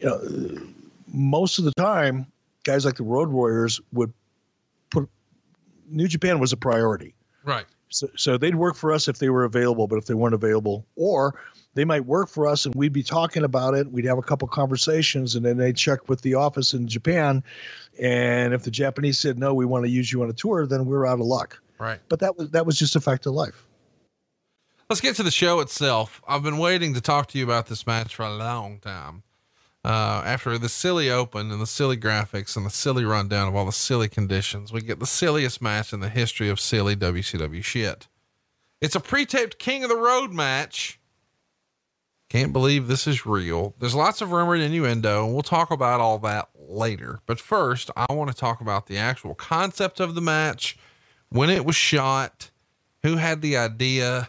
you 0.00 0.06
know, 0.06 0.60
most 1.06 1.58
of 1.58 1.64
the 1.64 1.72
time, 1.72 2.26
guys 2.64 2.84
like 2.84 2.96
the 2.96 3.04
Road 3.04 3.28
Warriors 3.30 3.80
would 3.92 4.12
put 4.90 5.08
New 5.88 6.08
Japan 6.08 6.38
was 6.38 6.52
a 6.52 6.56
priority. 6.56 7.14
Right. 7.44 7.66
So, 7.88 8.08
so 8.16 8.38
they'd 8.38 8.54
work 8.54 8.76
for 8.76 8.92
us 8.92 9.08
if 9.08 9.18
they 9.18 9.30
were 9.30 9.44
available, 9.44 9.86
but 9.88 9.96
if 9.96 10.06
they 10.06 10.14
weren't 10.14 10.34
available, 10.34 10.86
or 10.96 11.34
they 11.74 11.84
might 11.84 12.04
work 12.06 12.28
for 12.28 12.46
us 12.46 12.66
and 12.66 12.74
we'd 12.74 12.92
be 12.92 13.02
talking 13.02 13.44
about 13.44 13.74
it. 13.74 13.90
We'd 13.90 14.04
have 14.04 14.18
a 14.18 14.22
couple 14.22 14.48
conversations 14.48 15.36
and 15.36 15.44
then 15.44 15.56
they'd 15.56 15.76
check 15.76 16.08
with 16.08 16.22
the 16.22 16.34
office 16.34 16.74
in 16.74 16.88
Japan. 16.88 17.44
And 18.00 18.54
if 18.54 18.64
the 18.64 18.70
Japanese 18.70 19.18
said, 19.18 19.38
no, 19.38 19.54
we 19.54 19.64
want 19.64 19.84
to 19.84 19.90
use 19.90 20.12
you 20.12 20.22
on 20.22 20.30
a 20.30 20.32
tour, 20.32 20.66
then 20.66 20.86
we're 20.86 21.06
out 21.06 21.20
of 21.20 21.26
luck. 21.26 21.60
Right. 21.80 22.00
But 22.08 22.20
that 22.20 22.36
was, 22.36 22.50
that 22.50 22.66
was 22.66 22.78
just 22.78 22.94
a 22.94 23.00
fact 23.00 23.26
of 23.26 23.32
life. 23.32 23.66
Let's 24.90 25.00
get 25.00 25.16
to 25.16 25.22
the 25.22 25.30
show 25.30 25.60
itself. 25.60 26.20
I've 26.28 26.42
been 26.42 26.58
waiting 26.58 26.94
to 26.94 27.00
talk 27.00 27.28
to 27.28 27.38
you 27.38 27.44
about 27.44 27.68
this 27.68 27.86
match 27.86 28.14
for 28.14 28.24
a 28.24 28.34
long 28.34 28.80
time. 28.80 29.22
Uh, 29.82 30.22
after 30.26 30.58
the 30.58 30.68
silly 30.68 31.08
open 31.10 31.50
and 31.50 31.60
the 31.60 31.66
silly 31.66 31.96
graphics 31.96 32.54
and 32.54 32.66
the 32.66 32.70
silly 32.70 33.04
rundown 33.04 33.48
of 33.48 33.56
all 33.56 33.64
the 33.64 33.72
silly 33.72 34.08
conditions, 34.08 34.72
we 34.72 34.82
get 34.82 35.00
the 35.00 35.06
silliest 35.06 35.62
match 35.62 35.92
in 35.94 36.00
the 36.00 36.10
history 36.10 36.50
of 36.50 36.60
silly 36.60 36.94
WCW 36.94 37.64
shit. 37.64 38.08
It's 38.82 38.94
a 38.94 39.00
pre-taped 39.00 39.58
King 39.58 39.82
of 39.84 39.88
the 39.88 39.96
Road 39.96 40.32
match. 40.32 41.00
Can't 42.28 42.52
believe 42.52 42.88
this 42.88 43.06
is 43.06 43.24
real. 43.24 43.74
There's 43.78 43.94
lots 43.94 44.20
of 44.20 44.32
rumor 44.32 44.54
and 44.54 44.62
innuendo, 44.62 45.24
and 45.24 45.32
we'll 45.32 45.42
talk 45.42 45.70
about 45.70 46.00
all 46.00 46.18
that 46.18 46.48
later. 46.54 47.20
But 47.26 47.40
first, 47.40 47.90
I 47.96 48.12
want 48.12 48.30
to 48.30 48.36
talk 48.36 48.60
about 48.60 48.86
the 48.86 48.98
actual 48.98 49.34
concept 49.34 49.98
of 49.98 50.14
the 50.14 50.20
match, 50.20 50.78
when 51.30 51.50
it 51.50 51.64
was 51.64 51.76
shot, 51.76 52.50
who 53.02 53.16
had 53.16 53.40
the 53.40 53.56
idea, 53.56 54.28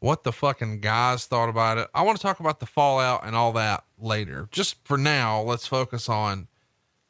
what 0.00 0.24
the 0.24 0.32
fucking 0.32 0.80
guys 0.80 1.26
thought 1.26 1.48
about 1.48 1.78
it. 1.78 1.88
I 1.94 2.02
want 2.02 2.18
to 2.18 2.22
talk 2.22 2.40
about 2.40 2.60
the 2.60 2.66
fallout 2.66 3.24
and 3.24 3.34
all 3.34 3.52
that 3.52 3.84
later. 3.98 4.48
Just 4.50 4.76
for 4.84 4.98
now, 4.98 5.40
let's 5.40 5.66
focus 5.66 6.08
on 6.08 6.48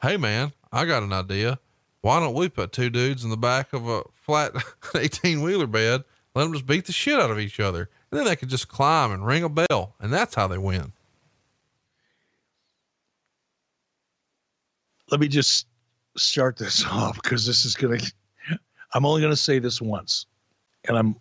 hey, 0.03 0.17
man, 0.17 0.53
I 0.73 0.85
got 0.87 1.03
an 1.03 1.13
idea. 1.13 1.59
Why 2.01 2.21
don't 2.21 2.35
we 2.35 2.49
put 2.49 2.73
two 2.73 2.89
dudes 2.91 3.25
in 3.25 3.31
the 3.31 3.37
back 3.37 3.73
of 3.73 3.87
a 3.87 4.03
flat 4.13 4.53
18 4.97 5.43
wheeler 5.43 5.67
bed, 5.67 6.05
let 6.35 6.45
them 6.45 6.53
just 6.53 6.67
beat 6.67 6.87
the 6.87 6.93
shit 6.93 7.21
out 7.21 7.31
of 7.31 7.39
each 7.39 7.61
other? 7.61 7.91
And 8.11 8.19
then 8.19 8.27
they 8.27 8.37
could 8.37 8.49
just 8.49 8.69
climb 8.69 9.13
and 9.13 9.27
ring 9.27 9.45
a 9.45 9.49
bell, 9.49 9.95
and 10.01 10.13
that's 10.13 10.35
how 10.35 10.47
they 10.47 10.59
win. 10.59 10.93
Let 15.11 15.21
me 15.21 15.29
just 15.29 15.67
start 16.17 16.57
this 16.57 16.85
off 16.91 17.21
because 17.23 17.47
this 17.47 17.65
is 17.65 17.75
going 17.75 17.99
to, 17.99 18.13
I'm 18.93 19.05
only 19.07 19.21
going 19.21 19.33
to 19.33 19.37
say 19.37 19.59
this 19.59 19.81
once, 19.81 20.27
and 20.87 20.97
I'm 20.97 21.17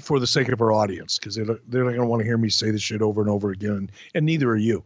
for 0.00 0.18
the 0.18 0.26
sake 0.26 0.48
of 0.48 0.60
our 0.60 0.72
audience 0.72 1.18
because 1.18 1.34
they're, 1.36 1.44
they're 1.44 1.84
not 1.84 1.90
going 1.90 2.00
to 2.00 2.06
want 2.06 2.20
to 2.20 2.26
hear 2.26 2.36
me 2.36 2.50
say 2.50 2.70
this 2.70 2.82
shit 2.82 3.00
over 3.00 3.20
and 3.20 3.30
over 3.30 3.50
again, 3.50 3.90
and 4.14 4.26
neither 4.26 4.50
are 4.50 4.56
you. 4.56 4.84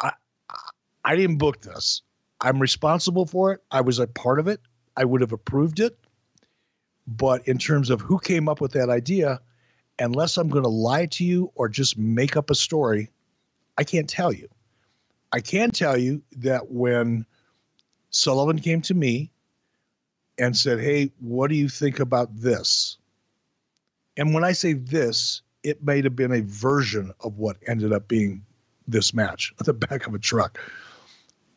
I 0.00 0.12
I 1.04 1.16
didn't 1.16 1.38
book 1.38 1.60
this. 1.62 2.02
I'm 2.40 2.60
responsible 2.60 3.26
for 3.26 3.52
it. 3.52 3.62
I 3.70 3.80
was 3.80 3.98
a 3.98 4.06
part 4.06 4.38
of 4.38 4.48
it. 4.48 4.60
I 4.96 5.04
would 5.04 5.20
have 5.20 5.32
approved 5.32 5.80
it. 5.80 5.98
But 7.06 7.46
in 7.48 7.58
terms 7.58 7.90
of 7.90 8.00
who 8.00 8.18
came 8.18 8.48
up 8.48 8.60
with 8.60 8.72
that 8.72 8.88
idea, 8.88 9.40
unless 9.98 10.36
I'm 10.36 10.48
going 10.48 10.64
to 10.64 10.70
lie 10.70 11.06
to 11.06 11.24
you 11.24 11.50
or 11.54 11.68
just 11.68 11.98
make 11.98 12.36
up 12.36 12.50
a 12.50 12.54
story, 12.54 13.10
I 13.76 13.84
can't 13.84 14.08
tell 14.08 14.32
you. 14.32 14.48
I 15.32 15.40
can 15.40 15.70
tell 15.70 15.98
you 15.98 16.22
that 16.36 16.70
when 16.70 17.26
Sullivan 18.10 18.60
came 18.60 18.80
to 18.82 18.94
me 18.94 19.32
and 20.38 20.56
said, 20.56 20.80
Hey, 20.80 21.12
what 21.20 21.48
do 21.48 21.56
you 21.56 21.68
think 21.68 22.00
about 22.00 22.36
this? 22.36 22.98
And 24.16 24.34
when 24.34 24.44
I 24.44 24.52
say 24.52 24.74
this, 24.74 25.42
it 25.62 25.82
may 25.82 26.02
have 26.02 26.14
been 26.14 26.32
a 26.32 26.42
version 26.42 27.12
of 27.20 27.38
what 27.38 27.56
ended 27.66 27.92
up 27.92 28.06
being 28.06 28.44
this 28.86 29.14
match 29.14 29.52
at 29.58 29.66
the 29.66 29.72
back 29.72 30.06
of 30.06 30.14
a 30.14 30.18
truck. 30.18 30.60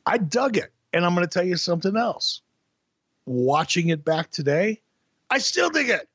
I 0.05 0.17
dug 0.17 0.57
it. 0.57 0.71
And 0.93 1.05
I'm 1.05 1.13
going 1.13 1.27
to 1.27 1.31
tell 1.31 1.45
you 1.45 1.57
something 1.57 1.97
else. 1.97 2.41
Watching 3.25 3.89
it 3.89 4.05
back 4.05 4.31
today, 4.31 4.81
I 5.29 5.39
still 5.39 5.69
dig 5.69 5.89
it 5.89 6.07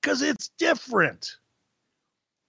because 0.00 0.22
it's 0.22 0.48
different. 0.58 1.36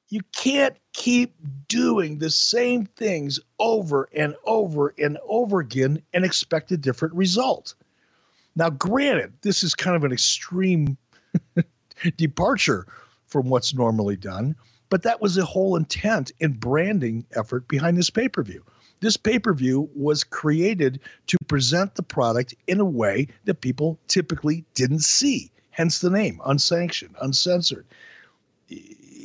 You 0.08 0.22
can't 0.34 0.76
keep 0.94 1.36
doing 1.68 2.18
the 2.18 2.30
same 2.30 2.86
things 2.86 3.40
over 3.60 4.10
and 4.14 4.36
over 4.46 4.94
and 4.98 5.18
over 5.28 5.60
again 5.60 6.02
and 6.14 6.24
expect 6.24 6.72
a 6.72 6.78
different 6.78 7.14
result. 7.14 7.76
Now, 8.56 8.70
granted, 8.70 9.34
this 9.42 9.64
is 9.64 9.76
kind 9.76 9.96
of 9.96 10.04
an 10.04 10.12
extreme 10.12 10.98
departure 12.18 12.86
from 13.28 13.50
what's 13.50 13.74
normally 13.74 14.18
done, 14.18 14.56
but 14.90 15.04
that 15.04 15.22
was 15.22 15.36
the 15.36 15.46
whole 15.46 15.76
intent 15.76 16.32
and 16.42 16.60
branding 16.60 17.26
effort 17.36 17.68
behind 17.68 17.98
this 17.98 18.10
pay 18.10 18.28
per 18.28 18.44
view. 18.44 18.64
This 19.00 19.18
pay 19.18 19.40
per 19.40 19.54
view 19.54 19.90
was 19.96 20.24
created 20.24 21.00
to 21.28 21.38
present 21.48 21.96
the 21.96 22.04
product 22.04 22.54
in 22.68 22.80
a 22.80 22.86
way 22.86 23.28
that 23.46 23.62
people 23.62 24.00
typically 24.08 24.64
didn't 24.74 25.04
see, 25.04 25.52
hence 25.72 26.00
the 26.00 26.10
name 26.10 26.40
unsanctioned, 26.46 27.16
uncensored. 27.22 27.86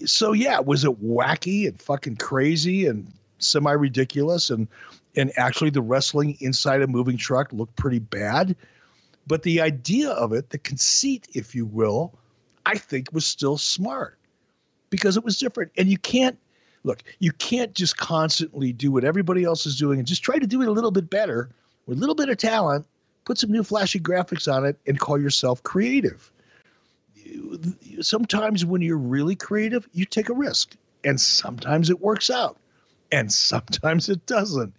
So, 0.05 0.33
yeah, 0.33 0.61
was 0.61 0.85
it 0.85 1.03
wacky 1.03 1.69
and 1.69 1.81
fucking 1.81 2.17
crazy 2.17 2.87
and 2.87 3.13
semi 3.39 3.73
ridiculous? 3.73 4.51
And, 4.51 4.69
and 5.15 5.33
actually, 5.37 5.71
the 5.71 5.83
wrestling 5.83 6.37
inside 6.41 6.81
a 6.81 6.87
moving 6.87 7.17
truck 7.17 7.53
looked 7.53 7.77
pretty 7.77 7.99
bad. 7.99 8.57
But 9.27 9.43
the 9.43 9.61
idea 9.61 10.11
of 10.11 10.33
it, 10.33 10.51
the 10.51 10.59
conceit, 10.59 11.29
if 11.35 11.55
you 11.55 11.67
will, 11.67 12.15
I 12.65 12.77
think 12.77 13.13
was 13.13 13.27
still 13.27 13.59
smart 13.59 14.19
because 14.91 15.17
it 15.17 15.25
was 15.25 15.39
different. 15.39 15.73
And 15.77 15.89
you 15.89 15.99
can't 15.99 16.39
look, 16.85 17.03
you 17.19 17.33
can't 17.33 17.75
just 17.75 17.97
constantly 17.97 18.73
do 18.73 18.93
what 18.93 19.05
everybody 19.05 19.45
else 19.45 19.67
is 19.67 19.77
doing 19.77 19.99
and 19.99 20.07
just 20.07 20.23
try 20.23 20.39
to 20.39 20.47
do 20.47 20.63
it 20.63 20.69
a 20.69 20.73
little 20.73 20.93
bit 20.93 21.11
better 21.11 21.51
with 21.87 21.99
a 21.99 22.01
little 22.01 22.15
bit 22.15 22.29
of 22.29 22.39
talent, 22.39 22.87
put 23.25 23.39
some 23.39 23.51
new 23.51 23.65
flashy 23.65 24.01
graphics 24.01 24.51
on 24.51 24.65
it, 24.65 24.79
and 24.87 24.99
call 24.99 25.21
yourself 25.21 25.63
creative. 25.63 26.31
Sometimes 28.01 28.65
when 28.65 28.83
you're 28.83 28.97
really 28.97 29.35
creative, 29.35 29.89
you 29.93 30.05
take 30.05 30.29
a 30.29 30.35
risk, 30.35 30.77
and 31.03 31.21
sometimes 31.21 31.91
it 31.91 32.01
works 32.01 32.31
out, 32.31 32.57
and 33.11 33.33
sometimes 33.33 34.09
it 34.09 34.25
doesn't. 34.27 34.75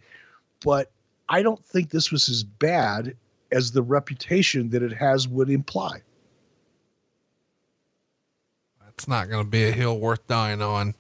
But 0.64 0.91
I 1.28 1.41
don't 1.41 1.64
think 1.65 1.90
this 1.90 2.10
was 2.11 2.30
as 2.30 2.44
bad 2.44 3.15
as 3.52 3.72
the 3.72 3.82
reputation 3.82 4.69
that 4.69 4.84
it 4.84 4.94
has 4.94 5.28
would 5.28 5.49
imply. 5.49 6.02
It's 8.90 9.07
not 9.07 9.30
going 9.30 9.44
to 9.44 9.49
be 9.49 9.64
a 9.65 9.72
hill 9.72 9.99
worth 9.99 10.26
dying 10.28 10.61
on. 10.61 10.95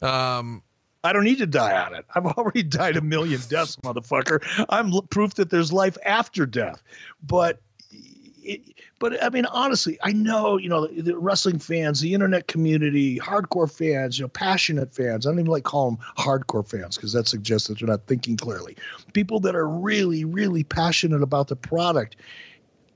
Um, 0.00 0.62
I 1.04 1.12
don't 1.12 1.24
need 1.24 1.38
to 1.38 1.46
die 1.46 1.78
on 1.84 1.94
it. 1.94 2.06
I've 2.14 2.24
already 2.38 2.62
died 2.62 2.96
a 2.96 3.02
million 3.02 3.40
deaths, 3.48 3.76
motherfucker. 3.76 4.42
I'm 4.70 4.92
l- 4.92 5.02
proof 5.02 5.34
that 5.34 5.50
there's 5.50 5.72
life 5.72 5.98
after 6.04 6.46
death. 6.46 6.82
But 7.22 7.60
it, 8.42 8.73
but 9.04 9.22
I 9.22 9.28
mean, 9.28 9.44
honestly, 9.44 9.98
I 10.02 10.12
know 10.12 10.56
you 10.56 10.70
know 10.70 10.86
the, 10.86 11.02
the, 11.02 11.18
wrestling 11.18 11.58
fans, 11.58 12.00
the 12.00 12.14
internet 12.14 12.48
community, 12.48 13.18
hardcore 13.18 13.70
fans, 13.70 14.18
you 14.18 14.24
know, 14.24 14.30
passionate 14.30 14.94
fans. 14.94 15.26
I 15.26 15.30
don't 15.30 15.40
even 15.40 15.50
like 15.50 15.64
call 15.64 15.90
them 15.90 15.98
hardcore 16.16 16.66
fans 16.66 16.96
because 16.96 17.12
that 17.12 17.28
suggests 17.28 17.68
that 17.68 17.78
they're 17.78 17.86
not 17.86 18.06
thinking 18.06 18.38
clearly. 18.38 18.78
People 19.12 19.40
that 19.40 19.54
are 19.54 19.68
really, 19.68 20.24
really 20.24 20.64
passionate 20.64 21.20
about 21.20 21.48
the 21.48 21.56
product 21.56 22.16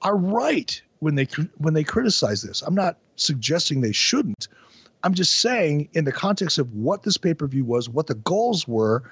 are 0.01 0.17
right 0.17 0.81
when 1.01 1.15
they 1.15 1.29
when 1.59 1.75
they 1.75 1.85
criticize 1.85 2.41
this. 2.41 2.63
I'm 2.63 2.75
not 2.75 2.97
suggesting 3.17 3.83
they 3.83 3.93
shouldn't. 3.93 4.49
I'm 5.03 5.13
just 5.13 5.41
saying, 5.41 5.91
in 5.93 6.07
the 6.07 6.13
context 6.13 6.57
of 6.57 6.73
what 6.73 7.03
this 7.03 7.19
pay 7.19 7.35
per 7.35 7.47
view 7.47 7.67
was, 7.67 7.87
what 7.87 8.07
the 8.07 8.15
goals 8.15 8.67
were, 8.67 9.03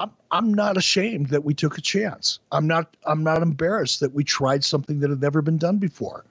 I'm 0.00 0.10
I'm 0.30 0.54
not 0.54 0.78
ashamed 0.78 1.26
that 1.28 1.44
we 1.44 1.52
took 1.52 1.76
a 1.76 1.82
chance. 1.82 2.38
I'm 2.52 2.66
not 2.66 2.96
I'm 3.04 3.22
not 3.22 3.42
embarrassed 3.42 4.00
that 4.00 4.14
we 4.14 4.24
tried 4.24 4.64
something 4.64 5.00
that 5.00 5.10
had 5.10 5.20
never 5.20 5.42
been 5.42 5.58
done 5.58 5.76
before. 5.76 6.24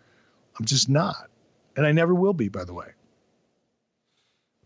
I'm 0.59 0.65
just 0.65 0.89
not, 0.89 1.29
and 1.75 1.85
I 1.85 1.91
never 1.91 2.15
will 2.15 2.33
be. 2.33 2.49
By 2.49 2.63
the 2.63 2.73
way. 2.73 2.87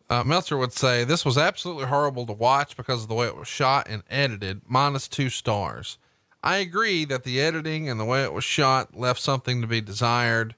Uh, 0.09 0.23
Meltzer 0.23 0.57
would 0.57 0.73
say 0.73 1.03
this 1.03 1.25
was 1.25 1.37
absolutely 1.37 1.85
horrible 1.85 2.25
to 2.27 2.33
watch 2.33 2.77
because 2.77 3.03
of 3.03 3.09
the 3.09 3.15
way 3.15 3.27
it 3.27 3.35
was 3.35 3.47
shot 3.47 3.87
and 3.89 4.03
edited, 4.09 4.61
minus 4.67 5.07
two 5.07 5.29
stars. 5.29 5.97
I 6.43 6.57
agree 6.57 7.03
that 7.05 7.23
the 7.23 7.41
editing 7.41 7.89
and 7.89 7.99
the 7.99 8.05
way 8.05 8.23
it 8.23 8.33
was 8.33 8.43
shot 8.43 8.95
left 8.95 9.19
something 9.19 9.61
to 9.61 9.67
be 9.67 9.81
desired. 9.81 10.55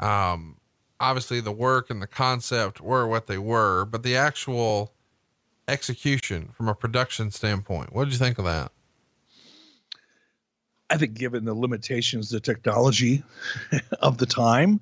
Um, 0.00 0.58
obviously, 1.00 1.40
the 1.40 1.52
work 1.52 1.90
and 1.90 2.00
the 2.00 2.06
concept 2.06 2.80
were 2.80 3.06
what 3.06 3.26
they 3.26 3.38
were, 3.38 3.84
but 3.84 4.02
the 4.02 4.16
actual 4.16 4.93
execution 5.68 6.50
from 6.52 6.68
a 6.68 6.74
production 6.74 7.30
standpoint. 7.30 7.92
What 7.92 8.04
did 8.04 8.12
you 8.12 8.18
think 8.18 8.38
of 8.38 8.44
that? 8.44 8.72
I 10.90 10.96
think, 10.96 11.14
given 11.14 11.44
the 11.44 11.54
limitations, 11.54 12.30
the 12.30 12.40
technology 12.40 13.22
of 14.00 14.18
the 14.18 14.26
time, 14.26 14.80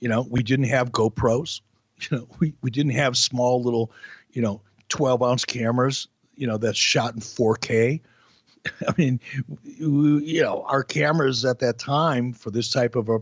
you 0.00 0.08
know, 0.08 0.26
we 0.28 0.42
didn't 0.42 0.66
have 0.66 0.90
GoPros, 0.90 1.60
you 2.10 2.16
know, 2.16 2.28
we, 2.40 2.54
we 2.62 2.70
didn't 2.70 2.92
have 2.92 3.16
small 3.16 3.62
little, 3.62 3.92
you 4.32 4.42
know, 4.42 4.60
12 4.88 5.22
ounce 5.22 5.44
cameras, 5.44 6.08
you 6.36 6.46
know, 6.46 6.56
that's 6.56 6.78
shot 6.78 7.14
in 7.14 7.20
4K. 7.20 8.00
I 8.88 8.94
mean, 8.96 9.20
you 9.64 10.42
know, 10.42 10.64
our 10.66 10.82
cameras 10.82 11.44
at 11.44 11.58
that 11.60 11.78
time 11.78 12.32
for 12.32 12.50
this 12.50 12.70
type 12.70 12.96
of 12.96 13.08
a 13.08 13.20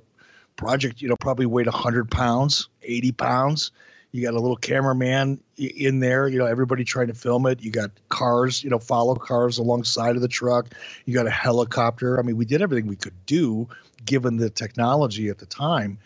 project, 0.57 1.01
you 1.01 1.09
know, 1.09 1.16
probably 1.20 1.47
weighed 1.47 1.66
100 1.66 2.11
pounds, 2.11 2.69
80 2.82 3.12
pounds. 3.12 3.70
You 4.12 4.23
got 4.24 4.35
a 4.35 4.41
little 4.41 4.57
cameraman 4.57 5.41
in 5.57 6.01
there, 6.01 6.27
you 6.27 6.39
know, 6.39 6.47
everybody 6.47 6.85
trying 6.85 7.07
to 7.09 7.15
film 7.15 7.47
it. 7.47 7.62
You 7.62 7.70
got 7.70 7.91
cars, 8.09 8.65
you 8.65 8.70
know, 8.70 8.78
follow 8.78 9.15
cars 9.15 9.59
alongside 9.59 10.16
of 10.16 10.23
the 10.23 10.28
truck. 10.28 10.74
You 11.05 11.15
got 11.15 11.27
a 11.27 11.31
helicopter. 11.31 12.19
I 12.19 12.23
mean, 12.23 12.37
we 12.37 12.45
did 12.45 12.61
everything 12.61 12.89
we 12.89 12.97
could 12.97 13.15
do 13.27 13.69
given 14.05 14.37
the 14.37 14.51
technology 14.51 15.28
at 15.28 15.39
the 15.39 15.47
time 15.47 15.99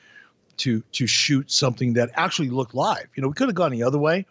to 0.59 0.82
to 0.93 1.06
shoot 1.06 1.51
something 1.51 1.94
that 1.94 2.10
actually 2.14 2.51
looked 2.51 2.74
live. 2.74 3.06
You 3.14 3.22
know, 3.22 3.28
we 3.28 3.35
could 3.35 3.48
have 3.48 3.55
gone 3.55 3.72
the 3.72 3.82
other 3.82 3.98
way 3.98 4.26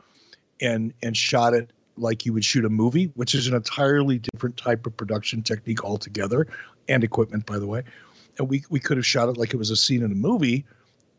and 0.61 0.93
and 1.01 1.17
shot 1.17 1.53
it 1.53 1.71
like 1.97 2.25
you 2.25 2.33
would 2.33 2.45
shoot 2.45 2.65
a 2.65 2.69
movie, 2.69 3.11
which 3.15 3.35
is 3.35 3.47
an 3.47 3.55
entirely 3.55 4.19
different 4.19 4.57
type 4.57 4.85
of 4.85 4.95
production 4.97 5.43
technique 5.43 5.83
altogether 5.83 6.47
and 6.87 7.03
equipment, 7.03 7.45
by 7.45 7.59
the 7.59 7.67
way. 7.67 7.83
And 8.37 8.49
we 8.49 8.63
we 8.69 8.79
could 8.79 8.97
have 8.97 9.05
shot 9.05 9.29
it 9.29 9.37
like 9.37 9.53
it 9.53 9.57
was 9.57 9.69
a 9.69 9.75
scene 9.75 10.03
in 10.03 10.11
a 10.11 10.15
movie 10.15 10.65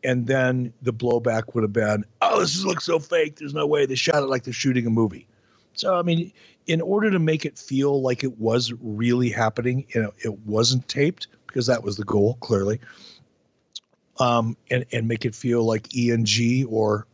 and 0.05 0.27
then 0.27 0.73
the 0.81 0.93
blowback 0.93 1.53
would 1.53 1.63
have 1.63 1.73
been, 1.73 2.05
"Oh, 2.21 2.39
this 2.39 2.63
looks 2.63 2.85
so 2.85 2.99
fake. 2.99 3.37
There's 3.37 3.53
no 3.53 3.67
way 3.67 3.85
they 3.85 3.95
shot 3.95 4.23
it 4.23 4.27
like 4.27 4.43
they're 4.43 4.53
shooting 4.53 4.85
a 4.85 4.89
movie." 4.89 5.27
So, 5.73 5.95
I 5.95 6.03
mean, 6.03 6.31
in 6.67 6.81
order 6.81 7.11
to 7.11 7.19
make 7.19 7.45
it 7.45 7.57
feel 7.57 8.01
like 8.01 8.23
it 8.23 8.39
was 8.39 8.71
really 8.81 9.29
happening, 9.29 9.85
you 9.93 10.01
know, 10.01 10.13
it 10.23 10.39
wasn't 10.39 10.87
taped 10.87 11.27
because 11.47 11.67
that 11.67 11.83
was 11.83 11.97
the 11.97 12.03
goal, 12.03 12.35
clearly. 12.35 12.79
Um, 14.19 14.55
and 14.71 14.85
and 14.93 15.07
make 15.07 15.25
it 15.25 15.35
feel 15.35 15.63
like 15.63 15.95
ENG 15.95 16.65
or 16.69 17.07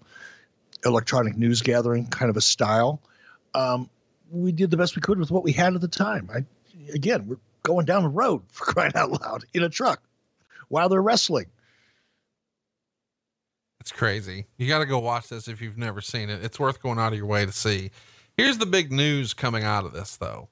electronic 0.85 1.38
news 1.38 1.61
gathering 1.61 2.07
kind 2.07 2.30
of 2.30 2.38
a 2.38 2.41
style. 2.41 3.01
Um, 3.53 3.89
we 4.30 4.51
did 4.51 4.72
the 4.72 4.77
best 4.77 4.95
we 4.95 5.01
could 5.01 5.19
with 5.19 5.31
what 5.31 5.43
we 5.43 5.51
had 5.51 5.73
at 5.73 5.81
the 5.81 5.88
time. 5.88 6.30
I, 6.34 6.45
again, 6.93 7.27
we're 7.27 7.38
going 7.63 7.85
down 7.85 8.03
the 8.03 8.09
road 8.09 8.43
for 8.49 8.65
crying 8.65 8.93
out 8.95 9.22
loud 9.22 9.45
in 9.53 9.63
a 9.63 9.69
truck 9.69 10.01
while 10.68 10.89
they're 10.89 11.01
wrestling. 11.01 11.47
It's 13.81 13.91
crazy. 13.91 14.45
You 14.59 14.67
got 14.67 14.77
to 14.79 14.85
go 14.85 14.99
watch 14.99 15.29
this 15.29 15.47
if 15.47 15.59
you've 15.59 15.79
never 15.79 16.01
seen 16.01 16.29
it. 16.29 16.45
It's 16.45 16.59
worth 16.59 16.83
going 16.83 16.99
out 16.99 17.13
of 17.13 17.17
your 17.17 17.25
way 17.25 17.47
to 17.47 17.51
see. 17.51 17.89
Here's 18.37 18.59
the 18.59 18.67
big 18.67 18.91
news 18.91 19.33
coming 19.33 19.63
out 19.63 19.85
of 19.85 19.91
this, 19.91 20.17
though. 20.17 20.49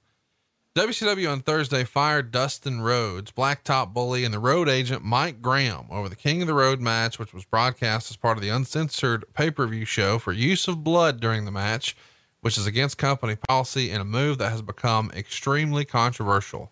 WCW 0.76 1.31
on 1.31 1.41
Thursday 1.41 1.84
fired 1.84 2.31
Dustin 2.31 2.81
Rhodes, 2.81 3.31
Blacktop 3.31 3.93
Bully, 3.93 4.26
and 4.26 4.34
the 4.34 4.39
road 4.39 4.68
agent 4.68 5.03
Mike 5.03 5.43
Graham 5.43 5.85
over 5.91 6.10
the 6.10 6.15
King 6.15 6.41
of 6.41 6.47
the 6.47 6.56
Road 6.56 6.81
match, 6.81 7.19
which 7.19 7.31
was 7.31 7.45
broadcast 7.45 8.10
as 8.10 8.18
part 8.18 8.35
of 8.35 8.41
the 8.41 8.49
uncensored 8.49 9.31
pay 9.35 9.51
per 9.51 9.68
view 9.68 9.85
show 9.85 10.18
for 10.18 10.31
use 10.31 10.68
of 10.68 10.84
blood 10.84 11.19
during 11.19 11.45
the 11.45 11.51
match, 11.51 11.95
which 12.41 12.57
is 12.57 12.65
against 12.65 12.97
company 12.97 13.35
policy 13.35 13.91
and 13.91 14.01
a 14.01 14.06
move 14.06 14.39
that 14.39 14.49
has 14.49 14.64
become 14.64 15.11
extremely 15.15 15.85
controversial. 15.85 16.72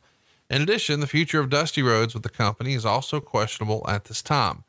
In 0.50 0.64
addition, 0.64 1.02
the 1.02 1.06
future 1.08 1.40
of 1.40 1.52
Dusty 1.52 1.84
Rhodes 1.84 2.16
with 2.16 2.24
the 2.24 2.30
company 2.30 2.74
is 2.74 2.84
also 2.84 3.20
questionable 3.20 3.86
at 3.88 4.06
this 4.06 4.24
time. 4.24 4.64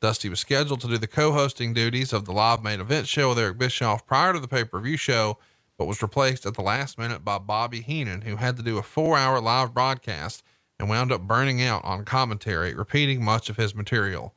Dusty 0.00 0.30
was 0.30 0.40
scheduled 0.40 0.80
to 0.80 0.88
do 0.88 0.96
the 0.96 1.06
co-hosting 1.06 1.74
duties 1.74 2.12
of 2.12 2.24
the 2.24 2.32
live 2.32 2.62
main 2.62 2.80
event 2.80 3.06
show 3.06 3.28
with 3.28 3.38
Eric 3.38 3.58
Bischoff 3.58 4.06
prior 4.06 4.32
to 4.32 4.40
the 4.40 4.48
pay-per-view 4.48 4.96
show, 4.96 5.36
but 5.76 5.84
was 5.84 6.00
replaced 6.00 6.46
at 6.46 6.54
the 6.54 6.62
last 6.62 6.98
minute 6.98 7.22
by 7.22 7.38
Bobby 7.38 7.82
Heenan, 7.82 8.22
who 8.22 8.36
had 8.36 8.56
to 8.56 8.62
do 8.62 8.78
a 8.78 8.82
four-hour 8.82 9.40
live 9.40 9.74
broadcast 9.74 10.42
and 10.78 10.88
wound 10.88 11.12
up 11.12 11.22
burning 11.22 11.62
out 11.62 11.84
on 11.84 12.06
commentary, 12.06 12.72
repeating 12.74 13.22
much 13.22 13.50
of 13.50 13.58
his 13.58 13.74
material. 13.74 14.34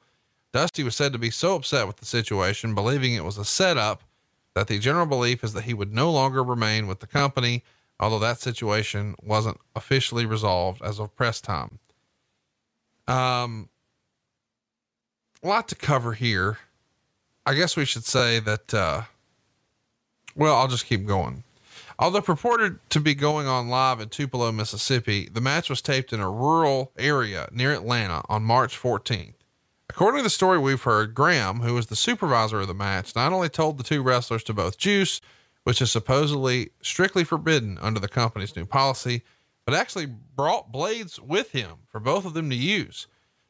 Dusty 0.52 0.84
was 0.84 0.96
said 0.96 1.14
to 1.14 1.20
be 1.20 1.30
so 1.30 1.56
upset 1.56 1.88
with 1.88 1.96
the 1.96 2.06
situation, 2.06 2.76
believing 2.76 3.14
it 3.14 3.24
was 3.24 3.38
a 3.38 3.46
setup, 3.46 4.04
that 4.56 4.68
the 4.68 4.80
general 4.80 5.06
belief 5.06 5.44
is 5.44 5.54
that 5.54 5.64
he 5.64 5.74
would 5.74 5.94
no 5.94 6.12
longer 6.12 6.44
remain 6.44 6.88
with 6.88 7.00
the 7.00 7.08
company, 7.08 7.64
although 8.00 8.20
that 8.20 8.42
situation 8.42 9.16
wasn't 9.24 9.58
officially 9.76 10.26
resolved 10.26 10.82
as 10.82 11.00
of 11.00 11.16
press 11.16 11.40
time. 11.40 11.80
Um, 13.08 13.70
a 15.44 15.48
lot 15.48 15.68
to 15.68 15.76
cover 15.76 16.14
here. 16.14 16.58
I 17.46 17.54
guess 17.54 17.76
we 17.76 17.86
should 17.86 18.06
say 18.06 18.40
that, 18.40 18.74
uh, 18.74 19.02
well, 20.36 20.56
I'll 20.56 20.68
just 20.68 20.86
keep 20.86 21.06
going. 21.06 21.44
Although 22.00 22.22
purported 22.22 22.80
to 22.90 23.00
be 23.00 23.14
going 23.14 23.46
on 23.46 23.70
live 23.70 24.00
in 24.00 24.10
Tupelo, 24.10 24.52
Mississippi, 24.52 25.30
the 25.32 25.42
match 25.42 25.70
was 25.70 25.82
taped 25.82 26.14
in 26.14 26.20
a 26.20 26.30
rural 26.30 26.92
area 26.98 27.50
near 27.52 27.72
Atlanta 27.72 28.24
on 28.30 28.44
March 28.44 28.80
14th. 28.82 29.36
According 29.90 30.20
to 30.20 30.24
the 30.24 30.30
story 30.30 30.58
we've 30.58 30.82
heard, 30.82 31.14
Graham, 31.14 31.60
who 31.60 31.76
was 31.76 31.88
the 31.88 31.96
supervisor 31.96 32.62
of 32.62 32.68
the 32.68 32.74
match, 32.74 33.16
not 33.16 33.32
only 33.32 33.50
told 33.50 33.78
the 33.78 33.84
two 33.84 34.02
wrestlers 34.02 34.44
to 34.46 34.54
both 34.54 34.78
juice, 34.78 35.22
which 35.66 35.82
is 35.82 35.92
supposedly 35.92 36.72
strictly 36.82 37.24
forbidden 37.24 37.78
under 37.80 38.00
the 38.00 38.08
company's 38.08 38.56
new 38.56 38.66
policy, 38.66 39.22
but 39.66 39.76
actually 39.76 40.08
brought 40.08 40.72
blades 40.72 41.20
with 41.20 41.52
him 41.52 41.72
for 41.90 42.00
both 42.00 42.26
of 42.26 42.34
them 42.34 42.50
to 42.50 42.56
use. 42.56 43.08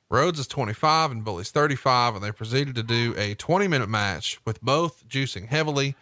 Rhodes 0.09 0.39
is 0.39 0.47
25 0.47 1.11
and 1.11 1.23
Bully's 1.23 1.51
35, 1.51 2.15
and 2.15 2.23
they 2.23 2.31
proceeded 2.31 2.75
to 2.75 2.83
do 2.83 3.15
a 3.17 3.35
20 3.35 3.67
minute 3.67 3.89
match 3.89 4.39
with 4.45 4.61
both 4.61 5.07
juicing 5.07 5.47
heavily. 5.47 5.95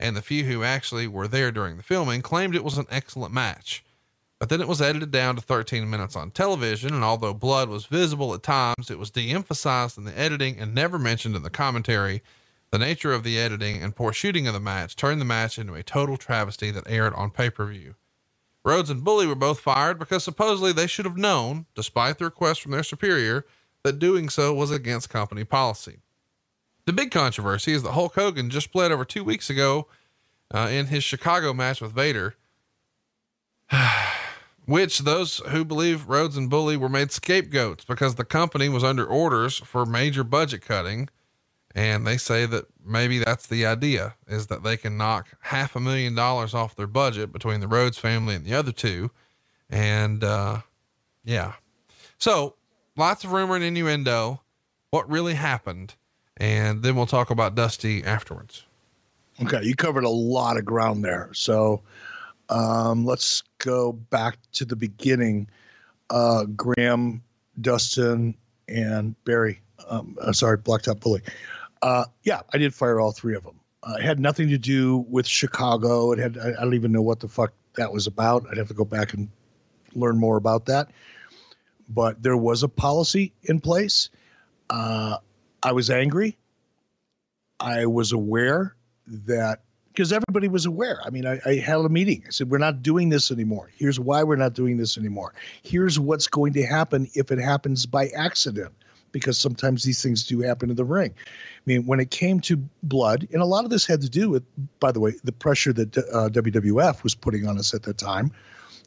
And 0.00 0.16
the 0.16 0.22
few 0.22 0.44
who 0.44 0.62
actually 0.62 1.08
were 1.08 1.28
there 1.28 1.50
during 1.50 1.76
the 1.76 1.82
filming 1.82 2.22
claimed 2.22 2.54
it 2.54 2.64
was 2.64 2.78
an 2.78 2.86
excellent 2.90 3.34
match. 3.34 3.84
But 4.38 4.48
then 4.48 4.60
it 4.60 4.68
was 4.68 4.80
edited 4.80 5.10
down 5.10 5.34
to 5.34 5.42
13 5.42 5.90
minutes 5.90 6.14
on 6.14 6.30
television, 6.30 6.94
and 6.94 7.02
although 7.02 7.34
blood 7.34 7.68
was 7.68 7.86
visible 7.86 8.32
at 8.34 8.44
times, 8.44 8.90
it 8.90 8.98
was 8.98 9.10
de 9.10 9.30
emphasized 9.30 9.98
in 9.98 10.04
the 10.04 10.16
editing 10.16 10.58
and 10.58 10.74
never 10.74 10.98
mentioned 10.98 11.34
in 11.34 11.42
the 11.42 11.50
commentary. 11.50 12.22
The 12.70 12.78
nature 12.78 13.12
of 13.12 13.24
the 13.24 13.38
editing 13.38 13.82
and 13.82 13.96
poor 13.96 14.12
shooting 14.12 14.46
of 14.46 14.54
the 14.54 14.60
match 14.60 14.94
turned 14.94 15.20
the 15.20 15.24
match 15.24 15.58
into 15.58 15.74
a 15.74 15.82
total 15.82 16.16
travesty 16.16 16.70
that 16.70 16.84
aired 16.86 17.14
on 17.14 17.30
pay 17.30 17.50
per 17.50 17.66
view. 17.66 17.96
Rhodes 18.64 18.90
and 18.90 19.04
Bully 19.04 19.26
were 19.26 19.34
both 19.34 19.60
fired 19.60 19.98
because 19.98 20.24
supposedly 20.24 20.72
they 20.72 20.86
should 20.86 21.04
have 21.04 21.16
known, 21.16 21.66
despite 21.74 22.18
the 22.18 22.24
request 22.24 22.60
from 22.60 22.72
their 22.72 22.82
superior, 22.82 23.46
that 23.82 23.98
doing 23.98 24.28
so 24.28 24.52
was 24.52 24.70
against 24.70 25.10
company 25.10 25.44
policy. 25.44 25.98
The 26.84 26.92
big 26.92 27.10
controversy 27.10 27.72
is 27.72 27.82
that 27.82 27.92
Hulk 27.92 28.14
Hogan 28.14 28.50
just 28.50 28.72
bled 28.72 28.92
over 28.92 29.04
two 29.04 29.22
weeks 29.22 29.50
ago 29.50 29.88
uh, 30.52 30.68
in 30.70 30.86
his 30.86 31.04
Chicago 31.04 31.52
match 31.52 31.80
with 31.80 31.92
Vader, 31.92 32.34
which 34.64 35.00
those 35.00 35.38
who 35.48 35.64
believe 35.64 36.08
Rhodes 36.08 36.36
and 36.36 36.50
Bully 36.50 36.76
were 36.76 36.88
made 36.88 37.12
scapegoats 37.12 37.84
because 37.84 38.14
the 38.14 38.24
company 38.24 38.68
was 38.68 38.84
under 38.84 39.04
orders 39.04 39.58
for 39.58 39.84
major 39.84 40.24
budget 40.24 40.62
cutting. 40.62 41.08
And 41.74 42.06
they 42.06 42.16
say 42.16 42.46
that 42.46 42.66
maybe 42.84 43.18
that's 43.18 43.46
the 43.46 43.66
idea 43.66 44.14
is 44.26 44.46
that 44.48 44.62
they 44.62 44.76
can 44.76 44.96
knock 44.96 45.28
half 45.40 45.76
a 45.76 45.80
million 45.80 46.14
dollars 46.14 46.54
off 46.54 46.74
their 46.74 46.86
budget 46.86 47.32
between 47.32 47.60
the 47.60 47.68
Rhodes 47.68 47.98
family 47.98 48.34
and 48.34 48.44
the 48.44 48.54
other 48.54 48.72
two. 48.72 49.10
And, 49.70 50.24
uh, 50.24 50.60
yeah. 51.24 51.52
So 52.18 52.54
lots 52.96 53.22
of 53.24 53.32
rumor 53.32 53.54
and 53.54 53.64
innuendo, 53.64 54.40
what 54.90 55.08
really 55.10 55.34
happened, 55.34 55.94
and 56.36 56.82
then 56.82 56.96
we'll 56.96 57.06
talk 57.06 57.30
about 57.30 57.54
Dusty 57.54 58.02
afterwards. 58.02 58.64
Okay, 59.42 59.62
you 59.62 59.76
covered 59.76 60.04
a 60.04 60.08
lot 60.08 60.56
of 60.56 60.64
ground 60.64 61.04
there. 61.04 61.30
So 61.32 61.82
um, 62.48 63.04
let's 63.04 63.42
go 63.58 63.92
back 63.92 64.38
to 64.52 64.64
the 64.64 64.74
beginning. 64.74 65.48
Uh, 66.10 66.44
Graham, 66.44 67.22
Dustin, 67.60 68.34
and 68.68 69.14
Barry. 69.24 69.60
Um, 69.88 70.16
uh, 70.20 70.32
sorry, 70.32 70.58
Blacktop 70.58 71.00
Bully. 71.00 71.22
Uh, 71.82 72.04
yeah, 72.22 72.40
I 72.52 72.58
did 72.58 72.74
fire 72.74 73.00
all 73.00 73.12
three 73.12 73.34
of 73.34 73.44
them. 73.44 73.60
Uh, 73.82 73.94
it 73.98 74.02
had 74.02 74.18
nothing 74.20 74.48
to 74.48 74.58
do 74.58 74.98
with 75.08 75.26
Chicago. 75.26 76.12
It 76.12 76.18
had 76.18 76.38
I, 76.38 76.48
I 76.50 76.64
don't 76.64 76.74
even 76.74 76.92
know 76.92 77.02
what 77.02 77.20
the 77.20 77.28
fuck 77.28 77.52
that 77.76 77.92
was 77.92 78.06
about. 78.06 78.44
I'd 78.50 78.58
have 78.58 78.68
to 78.68 78.74
go 78.74 78.84
back 78.84 79.14
and 79.14 79.28
learn 79.94 80.18
more 80.18 80.36
about 80.36 80.66
that. 80.66 80.90
But 81.88 82.22
there 82.22 82.36
was 82.36 82.62
a 82.62 82.68
policy 82.68 83.32
in 83.44 83.60
place. 83.60 84.10
Uh, 84.68 85.18
I 85.62 85.72
was 85.72 85.90
angry. 85.90 86.36
I 87.60 87.86
was 87.86 88.12
aware 88.12 88.74
that 89.06 89.62
because 89.98 90.12
everybody 90.12 90.46
was 90.46 90.64
aware. 90.64 91.00
I 91.04 91.10
mean, 91.10 91.26
I, 91.26 91.40
I, 91.44 91.56
had 91.56 91.78
a 91.78 91.88
meeting. 91.88 92.22
I 92.24 92.30
said, 92.30 92.50
we're 92.50 92.58
not 92.58 92.82
doing 92.82 93.08
this 93.08 93.32
anymore. 93.32 93.68
Here's 93.74 93.98
why 93.98 94.22
we're 94.22 94.36
not 94.36 94.52
doing 94.52 94.76
this 94.76 94.96
anymore. 94.96 95.34
Here's 95.62 95.98
what's 95.98 96.28
going 96.28 96.52
to 96.52 96.64
happen 96.64 97.08
if 97.14 97.32
it 97.32 97.40
happens 97.40 97.84
by 97.84 98.08
accident, 98.10 98.72
because 99.12 99.38
sometimes 99.38 99.84
these 99.84 100.02
things 100.02 100.26
do 100.26 100.40
happen 100.40 100.70
in 100.70 100.76
the 100.76 100.84
ring. 100.84 101.14
I 101.26 101.62
mean, 101.66 101.86
when 101.86 102.00
it 102.00 102.10
came 102.10 102.40
to 102.40 102.56
blood, 102.82 103.26
and 103.32 103.42
a 103.42 103.46
lot 103.46 103.64
of 103.64 103.70
this 103.70 103.86
had 103.86 104.00
to 104.02 104.08
do 104.08 104.30
with, 104.30 104.44
by 104.80 104.92
the 104.92 105.00
way, 105.00 105.14
the 105.24 105.32
pressure 105.32 105.72
that 105.72 105.96
uh, 105.98 106.28
WWF 106.30 107.02
was 107.02 107.14
putting 107.14 107.46
on 107.46 107.58
us 107.58 107.74
at 107.74 107.82
that 107.84 107.98
time 107.98 108.30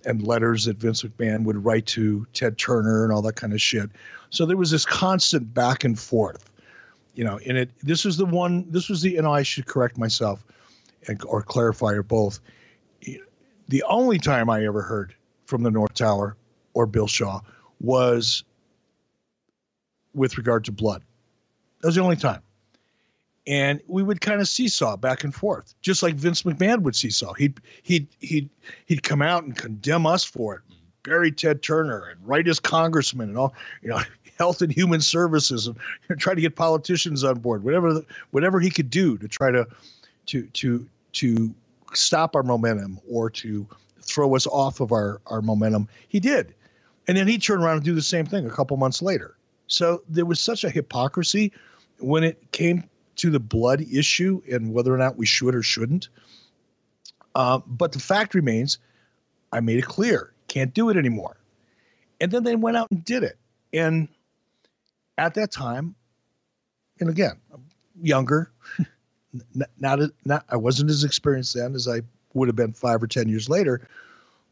and 0.05 0.25
letters 0.25 0.65
that 0.65 0.77
Vince 0.77 1.03
McMahon 1.03 1.43
would 1.43 1.63
write 1.63 1.85
to 1.87 2.25
Ted 2.33 2.57
Turner 2.57 3.03
and 3.03 3.13
all 3.13 3.21
that 3.21 3.35
kind 3.35 3.53
of 3.53 3.61
shit. 3.61 3.89
So 4.31 4.45
there 4.45 4.57
was 4.57 4.71
this 4.71 4.85
constant 4.85 5.53
back 5.53 5.83
and 5.83 5.99
forth 5.99 6.51
you 7.13 7.23
know, 7.23 7.39
and 7.45 7.57
it 7.57 7.71
this 7.83 8.05
was 8.05 8.17
the 8.17 8.25
one. 8.25 8.65
This 8.69 8.89
was 8.89 9.01
the. 9.01 9.17
And 9.17 9.27
I 9.27 9.43
should 9.43 9.65
correct 9.65 9.97
myself, 9.97 10.43
and, 11.07 11.21
or 11.25 11.41
clarify 11.41 11.91
or 11.91 12.03
both. 12.03 12.39
The 13.67 13.83
only 13.83 14.17
time 14.17 14.49
I 14.49 14.65
ever 14.65 14.81
heard 14.81 15.13
from 15.45 15.63
the 15.63 15.71
North 15.71 15.93
Tower 15.93 16.35
or 16.73 16.85
Bill 16.85 17.07
Shaw 17.07 17.41
was 17.79 18.43
with 20.13 20.37
regard 20.37 20.65
to 20.65 20.71
blood. 20.71 21.03
That 21.81 21.87
was 21.87 21.95
the 21.95 22.01
only 22.01 22.15
time. 22.15 22.41
And 23.47 23.81
we 23.87 24.03
would 24.03 24.21
kind 24.21 24.39
of 24.39 24.47
seesaw 24.47 24.97
back 24.97 25.23
and 25.23 25.33
forth, 25.33 25.73
just 25.81 26.03
like 26.03 26.13
Vince 26.15 26.43
McMahon 26.43 26.81
would 26.83 26.95
seesaw. 26.95 27.33
He'd 27.33 27.59
he'd 27.81 28.07
he'd 28.19 28.49
he'd 28.85 29.03
come 29.03 29.21
out 29.21 29.43
and 29.43 29.55
condemn 29.55 30.05
us 30.05 30.23
for 30.23 30.55
it, 30.55 30.61
bury 31.03 31.31
Ted 31.31 31.63
Turner 31.63 32.05
and 32.05 32.19
write 32.25 32.45
his 32.45 32.59
congressman 32.59 33.29
and 33.29 33.37
all. 33.37 33.55
You 33.81 33.89
know, 33.89 34.01
Health 34.37 34.61
and 34.61 34.71
Human 34.71 35.01
Services 35.01 35.67
and 35.67 36.19
try 36.19 36.33
to 36.35 36.41
get 36.41 36.55
politicians 36.55 37.23
on 37.23 37.39
board. 37.39 37.63
Whatever 37.63 38.01
whatever 38.29 38.59
he 38.59 38.69
could 38.69 38.89
do 38.89 39.17
to 39.17 39.27
try 39.27 39.49
to 39.49 39.67
to 40.27 40.43
to 40.47 40.87
to 41.13 41.53
stop 41.93 42.35
our 42.35 42.43
momentum 42.43 42.99
or 43.09 43.29
to 43.29 43.67
throw 44.01 44.35
us 44.35 44.45
off 44.47 44.79
of 44.79 44.91
our 44.91 45.19
our 45.27 45.41
momentum, 45.41 45.87
he 46.07 46.19
did. 46.19 46.53
And 47.07 47.17
then 47.17 47.27
he 47.27 47.39
turned 47.39 47.63
around 47.63 47.77
and 47.77 47.85
do 47.85 47.95
the 47.95 48.01
same 48.01 48.25
thing 48.25 48.45
a 48.45 48.51
couple 48.51 48.77
months 48.77 49.01
later. 49.01 49.35
So 49.71 50.03
there 50.09 50.25
was 50.25 50.41
such 50.41 50.65
a 50.65 50.69
hypocrisy 50.69 51.53
when 51.99 52.25
it 52.25 52.51
came 52.51 52.83
to 53.15 53.29
the 53.29 53.39
blood 53.39 53.81
issue 53.81 54.41
and 54.51 54.73
whether 54.73 54.93
or 54.93 54.97
not 54.97 55.15
we 55.15 55.25
should 55.25 55.55
or 55.55 55.63
shouldn't. 55.63 56.09
Uh, 57.35 57.59
but 57.65 57.93
the 57.93 57.99
fact 57.99 58.35
remains, 58.35 58.79
I 59.53 59.61
made 59.61 59.79
it 59.79 59.85
clear, 59.85 60.33
can't 60.49 60.73
do 60.73 60.89
it 60.89 60.97
anymore. 60.97 61.37
And 62.19 62.31
then 62.31 62.43
they 62.43 62.57
went 62.57 62.75
out 62.75 62.91
and 62.91 63.03
did 63.05 63.23
it. 63.23 63.37
And 63.71 64.09
at 65.17 65.35
that 65.35 65.51
time, 65.51 65.95
and 66.99 67.09
again, 67.09 67.39
younger, 68.01 68.51
not, 69.77 69.99
not, 70.25 70.43
I 70.49 70.57
wasn't 70.57 70.89
as 70.89 71.05
experienced 71.05 71.53
then 71.53 71.75
as 71.75 71.87
I 71.87 72.01
would 72.33 72.49
have 72.49 72.57
been 72.57 72.73
five 72.73 73.01
or 73.01 73.07
10 73.07 73.29
years 73.29 73.47
later. 73.47 73.87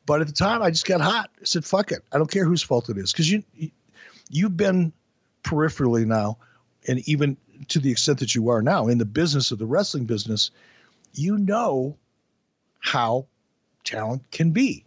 But 0.05 0.21
at 0.21 0.27
the 0.27 0.33
time, 0.33 0.61
I 0.61 0.69
just 0.69 0.85
got 0.85 1.01
hot. 1.01 1.29
I 1.41 1.43
said, 1.43 1.65
fuck 1.65 1.91
it. 1.91 2.05
I 2.13 2.17
don't 2.17 2.31
care 2.31 2.45
whose 2.45 2.61
fault 2.61 2.89
it 2.89 2.97
is. 2.97 3.11
Because 3.11 3.29
you, 3.29 3.43
you've 4.29 4.55
been 4.55 4.93
peripherally 5.44 6.06
now, 6.06 6.38
and 6.88 6.99
even 7.07 7.38
to 7.70 7.80
the 7.80 7.91
extent 7.91 8.20
that 8.20 8.36
you 8.36 8.49
are 8.49 8.61
now 8.61 8.88
in 8.88 8.98
the 8.98 9.06
business 9.06 9.52
of 9.52 9.60
the 9.60 9.66
wrestling 9.66 10.06
business, 10.06 10.52
you 11.14 11.38
know 11.38 11.98
how 12.80 13.26
talent 13.84 14.24
can 14.32 14.52
be. 14.52 14.86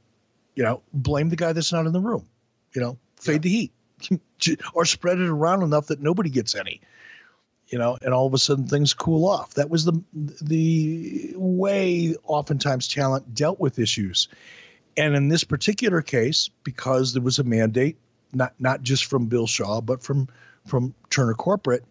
You 0.54 0.62
know, 0.64 0.82
blame 0.92 1.28
the 1.28 1.36
guy 1.36 1.52
that's 1.52 1.72
not 1.72 1.86
in 1.86 1.92
the 1.92 2.00
room. 2.00 2.26
You 2.74 2.80
know, 2.80 2.98
fade 3.16 3.34
yeah. 3.34 3.38
the 3.38 3.50
heat. 3.50 3.72
or 4.74 4.84
spread 4.84 5.18
it 5.18 5.28
around 5.28 5.62
enough 5.62 5.86
that 5.86 6.00
nobody 6.00 6.28
gets 6.28 6.56
any 6.56 6.80
you 7.72 7.78
know 7.78 7.96
and 8.02 8.12
all 8.12 8.26
of 8.26 8.34
a 8.34 8.38
sudden 8.38 8.66
things 8.66 8.94
cool 8.94 9.26
off 9.26 9.54
that 9.54 9.70
was 9.70 9.84
the 9.84 10.02
the 10.12 11.32
way 11.36 12.14
oftentimes 12.24 12.86
talent 12.86 13.34
dealt 13.34 13.58
with 13.58 13.78
issues 13.78 14.28
and 14.96 15.16
in 15.16 15.28
this 15.28 15.42
particular 15.42 16.02
case 16.02 16.50
because 16.62 17.12
there 17.12 17.22
was 17.22 17.38
a 17.38 17.44
mandate 17.44 17.96
not 18.32 18.54
not 18.58 18.82
just 18.82 19.06
from 19.06 19.26
bill 19.26 19.46
shaw 19.46 19.80
but 19.80 20.02
from 20.02 20.28
from 20.66 20.94
turner 21.10 21.34
corporate 21.34 21.84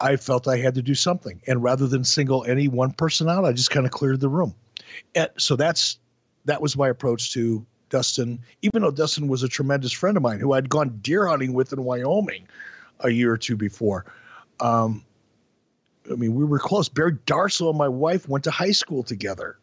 i 0.00 0.16
felt 0.16 0.48
i 0.48 0.56
had 0.56 0.74
to 0.74 0.82
do 0.82 0.94
something 0.94 1.40
and 1.46 1.62
rather 1.62 1.86
than 1.86 2.04
single 2.04 2.44
any 2.44 2.68
one 2.68 2.92
person 2.92 3.28
out 3.28 3.44
i 3.44 3.52
just 3.52 3.70
kind 3.70 3.86
of 3.86 3.92
cleared 3.92 4.20
the 4.20 4.28
room 4.28 4.54
and 5.14 5.28
so 5.38 5.56
that's 5.56 5.98
that 6.44 6.60
was 6.60 6.76
my 6.76 6.88
approach 6.88 7.32
to 7.32 7.64
Dustin, 7.88 8.40
even 8.62 8.82
though 8.82 8.90
Dustin 8.90 9.28
was 9.28 9.42
a 9.42 9.48
tremendous 9.48 9.92
friend 9.92 10.16
of 10.16 10.22
mine 10.22 10.40
who 10.40 10.52
I'd 10.52 10.68
gone 10.68 10.98
deer 11.00 11.26
hunting 11.26 11.52
with 11.52 11.72
in 11.72 11.84
Wyoming 11.84 12.48
a 13.00 13.10
year 13.10 13.32
or 13.32 13.36
two 13.36 13.56
before. 13.56 14.04
Um, 14.58 15.04
I 16.10 16.14
mean, 16.14 16.34
we 16.34 16.44
were 16.44 16.58
close. 16.58 16.88
Barry 16.88 17.12
Darsow 17.26 17.68
and 17.68 17.78
my 17.78 17.88
wife 17.88 18.28
went 18.28 18.44
to 18.44 18.50
high 18.50 18.72
school 18.72 19.02
together. 19.02 19.58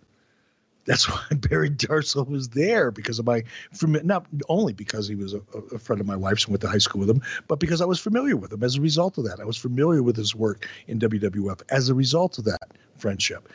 That's 0.91 1.07
why 1.09 1.21
Barry 1.37 1.69
Darsow 1.69 2.27
was 2.27 2.49
there 2.49 2.91
because 2.91 3.17
of 3.17 3.25
my, 3.25 3.43
from 3.71 3.93
not 4.03 4.25
only 4.49 4.73
because 4.73 5.07
he 5.07 5.15
was 5.15 5.33
a, 5.33 5.41
a, 5.73 5.79
friend 5.79 6.01
of 6.01 6.05
my 6.05 6.17
wife's 6.17 6.43
and 6.43 6.51
went 6.51 6.61
to 6.63 6.67
high 6.67 6.79
school 6.79 6.99
with 6.99 7.09
him, 7.09 7.21
but 7.47 7.61
because 7.61 7.79
I 7.79 7.85
was 7.85 7.97
familiar 7.97 8.35
with 8.35 8.51
him 8.51 8.61
as 8.61 8.75
a 8.75 8.81
result 8.81 9.17
of 9.17 9.23
that. 9.23 9.39
I 9.39 9.45
was 9.45 9.55
familiar 9.55 10.03
with 10.03 10.17
his 10.17 10.35
work 10.35 10.67
in 10.87 10.99
WWF 10.99 11.61
as 11.69 11.87
a 11.87 11.93
result 11.93 12.37
of 12.39 12.43
that 12.43 12.73
friendship. 12.97 13.47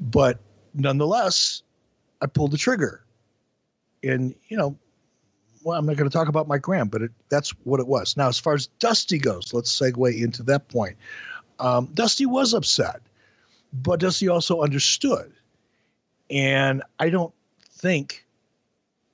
But 0.00 0.38
nonetheless, 0.72 1.64
I 2.22 2.26
pulled 2.26 2.52
the 2.52 2.58
trigger 2.58 3.04
and 4.04 4.32
you 4.46 4.56
know, 4.56 4.78
well, 5.64 5.76
I'm 5.76 5.84
not 5.84 5.96
going 5.96 6.08
to 6.08 6.16
talk 6.16 6.28
about 6.28 6.46
Mike 6.46 6.62
Graham, 6.62 6.86
but 6.86 7.02
it, 7.02 7.10
that's 7.28 7.50
what 7.64 7.80
it 7.80 7.88
was. 7.88 8.16
Now, 8.16 8.28
as 8.28 8.38
far 8.38 8.54
as 8.54 8.68
Dusty 8.78 9.18
goes, 9.18 9.52
let's 9.52 9.76
segue 9.76 10.22
into 10.22 10.44
that 10.44 10.68
point. 10.68 10.96
Um, 11.58 11.86
Dusty 11.94 12.24
was 12.24 12.54
upset, 12.54 13.00
but 13.72 13.98
Dusty 13.98 14.28
also 14.28 14.62
understood, 14.62 15.32
and 16.30 16.82
I 16.98 17.10
don't 17.10 17.32
think 17.70 18.24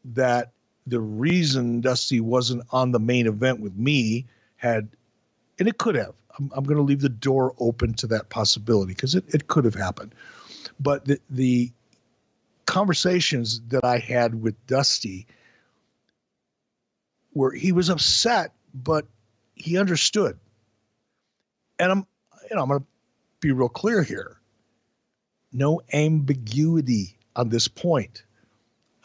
that 0.05 0.53
the 0.87 1.01
reason 1.01 1.81
Dusty 1.81 2.21
wasn't 2.21 2.63
on 2.71 2.93
the 2.93 2.99
main 2.99 3.27
event 3.27 3.61
with 3.61 3.75
me 3.77 4.27
had, 4.57 4.89
and 5.59 5.69
it 5.69 5.79
could 5.79 5.95
have. 5.95 6.15
I'm, 6.39 6.51
I'm 6.55 6.65
going 6.65 6.77
to 6.77 6.83
leave 6.83 7.01
the 7.01 7.09
door 7.09 7.55
open 7.59 7.95
to 7.95 8.07
that 8.09 8.29
possibility 8.29 8.93
because 8.93 9.15
it, 9.15 9.25
it 9.33 9.47
could 9.47 9.65
have 9.65 9.75
happened. 9.75 10.15
But 10.81 11.05
the, 11.05 11.21
the 11.31 11.73
conversations 12.67 13.61
that 13.69 13.85
I 13.85 13.99
had 13.99 14.43
with 14.43 14.55
Dusty 14.67 15.27
where 17.35 17.51
he 17.51 17.73
was 17.73 17.89
upset, 17.91 18.53
but 18.73 19.07
he 19.55 19.77
understood. 19.77 20.39
And 21.79 21.91
I'm, 21.91 22.07
you 22.49 22.57
know, 22.57 22.63
I'm 22.63 22.69
going 22.69 22.81
to 22.81 22.87
be 23.41 23.53
real 23.53 23.69
clear 23.69 24.03
here. 24.03 24.39
No 25.55 25.81
ambiguity 25.93 27.17
on 27.35 27.49
this 27.49 27.69
point. 27.69 28.25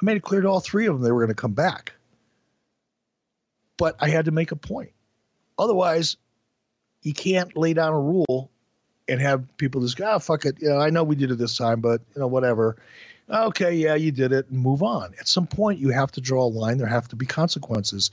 I 0.01 0.05
made 0.05 0.17
it 0.17 0.23
clear 0.23 0.41
to 0.41 0.47
all 0.47 0.59
three 0.59 0.87
of 0.87 0.95
them 0.95 1.03
they 1.03 1.11
were 1.11 1.19
going 1.19 1.35
to 1.35 1.41
come 1.41 1.53
back. 1.53 1.93
But 3.77 3.95
I 3.99 4.09
had 4.09 4.25
to 4.25 4.31
make 4.31 4.51
a 4.51 4.57
point. 4.57 4.91
Otherwise, 5.57 6.17
you 7.03 7.13
can't 7.13 7.55
lay 7.55 7.73
down 7.73 7.93
a 7.93 7.99
rule 7.99 8.51
and 9.07 9.21
have 9.21 9.45
people 9.57 9.81
just 9.81 9.95
go, 9.95 10.11
oh, 10.11 10.19
fuck 10.19 10.45
it. 10.45 10.61
You 10.61 10.69
know, 10.69 10.79
I 10.79 10.89
know 10.89 11.03
we 11.03 11.15
did 11.15 11.31
it 11.31 11.37
this 11.37 11.57
time, 11.57 11.79
but, 11.79 12.01
you 12.13 12.19
know, 12.19 12.27
whatever 12.27 12.75
okay, 13.29 13.73
yeah, 13.73 13.95
you 13.95 14.11
did 14.11 14.31
it, 14.31 14.49
and 14.49 14.59
move 14.59 14.83
on. 14.83 15.13
At 15.19 15.27
some 15.27 15.47
point, 15.47 15.79
you 15.79 15.89
have 15.89 16.11
to 16.13 16.21
draw 16.21 16.43
a 16.43 16.47
line. 16.47 16.77
There 16.77 16.87
have 16.87 17.07
to 17.09 17.15
be 17.15 17.25
consequences. 17.25 18.11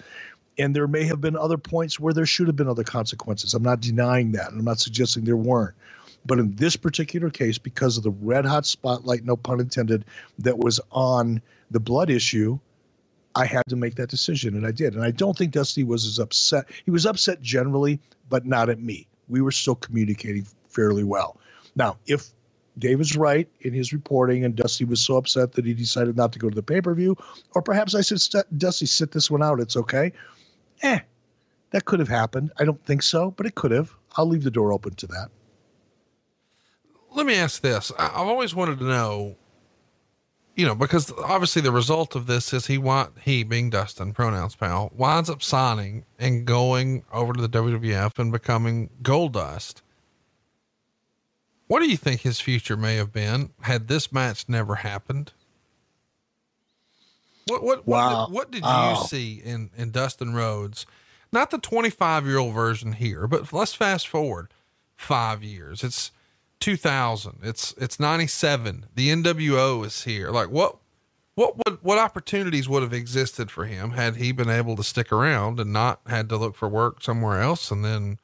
And 0.59 0.75
there 0.75 0.87
may 0.87 1.05
have 1.05 1.21
been 1.21 1.37
other 1.37 1.59
points 1.59 2.01
where 2.01 2.15
there 2.15 2.27
should 2.27 2.47
have 2.47 2.57
been 2.57 2.69
other 2.69 2.85
consequences. 2.85 3.55
I'm 3.55 3.63
not 3.63 3.81
denying 3.81 4.33
that. 4.33 4.49
I'm 4.49 4.65
not 4.65 4.81
suggesting 4.81 5.25
there 5.25 5.37
weren't. 5.37 5.75
But 6.27 6.39
in 6.39 6.55
this 6.57 6.77
particular 6.77 7.31
case, 7.31 7.59
because 7.59 7.97
of 7.97 8.03
the 8.03 8.11
red 8.11 8.45
hot 8.45 8.67
spotlight, 8.67 9.25
no 9.25 9.37
pun 9.37 9.61
intended, 9.61 10.05
that 10.39 10.59
was 10.59 10.81
on 10.91 11.41
the 11.71 11.81
blood 11.81 12.11
issue, 12.11 12.59
I 13.35 13.45
had 13.45 13.63
to 13.69 13.77
make 13.77 13.97
that 13.97 14.09
decision, 14.09 14.57
and 14.57 14.67
I 14.67 14.73
did. 14.73 14.95
And 14.95 15.05
I 15.05 15.11
don't 15.11 15.37
think 15.37 15.53
Dusty 15.53 15.85
was 15.85 16.07
as 16.07 16.19
upset. 16.19 16.67
He 16.85 16.91
was 16.91 17.07
upset 17.07 17.43
generally, 17.43 18.01
but 18.29 18.47
not 18.47 18.71
at 18.71 18.81
me. 18.81 19.07
We 19.29 19.41
were 19.41 19.53
still 19.53 19.75
communicating 19.75 20.47
fairly 20.69 21.05
well. 21.05 21.39
Now, 21.75 21.99
if 22.07 22.33
Dave 22.79 23.01
is 23.01 23.17
right 23.17 23.49
in 23.61 23.73
his 23.73 23.93
reporting, 23.93 24.45
and 24.45 24.55
Dusty 24.55 24.85
was 24.85 25.01
so 25.01 25.17
upset 25.17 25.53
that 25.53 25.65
he 25.65 25.75
decided 25.75 26.17
not 26.17 26.33
to 26.33 26.39
go 26.39 26.49
to 26.49 26.55
the 26.55 26.63
pay 26.63 26.81
per 26.81 26.95
view. 26.95 27.17
Or 27.55 27.63
perhaps 27.63 27.95
I 27.95 28.03
said, 28.03 28.45
Dusty, 28.57 28.87
sit 28.87 29.13
this 29.13 29.31
one 29.31 29.43
out. 29.43 29.61
It's 29.61 29.77
okay. 29.77 30.13
Eh, 30.83 31.01
that 31.71 31.85
could 31.87 32.01
have 32.01 32.09
happened. 32.09 32.53
I 32.59 32.65
don't 32.65 32.83
think 32.85 33.03
so, 33.03 33.31
but 33.31 33.47
it 33.47 33.55
could 33.55 33.71
have. 33.71 33.95
I'll 34.17 34.27
leave 34.27 34.45
the 34.45 34.51
door 34.51 34.73
open 34.73 34.95
to 34.97 35.07
that. 35.09 35.29
Let 37.17 37.27
me 37.27 37.35
ask 37.35 37.63
this. 37.63 37.91
I, 37.99 38.07
I've 38.09 38.29
always 38.29 38.55
wanted 38.55 38.79
to 38.79 38.85
know, 38.85 39.37
you 40.55 40.67
know, 40.67 40.75
because 40.75 41.13
obviously 41.13 41.63
the 41.63 41.73
result 41.73 42.15
of 42.15 42.27
this 42.27 42.53
is 42.53 42.67
he 42.67 42.79
want 42.79 43.19
he 43.23 43.43
being 43.43 43.71
Dustin 43.71 44.13
pronouns 44.13 44.55
pal 44.55 44.93
winds 44.95 45.29
up 45.31 45.43
signing 45.43 46.05
and 46.19 46.45
going 46.47 47.05
over 47.13 47.33
to 47.33 47.41
the 47.47 47.49
WWF 47.49 48.19
and 48.19 48.31
becoming 48.31 48.91
Goldust. 49.03 49.81
What 51.69 51.81
do 51.81 51.89
you 51.91 51.97
think 51.97 52.21
his 52.21 52.39
future 52.39 52.77
may 52.77 52.95
have 52.97 53.13
been 53.13 53.51
had 53.63 53.89
this 53.89 54.13
match 54.13 54.49
never 54.49 54.77
happened? 54.77 55.33
What 57.47 57.63
what 57.63 57.87
Wow. 57.87 58.09
what 58.09 58.27
did, 58.27 58.35
what 58.35 58.51
did 58.51 58.63
Wow. 58.63 58.91
you 58.93 58.99
oh. 59.01 59.05
see 59.05 59.41
in 59.45 59.71
in 59.77 59.91
Dustin 59.91 60.35
Rhodes? 60.35 60.87
Not 61.33 61.51
the 61.51 61.59
25 61.59 62.27
year 62.27 62.39
old 62.39 62.55
version 62.55 62.93
here, 62.93 63.27
but 63.27 63.53
let's 63.53 63.75
fast 63.75 64.07
forward 64.07 64.49
five 64.97 65.43
years. 65.43 65.83
It's 65.83 66.13
2000. 66.61 67.39
It's 67.43 67.75
it's 67.79 68.01
97. 68.01 68.87
The 68.95 69.11
NWO 69.11 69.85
is 69.85 70.05
here. 70.05 70.31
Like 70.31 70.51
what 70.51 70.77
what 71.35 71.57
would 71.59 71.79
what 71.83 71.99
opportunities 71.99 72.69
would 72.69 72.83
have 72.83 72.95
existed 72.95 73.51
for 73.51 73.67
him 73.67 73.91
had 73.91 74.17
he 74.17 74.33
been 74.33 74.49
able 74.49 74.75
to 74.77 74.83
stick 74.83 75.13
around 75.13 75.61
and 75.61 75.73
not 75.73 76.01
had 76.07 76.29
to 76.31 76.37
look 76.37 76.57
for 76.57 76.69
work 76.69 77.03
somewhere 77.03 77.41
else 77.41 77.71
and 77.71 77.85
then 77.85 78.19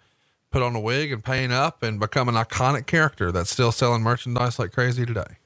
put 0.51 0.63
on 0.63 0.75
a 0.75 0.81
wig 0.81 1.13
and 1.13 1.23
paint 1.23 1.53
up 1.53 1.83
and 1.83 2.01
become 2.01 2.29
an 2.29 2.35
iconic 2.35 2.87
character 2.87 3.31
that's 3.31 3.51
still 3.51 3.73
selling 3.73 4.03
merchandise 4.03 4.59
like 4.59 4.73
crazy 4.73 5.05
today? 5.05 5.37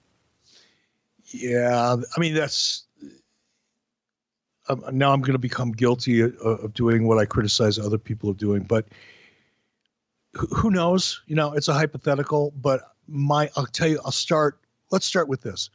Yeah, 1.27 1.97
I 2.17 2.21
mean 2.21 2.35
that's. 2.35 2.85
Um, 4.69 4.83
now 4.93 5.13
I'm 5.13 5.21
going 5.21 5.33
to 5.33 5.39
become 5.39 5.71
guilty 5.71 6.21
of, 6.23 6.35
of 6.41 6.75
doing 6.75 7.07
what 7.07 7.19
I 7.19 7.25
criticize 7.25 7.79
other 7.79 7.99
people 7.99 8.29
of 8.29 8.37
doing, 8.37 8.65
but 8.65 8.87
who, 10.37 10.71
knows? 10.71 11.23
You 11.27 11.37
know, 11.37 11.53
it's 11.53 11.69
a 11.69 11.75
hypothetical. 11.75 12.53
But 12.61 12.93
my, 13.09 13.51
I'll 13.57 13.67
tell 13.67 13.89
you, 13.89 14.01
I'll 14.05 14.13
start. 14.13 14.61
Let's 14.91 15.07
start 15.07 15.29
with 15.29 15.43
this. 15.43 15.71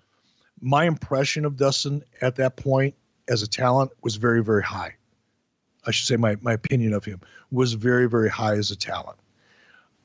My 0.59 0.85
impression 0.85 1.45
of 1.45 1.57
Dustin 1.57 2.03
at 2.21 2.35
that 2.35 2.55
point 2.55 2.95
as 3.27 3.41
a 3.41 3.47
talent 3.47 3.91
was 4.03 4.15
very, 4.15 4.43
very 4.43 4.63
high. 4.63 4.95
I 5.85 5.91
should 5.91 6.07
say 6.07 6.15
my 6.15 6.37
my 6.41 6.53
opinion 6.53 6.93
of 6.93 7.03
him 7.03 7.21
was 7.49 7.73
very, 7.73 8.07
very 8.07 8.29
high 8.29 8.55
as 8.55 8.69
a 8.71 8.75
talent. 8.75 9.17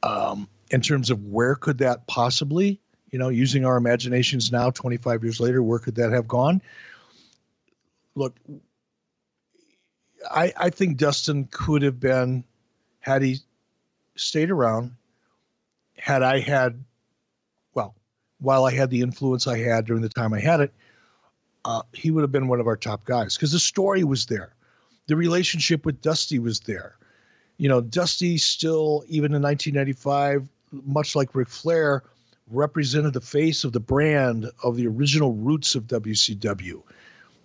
Um, 0.02 0.48
in 0.70 0.80
terms 0.80 1.10
of 1.10 1.22
where 1.24 1.54
could 1.54 1.78
that 1.78 2.06
possibly 2.06 2.80
you 3.10 3.18
know, 3.18 3.28
using 3.28 3.64
our 3.64 3.76
imaginations 3.76 4.50
now, 4.52 4.70
25 4.70 5.22
years 5.22 5.40
later, 5.40 5.62
where 5.62 5.78
could 5.78 5.94
that 5.94 6.12
have 6.12 6.26
gone? 6.26 6.60
Look, 8.14 8.36
I, 10.30 10.52
I 10.56 10.70
think 10.70 10.98
Dustin 10.98 11.48
could 11.50 11.82
have 11.82 12.00
been, 12.00 12.44
had 13.00 13.22
he 13.22 13.38
stayed 14.16 14.50
around, 14.50 14.92
had 15.96 16.22
I 16.22 16.40
had, 16.40 16.82
well, 17.74 17.94
while 18.38 18.64
I 18.64 18.72
had 18.72 18.90
the 18.90 19.00
influence 19.00 19.46
I 19.46 19.58
had 19.58 19.86
during 19.86 20.02
the 20.02 20.08
time 20.08 20.32
I 20.32 20.40
had 20.40 20.60
it, 20.60 20.74
uh, 21.64 21.82
he 21.92 22.10
would 22.10 22.22
have 22.22 22.32
been 22.32 22.48
one 22.48 22.60
of 22.60 22.66
our 22.66 22.76
top 22.76 23.04
guys 23.04 23.36
because 23.36 23.52
the 23.52 23.58
story 23.58 24.04
was 24.04 24.26
there. 24.26 24.54
The 25.08 25.16
relationship 25.16 25.84
with 25.84 26.00
Dusty 26.00 26.38
was 26.38 26.60
there. 26.60 26.96
You 27.58 27.68
know, 27.68 27.80
Dusty 27.80 28.38
still, 28.38 29.04
even 29.08 29.34
in 29.34 29.42
1995, 29.42 30.48
much 30.84 31.16
like 31.16 31.34
Ric 31.34 31.48
Flair, 31.48 32.02
represented 32.48 33.12
the 33.14 33.20
face 33.20 33.64
of 33.64 33.72
the 33.72 33.80
brand 33.80 34.50
of 34.62 34.76
the 34.76 34.86
original 34.86 35.32
roots 35.32 35.74
of 35.74 35.84
WCW. 35.84 36.82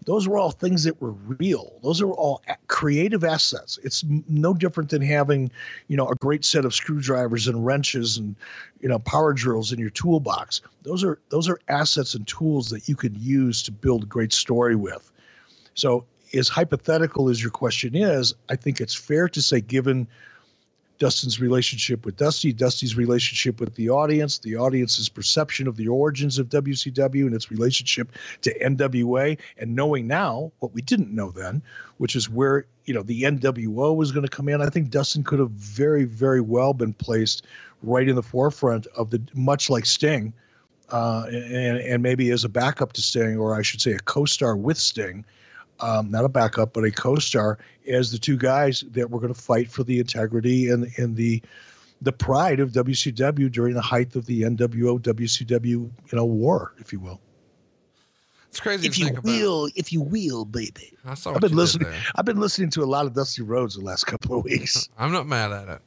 Those 0.05 0.27
were 0.27 0.37
all 0.37 0.51
things 0.51 0.83
that 0.85 0.99
were 0.99 1.11
real. 1.11 1.73
Those 1.83 2.01
are 2.01 2.11
all 2.11 2.41
creative 2.67 3.23
assets. 3.23 3.77
It's 3.83 4.03
no 4.27 4.53
different 4.53 4.89
than 4.89 5.01
having, 5.01 5.51
you 5.89 5.97
know, 5.97 6.07
a 6.09 6.15
great 6.15 6.43
set 6.43 6.65
of 6.65 6.73
screwdrivers 6.73 7.47
and 7.47 7.63
wrenches 7.65 8.17
and, 8.17 8.35
you 8.79 8.89
know, 8.89 8.97
power 8.97 9.31
drills 9.33 9.71
in 9.71 9.77
your 9.77 9.91
toolbox. 9.91 10.61
Those 10.81 11.03
are 11.03 11.19
those 11.29 11.47
are 11.47 11.59
assets 11.67 12.15
and 12.15 12.27
tools 12.27 12.69
that 12.69 12.89
you 12.89 12.95
could 12.95 13.15
use 13.15 13.61
to 13.63 13.71
build 13.71 14.03
a 14.03 14.07
great 14.07 14.33
story 14.33 14.75
with. 14.75 15.11
So, 15.75 16.05
as 16.33 16.47
hypothetical 16.47 17.29
as 17.29 17.41
your 17.41 17.51
question 17.51 17.95
is, 17.95 18.33
I 18.49 18.55
think 18.55 18.81
it's 18.81 18.95
fair 18.95 19.29
to 19.29 19.41
say, 19.41 19.61
given 19.61 20.07
Dustin's 21.01 21.41
relationship 21.41 22.05
with 22.05 22.15
Dusty, 22.15 22.53
Dusty's 22.53 22.95
relationship 22.95 23.59
with 23.59 23.73
the 23.73 23.89
audience, 23.89 24.37
the 24.37 24.55
audience's 24.55 25.09
perception 25.09 25.67
of 25.67 25.75
the 25.75 25.87
origins 25.87 26.37
of 26.37 26.47
WCW 26.49 27.25
and 27.25 27.33
its 27.33 27.49
relationship 27.49 28.11
to 28.41 28.53
NWA, 28.59 29.35
and 29.57 29.75
knowing 29.75 30.05
now 30.05 30.51
what 30.59 30.75
we 30.75 30.83
didn't 30.83 31.11
know 31.11 31.31
then, 31.31 31.63
which 31.97 32.15
is 32.15 32.29
where 32.29 32.67
you 32.85 32.93
know 32.93 33.01
the 33.01 33.23
NWO 33.23 33.95
was 33.95 34.11
going 34.11 34.27
to 34.27 34.29
come 34.29 34.47
in. 34.47 34.61
I 34.61 34.69
think 34.69 34.91
Dustin 34.91 35.23
could 35.23 35.39
have 35.39 35.49
very, 35.49 36.03
very 36.03 36.39
well 36.39 36.71
been 36.71 36.93
placed 36.93 37.47
right 37.81 38.07
in 38.07 38.15
the 38.15 38.21
forefront 38.21 38.85
of 38.95 39.09
the 39.09 39.19
much 39.33 39.71
like 39.71 39.87
Sting, 39.87 40.31
uh, 40.89 41.25
and 41.31 41.79
and 41.79 42.03
maybe 42.03 42.29
as 42.29 42.43
a 42.43 42.49
backup 42.49 42.93
to 42.93 43.01
Sting, 43.01 43.39
or 43.39 43.55
I 43.55 43.63
should 43.63 43.81
say 43.81 43.93
a 43.93 43.99
co-star 43.99 44.55
with 44.55 44.77
Sting 44.77 45.25
um, 45.81 46.09
not 46.11 46.25
a 46.25 46.29
backup, 46.29 46.73
but 46.73 46.83
a 46.83 46.91
co-star 46.91 47.57
as 47.87 48.11
the 48.11 48.17
two 48.17 48.37
guys 48.37 48.83
that 48.91 49.09
were 49.09 49.19
going 49.19 49.33
to 49.33 49.39
fight 49.39 49.69
for 49.71 49.83
the 49.83 49.99
integrity 49.99 50.69
and 50.69 50.87
and 50.97 51.15
the 51.15 51.41
the 52.03 52.11
pride 52.11 52.59
of 52.59 52.71
WCW 52.71 53.51
during 53.51 53.73
the 53.75 53.81
height 53.81 54.15
of 54.15 54.25
the 54.25 54.41
NWO 54.41 54.99
WCW 54.99 55.61
you 55.65 55.91
know 56.13 56.25
war, 56.25 56.73
if 56.79 56.91
you 56.91 56.99
will. 56.99 57.19
It's 58.49 58.59
crazy 58.59 58.85
If 58.87 58.95
to 58.95 58.99
you 58.99 59.05
think 59.05 59.19
about. 59.19 59.31
will, 59.31 59.69
if 59.75 59.93
you 59.93 60.01
will, 60.01 60.43
baby. 60.43 60.91
I 61.05 61.13
saw 61.13 61.33
I've 61.33 61.39
been 61.41 61.55
listening. 61.55 61.87
I've 62.15 62.25
been 62.25 62.39
listening 62.39 62.69
to 62.71 62.83
a 62.83 62.85
lot 62.85 63.05
of 63.05 63.13
Dusty 63.13 63.43
Rhodes 63.43 63.75
the 63.75 63.81
last 63.81 64.03
couple 64.07 64.37
of 64.37 64.43
weeks. 64.43 64.89
I'm 64.97 65.11
not 65.13 65.25
mad 65.25 65.51
at 65.53 65.69
it. 65.69 65.81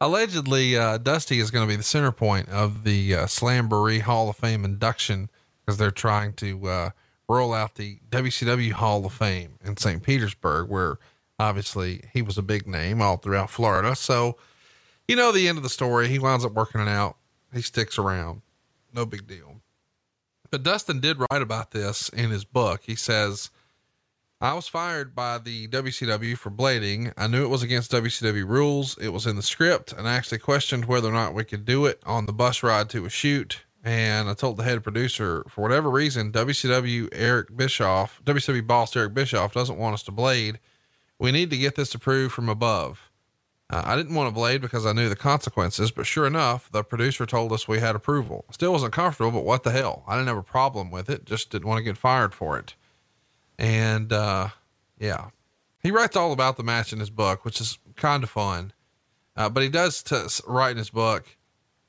Allegedly, 0.00 0.76
uh, 0.76 0.98
Dusty 0.98 1.38
is 1.40 1.50
going 1.50 1.66
to 1.66 1.70
be 1.70 1.76
the 1.76 1.82
center 1.82 2.10
point 2.10 2.48
of 2.48 2.84
the 2.84 3.14
uh, 3.14 3.26
Slamboree 3.26 4.00
Hall 4.00 4.28
of 4.30 4.36
Fame 4.36 4.64
induction 4.64 5.28
because 5.64 5.76
they're 5.78 5.90
trying 5.90 6.32
to 6.34 6.66
uh, 6.68 6.90
roll 7.30 7.54
out 7.54 7.76
the 7.76 7.98
WCW 8.10 8.72
Hall 8.72 9.06
of 9.06 9.12
Fame 9.12 9.58
in 9.64 9.76
St. 9.76 10.02
Petersburg, 10.02 10.68
where 10.68 10.98
obviously 11.38 12.02
he 12.12 12.22
was 12.22 12.36
a 12.36 12.42
big 12.42 12.66
name 12.66 13.00
all 13.00 13.16
throughout 13.16 13.50
Florida. 13.50 13.94
So, 13.94 14.36
you 15.06 15.16
know, 15.16 15.32
the 15.32 15.48
end 15.48 15.56
of 15.56 15.62
the 15.62 15.70
story, 15.70 16.08
he 16.08 16.18
winds 16.18 16.44
up 16.44 16.52
working 16.52 16.80
it 16.80 16.88
out. 16.88 17.16
He 17.54 17.62
sticks 17.62 17.98
around. 17.98 18.42
No 18.92 19.06
big 19.06 19.26
deal. 19.26 19.60
But 20.50 20.64
Dustin 20.64 21.00
did 21.00 21.18
write 21.18 21.42
about 21.42 21.70
this 21.70 22.08
in 22.08 22.30
his 22.30 22.44
book. 22.44 22.82
He 22.84 22.96
says, 22.96 23.50
I 24.40 24.54
was 24.54 24.66
fired 24.66 25.14
by 25.14 25.38
the 25.38 25.68
WCW 25.68 26.36
for 26.36 26.50
blading. 26.50 27.12
I 27.16 27.26
knew 27.26 27.44
it 27.44 27.50
was 27.50 27.62
against 27.62 27.92
WCW 27.92 28.46
rules. 28.48 28.98
It 28.98 29.10
was 29.10 29.26
in 29.26 29.36
the 29.36 29.42
script, 29.42 29.92
and 29.92 30.08
I 30.08 30.14
actually 30.14 30.38
questioned 30.38 30.86
whether 30.86 31.08
or 31.08 31.12
not 31.12 31.34
we 31.34 31.44
could 31.44 31.64
do 31.64 31.86
it 31.86 32.02
on 32.06 32.26
the 32.26 32.32
bus 32.32 32.62
ride 32.62 32.88
to 32.90 33.04
a 33.04 33.10
shoot. 33.10 33.60
And 33.82 34.28
I 34.28 34.34
told 34.34 34.58
the 34.58 34.62
head 34.62 34.82
producer, 34.82 35.44
for 35.48 35.62
whatever 35.62 35.88
reason, 35.88 36.32
WCW 36.32 37.08
Eric 37.12 37.56
Bischoff, 37.56 38.20
WCW 38.24 38.66
boss 38.66 38.94
Eric 38.94 39.14
Bischoff 39.14 39.54
doesn't 39.54 39.78
want 39.78 39.94
us 39.94 40.02
to 40.04 40.10
blade. 40.10 40.58
We 41.18 41.32
need 41.32 41.50
to 41.50 41.56
get 41.56 41.76
this 41.76 41.94
approved 41.94 42.34
from 42.34 42.48
above. 42.48 43.10
Uh, 43.70 43.82
I 43.84 43.96
didn't 43.96 44.14
want 44.14 44.28
to 44.28 44.34
blade 44.34 44.60
because 44.60 44.84
I 44.84 44.92
knew 44.92 45.08
the 45.08 45.16
consequences, 45.16 45.92
but 45.92 46.06
sure 46.06 46.26
enough, 46.26 46.70
the 46.72 46.82
producer 46.82 47.24
told 47.24 47.52
us 47.52 47.68
we 47.68 47.78
had 47.78 47.94
approval. 47.94 48.44
Still 48.50 48.72
wasn't 48.72 48.92
comfortable, 48.92 49.30
but 49.30 49.44
what 49.44 49.62
the 49.62 49.70
hell? 49.70 50.02
I 50.08 50.16
didn't 50.16 50.28
have 50.28 50.36
a 50.36 50.42
problem 50.42 50.90
with 50.90 51.08
it, 51.08 51.24
just 51.24 51.50
didn't 51.50 51.68
want 51.68 51.78
to 51.78 51.84
get 51.84 51.96
fired 51.96 52.34
for 52.34 52.58
it. 52.58 52.74
And 53.58 54.12
uh, 54.12 54.48
yeah, 54.98 55.28
he 55.82 55.90
writes 55.90 56.16
all 56.16 56.32
about 56.32 56.56
the 56.56 56.64
match 56.64 56.92
in 56.92 56.98
his 56.98 57.10
book, 57.10 57.44
which 57.44 57.60
is 57.60 57.78
kind 57.96 58.24
of 58.24 58.30
fun. 58.30 58.72
Uh, 59.36 59.48
but 59.48 59.62
he 59.62 59.68
does 59.68 60.02
to 60.04 60.28
write 60.46 60.72
in 60.72 60.78
his 60.78 60.90
book. 60.90 61.36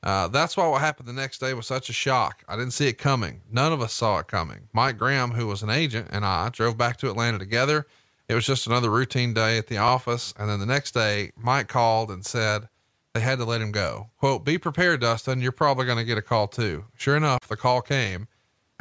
Uh, 0.02 0.28
that's 0.28 0.56
why 0.56 0.66
what 0.66 0.80
happened 0.80 1.08
the 1.08 1.12
next 1.12 1.38
day 1.38 1.54
was 1.54 1.66
such 1.66 1.88
a 1.88 1.92
shock. 1.92 2.42
I 2.48 2.56
didn't 2.56 2.72
see 2.72 2.88
it 2.88 2.98
coming. 2.98 3.42
None 3.50 3.72
of 3.72 3.80
us 3.80 3.92
saw 3.92 4.18
it 4.18 4.26
coming. 4.26 4.68
Mike 4.72 4.98
Graham, 4.98 5.30
who 5.30 5.46
was 5.46 5.62
an 5.62 5.70
agent, 5.70 6.08
and 6.10 6.24
I 6.24 6.48
drove 6.48 6.76
back 6.76 6.96
to 6.98 7.10
Atlanta 7.10 7.38
together. 7.38 7.86
It 8.28 8.34
was 8.34 8.46
just 8.46 8.66
another 8.66 8.90
routine 8.90 9.32
day 9.32 9.58
at 9.58 9.68
the 9.68 9.78
office. 9.78 10.34
And 10.38 10.48
then 10.48 10.58
the 10.58 10.66
next 10.66 10.92
day, 10.92 11.32
Mike 11.36 11.68
called 11.68 12.10
and 12.10 12.24
said 12.24 12.68
they 13.14 13.20
had 13.20 13.38
to 13.38 13.44
let 13.44 13.60
him 13.60 13.72
go. 13.72 14.10
Quote, 14.18 14.44
be 14.44 14.58
prepared, 14.58 15.00
Dustin. 15.00 15.40
You're 15.40 15.52
probably 15.52 15.86
going 15.86 15.98
to 15.98 16.04
get 16.04 16.18
a 16.18 16.22
call 16.22 16.48
too. 16.48 16.84
Sure 16.96 17.16
enough, 17.16 17.46
the 17.48 17.56
call 17.56 17.82
came 17.82 18.26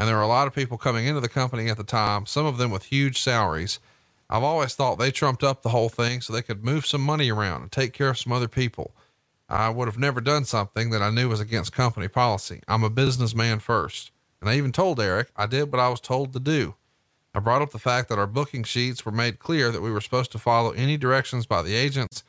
and 0.02 0.08
there 0.08 0.16
were 0.16 0.24
a 0.24 0.28
lot 0.28 0.48
of 0.48 0.56
people 0.56 0.80
coming 0.80 1.06
into 1.06 1.22
the 1.22 1.30
company 1.30 1.70
at 1.70 1.78
the 1.78 1.84
time, 1.84 2.26
some 2.26 2.48
of 2.48 2.58
them 2.58 2.72
with 2.72 2.86
huge 2.86 3.22
salaries. 3.22 3.80
I've 4.32 4.42
always 4.42 4.74
thought 4.74 4.98
they 4.98 5.12
trumped 5.12 5.44
up 5.44 5.62
the 5.62 5.70
whole 5.70 5.90
thing 5.90 6.22
so 6.22 6.34
they 6.34 6.42
could 6.42 6.66
move 6.66 6.88
some 6.88 7.02
money 7.02 7.32
around 7.32 7.62
and 7.62 7.72
take 7.72 7.94
care 7.94 8.10
of 8.10 8.18
some 8.18 8.34
other 8.34 8.48
people. 8.48 8.96
I 9.52 9.70
would 9.70 9.90
have 9.90 10.00
never 10.00 10.22
done 10.22 10.46
something 10.46 10.92
that 10.92 11.02
I 11.02 11.10
knew 11.10 11.28
was 11.28 11.42
against 11.42 11.74
company 11.74 12.08
policy. 12.08 12.62
I'm 12.70 12.86
a 12.86 12.90
businessman 12.90 13.60
first. 13.60 14.12
And 14.40 14.50
I 14.50 14.56
even 14.56 14.72
told 14.72 15.00
Eric 15.00 15.30
I 15.36 15.46
did 15.46 15.72
what 15.72 15.82
I 15.82 15.90
was 15.90 16.00
told 16.00 16.32
to 16.34 16.40
do. 16.40 16.76
I 17.36 17.40
brought 17.40 17.62
up 17.62 17.72
the 17.72 17.80
fact 17.80 18.08
that 18.10 18.18
our 18.18 18.28
booking 18.28 18.64
sheets 18.64 19.06
were 19.06 19.12
made 19.12 19.40
clear 19.40 19.72
that 19.72 19.82
we 19.82 19.92
were 19.92 20.02
supposed 20.02 20.32
to 20.32 20.40
follow 20.40 20.72
any 20.72 20.96
directions 20.96 21.46
by 21.46 21.62
the 21.62 21.76
agents. 21.76 22.24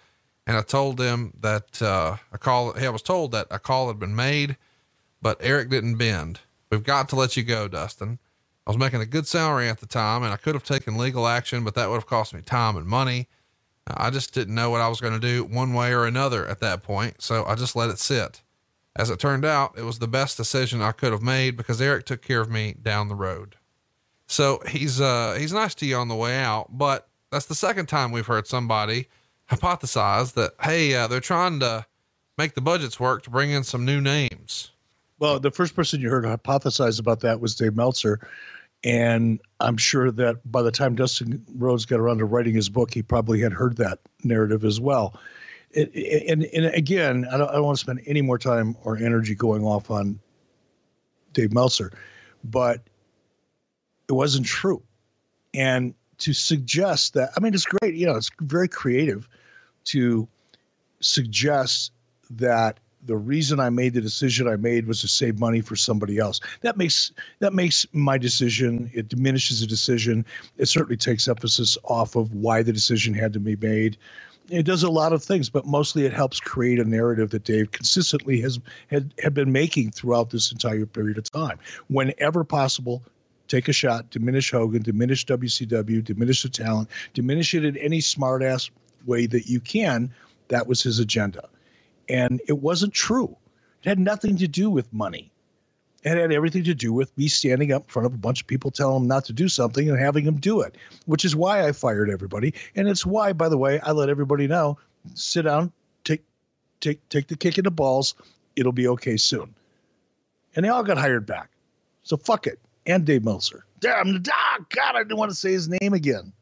And 0.49 0.57
I 0.57 0.63
told 0.63 0.97
them 0.97 1.33
that, 1.41 1.81
uh, 1.81 2.17
a 2.33 2.39
call, 2.39 2.77
I 2.77 2.89
was 2.89 3.03
told 3.03 3.31
that 3.33 3.47
a 3.51 3.61
call 3.61 3.87
had 3.87 4.01
been 4.01 4.17
made, 4.17 4.57
but 5.21 5.39
Eric 5.41 5.71
didn't 5.71 5.97
bend. 5.97 6.41
We've 6.71 6.83
got 6.83 7.09
to 7.11 7.17
let 7.17 7.37
you 7.37 7.45
go, 7.45 7.69
Dustin. 7.69 8.19
I 8.67 8.71
was 8.71 8.79
making 8.79 9.01
a 9.01 9.07
good 9.07 9.29
salary 9.29 9.69
at 9.69 9.79
the 9.79 9.87
time 9.87 10.25
and 10.25 10.33
I 10.33 10.37
could 10.37 10.55
have 10.55 10.65
taken 10.65 10.97
legal 10.97 11.29
action, 11.29 11.63
but 11.63 11.75
that 11.77 11.89
would 11.89 11.97
have 11.97 12.07
cost 12.07 12.35
me 12.35 12.43
time 12.43 12.77
and 12.77 12.87
money. 12.87 13.29
I 13.87 14.11
just 14.11 14.33
didn't 14.33 14.55
know 14.55 14.71
what 14.71 14.81
I 14.81 14.89
was 14.89 15.01
going 15.01 15.19
to 15.19 15.21
do 15.21 15.45
one 15.45 15.75
way 15.75 15.93
or 15.93 16.07
another 16.07 16.47
at 16.47 16.61
that 16.61 16.83
point. 16.83 17.21
So 17.21 17.45
I 17.45 17.55
just 17.55 17.75
let 17.75 17.91
it 17.91 17.99
sit. 17.99 18.43
As 18.95 19.11
it 19.11 19.19
turned 19.19 19.45
out, 19.45 19.77
it 19.77 19.83
was 19.83 19.99
the 19.99 20.09
best 20.09 20.37
decision 20.37 20.83
I 20.83 20.93
could 20.93 21.13
have 21.13 21.23
made 21.23 21.57
because 21.57 21.81
Eric 21.81 22.07
took 22.07 22.23
care 22.23 22.41
of 22.41 22.51
me 22.51 22.75
down 22.81 23.09
the 23.09 23.15
road. 23.15 23.57
So 24.27 24.63
he's, 24.69 25.01
uh, 25.01 25.37
he's 25.39 25.53
nice 25.53 25.75
to 25.77 25.87
you 25.87 25.97
on 25.97 26.09
the 26.09 26.15
way 26.15 26.39
out, 26.39 26.69
but 26.71 27.09
that's 27.31 27.47
the 27.47 27.55
second 27.55 27.87
time 27.87 28.13
we've 28.13 28.27
heard 28.27 28.47
somebody 28.47 29.09
hypothesize 29.51 30.35
that, 30.35 30.53
Hey, 30.61 30.95
uh, 30.95 31.07
they're 31.07 31.21
trying 31.21 31.61
to 31.61 31.87
make 32.39 32.55
the 32.55 32.61
budgets 32.61 33.01
work 33.01 33.23
to 33.25 33.31
bring 33.31 33.51
in 33.51 33.65
some 33.65 33.85
new 33.85 34.01
names. 34.01 34.71
Well, 35.19 35.39
the 35.39 35.51
first 35.51 35.75
person 35.75 36.01
you 36.01 36.11
heard 36.11 36.25
hypothesize 36.25 36.99
about 36.99 37.21
that 37.21 37.41
was 37.41 37.55
Dave 37.55 37.75
Meltzer. 37.75 38.29
And 38.85 39.41
I'm 39.61 39.77
sure 39.77 40.11
that 40.11 40.51
by 40.51 40.63
the 40.63 40.73
time 40.73 40.97
Dustin 40.97 41.45
Rhodes 41.55 41.87
got 41.87 42.01
around 42.01 42.19
to 42.19 42.25
writing 42.25 42.55
his 42.55 42.69
book, 42.69 42.93
he 42.93 43.03
probably 43.03 43.41
had 43.41 43.53
heard 43.53 43.77
that 43.77 44.01
narrative 44.25 44.65
as 44.65 44.81
well. 44.81 45.19
It, 45.71 45.91
it, 45.95 46.31
and, 46.31 46.45
and 46.45 46.67
again, 46.75 47.27
I 47.31 47.37
don't, 47.37 47.49
I 47.49 47.55
don't 47.55 47.65
want 47.65 47.79
to 47.79 47.81
spend 47.81 48.01
any 48.07 48.23
more 48.23 48.39
time 48.39 48.77
or 48.83 48.97
energy 48.97 49.35
going 49.35 49.65
off 49.65 49.91
on 49.91 50.19
Dave 51.33 51.53
Meltzer, 51.53 51.93
but 52.45 52.81
it 54.09 54.13
wasn't 54.13 54.47
true. 54.47 54.83
And 55.55 55.95
to 56.19 56.33
suggest 56.33 57.15
that, 57.15 57.31
I 57.37 57.41
mean, 57.41 57.55
it's 57.55 57.65
great, 57.65 57.95
you 57.95 58.07
know, 58.07 58.17
it's 58.17 58.31
very 58.41 58.69
creative 58.69 59.29
to 59.85 60.29
suggest 61.01 61.93
that 62.31 62.81
the 63.05 63.17
reason 63.17 63.61
I 63.61 63.71
made 63.71 63.95
the 63.95 64.01
decision 64.01 64.49
I 64.49 64.57
made 64.57 64.87
was 64.87 65.01
to 65.01 65.09
save 65.09 65.39
money 65.39 65.61
for 65.61 65.77
somebody 65.77 66.19
else. 66.19 66.41
That 66.61 66.77
makes 66.77 67.13
that 67.41 67.53
makes 67.53 67.87
my 67.93 68.19
decision. 68.19 68.91
It 68.95 69.09
diminishes 69.09 69.61
the 69.61 69.67
decision. 69.67 70.25
It 70.59 70.67
certainly 70.67 70.97
takes 70.97 71.29
emphasis 71.29 71.77
off 71.85 72.17
of 72.17 72.33
why 72.35 72.63
the 72.63 72.73
decision 72.73 73.15
had 73.15 73.33
to 73.33 73.41
be 73.41 73.57
made. 73.57 73.97
It 74.51 74.65
does 74.65 74.83
a 74.83 74.91
lot 74.91 75.13
of 75.13 75.23
things, 75.23 75.49
but 75.49 75.67
mostly 75.67 76.05
it 76.05 76.13
helps 76.13 76.41
create 76.41 76.79
a 76.79 76.85
narrative 76.85 77.31
that 77.31 77.45
Dave 77.45 77.71
consistently 77.71 78.41
has 78.41 78.59
had, 78.89 79.15
had 79.23 79.35
been 79.35 79.53
making 79.53 79.93
throughout 79.93 80.31
this 80.31 80.51
entire 80.51 80.85
period 80.85 81.17
of 81.17 81.31
time. 81.31 81.59
Whenever 81.89 82.43
possible, 82.45 83.03
take 83.49 83.69
a 83.69 83.73
shot, 83.73 84.11
diminish 84.11 84.51
Hogan, 84.51 84.83
diminish 84.83 85.25
WCW, 85.27 86.03
diminish 86.03 86.43
the 86.43 86.49
talent, 86.49 86.89
diminish 87.15 87.55
it 87.55 87.65
in 87.65 87.77
any 87.77 88.01
smartass 88.01 88.71
way 89.07 89.27
that 89.27 89.47
you 89.47 89.61
can. 89.61 90.13
That 90.49 90.67
was 90.67 90.83
his 90.83 90.99
agenda. 90.99 91.49
And 92.13 92.43
it 92.47 92.59
wasn't 92.59 92.93
true. 92.93 93.37
It 93.83 93.89
had 93.89 93.99
nothing 93.99 94.37
to 94.37 94.47
do 94.47 94.69
with 94.71 94.93
money. 94.93 95.33
It 96.05 96.11
had 96.11 96.33
everything 96.33 96.65
to 96.65 96.75
do 96.75 96.93
with 96.93 97.17
me 97.17 97.29
standing 97.29 97.73
up 97.73 97.85
in 97.85 97.89
front 97.89 98.07
of 98.07 98.15
a 98.15 98.19
bunch 98.19 98.43
of 98.43 98.47
people 98.47 98.71
telling 98.71 99.03
them 99.03 99.09
not 99.09 99.25
to 99.27 99.33
do 99.33 99.49
something 99.49 99.89
and 99.89 99.99
having 99.99 100.25
them 100.25 100.37
do 100.37 100.61
it, 100.61 100.77
which 101.07 101.25
is 101.25 101.35
why 101.35 101.67
I 101.67 101.73
fired 101.73 102.11
everybody. 102.11 102.53
And 102.75 102.89
it's 102.89 103.07
why, 103.07 103.33
by 103.33 103.49
the 103.49 103.57
way, 103.57 103.81
I 103.81 103.93
let 103.93 104.09
everybody 104.09 104.47
know 104.47 104.79
sit 105.15 105.43
down, 105.43 105.73
take 106.05 106.23
take 106.81 107.09
take 107.09 107.29
the 107.29 107.37
kick 107.37 107.57
in 107.57 107.65
the 107.65 107.71
balls. 107.71 108.15
It'll 108.57 108.73
be 108.73 108.89
okay 108.89 109.17
soon. 109.17 109.55
And 110.55 110.65
they 110.65 110.69
all 110.69 110.83
got 110.83 110.99
hired 110.99 111.25
back. 111.25 111.51
So 112.03 112.17
fuck 112.17 112.47
it. 112.47 112.59
And 112.85 113.07
Dave 113.07 113.25
Meltzer. 113.25 113.65
Damn, 113.81 114.23
oh, 114.29 114.65
God, 114.69 114.97
I 114.97 114.99
didn't 114.99 115.17
want 115.17 115.31
to 115.31 115.37
say 115.37 115.53
his 115.53 115.69
name 115.69 115.95
again. 115.95 116.33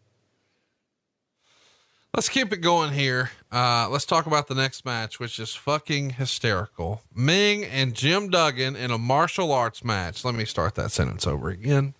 Let's 2.15 2.29
keep 2.29 2.53
it 2.53 2.59
going 2.59 2.93
here. 2.93 3.31
Uh, 3.53 3.89
let's 3.89 4.05
talk 4.05 4.27
about 4.27 4.49
the 4.49 4.55
next 4.55 4.85
match, 4.85 5.21
which 5.21 5.39
is 5.39 5.55
fucking 5.55 6.11
hysterical. 6.11 7.03
Meng 7.15 7.65
and 7.65 7.95
Jim 7.95 8.31
Duggan 8.31 8.75
in 8.75 8.91
a 8.91 8.99
martial 8.99 9.53
arts 9.53 9.85
match. 9.85 10.25
Let 10.25 10.35
me 10.35 10.45
start 10.45 10.75
that 10.75 10.91
sentence 10.91 11.25
over 11.27 11.51
again. 11.51 11.95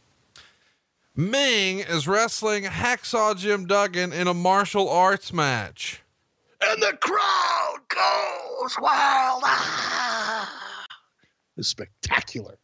Meng 1.15 1.81
is 1.81 2.09
wrestling 2.09 2.65
Hacksaw 2.65 3.37
Jim 3.37 3.67
Duggan 3.67 4.13
in 4.13 4.27
a 4.27 4.35
martial 4.35 4.89
arts 4.89 5.33
match. 5.33 6.03
And 6.61 6.83
the 6.83 6.97
crowd 7.01 7.79
goes 7.89 8.77
wild. 8.81 9.43
Ah! 9.45 10.87
It's 11.57 11.69
spectacular. 11.69 12.59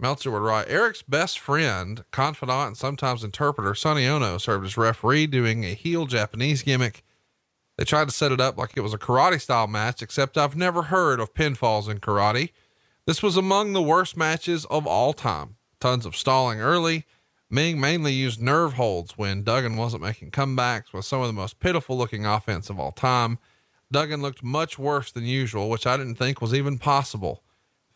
Meltzer 0.00 0.30
would 0.30 0.42
write 0.42 0.68
Eric's 0.68 1.02
best 1.02 1.40
friend, 1.40 2.04
confidant, 2.12 2.68
and 2.68 2.76
sometimes 2.76 3.24
interpreter, 3.24 3.74
Sonny 3.74 4.06
Ono, 4.06 4.38
served 4.38 4.64
as 4.64 4.76
referee 4.76 5.26
doing 5.26 5.64
a 5.64 5.74
heel 5.74 6.06
Japanese 6.06 6.62
gimmick. 6.62 7.02
They 7.76 7.84
tried 7.84 8.06
to 8.06 8.14
set 8.14 8.30
it 8.30 8.40
up 8.40 8.56
like 8.56 8.76
it 8.76 8.82
was 8.82 8.94
a 8.94 8.98
karate 8.98 9.40
style 9.40 9.66
match, 9.66 10.00
except 10.00 10.38
I've 10.38 10.56
never 10.56 10.82
heard 10.82 11.18
of 11.18 11.34
pinfalls 11.34 11.88
in 11.88 11.98
karate. 11.98 12.50
This 13.06 13.22
was 13.22 13.36
among 13.36 13.72
the 13.72 13.82
worst 13.82 14.16
matches 14.16 14.64
of 14.66 14.86
all 14.86 15.12
time. 15.12 15.56
Tons 15.80 16.06
of 16.06 16.16
stalling 16.16 16.60
early. 16.60 17.04
Meng 17.50 17.80
mainly 17.80 18.12
used 18.12 18.40
nerve 18.40 18.74
holds 18.74 19.16
when 19.16 19.42
Duggan 19.42 19.76
wasn't 19.76 20.02
making 20.02 20.30
comebacks 20.30 20.92
with 20.92 21.06
some 21.06 21.22
of 21.22 21.26
the 21.26 21.32
most 21.32 21.58
pitiful 21.60 21.96
looking 21.96 22.26
offense 22.26 22.68
of 22.68 22.78
all 22.78 22.92
time. 22.92 23.38
Duggan 23.90 24.20
looked 24.22 24.44
much 24.44 24.78
worse 24.78 25.10
than 25.10 25.24
usual, 25.24 25.70
which 25.70 25.86
I 25.86 25.96
didn't 25.96 26.16
think 26.16 26.40
was 26.40 26.52
even 26.52 26.78
possible. 26.78 27.42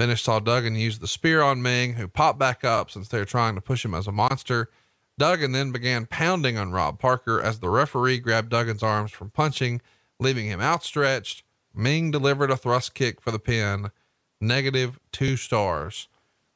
Finish 0.02 0.24
saw 0.24 0.40
Duggan 0.40 0.74
use 0.74 0.98
the 0.98 1.06
spear 1.06 1.42
on 1.42 1.62
Meng, 1.62 1.92
who 1.92 2.08
popped 2.08 2.36
back 2.36 2.64
up 2.64 2.90
since 2.90 3.06
they 3.06 3.20
were 3.20 3.24
trying 3.24 3.54
to 3.54 3.60
push 3.60 3.84
him 3.84 3.94
as 3.94 4.08
a 4.08 4.12
monster. 4.12 4.68
Duggan 5.16 5.52
then 5.52 5.70
began 5.70 6.06
pounding 6.06 6.58
on 6.58 6.72
Rob 6.72 6.98
Parker 6.98 7.40
as 7.40 7.60
the 7.60 7.68
referee 7.68 8.18
grabbed 8.18 8.50
Duggan's 8.50 8.82
arms 8.82 9.12
from 9.12 9.30
punching, 9.30 9.80
leaving 10.18 10.46
him 10.46 10.60
outstretched. 10.60 11.44
Meng 11.72 12.10
delivered 12.10 12.50
a 12.50 12.56
thrust 12.56 12.94
kick 12.94 13.20
for 13.20 13.30
the 13.30 13.38
pin. 13.38 13.92
Negative 14.40 14.98
two 15.12 15.36
stars. 15.36 16.08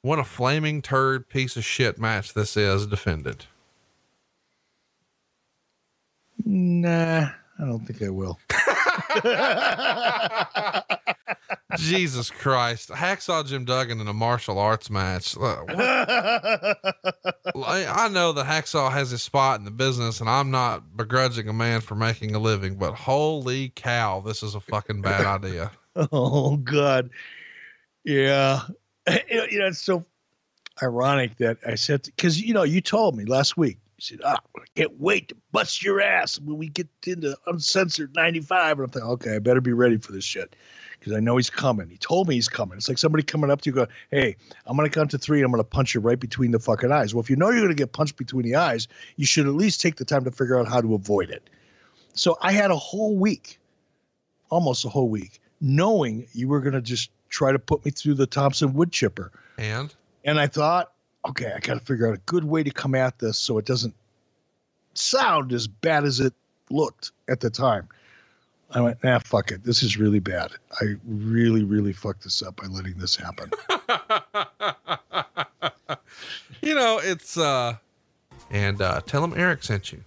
What 0.03 0.19
a 0.19 0.25
flaming 0.25 0.83
turd 0.83 1.29
piece 1.29 1.57
of 1.57 1.65
shit 1.65 2.01
match 2.01 2.35
this 2.35 2.57
is 2.57 2.89
defended. 2.89 3.47
Nah, 6.45 7.29
I 7.61 7.65
don't 7.65 7.87
think 7.87 8.03
I 8.03 8.09
will. 8.09 8.41
Jesus 11.75 12.31
Christ. 12.31 12.91
Hacksaw 12.91 13.47
Jim 13.47 13.65
Duggan 13.65 14.01
in 14.01 14.07
a 14.07 14.13
martial 14.13 14.59
arts 14.59 14.89
match. 14.89 15.37
Uh, 15.37 15.65
I 17.57 18.09
know 18.11 18.33
that 18.33 18.47
Hacksaw 18.47 18.93
has 18.93 19.11
his 19.11 19.23
spot 19.23 19.59
in 19.59 19.65
the 19.65 19.73
business 19.73 20.21
and 20.21 20.31
I'm 20.31 20.51
not 20.51 20.97
begrudging 20.97 21.49
a 21.49 21.53
man 21.53 21.81
for 21.81 21.97
making 21.97 22.35
a 22.35 22.39
living, 22.39 22.77
but 22.77 22.95
holy 22.95 23.71
cow, 23.71 24.21
this 24.21 24.43
is 24.43 24.55
a 24.55 24.61
fucking 24.61 25.03
bad 25.03 25.27
idea. 25.27 25.73
oh, 26.13 26.57
God. 26.57 27.11
Yeah. 28.05 28.61
You 29.31 29.61
know, 29.61 29.67
it's 29.69 29.81
so 29.81 30.05
ironic 30.83 31.37
that 31.37 31.59
I 31.65 31.77
said, 31.77 32.03
because, 32.03 32.43
you 32.43 32.53
know, 32.53 32.65
you 32.65 32.81
told 32.81 33.17
me 33.17 33.25
last 33.25 33.57
week, 33.57 33.79
you 33.99 34.03
said, 34.03 34.19
oh, 34.25 34.35
I 34.57 34.65
can't 34.75 34.99
wait 34.99 35.29
to 35.29 35.37
bust 35.53 35.81
your 35.85 36.01
ass 36.01 36.41
when 36.41 36.59
we 36.59 36.69
get 36.69 36.89
into 37.07 37.37
uncensored 37.47 38.17
95. 38.17 38.79
And 38.79 38.85
I'm 38.85 38.91
thinking, 38.91 39.11
okay, 39.13 39.37
I 39.37 39.39
better 39.39 39.61
be 39.61 39.73
ready 39.73 39.99
for 39.99 40.11
this 40.11 40.25
shit 40.25 40.57
because 41.07 41.17
I 41.17 41.21
know 41.21 41.37
he's 41.37 41.51
coming. 41.51 41.89
He 41.89 41.99
told 41.99 42.27
me 42.27 42.35
he's 42.35 42.49
coming. 42.49 42.77
It's 42.77 42.89
like 42.89 42.99
somebody 42.99 43.23
coming 43.23 43.49
up 43.49 43.61
to 43.61 43.71
you, 43.71 43.75
go, 43.75 43.87
"Hey, 44.11 44.35
I'm 44.67 44.77
going 44.77 44.91
to 44.91 44.93
count 44.93 45.13
to 45.13 45.19
three, 45.19 45.39
and 45.39 45.45
I'm 45.45 45.53
going 45.53 45.63
to 45.63 45.69
punch 45.69 45.95
you 45.95 46.01
right 46.01 46.19
between 46.19 46.51
the 46.51 46.59
fucking 46.59 46.91
eyes." 46.91 47.15
Well, 47.15 47.23
if 47.23 47.31
you 47.31 47.37
know 47.37 47.51
you're 47.51 47.61
going 47.61 47.69
to 47.69 47.77
get 47.77 47.93
punched 47.93 48.17
between 48.17 48.45
the 48.45 48.57
eyes, 48.57 48.89
you 49.15 49.25
should 49.25 49.47
at 49.47 49.55
least 49.55 49.81
take 49.81 49.95
the 49.97 50.05
time 50.05 50.25
to 50.25 50.33
figure 50.33 50.59
out 50.59 50.67
how 50.67 50.81
to 50.81 50.95
avoid 50.95 51.31
it. 51.31 51.49
So 52.15 52.37
I 52.43 52.51
had 52.51 52.73
a 52.73 52.77
whole 52.77 53.17
week, 53.17 53.61
almost 54.51 54.85
a 54.85 54.89
whole 54.89 55.09
week, 55.09 55.41
knowing 55.61 56.27
you 56.33 56.49
were 56.49 56.61
going 56.61 56.75
to 56.75 56.83
just 56.83 57.13
try 57.29 57.53
to 57.53 57.59
put 57.61 57.85
me 57.85 57.93
through 57.93 58.15
the 58.15 58.27
Thompson 58.27 58.75
wood 58.75 58.91
chipper. 58.91 59.31
And 59.59 59.95
and 60.25 60.41
I 60.41 60.49
thought, 60.49 60.91
okay, 61.29 61.53
I 61.55 61.61
got 61.61 61.75
to 61.75 61.87
figure 61.87 62.09
out 62.09 62.15
a 62.15 62.23
good 62.27 62.43
way 62.43 62.65
to 62.65 62.73
come 62.73 62.97
at 62.97 63.21
this 63.21 63.39
so 63.39 63.59
it 63.59 63.65
doesn't 63.65 63.95
sound 64.95 65.53
as 65.53 65.69
bad 65.69 66.03
as 66.03 66.19
it 66.19 66.35
looked 66.69 67.13
at 67.29 67.39
the 67.39 67.51
time. 67.51 67.89
I 68.71 68.81
went, 68.81 69.03
nah, 69.05 69.19
fuck 69.21 69.53
it. 69.53 69.65
This 69.65 69.83
is 69.83 69.97
really 69.97 70.19
bad. 70.19 70.51
I 70.81 70.97
really, 71.07 71.63
really 71.63 71.93
fucked 71.93 72.25
this 72.25 72.43
up 72.43 72.57
by 72.57 72.67
letting 72.67 72.99
this 72.99 73.17
happen. 73.17 73.51
you 76.63 76.75
know, 76.75 77.01
it's, 77.03 77.39
uh, 77.39 77.77
and, 78.51 78.83
uh, 78.83 79.01
tell 79.07 79.23
him 79.23 79.35
Eric 79.37 79.63
sent 79.63 79.93
you. 79.93 80.03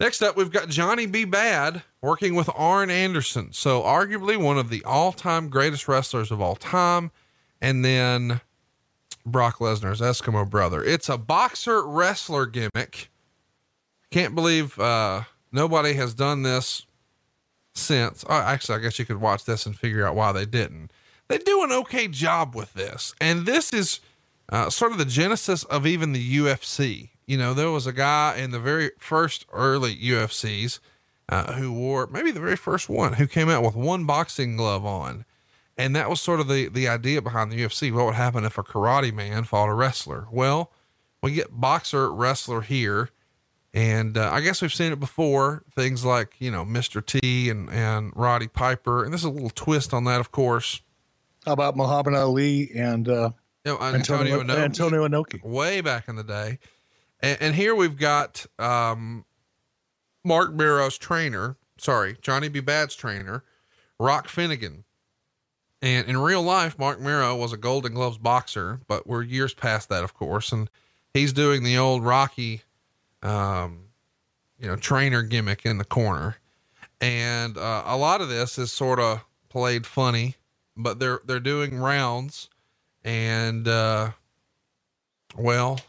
Next 0.00 0.22
up, 0.22 0.36
we've 0.36 0.50
got 0.50 0.68
Johnny 0.68 1.06
B. 1.06 1.24
Badd 1.24 1.82
working 2.00 2.34
with 2.34 2.50
Arn 2.54 2.90
Anderson. 2.90 3.52
So, 3.52 3.82
arguably 3.82 4.36
one 4.36 4.58
of 4.58 4.68
the 4.68 4.82
all 4.84 5.12
time 5.12 5.48
greatest 5.48 5.86
wrestlers 5.86 6.30
of 6.30 6.40
all 6.40 6.56
time. 6.56 7.10
And 7.60 7.84
then 7.84 8.40
Brock 9.24 9.58
Lesnar's 9.58 10.00
Eskimo 10.00 10.48
brother. 10.48 10.82
It's 10.82 11.08
a 11.08 11.16
boxer 11.16 11.86
wrestler 11.86 12.46
gimmick. 12.46 13.10
Can't 14.10 14.34
believe, 14.34 14.78
uh, 14.78 15.22
nobody 15.52 15.94
has 15.94 16.12
done 16.12 16.42
this 16.42 16.86
since. 17.74 18.24
Actually, 18.28 18.78
I 18.78 18.82
guess 18.82 18.98
you 18.98 19.04
could 19.04 19.20
watch 19.20 19.44
this 19.44 19.66
and 19.66 19.78
figure 19.78 20.06
out 20.06 20.14
why 20.14 20.32
they 20.32 20.46
didn't. 20.46 20.90
They 21.28 21.38
do 21.38 21.62
an 21.62 21.72
okay 21.72 22.08
job 22.08 22.54
with 22.54 22.74
this. 22.74 23.14
And 23.20 23.46
this 23.46 23.72
is 23.72 24.00
uh, 24.50 24.70
sort 24.70 24.92
of 24.92 24.98
the 24.98 25.04
genesis 25.04 25.64
of 25.64 25.86
even 25.86 26.12
the 26.12 26.38
UFC. 26.38 27.10
You 27.26 27.38
know, 27.38 27.54
there 27.54 27.70
was 27.70 27.86
a 27.86 27.92
guy 27.92 28.36
in 28.36 28.50
the 28.50 28.60
very 28.60 28.90
first 28.98 29.46
early 29.52 29.96
UFCs 29.96 30.80
uh, 31.28 31.54
who 31.54 31.72
wore 31.72 32.06
maybe 32.06 32.30
the 32.30 32.40
very 32.40 32.56
first 32.56 32.88
one 32.88 33.14
who 33.14 33.26
came 33.26 33.48
out 33.48 33.62
with 33.62 33.74
one 33.74 34.04
boxing 34.04 34.56
glove 34.56 34.84
on. 34.84 35.24
And 35.76 35.96
that 35.96 36.08
was 36.08 36.20
sort 36.20 36.40
of 36.40 36.48
the, 36.48 36.68
the 36.68 36.86
idea 36.86 37.20
behind 37.20 37.50
the 37.50 37.56
UFC. 37.56 37.90
What 37.92 38.04
would 38.06 38.14
happen 38.14 38.44
if 38.44 38.58
a 38.58 38.62
karate 38.62 39.12
man 39.12 39.44
fought 39.44 39.68
a 39.68 39.74
wrestler? 39.74 40.26
Well, 40.30 40.70
we 41.22 41.32
get 41.32 41.58
boxer 41.58 42.12
wrestler 42.12 42.60
here 42.60 43.10
and 43.74 44.16
uh, 44.16 44.30
I 44.32 44.40
guess 44.40 44.62
we've 44.62 44.72
seen 44.72 44.92
it 44.92 45.00
before. 45.00 45.64
Things 45.74 46.04
like, 46.04 46.36
you 46.38 46.50
know, 46.52 46.64
Mr. 46.64 47.04
T 47.04 47.50
and, 47.50 47.68
and 47.70 48.12
Roddy 48.14 48.46
Piper. 48.46 49.04
And 49.04 49.12
this 49.12 49.22
is 49.22 49.24
a 49.26 49.30
little 49.30 49.50
twist 49.50 49.92
on 49.92 50.04
that, 50.04 50.20
of 50.20 50.30
course. 50.30 50.80
How 51.44 51.52
about 51.52 51.76
Muhammad 51.76 52.14
Ali 52.14 52.70
and 52.74 53.08
uh, 53.08 53.30
You 53.64 53.72
know, 53.72 53.80
Antonio, 53.80 54.40
Antonio, 54.40 54.42
Inoki, 54.42 54.64
Antonio 54.64 55.08
Inoki? 55.08 55.44
way 55.44 55.80
back 55.80 56.08
in 56.08 56.14
the 56.14 56.22
day. 56.22 56.60
And, 57.18 57.38
and 57.42 57.54
here 57.56 57.74
we've 57.74 57.96
got 57.96 58.46
um, 58.60 59.24
Marc 60.24 60.54
Mero's 60.54 60.96
trainer, 60.96 61.56
sorry, 61.76 62.16
Johnny 62.22 62.48
B. 62.48 62.60
Badd's 62.60 62.94
trainer, 62.94 63.42
Rock 63.98 64.28
Finnegan. 64.28 64.84
And 65.82 66.08
in 66.08 66.16
real 66.16 66.42
life, 66.42 66.78
Mark 66.78 67.00
Miro 67.00 67.36
was 67.36 67.52
a 67.52 67.58
Golden 67.58 67.92
Gloves 67.92 68.18
boxer, 68.18 68.80
but 68.86 69.06
we're 69.06 69.22
years 69.22 69.52
past 69.52 69.88
that, 69.90 70.04
of 70.04 70.14
course. 70.14 70.52
And 70.52 70.70
he's 71.12 71.32
doing 71.32 71.62
the 71.62 71.76
old 71.76 72.04
Rocky, 72.04 72.62
um, 73.24 73.88
you 74.58 74.68
know, 74.68 74.76
trainer 74.76 75.22
gimmick 75.22 75.66
in 75.66 75.78
the 75.78 75.84
corner. 75.84 76.36
And 77.00 77.58
uh, 77.58 77.82
a 77.86 77.96
lot 77.96 78.20
of 78.20 78.28
this 78.28 78.58
is 78.58 78.70
sort 78.70 79.00
of 79.00 79.24
played 79.48 79.86
funny, 79.86 80.36
but 80.76 80.98
they're 81.00 81.20
they're 81.24 81.40
doing 81.40 81.78
rounds, 81.78 82.48
and 83.04 83.66
uh, 83.66 84.10
well, 85.36 85.80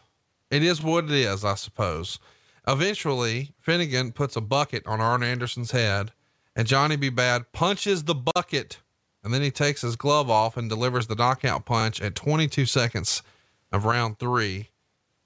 it 0.49 0.63
is 0.63 0.81
what 0.81 1.05
it 1.05 1.11
is, 1.11 1.45
I 1.45 1.55
suppose. 1.55 2.19
Eventually, 2.67 3.53
Finnegan 3.59 4.11
puts 4.11 4.35
a 4.35 4.41
bucket 4.41 4.85
on 4.87 4.99
Arn 4.99 5.23
Anderson's 5.23 5.71
head, 5.71 6.11
and 6.55 6.67
Johnny 6.67 6.95
B. 6.95 7.11
Badd 7.11 7.45
punches 7.53 8.03
the 8.03 8.15
bucket, 8.15 8.79
and 9.23 9.33
then 9.33 9.41
he 9.41 9.51
takes 9.51 9.81
his 9.81 9.95
glove 9.95 10.29
off 10.29 10.57
and 10.57 10.67
delivers 10.67 11.07
the 11.07 11.15
knockout 11.15 11.65
punch 11.65 12.01
at 12.01 12.15
22 12.15 12.65
seconds 12.65 13.21
of 13.71 13.85
round 13.85 14.19
three. 14.19 14.69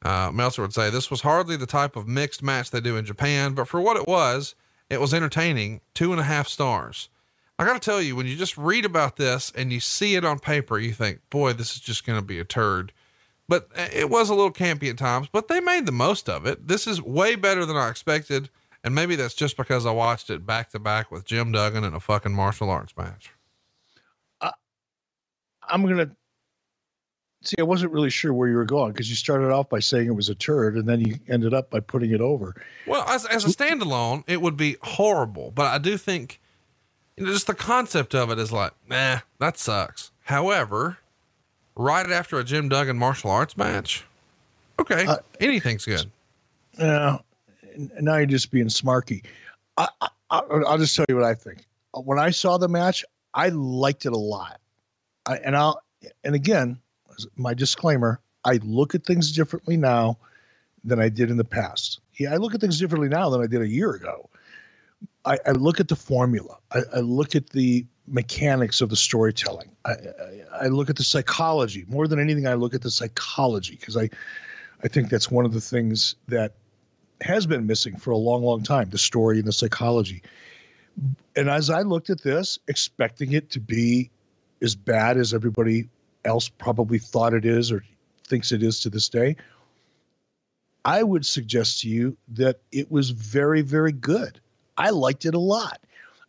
Uh, 0.01 0.31
Meltzer 0.33 0.61
would 0.61 0.73
say 0.73 0.89
this 0.89 1.11
was 1.11 1.21
hardly 1.21 1.57
the 1.57 1.65
type 1.65 1.95
of 1.95 2.07
mixed 2.07 2.41
match 2.41 2.71
they 2.71 2.79
do 2.79 2.97
in 2.97 3.05
Japan, 3.05 3.53
but 3.53 3.67
for 3.67 3.81
what 3.81 3.97
it 3.97 4.07
was, 4.07 4.55
it 4.89 5.01
was 5.01 5.13
entertaining. 5.13 5.81
Two 5.93 6.11
and 6.11 6.21
a 6.21 6.23
half 6.23 6.47
stars. 6.47 7.09
I 7.57 7.65
got 7.65 7.73
to 7.73 7.79
tell 7.79 8.01
you, 8.01 8.15
when 8.15 8.25
you 8.25 8.37
just 8.37 8.57
read 8.57 8.85
about 8.85 9.17
this 9.17 9.51
and 9.53 9.73
you 9.73 9.81
see 9.81 10.15
it 10.15 10.23
on 10.23 10.39
paper, 10.39 10.79
you 10.79 10.93
think, 10.93 11.19
boy, 11.29 11.51
this 11.53 11.75
is 11.75 11.81
just 11.81 12.05
going 12.05 12.17
to 12.17 12.25
be 12.25 12.39
a 12.39 12.45
turd. 12.45 12.93
But 13.49 13.67
uh, 13.75 13.87
it 13.91 14.09
was 14.09 14.29
a 14.29 14.35
little 14.35 14.53
campy 14.53 14.89
at 14.89 14.97
times, 14.97 15.27
but 15.29 15.49
they 15.49 15.59
made 15.59 15.85
the 15.85 15.91
most 15.91 16.29
of 16.29 16.45
it. 16.45 16.67
This 16.67 16.87
is 16.87 17.01
way 17.01 17.35
better 17.35 17.65
than 17.65 17.75
I 17.75 17.89
expected. 17.89 18.49
And 18.81 18.95
maybe 18.95 19.17
that's 19.17 19.33
just 19.33 19.57
because 19.57 19.85
I 19.85 19.91
watched 19.91 20.29
it 20.29 20.45
back 20.45 20.69
to 20.69 20.79
back 20.79 21.11
with 21.11 21.25
Jim 21.25 21.51
Duggan 21.51 21.83
in 21.83 21.93
a 21.93 21.99
fucking 21.99 22.33
martial 22.33 22.69
arts 22.69 22.95
match. 22.95 23.31
I'm 25.69 25.83
gonna 25.83 26.09
see. 27.41 27.55
I 27.59 27.63
wasn't 27.63 27.91
really 27.91 28.09
sure 28.09 28.33
where 28.33 28.47
you 28.47 28.55
were 28.55 28.65
going 28.65 28.91
because 28.91 29.09
you 29.09 29.15
started 29.15 29.51
off 29.51 29.69
by 29.69 29.79
saying 29.79 30.07
it 30.07 30.15
was 30.15 30.29
a 30.29 30.35
turd, 30.35 30.75
and 30.75 30.87
then 30.87 31.01
you 31.01 31.15
ended 31.27 31.53
up 31.53 31.69
by 31.69 31.79
putting 31.79 32.11
it 32.11 32.21
over. 32.21 32.55
Well, 32.85 33.03
as, 33.07 33.25
as 33.25 33.45
a 33.45 33.49
standalone, 33.49 34.23
it 34.27 34.41
would 34.41 34.57
be 34.57 34.77
horrible, 34.81 35.51
but 35.51 35.67
I 35.67 35.77
do 35.77 35.97
think 35.97 36.39
you 37.17 37.25
know, 37.25 37.31
just 37.31 37.47
the 37.47 37.53
concept 37.53 38.15
of 38.15 38.31
it 38.31 38.39
is 38.39 38.51
like, 38.51 38.71
nah, 38.87 39.19
that 39.39 39.57
sucks. 39.57 40.11
However, 40.23 40.99
right 41.75 42.09
after 42.09 42.39
a 42.39 42.43
Jim 42.43 42.69
Duggan 42.69 42.97
martial 42.97 43.29
arts 43.29 43.57
match, 43.57 44.05
okay, 44.79 45.05
Uh, 45.05 45.17
anything's 45.39 45.85
good. 45.85 46.09
Yeah, 46.77 47.17
and 47.73 47.91
now 48.01 48.17
you're 48.17 48.25
just 48.25 48.51
being 48.51 48.67
smarky. 48.67 49.25
I, 49.77 49.87
I, 50.01 50.07
I'll 50.29 50.77
just 50.77 50.95
tell 50.95 51.05
you 51.09 51.15
what 51.15 51.25
I 51.25 51.33
think. 51.33 51.65
When 51.93 52.19
I 52.19 52.29
saw 52.29 52.57
the 52.57 52.67
match, 52.67 53.03
I 53.33 53.49
liked 53.49 54.05
it 54.05 54.13
a 54.13 54.17
lot. 54.17 54.59
I, 55.25 55.37
and 55.37 55.55
I'll 55.55 55.81
and 56.23 56.35
again, 56.35 56.79
my 57.35 57.53
disclaimer: 57.53 58.21
I 58.43 58.59
look 58.63 58.95
at 58.95 59.05
things 59.05 59.31
differently 59.31 59.77
now 59.77 60.17
than 60.83 60.99
I 60.99 61.09
did 61.09 61.29
in 61.29 61.37
the 61.37 61.45
past. 61.45 61.99
Yeah, 62.17 62.33
I 62.33 62.37
look 62.37 62.53
at 62.53 62.61
things 62.61 62.79
differently 62.79 63.09
now 63.09 63.29
than 63.29 63.41
I 63.41 63.47
did 63.47 63.61
a 63.61 63.67
year 63.67 63.91
ago. 63.91 64.29
I, 65.25 65.37
I 65.45 65.51
look 65.51 65.79
at 65.79 65.87
the 65.87 65.95
formula. 65.95 66.57
I, 66.71 66.81
I 66.95 66.99
look 66.99 67.35
at 67.35 67.49
the 67.49 67.85
mechanics 68.07 68.81
of 68.81 68.89
the 68.89 68.95
storytelling. 68.95 69.71
I, 69.85 69.93
I, 70.61 70.67
look 70.67 70.89
at 70.89 70.95
the 70.95 71.03
psychology 71.03 71.85
more 71.87 72.07
than 72.07 72.19
anything. 72.19 72.47
I 72.47 72.55
look 72.55 72.73
at 72.73 72.81
the 72.81 72.91
psychology 72.91 73.75
because 73.79 73.95
I, 73.95 74.09
I 74.83 74.87
think 74.87 75.09
that's 75.09 75.29
one 75.29 75.45
of 75.45 75.53
the 75.53 75.61
things 75.61 76.15
that 76.27 76.53
has 77.21 77.45
been 77.45 77.67
missing 77.67 77.97
for 77.97 78.11
a 78.11 78.17
long, 78.17 78.43
long 78.43 78.63
time 78.63 78.89
the 78.89 78.97
story 78.97 79.39
and 79.39 79.47
the 79.47 79.53
psychology. 79.53 80.23
And 81.35 81.49
as 81.49 81.69
I 81.69 81.81
looked 81.81 82.09
at 82.09 82.21
this, 82.21 82.59
expecting 82.67 83.33
it 83.33 83.51
to 83.51 83.59
be 83.59 84.09
as 84.61 84.75
bad 84.75 85.17
as 85.17 85.33
everybody 85.33 85.89
else 86.29 86.47
probably 86.47 86.99
thought 86.99 87.33
it 87.33 87.43
is 87.43 87.71
or 87.71 87.83
thinks 88.25 88.51
it 88.53 88.63
is 88.63 88.79
to 88.81 88.89
this 88.89 89.09
day, 89.09 89.35
I 90.85 91.03
would 91.03 91.25
suggest 91.25 91.81
to 91.81 91.89
you 91.89 92.15
that 92.29 92.61
it 92.71 92.89
was 92.89 93.09
very, 93.09 93.61
very 93.61 93.91
good. 93.91 94.39
I 94.77 94.91
liked 94.91 95.25
it 95.25 95.35
a 95.35 95.39
lot. 95.39 95.81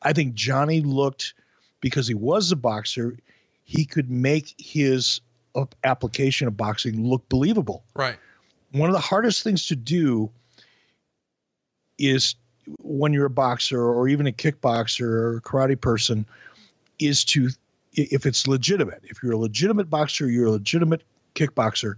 I 0.02 0.12
think 0.12 0.34
Johnny 0.34 0.80
looked, 0.80 1.34
because 1.80 2.08
he 2.08 2.14
was 2.14 2.50
a 2.50 2.56
boxer, 2.56 3.16
he 3.64 3.84
could 3.84 4.10
make 4.10 4.54
his 4.58 5.20
application 5.84 6.48
of 6.48 6.56
boxing 6.56 7.04
look 7.06 7.28
believable 7.28 7.84
Right. 7.94 8.16
one 8.72 8.88
of 8.88 8.94
the 8.94 9.00
hardest 9.00 9.42
things 9.42 9.66
to 9.66 9.76
do 9.76 10.30
is 11.98 12.36
when 12.78 13.12
you're 13.12 13.26
a 13.26 13.30
boxer 13.30 13.82
or 13.82 14.08
even 14.08 14.26
a 14.26 14.32
kickboxer 14.32 15.06
or 15.06 15.36
a 15.36 15.40
karate 15.40 15.80
person 15.80 16.24
is 16.98 17.24
to 17.24 17.50
if 17.92 18.26
it's 18.26 18.46
legitimate 18.46 19.00
if 19.04 19.22
you're 19.22 19.32
a 19.32 19.38
legitimate 19.38 19.90
boxer 19.90 20.28
you're 20.28 20.46
a 20.46 20.50
legitimate 20.50 21.02
kickboxer 21.34 21.94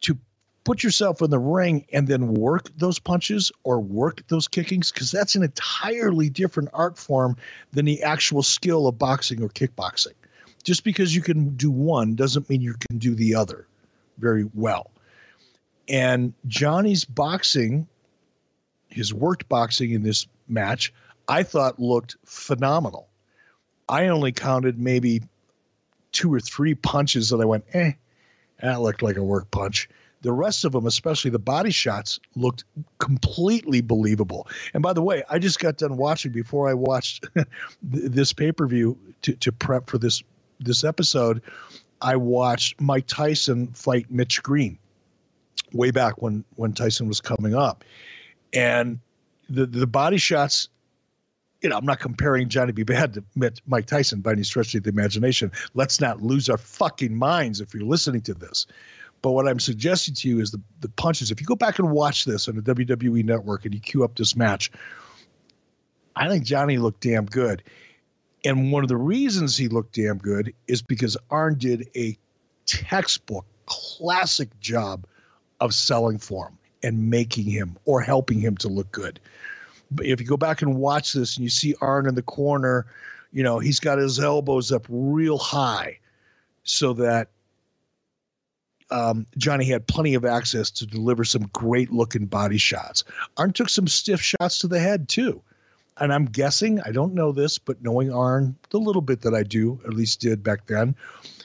to 0.00 0.18
put 0.64 0.82
yourself 0.82 1.22
in 1.22 1.30
the 1.30 1.38
ring 1.38 1.84
and 1.92 2.08
then 2.08 2.34
work 2.34 2.68
those 2.76 2.98
punches 2.98 3.52
or 3.64 3.80
work 3.80 4.26
those 4.28 4.48
kickings 4.48 4.90
because 4.90 5.10
that's 5.10 5.34
an 5.34 5.42
entirely 5.42 6.28
different 6.28 6.68
art 6.72 6.98
form 6.98 7.36
than 7.72 7.84
the 7.84 8.02
actual 8.02 8.42
skill 8.42 8.86
of 8.86 8.98
boxing 8.98 9.42
or 9.42 9.48
kickboxing 9.48 10.14
just 10.62 10.84
because 10.84 11.14
you 11.14 11.22
can 11.22 11.56
do 11.56 11.70
one 11.70 12.14
doesn't 12.14 12.48
mean 12.50 12.60
you 12.60 12.74
can 12.88 12.98
do 12.98 13.14
the 13.14 13.34
other 13.34 13.66
very 14.18 14.48
well 14.54 14.90
and 15.90 16.32
Johnny's 16.46 17.04
boxing, 17.04 17.88
his 18.88 19.12
worked 19.12 19.48
boxing 19.48 19.90
in 19.90 20.04
this 20.04 20.28
match, 20.46 20.92
I 21.28 21.42
thought 21.42 21.80
looked 21.80 22.16
phenomenal. 22.24 23.08
I 23.90 24.06
only 24.06 24.30
counted 24.30 24.78
maybe 24.78 25.22
two 26.12 26.32
or 26.32 26.40
three 26.40 26.74
punches 26.74 27.30
that 27.30 27.40
I 27.40 27.44
went, 27.44 27.64
eh, 27.72 27.92
that 28.62 28.80
looked 28.80 29.02
like 29.02 29.16
a 29.16 29.22
work 29.22 29.50
punch. 29.50 29.88
The 30.22 30.32
rest 30.32 30.64
of 30.64 30.72
them, 30.72 30.86
especially 30.86 31.30
the 31.30 31.38
body 31.38 31.70
shots, 31.70 32.20
looked 32.36 32.64
completely 32.98 33.80
believable. 33.80 34.46
And 34.74 34.82
by 34.82 34.92
the 34.92 35.02
way, 35.02 35.24
I 35.28 35.38
just 35.38 35.58
got 35.58 35.78
done 35.78 35.96
watching 35.96 36.30
before 36.30 36.68
I 36.68 36.74
watched 36.74 37.26
this 37.82 38.32
pay 38.32 38.52
per 38.52 38.66
view 38.66 38.96
to, 39.22 39.34
to 39.34 39.52
prep 39.52 39.90
for 39.90 39.98
this 39.98 40.22
this 40.60 40.84
episode. 40.84 41.42
I 42.00 42.16
watched 42.16 42.80
Mike 42.80 43.06
Tyson 43.06 43.68
fight 43.68 44.10
Mitch 44.10 44.42
Green 44.42 44.78
way 45.72 45.90
back 45.90 46.22
when 46.22 46.44
when 46.56 46.74
Tyson 46.74 47.08
was 47.08 47.20
coming 47.20 47.54
up, 47.54 47.82
and 48.52 49.00
the 49.48 49.66
the 49.66 49.86
body 49.86 50.18
shots. 50.18 50.68
You 51.62 51.68
know, 51.68 51.76
I'm 51.76 51.84
not 51.84 52.00
comparing 52.00 52.48
Johnny 52.48 52.72
B. 52.72 52.84
Badd 52.84 53.14
to 53.14 53.52
Mike 53.66 53.86
Tyson 53.86 54.20
by 54.20 54.32
any 54.32 54.42
stretch 54.42 54.74
of 54.74 54.82
the 54.82 54.90
imagination. 54.90 55.52
Let's 55.74 56.00
not 56.00 56.22
lose 56.22 56.48
our 56.48 56.56
fucking 56.56 57.14
minds 57.14 57.60
if 57.60 57.74
you're 57.74 57.84
listening 57.84 58.22
to 58.22 58.34
this. 58.34 58.66
But 59.22 59.32
what 59.32 59.46
I'm 59.46 59.60
suggesting 59.60 60.14
to 60.14 60.28
you 60.28 60.40
is 60.40 60.50
the 60.50 60.60
the 60.80 60.88
punches. 60.88 61.30
If 61.30 61.40
you 61.40 61.46
go 61.46 61.56
back 61.56 61.78
and 61.78 61.90
watch 61.90 62.24
this 62.24 62.48
on 62.48 62.56
the 62.56 62.62
WWE 62.62 63.24
Network 63.24 63.64
and 63.64 63.74
you 63.74 63.80
queue 63.80 64.02
up 64.02 64.16
this 64.16 64.34
match, 64.34 64.70
I 66.16 66.28
think 66.28 66.44
Johnny 66.44 66.78
looked 66.78 67.02
damn 67.02 67.26
good. 67.26 67.62
And 68.44 68.72
one 68.72 68.82
of 68.82 68.88
the 68.88 68.96
reasons 68.96 69.56
he 69.56 69.68
looked 69.68 69.94
damn 69.94 70.16
good 70.16 70.54
is 70.66 70.80
because 70.80 71.16
Arn 71.30 71.58
did 71.58 71.88
a 71.94 72.16
textbook, 72.64 73.44
classic 73.66 74.48
job 74.60 75.06
of 75.60 75.74
selling 75.74 76.16
for 76.18 76.46
him 76.46 76.58
and 76.82 77.10
making 77.10 77.44
him 77.44 77.76
or 77.84 78.00
helping 78.00 78.40
him 78.40 78.56
to 78.58 78.68
look 78.68 78.90
good. 78.92 79.20
If 79.98 80.20
you 80.20 80.26
go 80.26 80.36
back 80.36 80.62
and 80.62 80.76
watch 80.76 81.12
this 81.12 81.36
and 81.36 81.44
you 81.44 81.50
see 81.50 81.74
Arn 81.80 82.06
in 82.06 82.14
the 82.14 82.22
corner, 82.22 82.86
you 83.32 83.42
know, 83.42 83.58
he's 83.58 83.80
got 83.80 83.98
his 83.98 84.20
elbows 84.20 84.72
up 84.72 84.86
real 84.88 85.38
high 85.38 85.98
so 86.62 86.92
that 86.94 87.28
um, 88.90 89.26
Johnny 89.36 89.64
had 89.66 89.86
plenty 89.86 90.14
of 90.14 90.24
access 90.24 90.70
to 90.72 90.86
deliver 90.86 91.24
some 91.24 91.48
great 91.52 91.92
looking 91.92 92.26
body 92.26 92.58
shots. 92.58 93.04
Arn 93.36 93.52
took 93.52 93.68
some 93.68 93.86
stiff 93.86 94.20
shots 94.20 94.58
to 94.58 94.68
the 94.68 94.80
head 94.80 95.08
too. 95.08 95.42
And 95.98 96.12
I'm 96.12 96.24
guessing, 96.24 96.80
I 96.80 96.92
don't 96.92 97.14
know 97.14 97.30
this, 97.30 97.58
but 97.58 97.82
knowing 97.82 98.12
Arn, 98.12 98.56
the 98.70 98.78
little 98.78 99.02
bit 99.02 99.20
that 99.22 99.34
I 99.34 99.42
do, 99.42 99.78
at 99.84 99.92
least 99.92 100.20
did 100.20 100.42
back 100.42 100.66
then, 100.66 100.94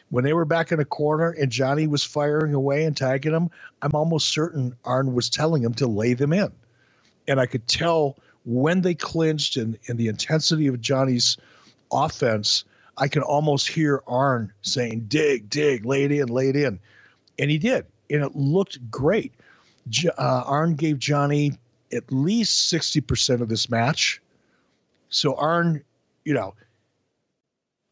when 0.09 0.23
they 0.23 0.33
were 0.33 0.45
back 0.45 0.71
in 0.71 0.79
a 0.79 0.85
corner 0.85 1.31
and 1.31 1.51
Johnny 1.51 1.87
was 1.87 2.03
firing 2.03 2.53
away 2.53 2.85
and 2.85 2.95
tagging 2.95 3.33
him, 3.33 3.49
I'm 3.81 3.93
almost 3.93 4.29
certain 4.29 4.75
Arn 4.85 5.13
was 5.13 5.29
telling 5.29 5.63
him 5.63 5.73
to 5.75 5.87
lay 5.87 6.13
them 6.13 6.31
in. 6.31 6.51
And 7.27 7.39
I 7.39 7.47
could 7.47 7.67
tell 7.67 8.17
when 8.45 8.81
they 8.81 8.95
clinched 8.95 9.57
and, 9.57 9.77
and 9.87 9.97
the 9.97 10.07
intensity 10.07 10.67
of 10.67 10.79
Johnny's 10.79 11.37
offense, 11.91 12.63
I 12.97 13.07
can 13.07 13.23
almost 13.23 13.67
hear 13.67 14.01
Arn 14.07 14.53
saying, 14.61 15.05
dig, 15.07 15.49
dig, 15.49 15.85
lay 15.85 16.03
it 16.03 16.11
in, 16.11 16.27
lay 16.27 16.49
it 16.49 16.55
in. 16.55 16.79
And 17.37 17.51
he 17.51 17.57
did. 17.57 17.85
And 18.09 18.23
it 18.23 18.35
looked 18.35 18.79
great. 18.89 19.33
Uh, 20.17 20.43
Arn 20.45 20.75
gave 20.75 20.99
Johnny 20.99 21.53
at 21.91 22.11
least 22.11 22.71
60% 22.71 23.41
of 23.41 23.49
this 23.49 23.69
match. 23.69 24.21
So 25.09 25.35
Arn, 25.35 25.83
you 26.23 26.33
know, 26.33 26.53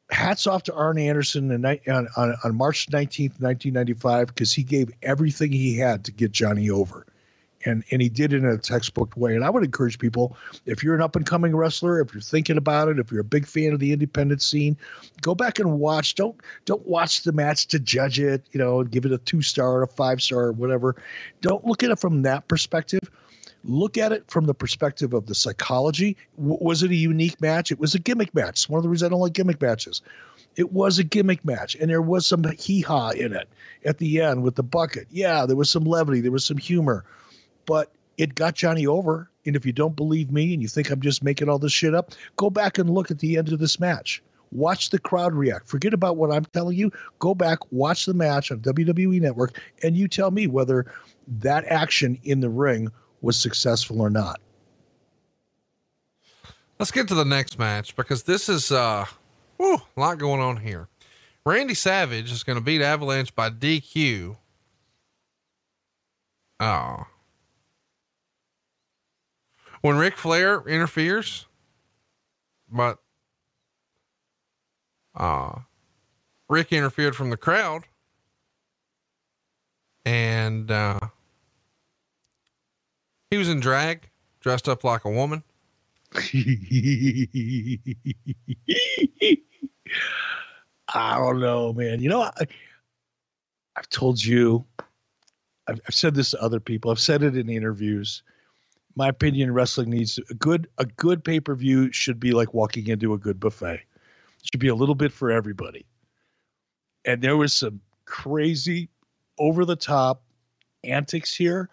hats 0.09 0.47
off 0.47 0.63
to 0.63 0.73
Arn 0.73 0.97
Anderson 0.97 1.51
on, 1.65 2.07
on, 2.15 2.35
on 2.43 2.55
March 2.55 2.87
19th, 2.87 3.41
1995, 3.41 4.27
because 4.27 4.53
he 4.53 4.63
gave 4.63 4.91
everything 5.01 5.51
he 5.51 5.77
had 5.77 6.05
to 6.05 6.11
get 6.11 6.31
Johnny 6.31 6.69
over. 6.69 7.05
And, 7.65 7.83
and 7.91 8.01
he 8.01 8.09
did 8.09 8.33
it 8.33 8.37
in 8.37 8.45
a 8.45 8.57
textbook 8.57 9.15
way. 9.15 9.35
And 9.35 9.43
I 9.43 9.49
would 9.49 9.63
encourage 9.63 9.99
people, 9.99 10.35
if 10.65 10.83
you're 10.83 10.95
an 10.95 11.01
up 11.01 11.15
and 11.15 11.25
coming 11.25 11.55
wrestler, 11.55 12.01
if 12.01 12.13
you're 12.13 12.21
thinking 12.21 12.57
about 12.57 12.89
it, 12.89 12.99
if 12.99 13.11
you're 13.11 13.21
a 13.21 13.25
big 13.25 13.45
fan 13.45 13.73
of 13.73 13.79
the 13.79 13.93
independent 13.93 14.41
scene, 14.41 14.77
go 15.21 15.33
back 15.33 15.59
and 15.59 15.79
watch. 15.79 16.15
Don't 16.15 16.39
don't 16.65 16.85
watch 16.87 17.23
the 17.23 17.31
match 17.31 17.67
to 17.67 17.79
judge 17.79 18.19
it, 18.19 18.45
you 18.51 18.59
know, 18.59 18.83
give 18.83 19.05
it 19.05 19.11
a 19.11 19.17
two 19.17 19.41
star, 19.41 19.83
a 19.83 19.87
five 19.87 20.21
star, 20.21 20.45
or 20.45 20.51
whatever. 20.51 20.95
Don't 21.41 21.65
look 21.65 21.83
at 21.83 21.91
it 21.91 21.99
from 21.99 22.23
that 22.23 22.47
perspective 22.47 23.01
look 23.63 23.97
at 23.97 24.11
it 24.11 24.29
from 24.29 24.45
the 24.45 24.53
perspective 24.53 25.13
of 25.13 25.25
the 25.25 25.35
psychology. 25.35 26.17
W- 26.37 26.57
was 26.61 26.83
it 26.83 26.91
a 26.91 26.95
unique 26.95 27.39
match? 27.41 27.71
It 27.71 27.79
was 27.79 27.95
a 27.95 27.99
gimmick 27.99 28.33
match. 28.35 28.49
It's 28.49 28.69
one 28.69 28.77
of 28.77 28.83
the 28.83 28.89
reasons 28.89 29.07
I 29.07 29.09
don't 29.11 29.21
like 29.21 29.33
gimmick 29.33 29.61
matches. 29.61 30.01
It 30.55 30.71
was 30.71 30.99
a 30.99 31.03
gimmick 31.03 31.43
match, 31.43 31.75
and 31.75 31.89
there 31.89 32.01
was 32.01 32.25
some 32.25 32.43
hee 32.59 32.81
haw 32.81 33.09
in 33.09 33.33
it 33.33 33.49
at 33.85 33.97
the 33.97 34.21
end 34.21 34.43
with 34.43 34.55
the 34.55 34.63
bucket. 34.63 35.07
Yeah, 35.09 35.45
there 35.45 35.55
was 35.55 35.69
some 35.69 35.83
levity, 35.83 36.21
there 36.21 36.31
was 36.31 36.45
some 36.45 36.57
humor, 36.57 37.03
but 37.65 37.91
it 38.17 38.35
got 38.35 38.55
Johnny 38.55 38.87
over. 38.87 39.29
And 39.45 39.55
if 39.55 39.65
you 39.65 39.73
don't 39.73 39.95
believe 39.95 40.31
me 40.31 40.53
and 40.53 40.61
you 40.61 40.67
think 40.67 40.89
I'm 40.89 41.01
just 41.01 41.23
making 41.23 41.49
all 41.49 41.59
this 41.59 41.73
shit 41.73 41.93
up, 41.93 42.11
go 42.37 42.49
back 42.49 42.77
and 42.77 42.89
look 42.89 43.11
at 43.11 43.19
the 43.19 43.37
end 43.37 43.51
of 43.51 43.59
this 43.59 43.79
match. 43.79 44.21
Watch 44.51 44.91
the 44.91 44.99
crowd 44.99 45.33
react. 45.33 45.67
Forget 45.67 45.93
about 45.93 46.15
what 46.15 46.31
I'm 46.31 46.45
telling 46.45 46.77
you. 46.77 46.91
Go 47.19 47.33
back, 47.33 47.59
watch 47.71 48.05
the 48.05 48.13
match 48.13 48.51
on 48.51 48.59
WWE 48.59 49.19
Network, 49.19 49.59
and 49.81 49.97
you 49.97 50.07
tell 50.07 50.29
me 50.31 50.47
whether 50.47 50.85
that 51.39 51.65
action 51.65 52.19
in 52.23 52.39
the 52.39 52.49
ring 52.49 52.89
was 53.21 53.37
successful 53.37 53.99
or 53.99 54.11
not. 54.11 54.39
Let's 56.79 56.91
get 56.91 57.07
to 57.07 57.15
the 57.15 57.25
next 57.25 57.57
match 57.57 57.95
because 57.95 58.23
this 58.23 58.47
is 58.47 58.71
uh, 58.71 59.05
whew, 59.57 59.81
a 59.97 59.99
lot 59.99 60.19
going 60.19 60.41
on 60.41 60.57
here. 60.57 60.87
Randy 61.45 61.73
Savage 61.73 62.31
is 62.31 62.43
going 62.43 62.57
to 62.57 62.63
beat 62.63 62.81
Avalanche 62.81 63.35
by 63.35 63.49
DQ. 63.49 64.37
Oh. 66.59 67.05
When 69.83 69.97
Ric 69.97 70.17
Flair 70.17 70.63
interferes, 70.65 71.45
but 72.71 72.99
uh, 75.13 75.59
Ric 76.47 76.71
interfered 76.71 77.17
from 77.17 77.29
the 77.29 77.35
crowd 77.35 77.83
and 80.05 80.71
uh, 80.71 81.01
he 83.29 83.35
was 83.35 83.49
in 83.49 83.59
drag, 83.59 84.09
dressed 84.39 84.69
up 84.69 84.85
like 84.85 85.03
a 85.03 85.11
woman. 85.11 85.43
I 86.15 86.21
don't 91.17 91.41
know, 91.41 91.73
man. 91.73 91.99
You 91.99 92.07
know, 92.07 92.21
I, 92.21 92.47
have 93.75 93.89
told 93.89 94.23
you, 94.23 94.63
I've, 95.67 95.81
I've, 95.85 95.93
said 95.93 96.15
this 96.15 96.31
to 96.31 96.41
other 96.41 96.61
people. 96.61 96.89
I've 96.89 97.01
said 97.01 97.21
it 97.21 97.35
in 97.35 97.49
interviews. 97.49 98.23
My 98.95 99.07
opinion, 99.07 99.53
wrestling 99.53 99.89
needs 99.89 100.19
a 100.29 100.33
good 100.35 100.67
a 100.77 100.85
good 100.85 101.23
pay 101.23 101.39
per 101.39 101.55
view 101.55 101.91
should 101.91 102.19
be 102.19 102.31
like 102.31 102.53
walking 102.53 102.87
into 102.87 103.13
a 103.13 103.17
good 103.17 103.39
buffet. 103.39 103.81
Should 104.43 104.59
be 104.59 104.67
a 104.67 104.75
little 104.75 104.95
bit 104.95 105.11
for 105.11 105.31
everybody. 105.31 105.85
And 107.05 107.21
there 107.21 107.37
was 107.37 107.53
some 107.53 107.81
crazy, 108.05 108.89
over 109.39 109.65
the 109.65 109.75
top 109.75 110.23
antics 110.83 111.33
here 111.33 111.69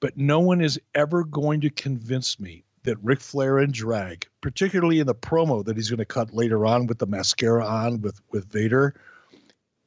but 0.00 0.16
no 0.16 0.40
one 0.40 0.60
is 0.60 0.80
ever 0.94 1.24
going 1.24 1.60
to 1.60 1.70
convince 1.70 2.40
me 2.40 2.64
that 2.82 2.96
Ric 3.02 3.20
Flair 3.20 3.58
and 3.58 3.72
drag, 3.72 4.26
particularly 4.40 4.98
in 4.98 5.06
the 5.06 5.14
promo 5.14 5.62
that 5.64 5.76
he's 5.76 5.90
going 5.90 5.98
to 5.98 6.06
cut 6.06 6.34
later 6.34 6.64
on 6.64 6.86
with 6.86 6.98
the 6.98 7.06
mascara 7.06 7.64
on 7.64 8.00
with 8.00 8.20
with 8.32 8.50
Vader, 8.50 8.94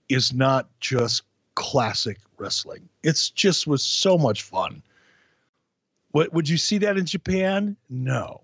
is 0.09 0.31
not 0.31 0.69
just 0.79 1.23
classic 1.55 2.19
wrestling. 2.37 2.87
It's 3.01 3.31
just 3.31 3.65
was 3.65 3.83
so 3.83 4.17
much 4.17 4.43
fun. 4.43 4.83
What 6.13 6.31
would 6.31 6.47
you 6.47 6.57
see 6.57 6.77
that 6.77 6.95
in 6.95 7.05
Japan? 7.05 7.75
No. 7.89 8.41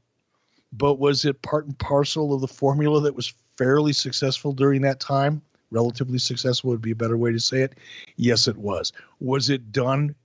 But 0.73 0.95
was 0.95 1.23
it 1.23 1.41
part 1.43 1.65
and 1.65 1.77
parcel 1.77 2.33
of 2.33 2.41
the 2.41 2.47
formula 2.47 2.99
that 3.01 3.15
was 3.15 3.31
fairly 3.57 3.93
successful 3.93 4.53
during 4.53 4.81
that 4.81 4.99
time? 4.99 5.41
Relatively 5.69 6.17
successful 6.17 6.71
would 6.71 6.81
be 6.81 6.91
a 6.91 6.95
better 6.95 7.15
way 7.15 7.31
to 7.31 7.39
say 7.39 7.61
it. 7.61 7.77
Yes, 8.15 8.47
it 8.47 8.57
was. 8.57 8.91
Was 9.19 9.51
it 9.51 9.71
done 9.71 10.15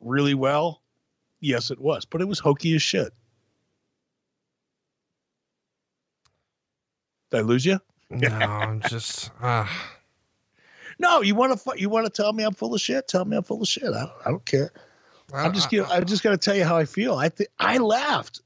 really 0.00 0.34
well? 0.34 0.82
Yes, 1.38 1.70
it 1.70 1.80
was, 1.80 2.04
but 2.04 2.20
it 2.20 2.26
was 2.26 2.40
hokey 2.40 2.74
as 2.74 2.82
shit. 2.82 3.14
Did 7.30 7.38
I 7.38 7.40
lose 7.42 7.64
you? 7.64 7.78
No, 8.10 8.28
I'm 8.28 8.80
just. 8.82 9.30
Uh... 9.40 9.68
No, 10.98 11.20
you 11.20 11.36
want 11.36 11.60
to 11.60 11.72
you 11.76 11.88
want 11.88 12.06
to 12.06 12.10
tell 12.10 12.32
me 12.32 12.42
I'm 12.42 12.54
full 12.54 12.74
of 12.74 12.80
shit? 12.80 13.06
Tell 13.06 13.24
me 13.24 13.36
I'm 13.36 13.44
full 13.44 13.62
of 13.62 13.68
shit. 13.68 13.92
I 13.92 14.10
I 14.24 14.30
don't 14.30 14.44
care. 14.44 14.72
I'm 15.34 15.52
just 15.52 15.72
I, 15.74 15.78
I, 15.78 15.96
I 15.96 16.00
just 16.00 16.22
got 16.22 16.30
to 16.30 16.38
tell 16.38 16.54
you 16.54 16.64
how 16.64 16.76
I 16.76 16.84
feel. 16.84 17.14
I 17.14 17.28
think 17.28 17.50
I 17.58 17.78
laughed. 17.78 18.40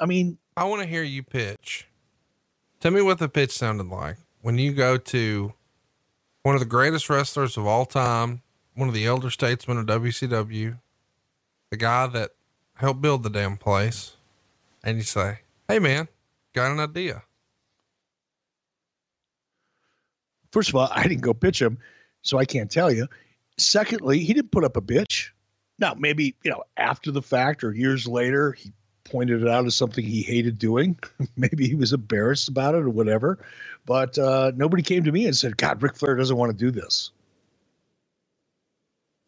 I 0.00 0.06
mean, 0.06 0.38
I 0.56 0.64
want 0.64 0.82
to 0.82 0.88
hear 0.88 1.02
you 1.02 1.22
pitch. 1.22 1.86
Tell 2.80 2.92
me 2.92 3.02
what 3.02 3.18
the 3.18 3.28
pitch 3.28 3.50
sounded 3.50 3.88
like 3.88 4.16
when 4.42 4.58
you 4.58 4.72
go 4.72 4.96
to 4.96 5.52
one 6.42 6.54
of 6.54 6.60
the 6.60 6.66
greatest 6.66 7.10
wrestlers 7.10 7.56
of 7.56 7.66
all 7.66 7.84
time, 7.84 8.42
one 8.74 8.88
of 8.88 8.94
the 8.94 9.06
elder 9.06 9.30
statesmen 9.30 9.78
of 9.78 9.86
WCW, 9.86 10.78
the 11.70 11.76
guy 11.76 12.06
that 12.06 12.30
helped 12.74 13.02
build 13.02 13.22
the 13.22 13.30
damn 13.30 13.56
place, 13.56 14.16
and 14.82 14.96
you 14.96 15.02
say, 15.02 15.40
Hey 15.68 15.78
man, 15.78 16.08
got 16.54 16.72
an 16.72 16.80
idea. 16.80 17.22
First 20.52 20.70
of 20.70 20.76
all, 20.76 20.88
I 20.90 21.04
didn't 21.04 21.20
go 21.20 21.34
pitch 21.34 21.60
him, 21.60 21.78
so 22.22 22.38
I 22.38 22.44
can't 22.44 22.70
tell 22.70 22.92
you. 22.92 23.06
Secondly, 23.56 24.20
he 24.20 24.32
didn't 24.32 24.50
put 24.50 24.64
up 24.64 24.76
a 24.76 24.80
bitch. 24.80 25.28
Now, 25.80 25.94
maybe, 25.94 26.36
you 26.42 26.50
know, 26.50 26.62
after 26.76 27.10
the 27.10 27.22
fact 27.22 27.64
or 27.64 27.72
years 27.72 28.06
later, 28.06 28.52
he 28.52 28.72
pointed 29.04 29.42
it 29.42 29.48
out 29.48 29.66
as 29.66 29.74
something 29.74 30.04
he 30.04 30.22
hated 30.22 30.58
doing. 30.58 30.98
maybe 31.36 31.66
he 31.66 31.74
was 31.74 31.92
embarrassed 31.92 32.48
about 32.48 32.74
it 32.74 32.82
or 32.82 32.90
whatever. 32.90 33.38
But 33.86 34.18
uh, 34.18 34.52
nobody 34.54 34.82
came 34.82 35.04
to 35.04 35.12
me 35.12 35.26
and 35.26 35.36
said, 35.36 35.56
God, 35.56 35.82
Ric 35.82 35.96
Flair 35.96 36.14
doesn't 36.14 36.36
want 36.36 36.52
to 36.52 36.56
do 36.56 36.70
this. 36.70 37.10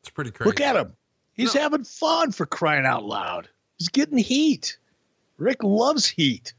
It's 0.02 0.10
pretty 0.10 0.30
crazy. 0.30 0.48
Look 0.48 0.60
at 0.60 0.76
him. 0.76 0.94
He's 1.34 1.54
no. 1.54 1.62
having 1.62 1.84
fun 1.84 2.32
for 2.32 2.46
crying 2.46 2.84
out 2.84 3.04
loud. 3.04 3.48
He's 3.78 3.88
getting 3.88 4.18
heat. 4.18 4.76
Ric 5.38 5.62
loves 5.62 6.06
heat. 6.06 6.52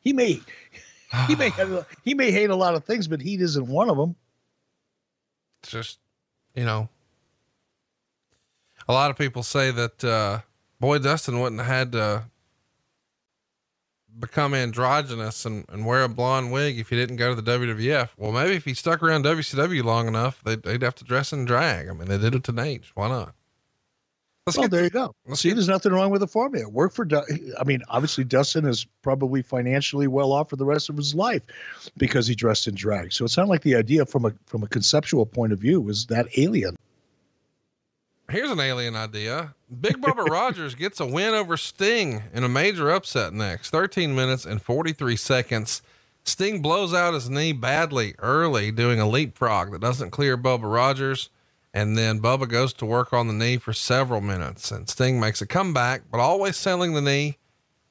He 0.00 0.12
may 0.12 0.40
he 1.26 1.34
may 1.34 1.50
have, 1.50 1.86
he 2.04 2.14
may 2.14 2.30
hate 2.30 2.50
a 2.50 2.56
lot 2.56 2.74
of 2.74 2.84
things, 2.84 3.08
but 3.08 3.20
heat 3.20 3.40
isn't 3.40 3.66
one 3.66 3.90
of 3.90 3.96
them. 3.96 4.14
It's 5.62 5.72
just 5.72 5.98
you 6.54 6.64
know, 6.64 6.88
a 8.90 8.92
lot 8.92 9.10
of 9.10 9.16
people 9.16 9.44
say 9.44 9.70
that 9.70 10.04
uh, 10.04 10.40
Boy 10.80 10.98
Dustin 10.98 11.38
wouldn't 11.38 11.60
have 11.60 11.70
had 11.70 11.92
to 11.92 12.24
become 14.18 14.52
androgynous 14.52 15.46
and, 15.46 15.64
and 15.68 15.86
wear 15.86 16.02
a 16.02 16.08
blonde 16.08 16.50
wig 16.50 16.76
if 16.78 16.88
he 16.88 16.96
didn't 16.96 17.16
go 17.16 17.32
to 17.32 17.40
the 17.40 17.58
WWF. 17.58 18.10
Well, 18.16 18.32
maybe 18.32 18.56
if 18.56 18.64
he 18.64 18.74
stuck 18.74 19.00
around 19.00 19.24
WCW 19.24 19.84
long 19.84 20.08
enough, 20.08 20.42
they'd, 20.42 20.64
they'd 20.64 20.82
have 20.82 20.96
to 20.96 21.04
dress 21.04 21.32
in 21.32 21.44
drag. 21.44 21.88
I 21.88 21.92
mean, 21.92 22.08
they 22.08 22.18
did 22.18 22.34
it 22.34 22.42
to 22.44 22.52
Nate. 22.52 22.84
Why 22.94 23.08
not? 23.08 23.34
Let's 24.46 24.58
well, 24.58 24.68
there 24.68 24.82
you 24.82 24.90
go. 24.90 25.14
See, 25.34 25.50
get, 25.50 25.54
there's 25.54 25.68
nothing 25.68 25.92
wrong 25.92 26.10
with 26.10 26.22
the 26.22 26.26
formula. 26.26 26.68
Work 26.68 26.92
for, 26.92 27.06
I 27.60 27.64
mean, 27.64 27.82
obviously 27.88 28.24
Dustin 28.24 28.64
is 28.64 28.86
probably 29.02 29.42
financially 29.42 30.08
well 30.08 30.32
off 30.32 30.50
for 30.50 30.56
the 30.56 30.64
rest 30.64 30.88
of 30.88 30.96
his 30.96 31.14
life 31.14 31.42
because 31.96 32.26
he 32.26 32.34
dressed 32.34 32.66
in 32.66 32.74
drag. 32.74 33.12
So 33.12 33.24
it's 33.24 33.36
not 33.36 33.46
like 33.46 33.62
the 33.62 33.76
idea 33.76 34.04
from 34.04 34.24
a 34.24 34.32
from 34.46 34.64
a 34.64 34.66
conceptual 34.66 35.26
point 35.26 35.52
of 35.52 35.60
view 35.60 35.80
was 35.80 36.06
that 36.06 36.26
alien. 36.36 36.74
Here's 38.30 38.50
an 38.50 38.60
alien 38.60 38.94
idea. 38.94 39.54
Big 39.80 40.00
Bubba 40.00 40.24
Rogers 40.30 40.76
gets 40.76 41.00
a 41.00 41.06
win 41.06 41.34
over 41.34 41.56
Sting 41.56 42.22
in 42.32 42.44
a 42.44 42.48
major 42.48 42.88
upset 42.88 43.32
next. 43.32 43.70
13 43.70 44.14
minutes 44.14 44.44
and 44.44 44.62
43 44.62 45.16
seconds. 45.16 45.82
Sting 46.22 46.62
blows 46.62 46.94
out 46.94 47.14
his 47.14 47.28
knee 47.28 47.52
badly 47.52 48.14
early, 48.20 48.70
doing 48.70 49.00
a 49.00 49.08
leapfrog 49.08 49.72
that 49.72 49.80
doesn't 49.80 50.10
clear 50.10 50.38
Bubba 50.38 50.72
Rogers. 50.72 51.30
And 51.74 51.98
then 51.98 52.20
Bubba 52.20 52.48
goes 52.48 52.72
to 52.74 52.86
work 52.86 53.12
on 53.12 53.26
the 53.26 53.32
knee 53.32 53.56
for 53.56 53.72
several 53.72 54.20
minutes, 54.20 54.70
and 54.70 54.88
Sting 54.88 55.18
makes 55.18 55.40
a 55.40 55.46
comeback, 55.46 56.02
but 56.10 56.20
always 56.20 56.56
selling 56.56 56.94
the 56.94 57.00
knee. 57.00 57.38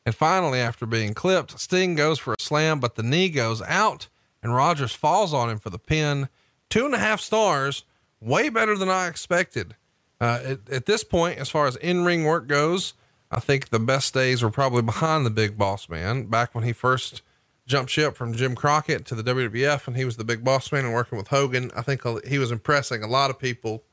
And 0.05 0.15
finally, 0.15 0.59
after 0.59 0.85
being 0.85 1.13
clipped, 1.13 1.59
Sting 1.59 1.95
goes 1.95 2.17
for 2.19 2.33
a 2.33 2.41
slam, 2.41 2.79
but 2.79 2.95
the 2.95 3.03
knee 3.03 3.29
goes 3.29 3.61
out, 3.63 4.07
and 4.41 4.55
Rogers 4.55 4.93
falls 4.93 5.33
on 5.33 5.49
him 5.49 5.59
for 5.59 5.69
the 5.69 5.79
pin. 5.79 6.29
Two 6.69 6.85
and 6.85 6.95
a 6.95 6.99
half 6.99 7.19
stars, 7.19 7.83
way 8.21 8.47
better 8.49 8.77
than 8.77 8.89
I 8.89 9.07
expected. 9.07 9.75
Uh, 10.21 10.39
at, 10.43 10.69
at, 10.69 10.85
this 10.85 11.03
point, 11.03 11.39
as 11.39 11.49
far 11.49 11.65
as 11.67 11.75
in 11.77 12.03
ring 12.03 12.25
work 12.25 12.47
goes, 12.47 12.93
I 13.31 13.39
think 13.39 13.69
the 13.69 13.79
best 13.79 14.13
days 14.13 14.43
were 14.43 14.49
probably 14.49 14.81
behind 14.81 15.25
the 15.25 15.29
big 15.29 15.57
boss 15.57 15.87
man 15.87 16.25
back 16.25 16.53
when 16.53 16.63
he 16.63 16.73
first 16.73 17.21
jumped 17.65 17.91
ship 17.91 18.15
from 18.15 18.33
Jim 18.33 18.55
Crockett 18.55 19.05
to 19.05 19.15
the 19.15 19.23
WWF 19.23 19.87
and 19.87 19.95
he 19.95 20.03
was 20.03 20.17
the 20.17 20.23
big 20.23 20.43
boss 20.43 20.71
man 20.71 20.85
and 20.85 20.93
working 20.93 21.17
with 21.17 21.27
Hogan. 21.27 21.71
I 21.75 21.83
think 21.83 22.01
he 22.27 22.39
was 22.39 22.51
impressing 22.51 23.03
a 23.03 23.07
lot 23.07 23.29
of 23.29 23.39
people. 23.39 23.83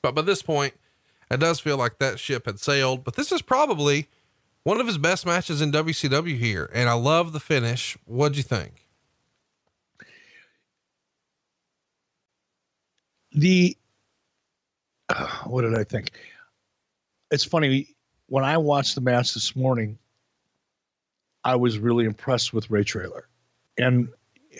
But 0.00 0.14
by 0.14 0.22
this 0.22 0.42
point, 0.42 0.74
it 1.30 1.40
does 1.40 1.60
feel 1.60 1.76
like 1.76 1.98
that 1.98 2.18
ship 2.18 2.46
had 2.46 2.58
sailed. 2.58 3.04
But 3.04 3.16
this 3.16 3.32
is 3.32 3.42
probably 3.42 4.08
one 4.62 4.80
of 4.80 4.86
his 4.86 4.98
best 4.98 5.26
matches 5.26 5.60
in 5.60 5.72
WCW 5.72 6.36
here. 6.38 6.70
And 6.72 6.88
I 6.88 6.94
love 6.94 7.32
the 7.32 7.40
finish. 7.40 7.98
What'd 8.06 8.36
you 8.36 8.42
think? 8.42 8.86
The 13.32 13.76
uh, 15.10 15.26
what 15.46 15.62
did 15.62 15.76
I 15.76 15.84
think? 15.84 16.10
It's 17.30 17.44
funny 17.44 17.94
when 18.26 18.44
I 18.44 18.56
watched 18.56 18.94
the 18.94 19.00
match 19.00 19.34
this 19.34 19.54
morning. 19.54 19.98
I 21.42 21.56
was 21.56 21.78
really 21.78 22.04
impressed 22.04 22.52
with 22.52 22.70
Ray 22.70 22.84
Traylor, 22.84 23.26
and 23.78 24.08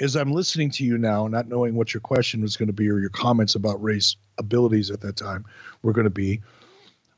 as 0.00 0.16
I'm 0.16 0.32
listening 0.32 0.70
to 0.72 0.84
you 0.84 0.96
now, 0.96 1.26
not 1.26 1.48
knowing 1.48 1.74
what 1.74 1.92
your 1.92 2.00
question 2.00 2.42
was 2.42 2.56
going 2.56 2.68
to 2.68 2.72
be 2.72 2.88
or 2.88 2.98
your 2.98 3.10
comments 3.10 3.54
about 3.54 3.82
Ray's 3.82 4.16
abilities 4.38 4.90
at 4.90 5.00
that 5.00 5.16
time 5.16 5.44
were 5.82 5.92
going 5.92 6.04
to 6.04 6.10
be, 6.10 6.40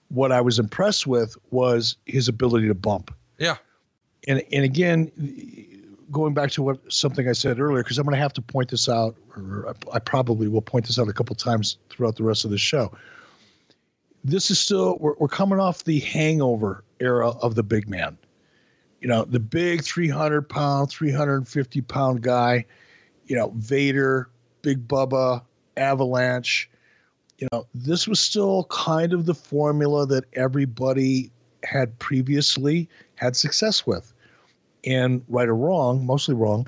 what 0.09 0.33
I 0.33 0.41
was 0.41 0.59
impressed 0.59 1.07
with 1.07 1.37
was 1.51 1.97
his 2.07 2.29
ability 2.29 2.69
to 2.69 2.75
bump. 2.75 3.15
Yeah. 3.39 3.57
And 4.27 4.43
and 4.53 4.65
again, 4.65 5.11
going 6.11 6.35
back 6.35 6.51
to 6.53 6.63
what 6.63 6.93
something 6.93 7.29
I 7.29 7.33
said 7.33 7.59
earlier, 7.59 7.83
because 7.83 7.99
I'm 7.99 8.05
going 8.05 8.17
to 8.17 8.23
have 8.23 8.35
to 8.35 8.43
point 8.43 8.71
this 8.71 8.89
out, 8.89 9.17
or 9.37 9.75
I 9.93 9.99
probably 9.99 10.49
will 10.49 10.63
point 10.63 10.87
this 10.87 10.99
out 10.99 11.09
a 11.09 11.13
couple 11.13 11.35
times 11.35 11.79
throughout 11.91 12.17
the 12.17 12.23
rest 12.23 12.45
of 12.45 12.51
the 12.51 12.59
show. 12.59 12.93
This 14.25 14.51
is 14.51 14.59
still 14.59 14.97
we're, 14.99 15.15
we're 15.19 15.29
coming 15.29 15.59
off 15.59 15.85
the 15.85 16.01
hangover 16.01 16.85
era 17.01 17.31
of 17.31 17.55
the 17.55 17.63
big 17.63 17.89
man. 17.89 18.19
You 19.01 19.09
know, 19.09 19.25
the 19.25 19.41
big 19.41 19.83
300 19.83 20.49
pound, 20.49 20.91
350 20.91 21.81
pound 21.83 22.23
guy. 22.23 22.67
You 23.27 23.37
know, 23.37 23.53
Vader, 23.57 24.29
Big 24.63 24.87
Bubba, 24.87 25.43
Avalanche. 25.77 26.71
You 27.39 27.49
know, 27.53 27.67
this 27.75 28.07
was 28.07 28.21
still 28.21 28.65
kind 28.71 29.13
of 29.13 29.27
the 29.27 29.35
formula 29.35 30.07
that 30.07 30.25
everybody 30.35 31.33
had 31.65 31.99
previously 31.99 32.89
had 33.17 33.37
success 33.37 33.87
with 33.87 34.13
and 34.85 35.25
right 35.29 35.49
or 35.49 35.55
wrong, 35.55 36.05
mostly 36.05 36.35
wrong, 36.35 36.67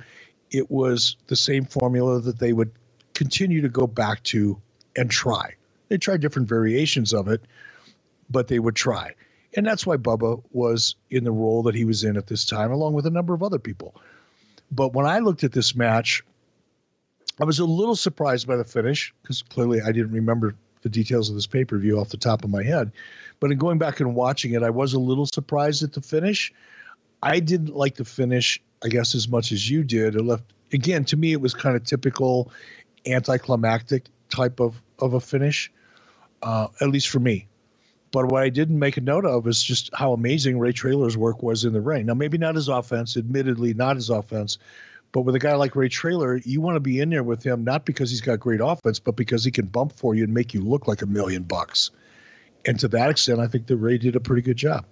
it 0.51 0.71
was 0.71 1.17
the 1.27 1.37
same 1.37 1.65
formula 1.65 2.21
that 2.21 2.39
they 2.39 2.53
would 2.53 2.71
continue 3.13 3.61
to 3.61 3.69
go 3.69 3.87
back 3.87 4.23
to 4.25 4.61
and 4.97 5.11
try. 5.11 5.55
They 5.89 5.99
tried 5.99 6.21
different 6.21 6.49
variations 6.49 7.13
of 7.13 7.29
it, 7.29 7.43
but 8.31 8.49
they 8.49 8.59
would 8.59 8.77
try. 8.77 9.15
And 9.57 9.67
that's 9.67 9.87
why 9.87 9.97
Bubba 9.97 10.43
was 10.53 10.97
in 11.11 11.25
the 11.25 11.33
role 11.33 11.63
that 11.65 11.75
he 11.75 11.85
was 11.85 12.03
in 12.05 12.17
at 12.17 12.27
this 12.27 12.45
time, 12.45 12.73
along 12.73 12.95
with 12.95 13.07
a 13.07 13.11
number 13.11 13.35
of 13.35 13.43
other 13.43 13.59
people. 13.59 13.95
But 14.73 14.93
when 14.95 15.07
I 15.07 15.21
looked 15.21 15.45
at 15.45 15.53
this 15.53 15.75
match, 15.75 16.23
I 17.41 17.45
was 17.45 17.59
a 17.59 17.65
little 17.65 17.97
surprised 17.97 18.47
by 18.47 18.57
the 18.57 18.65
finish 18.65 19.13
because 19.23 19.43
clearly 19.43 19.81
I 19.81 19.93
didn't 19.93 20.13
remember 20.13 20.55
the 20.83 20.89
details 20.89 21.29
of 21.29 21.35
this 21.35 21.47
pay 21.47 21.65
per 21.65 21.79
view 21.79 21.99
off 21.99 22.11
the 22.11 22.17
top 22.17 22.45
of 22.45 22.51
my 22.51 22.63
head. 22.63 22.93
But 23.41 23.51
in 23.51 23.59
going 23.59 23.79
back 23.79 24.01
and 24.01 24.15
watching 24.15 24.53
it, 24.53 24.63
I 24.63 24.71
was 24.71 24.95
a 24.95 24.99
little 24.99 25.27
surprised 25.27 25.83
at 25.83 25.93
the 25.93 26.01
finish. 26.01 26.53
I 27.23 27.41
didn't 27.41 27.75
like 27.75 27.97
the 27.97 28.05
finish, 28.05 28.61
I 28.85 28.89
guess, 28.89 29.15
as 29.15 29.29
much 29.29 29.51
as 29.51 29.69
you 29.69 29.83
did. 29.83 30.15
It 30.15 30.23
left 30.23 30.45
again 30.73 31.05
to 31.07 31.17
me, 31.17 31.33
it 31.33 31.41
was 31.41 31.55
kind 31.55 31.77
of 31.77 31.85
typical 31.85 32.51
anticlimactic 33.07 34.07
type 34.29 34.61
of 34.61 34.81
of 34.99 35.15
a 35.15 35.21
finish, 35.21 35.73
uh, 36.45 36.69
at 36.81 36.91
least 36.91 37.09
for 37.09 37.19
me. 37.19 37.49
But 38.13 38.27
what 38.27 38.45
I 38.45 38.49
didn't 38.49 38.79
make 38.79 38.97
a 38.97 39.01
note 39.01 39.27
of 39.27 39.49
is 39.49 39.61
just 39.61 39.91
how 39.93 40.13
amazing 40.13 40.59
Ray 40.61 40.73
Traylor's 40.73 41.17
work 41.17 41.43
was 41.43 41.65
in 41.65 41.73
the 41.73 41.81
ring. 41.81 42.07
Now, 42.07 42.15
maybe 42.15 42.39
not 42.39 42.55
his 42.55 42.69
offense, 42.69 43.17
admittedly, 43.17 43.75
not 43.75 43.97
his 43.97 44.09
offense, 44.09 44.59
but 45.11 45.23
with 45.23 45.35
a 45.35 45.41
guy 45.41 45.55
like 45.55 45.75
Ray 45.75 45.89
Trailer, 45.89 46.37
you 46.45 46.61
want 46.61 46.77
to 46.77 46.81
be 46.81 47.01
in 47.01 47.11
there 47.11 47.25
with 47.25 47.43
him 47.45 47.65
not 47.65 47.85
because 47.85 48.11
he's 48.11 48.21
got 48.21 48.39
great 48.39 48.61
offense, 48.63 49.01
but 49.01 49.17
because 49.17 49.45
he 49.45 49.51
can 49.51 49.67
bump 49.67 49.93
for 49.93 50.15
you 50.15 50.23
and 50.23 50.33
make 50.33 50.55
you 50.55 50.61
look 50.61 50.87
like 50.87 51.03
a 51.03 51.07
million 51.07 51.43
bucks. 51.43 51.91
And 52.67 52.79
to 52.81 52.89
that 52.89 53.11
extent, 53.11 53.41
I 53.41 53.49
think 53.49 53.67
that 53.67 53.77
Ray 53.77 53.99
did 53.99 54.15
a 54.15 54.21
pretty 54.21 54.43
good 54.43 54.57
job. 54.57 54.85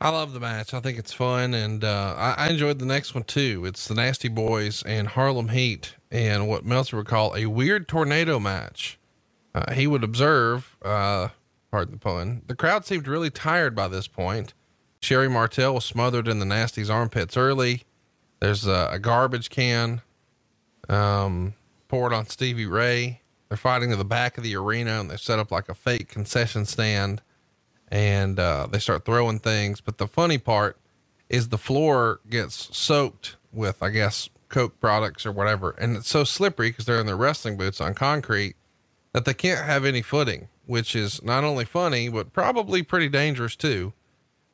I 0.00 0.08
love 0.08 0.32
the 0.32 0.40
match. 0.40 0.74
I 0.74 0.80
think 0.80 0.98
it's 0.98 1.12
fun, 1.12 1.54
and 1.54 1.84
uh, 1.84 2.14
I, 2.18 2.46
I, 2.46 2.48
enjoyed 2.48 2.80
the 2.80 2.86
next 2.86 3.14
one 3.14 3.22
too. 3.22 3.64
It's 3.64 3.86
the 3.86 3.94
Nasty 3.94 4.26
Boys 4.26 4.82
and 4.82 5.06
Harlem 5.06 5.50
Heat, 5.50 5.94
and 6.10 6.48
what 6.48 6.64
Meltzer 6.64 6.96
would 6.96 7.06
call 7.06 7.36
a 7.36 7.46
weird 7.46 7.86
tornado 7.86 8.40
match. 8.40 8.98
Uh, 9.54 9.72
he 9.72 9.86
would 9.86 10.02
observe, 10.02 10.76
uh, 10.82 11.28
pardon 11.70 11.94
the 11.94 11.98
pun, 11.98 12.42
the 12.46 12.56
crowd 12.56 12.86
seemed 12.86 13.06
really 13.06 13.30
tired 13.30 13.74
by 13.74 13.88
this 13.88 14.06
point. 14.06 14.54
Sherri 15.00 15.28
Martel 15.28 15.74
was 15.74 15.84
smothered 15.84 16.28
in 16.28 16.38
the 16.38 16.46
Nasty's 16.46 16.88
armpits 16.88 17.36
early. 17.36 17.82
There's 18.40 18.66
a, 18.66 18.88
a 18.92 18.98
garbage 18.98 19.50
can 19.50 20.00
um, 20.88 21.54
poured 21.88 22.12
on 22.12 22.26
Stevie 22.26 22.66
Ray. 22.66 23.20
They're 23.48 23.56
fighting 23.56 23.90
to 23.90 23.96
the 23.96 24.04
back 24.04 24.38
of 24.38 24.44
the 24.44 24.56
arena, 24.56 25.00
and 25.00 25.10
they 25.10 25.16
set 25.16 25.38
up 25.38 25.50
like 25.50 25.68
a 25.68 25.74
fake 25.74 26.08
concession 26.08 26.64
stand 26.64 27.20
and 27.92 28.40
uh, 28.40 28.66
they 28.70 28.78
start 28.78 29.04
throwing 29.04 29.38
things. 29.38 29.82
But 29.82 29.98
the 29.98 30.06
funny 30.06 30.38
part 30.38 30.78
is 31.28 31.48
the 31.48 31.58
floor 31.58 32.20
gets 32.28 32.74
soaked 32.76 33.36
with, 33.52 33.82
I 33.82 33.90
guess, 33.90 34.30
Coke 34.48 34.80
products 34.80 35.26
or 35.26 35.32
whatever. 35.32 35.70
And 35.78 35.96
it's 35.96 36.08
so 36.08 36.24
slippery 36.24 36.70
because 36.70 36.86
they're 36.86 37.00
in 37.00 37.06
their 37.06 37.16
wrestling 37.16 37.56
boots 37.58 37.80
on 37.80 37.94
concrete 37.94 38.56
that 39.12 39.24
they 39.24 39.34
can't 39.34 39.64
have 39.64 39.84
any 39.84 40.02
footing, 40.02 40.48
which 40.66 40.96
is 40.96 41.22
not 41.22 41.44
only 41.44 41.64
funny, 41.64 42.08
but 42.08 42.32
probably 42.32 42.82
pretty 42.82 43.08
dangerous 43.08 43.56
too. 43.56 43.92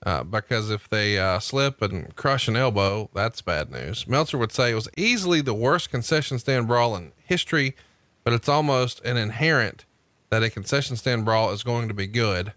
Uh, 0.07 0.23
because 0.23 0.71
if 0.71 0.89
they 0.89 1.19
uh, 1.19 1.41
slip 1.41 1.83
and 1.83 2.15
crush 2.15 2.47
an 2.47 2.57
elbow, 2.57 3.11
that's 3.15 3.43
bad 3.43 3.71
news. 3.71 4.07
Meltzer 4.07 4.39
would 4.39 4.53
say 4.53 4.71
it 4.71 4.75
was 4.75 4.89
easily 4.97 5.41
the 5.41 5.55
worst 5.55 5.91
concession 5.91 6.39
stand 6.39 6.69
brawl 6.69 6.95
in 6.95 7.13
history, 7.25 7.75
but 8.23 8.33
it's 8.33 8.49
almost 8.49 9.01
an 9.05 9.17
inherent 9.17 9.87
that 10.31 10.45
a 10.45 10.51
concession 10.51 10.95
stand 10.95 11.25
brawl 11.25 11.51
is 11.51 11.65
going 11.65 11.89
to 11.89 11.95
be 11.95 12.07
good. 12.07 12.53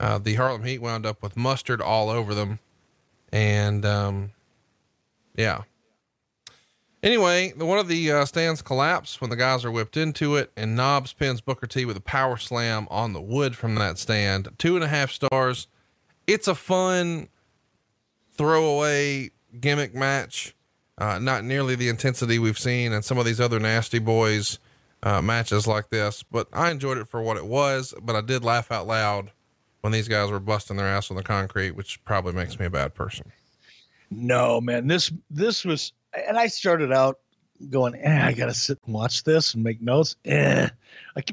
Uh, 0.00 0.18
the 0.18 0.34
Harlem 0.34 0.64
Heat 0.64 0.82
wound 0.82 1.06
up 1.06 1.22
with 1.22 1.36
mustard 1.36 1.80
all 1.80 2.10
over 2.10 2.34
them. 2.34 2.58
And, 3.32 3.84
um, 3.84 4.32
yeah. 5.36 5.62
Anyway, 7.02 7.52
one 7.56 7.78
of 7.78 7.88
the 7.88 8.12
uh, 8.12 8.24
stands 8.24 8.62
collapsed 8.62 9.20
when 9.20 9.28
the 9.28 9.36
guys 9.36 9.64
are 9.64 9.72
whipped 9.72 9.96
into 9.96 10.36
it, 10.36 10.52
and 10.56 10.76
Knobbs 10.76 11.12
pins 11.12 11.40
Booker 11.40 11.66
T 11.66 11.84
with 11.84 11.96
a 11.96 12.00
power 12.00 12.36
slam 12.36 12.86
on 12.90 13.12
the 13.12 13.20
wood 13.20 13.56
from 13.56 13.74
that 13.74 13.98
stand. 13.98 14.48
Two 14.56 14.76
and 14.76 14.84
a 14.84 14.88
half 14.88 15.10
stars. 15.10 15.66
It's 16.28 16.46
a 16.46 16.54
fun 16.54 17.28
throwaway 18.30 19.30
gimmick 19.60 19.94
match. 19.94 20.54
Uh, 20.96 21.18
not 21.18 21.42
nearly 21.42 21.74
the 21.74 21.88
intensity 21.88 22.38
we've 22.38 22.58
seen 22.58 22.92
in 22.92 23.02
some 23.02 23.18
of 23.18 23.24
these 23.24 23.40
other 23.40 23.58
nasty 23.58 23.98
boys 23.98 24.60
uh, 25.02 25.20
matches 25.20 25.66
like 25.66 25.90
this, 25.90 26.22
but 26.22 26.46
I 26.52 26.70
enjoyed 26.70 26.98
it 26.98 27.08
for 27.08 27.20
what 27.20 27.36
it 27.36 27.46
was. 27.46 27.92
But 28.00 28.14
I 28.14 28.20
did 28.20 28.44
laugh 28.44 28.70
out 28.70 28.86
loud 28.86 29.32
when 29.80 29.92
these 29.92 30.06
guys 30.06 30.30
were 30.30 30.38
busting 30.38 30.76
their 30.76 30.86
ass 30.86 31.10
on 31.10 31.16
the 31.16 31.24
concrete, 31.24 31.72
which 31.72 32.04
probably 32.04 32.32
makes 32.32 32.60
me 32.60 32.66
a 32.66 32.70
bad 32.70 32.94
person. 32.94 33.32
No, 34.14 34.60
man. 34.60 34.86
This 34.86 35.10
this 35.30 35.64
was 35.64 35.92
and 36.12 36.36
I 36.36 36.48
started 36.48 36.92
out 36.92 37.18
going, 37.70 37.94
eh, 37.94 38.26
I 38.26 38.32
gotta 38.32 38.54
sit 38.54 38.78
and 38.84 38.94
watch 38.94 39.24
this 39.24 39.54
and 39.54 39.64
make 39.64 39.80
notes. 39.80 40.16
Eh. 40.24 40.68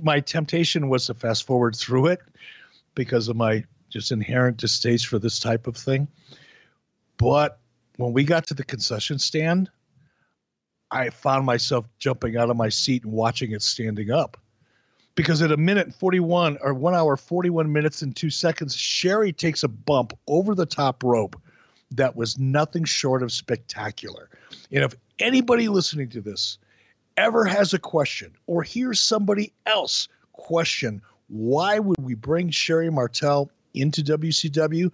my 0.02 0.20
temptation 0.22 0.88
was 0.90 1.08
to 1.08 1.14
fast 1.14 1.46
forward 1.46 1.76
through 1.76 2.08
it 2.08 2.22
because 2.96 3.28
of 3.28 3.36
my 3.36 3.66
just 3.90 4.12
inherent 4.12 4.58
distaste 4.58 5.08
for 5.08 5.20
this 5.20 5.40
type 5.40 5.68
of 5.68 5.76
thing. 5.76 6.08
But 7.18 7.60
when 7.98 8.14
we 8.14 8.24
got 8.24 8.48
to 8.48 8.54
the 8.54 8.64
concession 8.64 9.20
stand, 9.20 9.70
I 10.90 11.10
found 11.10 11.46
myself 11.46 11.86
jumping 11.98 12.38
out 12.38 12.50
of 12.50 12.56
my 12.56 12.70
seat 12.70 13.04
and 13.04 13.12
watching 13.12 13.52
it 13.52 13.62
standing 13.62 14.10
up 14.10 14.38
because 15.16 15.42
at 15.42 15.52
a 15.52 15.58
minute 15.58 15.94
41 15.94 16.60
or 16.62 16.74
one 16.74 16.96
hour 16.96 17.18
41 17.18 17.74
minutes 17.74 18.02
and 18.02 18.16
two 18.16 18.30
seconds 18.30 18.74
Sherri 18.74 19.34
takes 19.34 19.64
a 19.64 19.68
bump 19.68 20.14
over 20.28 20.56
the 20.56 20.66
top 20.66 21.04
rope 21.04 21.36
that 21.92 22.16
was 22.16 22.38
nothing 22.38 22.84
short 22.84 23.24
of 23.24 23.32
spectacular 23.32 24.30
and 24.72 24.84
if 24.84 24.96
anybody 25.20 25.68
listening 25.68 26.10
to 26.10 26.22
this 26.22 26.58
ever 27.18 27.46
has 27.46 27.74
a 27.74 27.80
question 27.80 28.32
or 28.48 28.64
hears 28.64 29.00
somebody 29.00 29.52
else 29.66 30.08
question 30.34 31.02
why 31.28 31.80
would 31.80 32.02
we 32.02 32.14
bring 32.14 32.50
Sherri 32.50 32.90
martel 32.90 33.50
into 33.74 34.02
wcw 34.02 34.92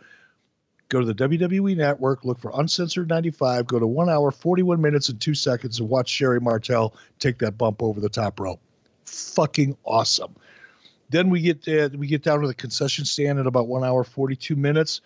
go 0.90 1.00
to 1.00 1.06
the 1.06 1.16
wwe 1.16 1.76
network 1.76 2.24
look 2.24 2.40
for 2.40 2.52
uncensored 2.56 3.10
95 3.10 3.68
go 3.68 3.80
to 3.80 3.88
one 3.88 4.10
hour 4.10 4.32
41 4.32 4.82
minutes 4.82 5.10
and 5.10 5.20
two 5.20 5.34
seconds 5.34 5.80
and 5.80 5.90
watch 5.90 6.10
Sherri 6.10 6.40
martel 6.40 6.96
take 7.20 7.40
that 7.40 7.58
bump 7.58 7.84
over 7.84 8.00
the 8.00 8.10
top 8.10 8.40
rope 8.40 8.60
fucking 9.06 9.78
awesome. 9.84 10.36
Then 11.10 11.30
we 11.30 11.42
get 11.42 11.68
uh, 11.68 11.90
we 11.96 12.08
get 12.08 12.24
down 12.24 12.42
to 12.42 12.48
the 12.48 12.54
concession 12.54 13.06
stand 13.06 13.40
at 13.40 13.48
about 13.48 13.68
one 13.68 13.84
hour 13.84 14.04
forty 14.04 14.36
two 14.36 14.56
minutes. 14.56 15.02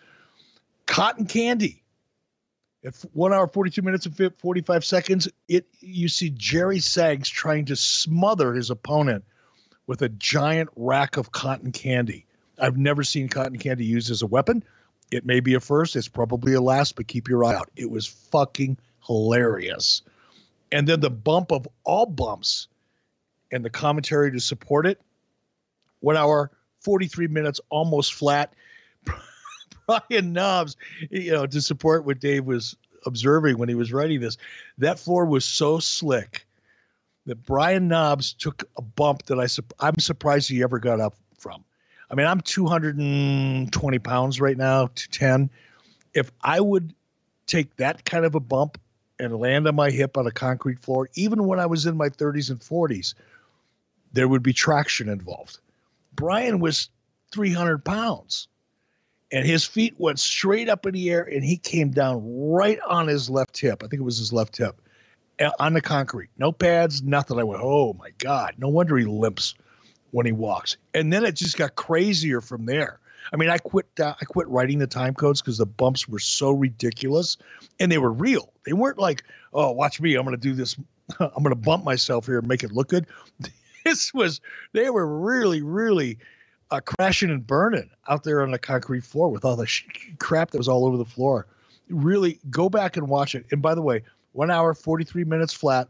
Cotton 0.89 1.27
candy. 1.27 1.83
At 2.83 2.95
one 3.13 3.31
hour 3.31 3.47
forty 3.47 3.69
two 3.69 3.83
minutes 3.83 4.05
and 4.07 4.33
forty 4.39 4.61
five 4.61 4.83
seconds, 4.83 5.27
it 5.47 5.67
you 5.79 6.07
see 6.07 6.31
Jerry 6.31 6.79
Saggs 6.79 7.29
trying 7.29 7.65
to 7.65 7.75
smother 7.75 8.53
his 8.53 8.69
opponent 8.71 9.23
with 9.85 10.01
a 10.01 10.09
giant 10.09 10.69
rack 10.75 11.17
of 11.17 11.31
cotton 11.31 11.71
candy. 11.71 12.25
I've 12.57 12.77
never 12.77 13.03
seen 13.03 13.29
cotton 13.29 13.59
candy 13.59 13.85
used 13.85 14.09
as 14.09 14.23
a 14.23 14.27
weapon. 14.27 14.63
It 15.11 15.25
may 15.25 15.41
be 15.41 15.53
a 15.53 15.59
first, 15.59 15.95
it's 15.95 16.07
probably 16.07 16.53
a 16.53 16.61
last, 16.61 16.95
but 16.95 17.07
keep 17.07 17.27
your 17.27 17.43
eye 17.45 17.55
out. 17.55 17.69
It 17.75 17.89
was 17.91 18.07
fucking 18.07 18.77
hilarious. 19.05 20.01
And 20.71 20.87
then 20.87 21.01
the 21.01 21.09
bump 21.09 21.51
of 21.51 21.67
all 21.83 22.05
bumps 22.05 22.67
and 23.51 23.63
the 23.63 23.69
commentary 23.69 24.31
to 24.31 24.39
support 24.39 24.87
it. 24.87 24.99
One 25.99 26.17
hour, 26.17 26.51
43 26.81 27.27
minutes, 27.27 27.59
almost 27.69 28.13
flat. 28.13 28.53
Brian 29.89 30.33
Knobbs, 30.33 30.77
you 31.09 31.31
know, 31.31 31.47
to 31.47 31.61
support 31.61 32.05
what 32.05 32.19
Dave 32.19 32.45
was 32.45 32.75
observing 33.05 33.57
when 33.57 33.69
he 33.69 33.75
was 33.75 33.91
writing 33.91 34.19
this, 34.19 34.37
that 34.77 34.99
floor 34.99 35.25
was 35.25 35.45
so 35.45 35.79
slick 35.79 36.45
that 37.25 37.43
Brian 37.45 37.87
Knobbs 37.87 38.33
took 38.33 38.63
a 38.77 38.81
bump 38.81 39.23
that 39.25 39.39
I 39.39 39.47
I'm 39.83 39.97
surprised 39.99 40.49
he 40.49 40.63
ever 40.63 40.79
got 40.79 40.99
up 40.99 41.15
from. 41.37 41.63
I 42.11 42.15
mean, 42.15 42.27
I'm 42.27 42.41
220 42.41 43.99
pounds 43.99 44.41
right 44.41 44.57
now, 44.57 44.89
210. 44.95 45.49
If 46.13 46.31
I 46.41 46.59
would 46.59 46.93
take 47.47 47.75
that 47.77 48.05
kind 48.05 48.25
of 48.25 48.35
a 48.35 48.39
bump 48.39 48.79
and 49.19 49.35
land 49.37 49.67
on 49.67 49.75
my 49.75 49.89
hip 49.89 50.17
on 50.17 50.27
a 50.27 50.31
concrete 50.31 50.79
floor, 50.79 51.09
even 51.15 51.45
when 51.45 51.59
I 51.59 51.65
was 51.65 51.85
in 51.85 51.97
my 51.97 52.09
30s 52.09 52.49
and 52.49 52.59
40s, 52.59 53.13
there 54.13 54.27
would 54.27 54.43
be 54.43 54.53
traction 54.53 55.09
involved. 55.09 55.59
Brian 56.13 56.59
was 56.59 56.89
300 57.31 57.83
pounds 57.83 58.47
and 59.31 59.45
his 59.45 59.65
feet 59.65 59.95
went 59.97 60.19
straight 60.19 60.69
up 60.69 60.85
in 60.85 60.93
the 60.93 61.09
air 61.09 61.23
and 61.23 61.43
he 61.43 61.57
came 61.57 61.91
down 61.91 62.21
right 62.25 62.79
on 62.87 63.07
his 63.07 63.29
left 63.29 63.57
hip. 63.57 63.83
I 63.83 63.87
think 63.87 64.01
it 64.01 64.05
was 64.05 64.17
his 64.17 64.33
left 64.33 64.57
hip 64.57 64.81
on 65.59 65.73
the 65.73 65.81
concrete. 65.81 66.29
No 66.37 66.51
pads, 66.51 67.01
nothing. 67.01 67.39
I 67.39 67.43
went, 67.43 67.61
oh 67.63 67.93
my 67.93 68.11
God. 68.17 68.55
No 68.57 68.69
wonder 68.69 68.97
he 68.97 69.05
limps 69.05 69.55
when 70.11 70.25
he 70.25 70.31
walks. 70.31 70.77
And 70.93 71.13
then 71.13 71.23
it 71.23 71.35
just 71.35 71.57
got 71.57 71.75
crazier 71.75 72.41
from 72.41 72.65
there. 72.65 72.99
I 73.31 73.37
mean, 73.37 73.49
I 73.49 73.57
quit. 73.57 73.87
Uh, 73.99 74.15
I 74.19 74.25
quit 74.25 74.47
writing 74.47 74.79
the 74.79 74.87
time 74.87 75.13
codes 75.13 75.41
because 75.41 75.57
the 75.57 75.65
bumps 75.65 76.07
were 76.07 76.19
so 76.19 76.51
ridiculous, 76.51 77.37
and 77.79 77.91
they 77.91 77.97
were 77.97 78.11
real. 78.11 78.51
They 78.65 78.73
weren't 78.73 78.97
like, 78.97 79.23
"Oh, 79.53 79.71
watch 79.71 80.01
me! 80.01 80.15
I'm 80.15 80.23
going 80.23 80.35
to 80.35 80.41
do 80.41 80.53
this. 80.53 80.77
I'm 81.19 81.43
going 81.43 81.49
to 81.49 81.55
bump 81.55 81.83
myself 81.83 82.25
here 82.25 82.39
and 82.39 82.47
make 82.47 82.63
it 82.63 82.71
look 82.71 82.87
good." 82.87 83.05
this 83.85 84.13
was. 84.13 84.41
They 84.73 84.89
were 84.89 85.05
really, 85.05 85.61
really 85.61 86.17
uh, 86.71 86.79
crashing 86.81 87.29
and 87.29 87.45
burning 87.45 87.89
out 88.07 88.23
there 88.23 88.41
on 88.41 88.51
the 88.51 88.59
concrete 88.59 89.03
floor 89.03 89.29
with 89.29 89.45
all 89.45 89.55
the 89.55 89.65
sh- 89.65 89.85
crap 90.19 90.51
that 90.51 90.57
was 90.57 90.67
all 90.67 90.85
over 90.85 90.97
the 90.97 91.05
floor. 91.05 91.47
Really, 91.89 92.39
go 92.49 92.69
back 92.69 92.97
and 92.97 93.07
watch 93.07 93.35
it. 93.35 93.45
And 93.51 93.61
by 93.61 93.75
the 93.75 93.81
way, 93.81 94.03
one 94.33 94.51
hour, 94.51 94.73
43 94.73 95.23
minutes 95.23 95.53
flat. 95.53 95.87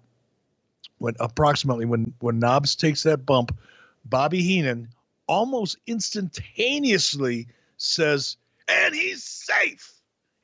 When 0.98 1.16
approximately 1.20 1.86
when 1.86 2.14
when 2.20 2.40
Knobbs 2.40 2.76
takes 2.76 3.04
that 3.04 3.26
bump, 3.26 3.58
Bobby 4.06 4.42
Heenan 4.42 4.90
almost 5.28 5.78
instantaneously 5.88 7.48
says, 7.78 8.36
and 8.68 8.94
he's 8.94 9.24
safe, 9.24 9.94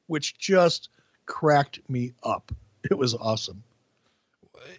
which 0.07 0.37
just 0.37 0.89
cracked 1.25 1.79
me 1.89 2.13
up. 2.23 2.51
It 2.89 2.97
was 2.97 3.15
awesome. 3.15 3.63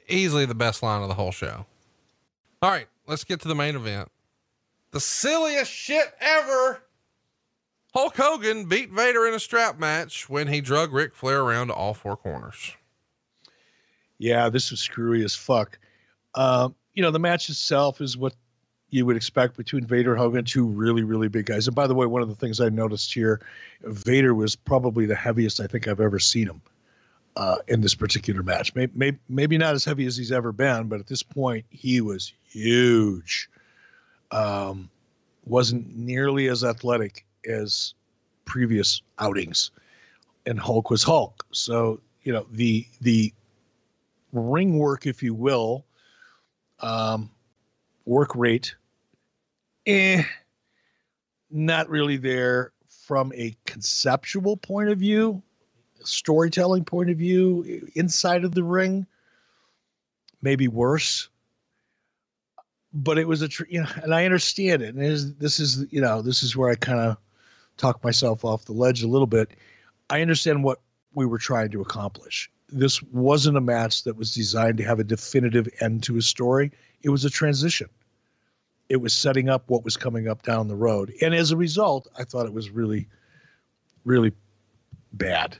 Easily 0.08 0.46
the 0.46 0.54
best 0.54 0.82
line 0.82 1.02
of 1.02 1.08
the 1.08 1.14
whole 1.14 1.32
show. 1.32 1.66
All 2.62 2.70
right, 2.70 2.86
let's 3.06 3.24
get 3.24 3.40
to 3.40 3.48
the 3.48 3.54
main 3.54 3.76
event. 3.76 4.10
The 4.92 5.00
silliest 5.00 5.70
shit 5.70 6.14
ever. 6.20 6.82
Hulk 7.94 8.16
Hogan 8.16 8.66
beat 8.66 8.90
Vader 8.90 9.26
in 9.26 9.34
a 9.34 9.40
strap 9.40 9.78
match 9.78 10.28
when 10.28 10.48
he 10.48 10.60
drug 10.60 10.92
Ric 10.92 11.14
Flair 11.14 11.40
around 11.40 11.68
to 11.68 11.74
all 11.74 11.94
four 11.94 12.16
corners 12.16 12.76
yeah, 14.18 14.48
this 14.48 14.70
was 14.70 14.80
screwy 14.80 15.24
as 15.24 15.34
fuck. 15.34 15.78
Um, 16.34 16.74
you 16.94 17.02
know, 17.02 17.10
the 17.10 17.18
match 17.18 17.48
itself 17.48 18.00
is 18.00 18.16
what 18.16 18.34
you 18.90 19.04
would 19.04 19.16
expect 19.16 19.56
between 19.56 19.84
Vader 19.84 20.12
and 20.12 20.20
Hogan, 20.20 20.44
two 20.44 20.66
really, 20.66 21.02
really 21.02 21.28
big 21.28 21.46
guys. 21.46 21.66
And 21.66 21.74
by 21.74 21.86
the 21.86 21.94
way, 21.94 22.06
one 22.06 22.22
of 22.22 22.28
the 22.28 22.34
things 22.34 22.60
I 22.60 22.68
noticed 22.68 23.12
here, 23.12 23.40
Vader 23.82 24.34
was 24.34 24.56
probably 24.56 25.06
the 25.06 25.14
heaviest 25.14 25.60
I 25.60 25.66
think 25.66 25.88
I've 25.88 26.00
ever 26.00 26.18
seen 26.18 26.48
him 26.48 26.62
uh, 27.36 27.56
in 27.68 27.80
this 27.80 27.94
particular 27.94 28.42
match. 28.42 28.74
Maybe, 28.74 28.92
maybe, 28.94 29.18
maybe 29.28 29.58
not 29.58 29.74
as 29.74 29.84
heavy 29.84 30.06
as 30.06 30.16
he's 30.16 30.32
ever 30.32 30.52
been, 30.52 30.88
but 30.88 31.00
at 31.00 31.06
this 31.06 31.22
point, 31.22 31.66
he 31.68 32.00
was 32.00 32.32
huge. 32.48 33.50
Um, 34.30 34.90
wasn't 35.44 35.96
nearly 35.96 36.48
as 36.48 36.64
athletic 36.64 37.24
as 37.48 37.94
previous 38.44 39.00
outings, 39.18 39.70
and 40.46 40.58
Hulk 40.58 40.90
was 40.90 41.02
Hulk. 41.02 41.46
So 41.52 42.00
you 42.22 42.32
know 42.32 42.46
the 42.50 42.86
the 43.00 43.32
ring 44.32 44.78
work, 44.78 45.06
if 45.06 45.22
you 45.22 45.34
will, 45.34 45.84
um, 46.80 47.30
work 48.04 48.34
rate, 48.34 48.74
eh, 49.86 50.22
not 51.50 51.88
really 51.88 52.16
there 52.16 52.72
from 52.88 53.32
a 53.34 53.56
conceptual 53.66 54.56
point 54.56 54.88
of 54.88 54.98
view, 54.98 55.42
storytelling 56.02 56.84
point 56.84 57.10
of 57.10 57.16
view, 57.16 57.88
inside 57.94 58.44
of 58.44 58.54
the 58.54 58.64
ring, 58.64 59.06
maybe 60.42 60.68
worse. 60.68 61.28
But 62.98 63.18
it 63.18 63.28
was 63.28 63.42
a, 63.42 63.48
tr- 63.48 63.64
you 63.68 63.82
know, 63.82 63.88
and 64.02 64.14
I 64.14 64.24
understand 64.24 64.82
it. 64.82 64.94
And 64.94 65.04
it 65.04 65.10
is, 65.10 65.34
this 65.34 65.60
is, 65.60 65.84
you 65.90 66.00
know, 66.00 66.22
this 66.22 66.42
is 66.42 66.56
where 66.56 66.70
I 66.70 66.76
kind 66.76 66.98
of 66.98 67.18
talk 67.76 68.02
myself 68.02 68.44
off 68.44 68.64
the 68.64 68.72
ledge 68.72 69.02
a 69.02 69.08
little 69.08 69.26
bit. 69.26 69.50
I 70.08 70.22
understand 70.22 70.64
what 70.64 70.80
we 71.14 71.26
were 71.26 71.38
trying 71.38 71.70
to 71.72 71.82
accomplish 71.82 72.50
this 72.68 73.02
wasn't 73.02 73.56
a 73.56 73.60
match 73.60 74.04
that 74.04 74.16
was 74.16 74.34
designed 74.34 74.78
to 74.78 74.84
have 74.84 74.98
a 74.98 75.04
definitive 75.04 75.68
end 75.80 76.02
to 76.04 76.16
a 76.16 76.22
story. 76.22 76.72
It 77.02 77.10
was 77.10 77.24
a 77.24 77.30
transition. 77.30 77.88
It 78.88 78.96
was 78.96 79.14
setting 79.14 79.48
up 79.48 79.64
what 79.68 79.84
was 79.84 79.96
coming 79.96 80.28
up 80.28 80.42
down 80.42 80.68
the 80.68 80.76
road. 80.76 81.12
And 81.22 81.34
as 81.34 81.50
a 81.50 81.56
result, 81.56 82.08
I 82.18 82.24
thought 82.24 82.46
it 82.46 82.52
was 82.52 82.70
really, 82.70 83.08
really 84.04 84.32
bad. 85.12 85.58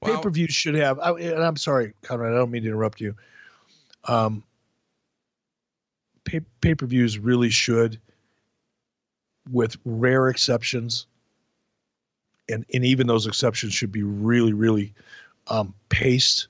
Well, 0.00 0.16
Pay 0.16 0.22
per 0.22 0.30
views 0.30 0.54
should 0.54 0.74
have, 0.74 0.98
and 0.98 1.42
I'm 1.42 1.56
sorry, 1.56 1.94
Conrad, 2.02 2.32
I 2.32 2.36
don't 2.36 2.50
mean 2.50 2.62
to 2.62 2.68
interrupt 2.68 3.00
you. 3.00 3.16
Um, 4.04 4.44
pay 6.26 6.74
per 6.74 6.86
views 6.86 7.18
really 7.18 7.50
should, 7.50 8.00
with 9.50 9.76
rare 9.84 10.28
exceptions, 10.28 11.06
and 12.48 12.64
and 12.74 12.84
even 12.84 13.06
those 13.06 13.26
exceptions 13.26 13.72
should 13.72 13.92
be 13.92 14.02
really 14.02 14.52
really 14.52 14.92
um, 15.46 15.74
paced 15.88 16.48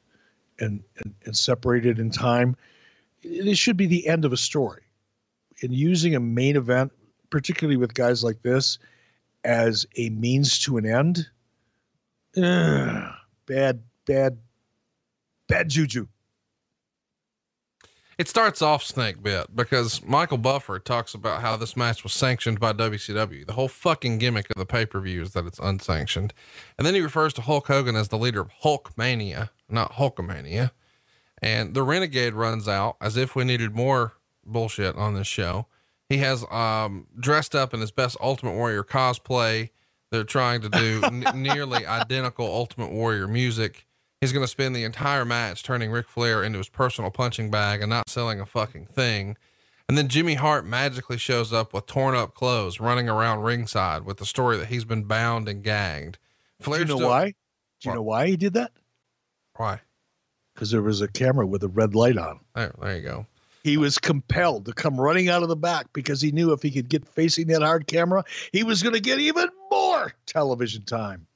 and, 0.59 0.83
and 1.05 1.15
and 1.25 1.37
separated 1.37 1.99
in 1.99 2.11
time. 2.11 2.57
It 3.23 3.57
should 3.57 3.77
be 3.77 3.87
the 3.87 4.07
end 4.07 4.25
of 4.25 4.33
a 4.33 4.37
story. 4.37 4.83
And 5.63 5.73
using 5.73 6.15
a 6.15 6.21
main 6.21 6.57
event, 6.57 6.93
particularly 7.31 7.77
with 7.77 7.95
guys 7.95 8.23
like 8.23 8.43
this, 8.43 8.79
as 9.45 9.87
a 9.97 10.11
means 10.11 10.59
to 10.61 10.77
an 10.77 10.87
end, 10.87 11.27
ugh, 12.37 13.13
bad, 13.47 13.83
bad, 14.05 14.39
bad 15.49 15.69
juju. 15.69 16.07
It 18.19 18.29
starts 18.29 18.63
off 18.63 18.83
snake 18.83 19.23
bit 19.23 19.55
because 19.55 20.03
Michael 20.03 20.39
Buffer 20.39 20.79
talks 20.79 21.13
about 21.13 21.43
how 21.43 21.57
this 21.57 21.77
match 21.77 22.03
was 22.03 22.15
sanctioned 22.15 22.59
by 22.59 22.73
WCW. 22.73 23.47
The 23.47 23.53
whole 23.53 23.69
fucking 23.69 24.17
gimmick 24.17 24.49
of 24.49 24.57
the 24.57 24.65
pay 24.65 24.87
per 24.87 25.01
view 25.01 25.21
is 25.21 25.33
that 25.33 25.45
it's 25.45 25.59
unsanctioned. 25.59 26.33
And 26.79 26.87
then 26.87 26.95
he 26.95 27.03
refers 27.03 27.35
to 27.35 27.43
Hulk 27.43 27.67
Hogan 27.67 27.95
as 27.95 28.09
the 28.09 28.17
leader 28.17 28.41
of 28.41 28.51
Hulkmania, 28.63 29.51
not 29.69 29.93
Hulkamania. 29.93 30.71
And 31.43 31.75
the 31.75 31.83
Renegade 31.83 32.33
runs 32.33 32.67
out 32.67 32.97
as 33.03 33.19
if 33.19 33.37
we 33.37 33.45
needed 33.45 33.75
more 33.75 34.15
bullshit 34.47 34.97
on 34.97 35.15
this 35.15 35.27
show. 35.27 35.67
He 36.09 36.19
has 36.19 36.45
um, 36.51 37.09
dressed 37.21 37.55
up 37.55 37.75
in 37.75 37.81
his 37.81 37.91
best 37.91 38.17
Ultimate 38.23 38.55
Warrior 38.55 38.85
cosplay. 38.85 39.71
They're 40.11 40.25
trying 40.25 40.63
to 40.63 40.71
do 40.71 41.03
n- 41.05 41.27
nearly 41.35 41.85
identical 41.85 42.47
Ultimate 42.47 42.93
Warrior 42.93 43.29
music. 43.29 43.86
He's 44.27 44.33
going 44.33 44.43
to 44.43 44.49
spend 44.49 44.75
the 44.75 44.83
entire 44.83 45.25
match 45.25 45.63
turning 45.63 45.93
Ric 45.93 46.09
Flair 46.09 46.43
into 46.43 46.59
his 46.59 46.69
personal 46.69 47.13
punching 47.13 47.49
bag 47.49 47.81
and 47.81 47.89
not 47.89 48.09
selling 48.09 48.41
a 48.41 48.45
fucking 48.45 48.87
thing. 48.87 49.37
And 49.89 49.97
then 49.97 50.09
Jimmy 50.09 50.35
Hart 50.35 50.67
magically 50.67 51.17
shows 51.17 51.53
up 51.53 51.73
with 51.73 51.87
torn 51.87 52.17
up 52.17 52.35
clothes, 52.35 52.81
running 52.81 53.09
around 53.09 53.43
ringside 53.43 54.03
with 54.03 54.17
the 54.17 54.27
story 54.27 54.57
that 54.57 54.67
he's 54.67 54.85
been 54.85 55.05
bound 55.05 55.49
and 55.49 55.63
gagged. 55.63 56.19
Flair 56.59 56.79
Do 56.79 56.83
you 56.83 56.89
know 56.89 56.97
still, 56.97 57.09
why? 57.09 57.25
Do 57.27 57.33
you 57.85 57.91
what? 57.91 57.95
know 57.95 58.03
why 58.03 58.27
he 58.27 58.37
did 58.37 58.55
that? 58.55 58.73
Why? 59.55 59.81
Because 60.57 60.73
there 60.73 60.83
was 60.83 61.03
a 61.03 61.07
camera 61.07 61.47
with 61.47 61.63
a 61.63 61.69
red 61.69 61.95
light 61.95 62.19
on. 62.19 62.41
There, 62.57 62.75
there 62.83 62.97
you 62.97 63.03
go. 63.03 63.27
He 63.63 63.77
was 63.77 63.97
compelled 63.97 64.65
to 64.65 64.73
come 64.73 65.01
running 65.01 65.29
out 65.29 65.45
of 65.45 65.49
the 65.49 65.55
back 65.55 65.87
because 65.93 66.21
he 66.21 66.33
knew 66.33 66.51
if 66.51 66.63
he 66.63 66.73
could 66.73 66.89
get 66.89 67.07
facing 67.07 67.47
that 67.47 67.63
hard 67.63 67.87
camera, 67.87 68.25
he 68.51 68.65
was 68.65 68.83
going 68.83 68.95
to 68.97 69.01
get 69.01 69.21
even 69.21 69.47
more 69.71 70.15
television 70.27 70.83
time. 70.83 71.29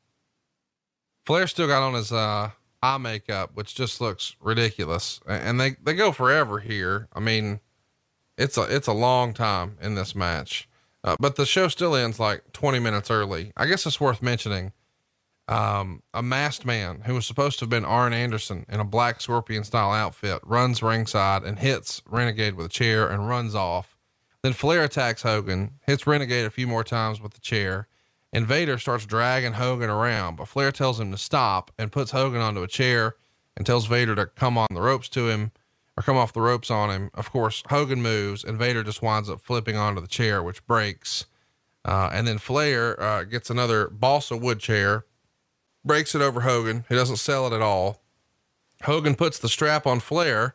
Flair 1.24 1.46
still 1.46 1.68
got 1.68 1.84
on 1.84 1.94
his 1.94 2.10
uh, 2.10 2.50
eye 2.82 2.98
makeup, 2.98 3.51
which 3.55 3.74
just 3.74 4.01
looks 4.01 4.36
ridiculous. 4.40 5.20
And 5.27 5.61
they, 5.61 5.77
they 5.82 5.94
go 5.94 6.12
forever 6.12 6.61
here. 6.61 7.09
I 7.12 7.20
mean, 7.20 7.61
it's 8.39 8.57
a, 8.57 8.62
it's 8.62 8.86
a 8.86 8.93
long 8.93 9.35
time 9.35 9.77
in 9.81 9.94
this 9.94 10.15
match. 10.15 10.69
Uh, 11.02 11.16
but 11.19 11.36
the 11.36 11.47
show 11.47 11.69
still 11.69 11.94
ends 11.94 12.20
like 12.20 12.52
20 12.52 12.78
minutes 12.78 13.11
early. 13.11 13.52
I 13.57 13.66
guess 13.66 13.86
it's 13.86 14.01
worth 14.01 14.23
mentioning. 14.23 14.73
Um, 15.48 16.02
a 16.15 16.23
masked 16.23 16.65
man 16.65 17.01
who 17.07 17.15
was 17.15 17.27
supposed 17.27 17.59
to 17.59 17.65
have 17.65 17.70
been 17.70 17.85
Arn 17.85 18.12
Anderson 18.12 18.65
in 18.69 18.78
a 18.78 18.85
black 18.85 19.20
scorpion 19.20 19.65
style 19.65 19.90
outfit 19.90 20.39
runs 20.44 20.81
ringside 20.81 21.43
and 21.43 21.59
hits 21.59 22.02
Renegade 22.07 22.55
with 22.55 22.66
a 22.66 22.70
chair 22.70 23.09
and 23.09 23.28
runs 23.28 23.55
off. 23.55 23.97
Then 24.43 24.52
Flair 24.52 24.85
attacks 24.85 25.23
Hogan, 25.23 25.73
hits 25.86 26.07
Renegade 26.07 26.47
a 26.47 26.51
few 26.51 26.69
more 26.69 26.85
times 26.85 27.20
with 27.20 27.35
the 27.35 27.40
chair, 27.40 27.89
and 28.32 28.47
Vader 28.47 28.78
starts 28.78 29.07
dragging 29.07 29.55
Hogan 29.55 29.90
around, 29.90 30.36
but 30.36 30.48
Flair 30.48 30.70
tells 30.73 31.01
him 31.01 31.11
to 31.11 31.19
stop 31.19 31.70
and 31.78 31.90
puts 31.90 32.12
Hogan 32.12 32.40
onto 32.40 32.62
a 32.62 32.69
chair 32.69 33.16
and 33.57 33.66
tells 33.66 33.86
Vader 33.86 34.15
to 34.15 34.27
come 34.27 34.57
on 34.57 34.69
the 34.73 34.81
ropes 34.81 35.09
to 35.11 35.28
him 35.28 35.52
or 35.97 36.02
come 36.02 36.16
off 36.16 36.32
the 36.32 36.40
ropes 36.40 36.70
on 36.70 36.90
him. 36.90 37.11
Of 37.15 37.31
course, 37.31 37.62
Hogan 37.69 38.02
moves 38.02 38.44
and 38.44 38.59
Vader 38.59 38.85
just 38.85 39.02
winds 39.02 39.28
up 39.28 39.40
flipping 39.40 39.77
onto 39.77 40.01
the 40.01 40.07
chair, 40.07 40.43
which 40.43 40.65
breaks. 40.66 41.27
Uh, 41.85 42.11
and 42.12 42.27
then 42.27 42.39
Flair 42.39 43.01
uh, 43.02 43.24
gets 43.24 43.51
another 43.51 43.89
balsa 43.89 44.36
wood 44.36 44.61
chair, 44.61 45.07
breaks 45.85 46.15
it 46.15 46.23
over 46.23 46.43
Hogan. 46.43 46.85
He 46.89 46.94
doesn't 46.94 47.16
sell 47.16 47.47
it 47.47 47.52
at 47.52 47.62
all. 47.62 48.02
Hogan 48.85 49.15
puts 49.15 49.39
the 49.39 49.48
strap 49.48 49.86
on 49.86 50.01
Flair, 50.01 50.55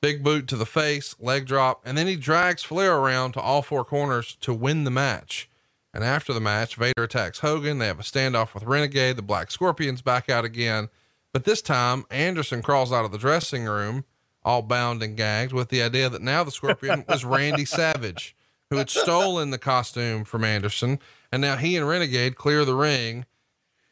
big 0.00 0.22
boot 0.22 0.46
to 0.48 0.56
the 0.56 0.66
face, 0.66 1.14
leg 1.18 1.46
drop, 1.46 1.80
and 1.86 1.96
then 1.96 2.06
he 2.06 2.16
drags 2.16 2.62
Flair 2.62 2.96
around 2.96 3.32
to 3.32 3.40
all 3.40 3.62
four 3.62 3.84
corners 3.84 4.36
to 4.40 4.52
win 4.52 4.84
the 4.84 4.90
match. 4.90 5.48
And 5.96 6.04
after 6.04 6.32
the 6.34 6.40
match, 6.42 6.76
Vader 6.76 7.04
attacks 7.04 7.38
Hogan. 7.38 7.78
They 7.78 7.86
have 7.86 7.98
a 7.98 8.02
standoff 8.02 8.52
with 8.52 8.64
Renegade. 8.64 9.16
The 9.16 9.22
Black 9.22 9.50
Scorpions 9.50 10.02
back 10.02 10.28
out 10.28 10.44
again. 10.44 10.90
But 11.32 11.44
this 11.44 11.62
time, 11.62 12.04
Anderson 12.10 12.60
crawls 12.60 12.92
out 12.92 13.06
of 13.06 13.12
the 13.12 13.18
dressing 13.18 13.64
room, 13.64 14.04
all 14.44 14.60
bound 14.60 15.02
and 15.02 15.16
gagged, 15.16 15.54
with 15.54 15.70
the 15.70 15.80
idea 15.80 16.10
that 16.10 16.20
now 16.20 16.44
the 16.44 16.50
Scorpion 16.50 17.06
was 17.08 17.24
Randy 17.24 17.64
Savage, 17.64 18.36
who 18.68 18.76
had 18.76 18.90
stolen 18.90 19.52
the 19.52 19.58
costume 19.58 20.24
from 20.24 20.44
Anderson. 20.44 20.98
And 21.32 21.40
now 21.40 21.56
he 21.56 21.78
and 21.78 21.88
Renegade 21.88 22.36
clear 22.36 22.66
the 22.66 22.74
ring. 22.74 23.24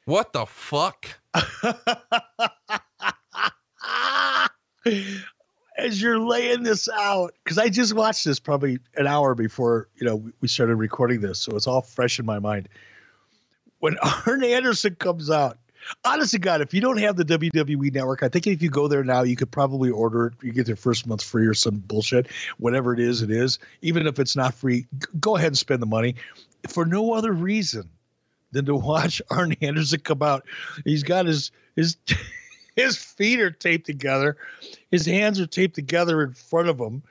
What 0.05 0.35
the 0.35 0.44
fuck? 0.44 1.06
As 5.76 6.01
you're 6.01 6.20
laying 6.20 6.62
this 6.62 6.88
out, 6.88 7.34
because 7.42 7.59
I 7.59 7.68
just 7.68 7.94
watched 7.94 8.24
this 8.24 8.38
probably 8.38 8.78
an 8.96 9.06
hour 9.06 9.34
before 9.34 9.88
you 9.96 10.06
know 10.06 10.30
we 10.40 10.48
started 10.48 10.76
recording 10.76 11.20
this, 11.20 11.40
so 11.40 11.56
it's 11.56 11.66
all 11.66 11.82
fresh 11.82 12.18
in 12.18 12.26
my 12.26 12.38
mind. 12.38 12.68
When 13.80 13.96
Arn 14.26 14.44
Anderson 14.44 14.94
comes 14.94 15.30
out, 15.30 15.59
honestly, 16.05 16.38
God, 16.38 16.60
if 16.60 16.74
you 16.74 16.80
don't 16.80 16.98
have 16.98 17.16
the 17.16 17.24
WWE 17.24 17.92
Network, 17.92 18.22
I 18.22 18.28
think 18.28 18.46
if 18.46 18.62
you 18.62 18.70
go 18.70 18.88
there 18.88 19.05
now, 19.05 19.22
you 19.22 19.36
could 19.36 19.51
probably 19.51 19.90
order 19.90 20.26
it. 20.26 20.34
You 20.42 20.52
get 20.52 20.68
your 20.68 20.76
first 20.76 21.06
month 21.06 21.22
free 21.22 21.46
or 21.46 21.55
some 21.55 21.76
bullshit, 21.76 22.28
whatever 22.59 22.92
it 22.92 23.01
is, 23.01 23.22
it 23.22 23.30
is. 23.30 23.59
Even 23.82 24.06
if 24.06 24.18
it's 24.18 24.36
not 24.36 24.55
free, 24.55 24.86
go 25.18 25.36
ahead 25.36 25.48
and 25.48 25.59
spend 25.59 25.82
the 25.82 25.86
money 25.86 26.16
for 26.68 26.84
no 26.86 27.12
other 27.12 27.32
reason 27.32 27.88
than 28.52 28.64
to 28.66 28.74
watch 28.74 29.20
Arn 29.30 29.55
Anderson 29.60 30.01
come 30.01 30.22
out. 30.22 30.46
He's 30.84 31.02
got 31.02 31.26
his 31.26 31.51
his 31.76 31.96
his 32.76 32.96
feet 32.96 33.40
are 33.40 33.51
taped 33.51 33.86
together, 33.86 34.36
his 34.90 35.06
hands 35.06 35.40
are 35.40 35.46
taped 35.46 35.74
together 35.74 36.22
in 36.22 36.32
front 36.32 36.68
of 36.68 36.78
him, 36.78 37.02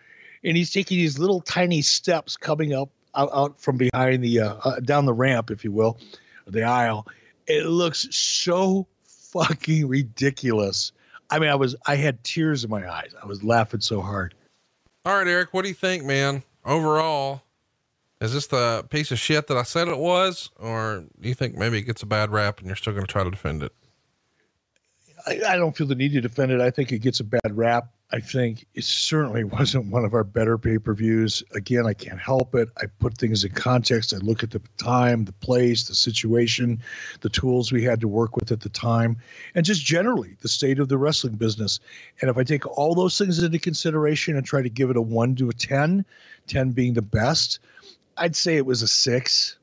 and 0.43 0.57
he's 0.57 0.71
taking 0.71 0.97
these 0.97 1.19
little 1.19 1.41
tiny 1.41 1.81
steps 1.81 2.37
coming 2.37 2.73
up 2.73 2.89
out, 3.15 3.29
out 3.33 3.59
from 3.59 3.77
behind 3.77 4.23
the 4.23 4.39
uh, 4.39 4.55
uh, 4.63 4.79
down 4.79 5.05
the 5.05 5.13
ramp, 5.13 5.51
if 5.51 5.63
you 5.63 5.71
will, 5.71 5.97
the 6.47 6.63
aisle. 6.63 7.07
It 7.47 7.65
looks 7.65 8.07
so 8.11 8.87
fucking 9.05 9.87
ridiculous. 9.87 10.91
I 11.29 11.39
mean, 11.39 11.49
I 11.49 11.55
was 11.55 11.75
I 11.87 11.95
had 11.95 12.23
tears 12.23 12.63
in 12.63 12.69
my 12.69 12.89
eyes. 12.89 13.13
I 13.21 13.25
was 13.25 13.43
laughing 13.43 13.81
so 13.81 14.01
hard. 14.01 14.35
All 15.05 15.17
right, 15.17 15.27
Eric, 15.27 15.53
what 15.53 15.63
do 15.63 15.69
you 15.69 15.73
think, 15.75 16.03
man? 16.03 16.43
Overall, 16.65 17.43
is 18.21 18.33
this 18.33 18.47
the 18.47 18.85
piece 18.89 19.11
of 19.11 19.19
shit 19.19 19.47
that 19.47 19.57
I 19.57 19.63
said 19.63 19.89
it 19.89 19.97
was, 19.97 20.49
or 20.57 21.05
do 21.19 21.27
you 21.27 21.35
think 21.35 21.57
maybe 21.57 21.79
it 21.79 21.83
gets 21.83 22.01
a 22.01 22.05
bad 22.05 22.31
rap 22.31 22.59
and 22.59 22.67
you're 22.67 22.75
still 22.77 22.93
going 22.93 23.05
to 23.05 23.11
try 23.11 23.23
to 23.23 23.31
defend 23.31 23.63
it? 23.63 23.73
I, 25.25 25.39
I, 25.47 25.55
don't 25.57 25.75
feel 25.75 25.87
the 25.87 25.95
need 25.95 26.13
to 26.13 26.21
defend 26.21 26.51
it. 26.51 26.59
I 26.59 26.69
think 26.69 26.91
it 26.91 26.99
gets 26.99 27.19
a 27.19 27.23
bad 27.23 27.55
rap. 27.55 27.87
I 28.11 28.19
think 28.19 28.65
it 28.75 28.83
certainly 28.83 29.43
wasn't 29.43 29.91
one 29.91 30.05
of 30.05 30.13
our 30.13 30.23
better 30.23 30.57
pay 30.57 30.77
per 30.77 30.93
views. 30.93 31.43
Again, 31.55 31.85
I 31.85 31.93
can't 31.93 32.19
help 32.19 32.55
it. 32.55 32.69
I 32.77 32.85
put 32.99 33.17
things 33.17 33.43
in 33.43 33.51
context. 33.51 34.13
I 34.13 34.17
look 34.17 34.43
at 34.43 34.51
the 34.51 34.61
time, 34.77 35.25
the 35.25 35.33
place, 35.33 35.87
the 35.87 35.95
situation, 35.95 36.81
the 37.21 37.29
tools 37.29 37.71
we 37.71 37.83
had 37.83 38.01
to 38.01 38.07
work 38.07 38.35
with 38.35 38.51
at 38.51 38.61
the 38.61 38.69
time, 38.69 39.17
and 39.55 39.65
just 39.65 39.83
generally 39.83 40.35
the 40.41 40.49
state 40.49 40.79
of 40.79 40.89
the 40.89 40.97
wrestling 40.97 41.35
business. 41.35 41.79
And 42.21 42.29
if 42.29 42.37
I 42.37 42.43
take 42.43 42.65
all 42.77 42.93
those 42.93 43.17
things 43.17 43.41
into 43.41 43.59
consideration 43.59 44.35
and 44.35 44.45
try 44.45 44.61
to 44.61 44.69
give 44.69 44.89
it 44.89 44.97
a 44.97 45.01
one 45.01 45.35
to 45.35 45.49
a 45.49 45.53
10, 45.53 46.05
10 46.47 46.71
being 46.71 46.93
the 46.93 47.01
best, 47.01 47.59
I'd 48.17 48.35
say 48.35 48.57
it 48.57 48.65
was 48.65 48.81
a 48.81 48.87
six, 48.87 49.57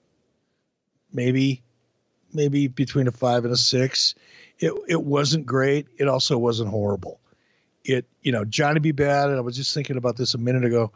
maybe, 1.12 1.62
maybe 2.32 2.66
between 2.66 3.06
a 3.06 3.12
five 3.12 3.44
and 3.44 3.52
a 3.52 3.56
six. 3.56 4.14
It, 4.60 4.72
it 4.88 5.02
wasn't 5.02 5.46
great. 5.46 5.88
It 5.98 6.06
also 6.06 6.38
wasn't 6.38 6.70
horrible 6.70 7.20
it 7.84 8.06
you 8.22 8.32
know 8.32 8.44
Johnny 8.44 8.80
B. 8.80 8.92
Badd, 8.92 9.26
and 9.26 9.36
I 9.36 9.40
was 9.40 9.56
just 9.56 9.74
thinking 9.74 9.96
about 9.96 10.16
this 10.16 10.34
a 10.34 10.38
minute 10.38 10.64
ago, 10.64 10.92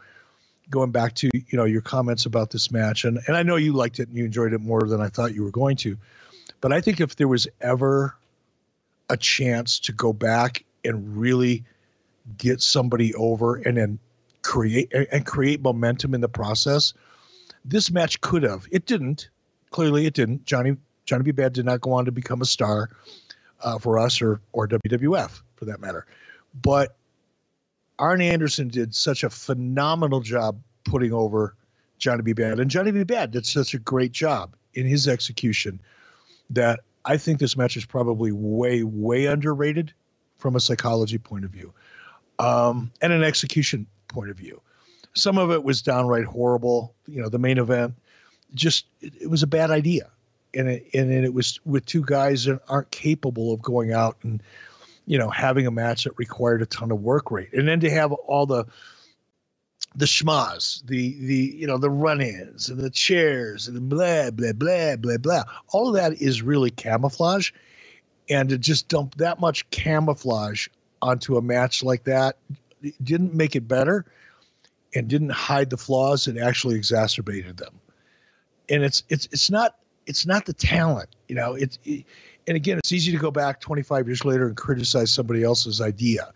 going 0.71 0.91
back 0.91 1.15
to 1.17 1.31
you 1.33 1.57
know 1.57 1.65
your 1.65 1.81
comments 1.81 2.27
about 2.27 2.51
this 2.51 2.71
match, 2.71 3.05
and 3.05 3.19
and 3.27 3.37
I 3.37 3.43
know 3.43 3.57
you 3.57 3.73
liked 3.73 3.99
it 3.99 4.09
and 4.09 4.17
you 4.17 4.25
enjoyed 4.25 4.53
it 4.53 4.61
more 4.61 4.83
than 4.83 5.01
I 5.01 5.09
thought 5.09 5.35
you 5.35 5.45
were 5.45 5.51
going 5.51 5.77
to, 5.79 5.97
but 6.61 6.73
I 6.73 6.81
think 6.81 7.01
if 7.01 7.17
there 7.17 7.29
was 7.29 7.49
ever 7.61 8.17
a 9.11 9.17
chance 9.17 9.79
to 9.81 9.93
go 9.93 10.13
back 10.13 10.65
and 10.85 11.17
really 11.17 11.65
get 12.39 12.63
somebody 12.63 13.15
over 13.15 13.57
and 13.57 13.77
then 13.77 13.99
create 14.43 14.93
and 14.93 15.25
create 15.27 15.63
momentum 15.63 16.15
in 16.15 16.21
the 16.21 16.29
process, 16.29 16.95
this 17.65 17.91
match 17.91 18.21
could 18.21 18.43
have. 18.43 18.67
It 18.71 18.87
didn't. 18.87 19.29
Clearly, 19.71 20.07
it 20.07 20.15
didn't. 20.15 20.45
Johnny 20.45 20.77
Johnny 21.07 21.25
B. 21.25 21.33
Badd 21.33 21.53
did 21.53 21.65
not 21.65 21.81
go 21.81 21.93
on 21.93 22.05
to 22.05 22.13
become 22.13 22.43
a 22.43 22.47
star 22.47 22.91
uh, 23.65 23.79
for 23.79 23.99
us 23.99 24.23
or 24.23 24.41
or 24.53 24.69
WWF 24.69 25.43
for 25.57 25.65
that 25.65 25.81
matter. 25.81 26.07
But 26.63 26.95
Arn 27.99 28.21
Anderson 28.21 28.69
did 28.69 28.95
such 28.95 29.25
a 29.25 29.31
phenomenal 29.31 30.21
job 30.21 30.61
putting 30.85 31.13
over 31.13 31.57
Johnny 31.99 32.23
B. 32.23 32.35
Badd. 32.35 32.61
And 32.61 32.71
Johnny 32.71 32.93
B. 32.93 33.03
Badd 33.03 33.33
did 33.33 33.47
such 33.47 33.75
a 33.75 33.79
great 33.79 34.13
job 34.13 34.55
in 34.75 34.87
his 34.87 35.09
execution 35.09 35.81
that 36.51 36.81
I 37.05 37.17
think 37.17 37.39
this 37.39 37.57
match 37.57 37.77
is 37.77 37.85
probably 37.85 38.33
way, 38.33 38.83
way 38.83 39.27
underrated 39.27 39.93
from 40.37 40.57
a 40.57 40.61
psychology 40.61 41.19
point 41.19 41.45
of 41.45 41.51
view 41.51 41.73
um, 42.39 42.91
and 43.01 43.13
an 43.13 43.23
execution 43.23 43.87
point 44.09 44.31
of 44.31 44.37
view. 44.37 44.61
Some 45.15 45.39
of 45.39 45.51
it 45.51 45.63
was 45.63 45.81
downright 45.81 46.25
horrible. 46.25 46.95
You 47.07 47.23
know, 47.23 47.29
the 47.29 47.39
main 47.39 47.59
event 47.59 47.95
just 48.55 48.87
it, 49.01 49.13
it 49.23 49.31
was 49.31 49.43
a 49.43 49.47
bad 49.47 49.71
idea, 49.71 50.11
and 50.57 50.69
it, 50.69 50.87
and 50.95 51.13
it 51.13 51.35
was 51.35 51.61
with 51.65 51.87
two 51.87 52.03
guys 52.05 52.45
that 52.45 52.61
aren't 52.69 52.91
capable 52.91 53.53
of 53.53 53.63
going 53.63 53.93
out 53.93 54.17
and 54.23 54.43
you 55.07 55.19
know, 55.19 55.29
having 55.29 55.67
a 55.67 55.71
match 55.71 56.05
that 56.05 56.13
required 56.17 56.63
a 56.63 56.67
ton 56.67 56.91
of 56.91 57.01
work 57.01 57.31
rate. 57.31 57.53
And 57.53 57.69
then 57.69 57.81
to 57.81 57.91
have 57.91 58.13
all 58.13 58.47
the 58.47 58.65
the 59.95 60.07
schmas, 60.07 60.85
the 60.87 61.15
the 61.27 61.55
you 61.57 61.67
know, 61.67 61.79
the 61.79 61.91
run-ins 61.91 62.69
and 62.69 62.81
the 62.81 62.91
chairs 62.91 63.69
and 63.69 63.77
the 63.77 63.81
blah 63.81 64.31
blah 64.31 64.53
blah 64.53 64.97
blah 64.97 65.19
blah. 65.19 65.45
All 65.73 65.89
of 65.89 65.95
that 65.95 66.21
is 66.21 66.43
really 66.43 66.71
camouflage. 66.71 67.53
And 68.31 68.49
to 68.49 68.59
just 68.59 68.89
dump 68.89 69.17
that 69.17 69.39
much 69.41 69.69
camouflage 69.71 70.69
onto 71.03 71.37
a 71.37 71.43
match 71.43 71.83
like 71.83 72.05
that 72.05 72.39
didn't 73.03 73.35
make 73.35 73.55
it 73.55 73.69
better 73.69 74.07
and 74.95 75.09
didn't 75.09 75.31
hide 75.31 75.69
the 75.69 75.77
flaws, 75.77 76.27
it 76.27 76.39
actually 76.39 76.77
exacerbated 76.77 77.59
them. 77.59 77.79
And 78.71 78.83
it's 78.83 79.05
it's 79.11 79.27
it's 79.27 79.51
not 79.51 79.77
it's 80.07 80.27
not 80.27 80.47
the 80.47 80.53
talent, 80.53 81.09
you 81.29 81.35
know, 81.35 81.55
it's 81.55 81.79
it, 81.85 82.05
and 82.47 82.57
again, 82.57 82.79
it's 82.79 82.93
easy 82.93 83.13
to 83.13 83.19
go 83.19 83.31
back 83.31 83.61
25 83.61 84.07
years 84.07 84.25
later 84.25 84.47
and 84.47 84.57
criticize 84.57 85.11
somebody 85.11 85.43
else's 85.43 85.81
idea, 85.81 86.33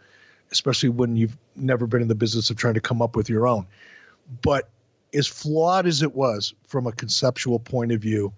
especially 0.50 0.88
when 0.88 1.16
you've 1.16 1.36
never 1.54 1.86
been 1.86 2.02
in 2.02 2.08
the 2.08 2.14
business 2.14 2.50
of 2.50 2.56
trying 2.56 2.74
to 2.74 2.80
come 2.80 3.02
up 3.02 3.14
with 3.14 3.28
your 3.28 3.46
own. 3.46 3.66
But 4.42 4.70
as 5.14 5.26
flawed 5.26 5.86
as 5.86 6.02
it 6.02 6.14
was 6.14 6.54
from 6.66 6.86
a 6.86 6.92
conceptual 6.92 7.58
point 7.58 7.92
of 7.92 8.00
view 8.00 8.32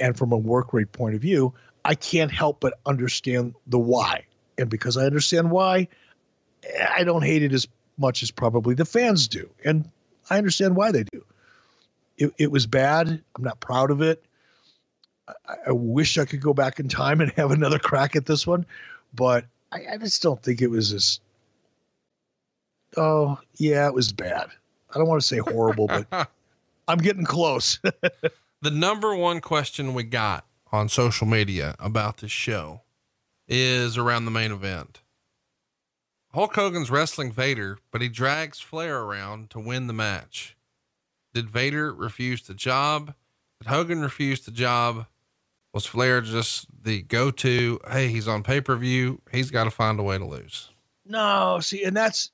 and 0.00 0.16
from 0.16 0.32
a 0.32 0.36
work 0.36 0.72
rate 0.72 0.92
point 0.92 1.14
of 1.14 1.20
view, 1.20 1.54
I 1.84 1.94
can't 1.94 2.30
help 2.30 2.60
but 2.60 2.74
understand 2.86 3.54
the 3.66 3.78
why. 3.78 4.26
And 4.58 4.68
because 4.68 4.96
I 4.96 5.04
understand 5.04 5.50
why, 5.50 5.88
I 6.94 7.04
don't 7.04 7.22
hate 7.22 7.42
it 7.42 7.52
as 7.52 7.66
much 7.98 8.22
as 8.22 8.30
probably 8.30 8.74
the 8.74 8.84
fans 8.84 9.28
do. 9.28 9.50
And 9.64 9.88
I 10.30 10.38
understand 10.38 10.76
why 10.76 10.92
they 10.92 11.04
do. 11.04 11.24
It, 12.16 12.32
it 12.38 12.50
was 12.50 12.66
bad. 12.66 13.08
I'm 13.08 13.44
not 13.44 13.60
proud 13.60 13.90
of 13.90 14.00
it. 14.02 14.24
I, 15.66 15.72
wish 15.72 16.18
I 16.18 16.24
could 16.24 16.40
go 16.40 16.54
back 16.54 16.80
in 16.80 16.88
time 16.88 17.20
and 17.20 17.30
have 17.32 17.50
another 17.50 17.78
crack 17.78 18.16
at 18.16 18.26
this 18.26 18.46
one, 18.46 18.66
but 19.14 19.44
I, 19.70 19.94
I 19.94 19.96
just 19.98 20.22
don't 20.22 20.42
think 20.42 20.62
it 20.62 20.68
was 20.68 20.92
as. 20.92 21.20
Oh 22.96 23.38
yeah, 23.56 23.86
it 23.86 23.94
was 23.94 24.12
bad. 24.12 24.48
I 24.94 24.98
don't 24.98 25.08
want 25.08 25.20
to 25.22 25.26
say 25.26 25.38
horrible, 25.38 25.86
but 25.86 26.30
I'm 26.88 26.98
getting 26.98 27.24
close. 27.24 27.78
the 28.62 28.70
number 28.70 29.14
one 29.14 29.40
question 29.40 29.94
we 29.94 30.02
got 30.02 30.46
on 30.70 30.88
social 30.88 31.26
media 31.26 31.74
about 31.78 32.18
this 32.18 32.32
show 32.32 32.82
is 33.48 33.96
around 33.96 34.24
the 34.24 34.30
main 34.30 34.52
event. 34.52 35.00
Hulk 36.34 36.54
Hogan's 36.54 36.90
wrestling 36.90 37.30
Vader, 37.30 37.78
but 37.90 38.00
he 38.00 38.08
drags 38.08 38.58
Flair 38.58 39.00
around 39.00 39.50
to 39.50 39.60
win 39.60 39.86
the 39.86 39.92
match. 39.92 40.56
Did 41.34 41.50
Vader 41.50 41.92
refuse 41.92 42.42
the 42.42 42.54
job? 42.54 43.14
Did 43.60 43.68
Hogan 43.68 44.00
refuse 44.00 44.40
the 44.40 44.50
job? 44.50 45.06
Was 45.72 45.86
Flair 45.86 46.20
just 46.20 46.66
the 46.82 47.02
go 47.02 47.30
to? 47.30 47.80
Hey, 47.90 48.08
he's 48.08 48.28
on 48.28 48.42
pay 48.42 48.60
per 48.60 48.76
view. 48.76 49.20
He's 49.32 49.50
got 49.50 49.64
to 49.64 49.70
find 49.70 49.98
a 49.98 50.02
way 50.02 50.18
to 50.18 50.24
lose. 50.24 50.70
No, 51.06 51.58
see, 51.60 51.84
and 51.84 51.96
that's 51.96 52.30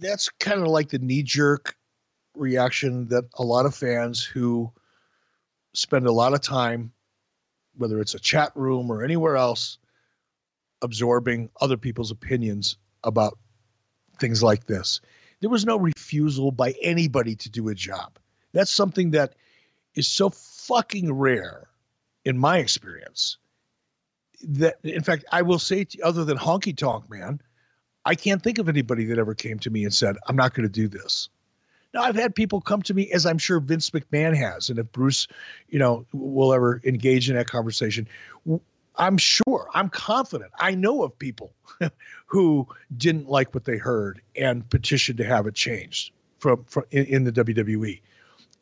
that's 0.00 0.28
kind 0.40 0.62
of 0.62 0.68
like 0.68 0.88
the 0.88 0.98
knee 0.98 1.22
jerk 1.22 1.76
reaction 2.34 3.08
that 3.08 3.24
a 3.34 3.42
lot 3.42 3.66
of 3.66 3.74
fans 3.74 4.22
who 4.22 4.72
spend 5.74 6.06
a 6.06 6.12
lot 6.12 6.34
of 6.34 6.40
time, 6.40 6.92
whether 7.76 8.00
it's 8.00 8.14
a 8.14 8.18
chat 8.18 8.52
room 8.54 8.90
or 8.90 9.04
anywhere 9.04 9.36
else, 9.36 9.78
absorbing 10.82 11.50
other 11.60 11.76
people's 11.76 12.10
opinions 12.10 12.76
about 13.04 13.38
things 14.18 14.42
like 14.42 14.66
this. 14.66 15.00
There 15.40 15.50
was 15.50 15.66
no 15.66 15.78
refusal 15.78 16.50
by 16.50 16.74
anybody 16.82 17.36
to 17.36 17.50
do 17.50 17.68
a 17.68 17.74
job. 17.74 18.18
That's 18.52 18.72
something 18.72 19.10
that 19.10 19.34
is 19.94 20.08
so 20.08 20.30
fucking 20.30 21.12
rare 21.12 21.68
in 22.26 22.36
my 22.36 22.58
experience, 22.58 23.38
that 24.42 24.78
in 24.82 25.02
fact 25.02 25.24
I 25.32 25.42
will 25.42 25.60
say 25.60 25.84
to, 25.84 26.00
other 26.02 26.24
than 26.24 26.36
honky 26.36 26.76
tonk 26.76 27.08
man, 27.08 27.40
I 28.04 28.14
can't 28.16 28.42
think 28.42 28.58
of 28.58 28.68
anybody 28.68 29.04
that 29.06 29.18
ever 29.18 29.34
came 29.34 29.58
to 29.60 29.70
me 29.70 29.84
and 29.84 29.94
said, 29.94 30.16
I'm 30.26 30.36
not 30.36 30.52
going 30.52 30.68
to 30.68 30.72
do 30.72 30.88
this. 30.88 31.28
Now 31.94 32.02
I've 32.02 32.16
had 32.16 32.34
people 32.34 32.60
come 32.60 32.82
to 32.82 32.94
me 32.94 33.10
as 33.12 33.24
I'm 33.24 33.38
sure 33.38 33.60
Vince 33.60 33.90
McMahon 33.90 34.36
has, 34.36 34.68
and 34.68 34.78
if 34.78 34.90
Bruce, 34.92 35.28
you 35.68 35.78
know, 35.78 36.04
will 36.12 36.52
ever 36.52 36.82
engage 36.84 37.30
in 37.30 37.36
that 37.36 37.48
conversation, 37.48 38.08
I'm 38.96 39.18
sure, 39.18 39.68
I'm 39.72 39.88
confident. 39.88 40.50
I 40.58 40.74
know 40.74 41.04
of 41.04 41.16
people 41.18 41.54
who 42.26 42.66
didn't 42.96 43.28
like 43.28 43.54
what 43.54 43.64
they 43.64 43.76
heard 43.76 44.20
and 44.34 44.68
petitioned 44.68 45.18
to 45.18 45.24
have 45.24 45.46
it 45.46 45.54
changed 45.54 46.12
from, 46.38 46.64
from 46.64 46.84
in, 46.90 47.06
in 47.06 47.24
the 47.24 47.32
WWE, 47.32 48.00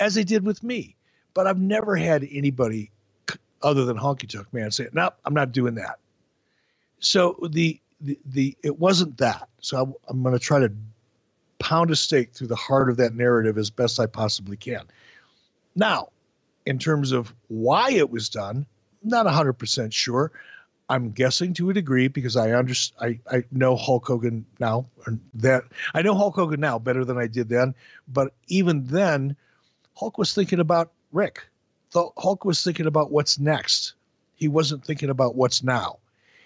as 0.01 0.15
they 0.15 0.25
did 0.25 0.45
with 0.45 0.63
me. 0.63 0.97
But 1.33 1.47
I've 1.47 1.59
never 1.59 1.97
had 1.97 2.29
anybody 2.31 2.91
other 3.65 3.85
than 3.85 3.97
Honky 3.97 4.29
Tonk 4.29 4.53
Man 4.53 4.71
say, 4.71 4.89
"No, 4.93 5.05
nope, 5.05 5.15
I'm 5.25 5.35
not 5.35 5.51
doing 5.51 5.75
that." 5.75 5.99
So 7.01 7.37
the 7.51 7.81
the, 8.01 8.19
the 8.27 8.57
it 8.63 8.79
wasn't 8.79 9.19
that. 9.19 9.49
So 9.61 9.83
I'm, 9.83 9.95
I'm 10.09 10.23
going 10.23 10.35
to 10.35 10.39
try 10.39 10.61
to 10.61 10.71
pound 11.59 11.91
a 11.91 11.97
stake 11.97 12.33
through 12.33 12.49
the 12.49 12.57
heart 12.57 12.91
of 12.91 12.97
that 12.99 13.15
narrative 13.15 13.59
as 13.59 13.71
best 13.71 13.99
I 13.99 14.07
possibly 14.07 14.57
can. 14.57 14.83
Now, 15.75 16.11
in 16.67 16.79
terms 16.79 17.13
of 17.13 17.35
why 17.49 17.91
it 17.91 18.11
was 18.11 18.29
done, 18.29 18.67
not 19.03 19.27
100% 19.27 19.93
sure. 19.93 20.33
I'm 20.91 21.11
guessing 21.11 21.55
to 21.55 21.71
a 21.71 21.75
degree 21.75 22.09
because 22.09 22.37
I 22.37 22.51
understand. 22.51 23.19
I, 23.31 23.37
I 23.37 23.45
know 23.51 23.75
Hulk 23.75 24.07
Hogan 24.07 24.45
now, 24.61 24.87
that 25.33 25.65
I 25.95 26.03
know 26.03 26.15
Hulk 26.15 26.35
Hogan 26.35 26.61
now 26.61 26.79
better 26.79 27.07
than 27.07 27.17
I 27.17 27.27
did 27.27 27.49
then. 27.49 27.75
But 28.07 28.35
even 28.49 28.85
then, 28.85 29.35
Hulk 29.95 30.19
was 30.19 30.35
thinking 30.35 30.61
about 30.61 30.93
Ric. 31.11 31.43
Hulk 31.95 32.45
was 32.45 32.63
thinking 32.63 32.87
about 32.87 33.11
what's 33.11 33.39
next. 33.39 33.95
He 34.37 34.49
wasn't 34.49 34.85
thinking 34.85 35.11
about 35.11 35.37
what's 35.37 35.63
now, 35.63 35.99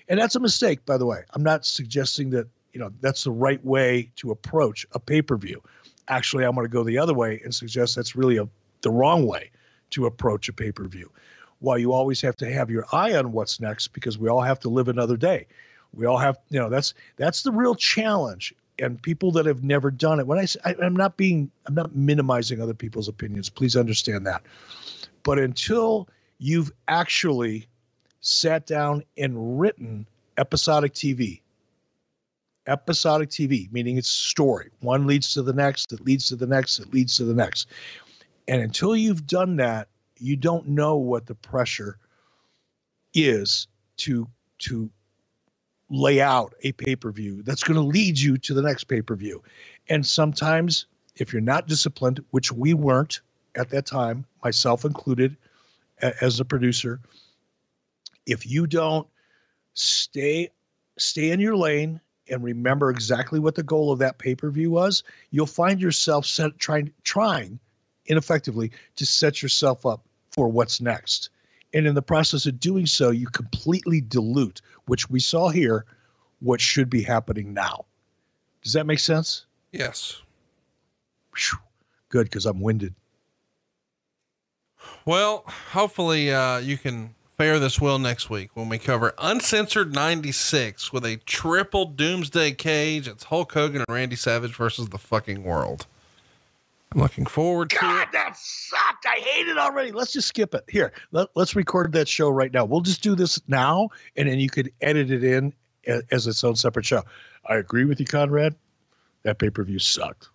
and 0.09 0.20
that's 0.20 0.35
a 0.35 0.41
mistake, 0.41 0.85
by 0.85 0.99
the 0.99 1.07
way. 1.07 1.23
I'm 1.33 1.43
not 1.43 1.65
suggesting 1.65 2.31
that 2.31 2.47
you 2.73 2.81
know 2.81 2.91
that's 3.01 3.25
the 3.25 3.31
right 3.31 3.65
way 3.65 4.11
to 4.16 4.31
approach 4.31 4.87
a 4.93 4.99
pay 4.99 5.23
per 5.23 5.37
view. 5.37 5.62
Actually, 6.09 6.45
I'm 6.45 6.55
going 6.55 6.66
to 6.66 6.73
go 6.73 6.85
the 6.85 6.99
other 6.99 7.15
way 7.15 7.41
and 7.45 7.55
suggest 7.55 7.97
that's 7.97 8.15
really 8.15 8.37
a 8.37 8.49
the 8.83 8.91
wrong 8.91 9.27
way 9.27 9.51
to 9.91 10.07
approach 10.07 10.49
a 10.49 10.53
pay 10.53 10.70
per 10.70 10.85
view 10.85 11.11
while 11.61 11.79
you 11.79 11.93
always 11.93 12.20
have 12.20 12.37
to 12.37 12.51
have 12.51 12.70
your 12.70 12.87
eye 12.93 13.15
on 13.15 13.33
what's 13.33 13.61
next 13.61 13.89
because 13.89 14.19
we 14.19 14.29
all 14.29 14.43
have 14.43 14.61
to 14.61 14.69
live 14.69 14.89
another 14.89 15.16
day. 15.16 15.47
We 15.93 16.07
all 16.07 16.19
have, 16.19 16.39
you 16.51 16.61
know, 16.61 16.69
that's 16.69 16.95
that's 17.16 17.43
the 17.43 17.53
real 17.53 17.75
challenge. 17.75 18.55
And 18.81 19.03
people 19.03 19.33
that 19.33 19.47
have 19.47 19.65
never 19.65 19.91
done 19.91 20.20
it, 20.20 20.27
when 20.27 20.39
I, 20.39 20.47
I 20.65 20.75
I'm 20.83 20.95
not 20.95 21.16
being, 21.16 21.51
I'm 21.66 21.75
not 21.75 21.97
minimizing 21.97 22.61
other 22.61 22.75
people's 22.75 23.09
opinions. 23.09 23.49
Please 23.49 23.77
understand 23.77 24.27
that. 24.27 24.43
But 25.23 25.39
until 25.39 26.09
you've 26.39 26.73
actually 26.86 27.69
sat 28.20 28.66
down 28.66 29.03
and 29.16 29.61
written 29.61 30.07
episodic 30.36 30.95
TV, 30.95 31.40
episodic 32.66 33.31
TV, 33.31 33.70
meaning 33.73 33.97
it's 33.97 34.11
story. 34.11 34.70
One 34.81 35.07
leads 35.07 35.32
to 35.35 35.43
the 35.43 35.53
next, 35.53 35.93
it 35.93 36.01
leads 36.01 36.27
to 36.27 36.36
the 36.36 36.47
next, 36.47 36.78
it 36.78 36.93
leads 36.93 37.16
to 37.16 37.24
the 37.24 37.35
next. 37.35 37.69
And 38.47 38.62
until 38.62 38.97
you've 38.97 39.27
done 39.27 39.57
that, 39.57 39.89
you 40.19 40.36
don't 40.36 40.69
know 40.69 40.97
what 40.97 41.27
the 41.27 41.35
pressure 41.35 41.99
is 43.15 43.66
to 43.99 44.28
to 44.59 44.90
lay 45.90 46.20
out 46.20 46.55
a 46.62 46.73
pay-per-view 46.73 47.43
that's 47.43 47.62
going 47.62 47.77
to 47.77 47.81
lead 47.81 48.19
you 48.19 48.36
to 48.36 48.53
the 48.53 48.61
next 48.61 48.85
pay-per-view. 48.85 49.43
And 49.89 50.07
sometimes 50.07 50.86
if 51.16 51.32
you're 51.32 51.40
not 51.40 51.66
disciplined, 51.66 52.23
which 52.31 52.53
we 52.53 52.74
weren't 52.74 53.20
at 53.59 53.70
that 53.70 53.86
time, 53.86 54.24
myself 54.43 54.85
included 54.85 55.36
as 56.20 56.40
a 56.40 56.44
producer, 56.44 57.01
if 58.26 58.47
you 58.47 58.66
don't 58.66 59.06
stay 59.74 60.51
stay 60.97 61.30
in 61.30 61.40
your 61.40 61.56
lane 61.56 62.01
and 62.30 62.43
remember 62.43 62.90
exactly 62.90 63.39
what 63.39 63.55
the 63.55 63.62
goal 63.62 63.93
of 63.93 63.98
that 64.01 64.18
pay-per-view 64.18 64.70
was, 64.70 65.02
you'll 65.30 65.47
find 65.47 65.80
yourself 65.80 66.26
set, 66.26 66.59
trying 66.59 66.93
trying 67.02 67.59
ineffectively 68.06 68.70
to 68.97 69.06
set 69.06 69.43
yourself 69.43 69.86
up 69.86 70.05
for 70.30 70.48
what's 70.48 70.80
next. 70.80 71.30
And 71.74 71.86
in 71.86 71.94
the 71.94 72.02
process 72.02 72.47
of 72.47 72.59
doing 72.60 72.86
so, 72.86 73.10
you 73.10 73.26
completely 73.26 74.01
dilute, 74.01 74.62
which 74.86 75.10
we 75.10 75.20
saw 75.20 75.48
here, 75.48 75.85
what 76.40 76.60
should 76.60 76.89
be 76.89 77.02
happening 77.02 77.52
now. 77.52 77.85
Does 78.62 78.72
that 78.72 78.86
make 78.86 79.01
sense? 79.01 79.47
Yes. 79.72 80.22
Whew. 81.36 81.59
Good, 82.09 82.24
because 82.24 82.47
I'm 82.47 82.60
winded. 82.60 82.94
Well, 85.05 85.44
hopefully 85.73 86.32
uh, 86.32 86.59
you 86.59 86.77
can 86.77 87.15
fare 87.39 87.59
this 87.59 87.81
well 87.81 87.98
next 87.98 88.28
week 88.28 88.51
when 88.55 88.69
we 88.69 88.78
cover 88.78 89.15
Uncensored 89.19 89.94
96 89.94 90.93
with 90.93 91.05
a 91.05 91.16
triple 91.19 91.86
doomsday 91.86 92.52
cage. 92.52 93.06
It's 93.06 93.24
Hulk 93.24 93.52
Hogan 93.52 93.85
and 93.89 93.94
Randy 93.94 94.16
Savage 94.16 94.56
versus 94.56 94.89
the 94.89 94.98
fucking 94.98 95.44
world. 95.44 95.86
I'm 96.93 97.01
looking 97.01 97.27
forward 97.27 97.70
God, 97.70 97.97
to 97.97 98.02
it. 98.02 98.12
that 98.12 98.36
sucked. 98.36 99.06
I 99.06 99.20
hate 99.20 99.47
it 99.47 99.59
already. 99.59 99.93
Let's 99.93 100.12
just 100.12 100.28
skip 100.28 100.55
it. 100.55 100.65
Here, 100.69 100.93
let, 101.12 101.28
us 101.36 101.55
record 101.55 101.93
that 101.93 102.09
show 102.09 102.31
right 102.31 102.52
now. 102.52 102.65
We'll 102.65 102.81
just 102.81 103.02
do 103.02 103.15
this 103.15 103.40
now, 103.47 103.90
and 104.16 104.28
then 104.28 104.40
you 104.40 104.48
could 104.48 104.73
edit 104.81 105.10
it 105.10 105.23
in 105.23 105.52
as, 105.86 106.02
as 106.10 106.27
its 106.27 106.43
own 106.44 106.56
separate 106.56 106.86
show. 106.86 107.02
I 107.47 107.56
agree 107.56 107.85
with 107.85 108.01
you, 108.01 108.06
Conrad. 108.06 108.55
That 109.23 109.39
pay 109.39 109.51
per 109.51 109.62
view 109.65 109.78
sucked. 109.78 110.28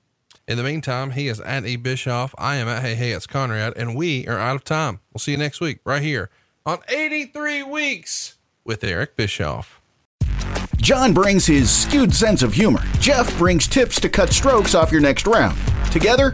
In 0.46 0.58
the 0.58 0.64
meantime, 0.64 1.12
he 1.12 1.30
is 1.30 1.40
at 1.40 1.66
E 1.66 1.78
Bischoff. 1.78 2.36
I 2.38 2.58
am 2.58 2.68
at 2.68 2.82
Hey 2.82 2.96
Hey, 2.96 3.12
it's 3.12 3.26
Conrad, 3.26 3.78
and 3.78 3.96
we 3.96 4.28
are 4.28 4.38
out 4.38 4.58
of 4.58 4.66
time. 4.66 5.00
We'll 5.14 5.20
see 5.20 5.32
you 5.32 5.38
next 5.38 5.62
week 5.62 5.80
right 5.86 6.02
here 6.02 6.30
on 6.66 6.80
83 6.90 7.64
Weeks 7.64 8.36
with 8.66 8.84
Eric 8.84 9.16
Bischoff. 9.16 9.80
John 10.76 11.14
brings 11.14 11.46
his 11.46 11.72
skewed 11.72 12.14
sense 12.14 12.44
of 12.44 12.52
humor. 12.52 12.82
Jeff 13.00 13.38
brings 13.38 13.70
tips 13.70 14.02
to 14.02 14.10
cut 14.10 14.34
strokes 14.34 14.76
off 14.76 14.92
your 14.92 15.00
next 15.00 15.28
round. 15.28 15.58
Together, 15.94 16.34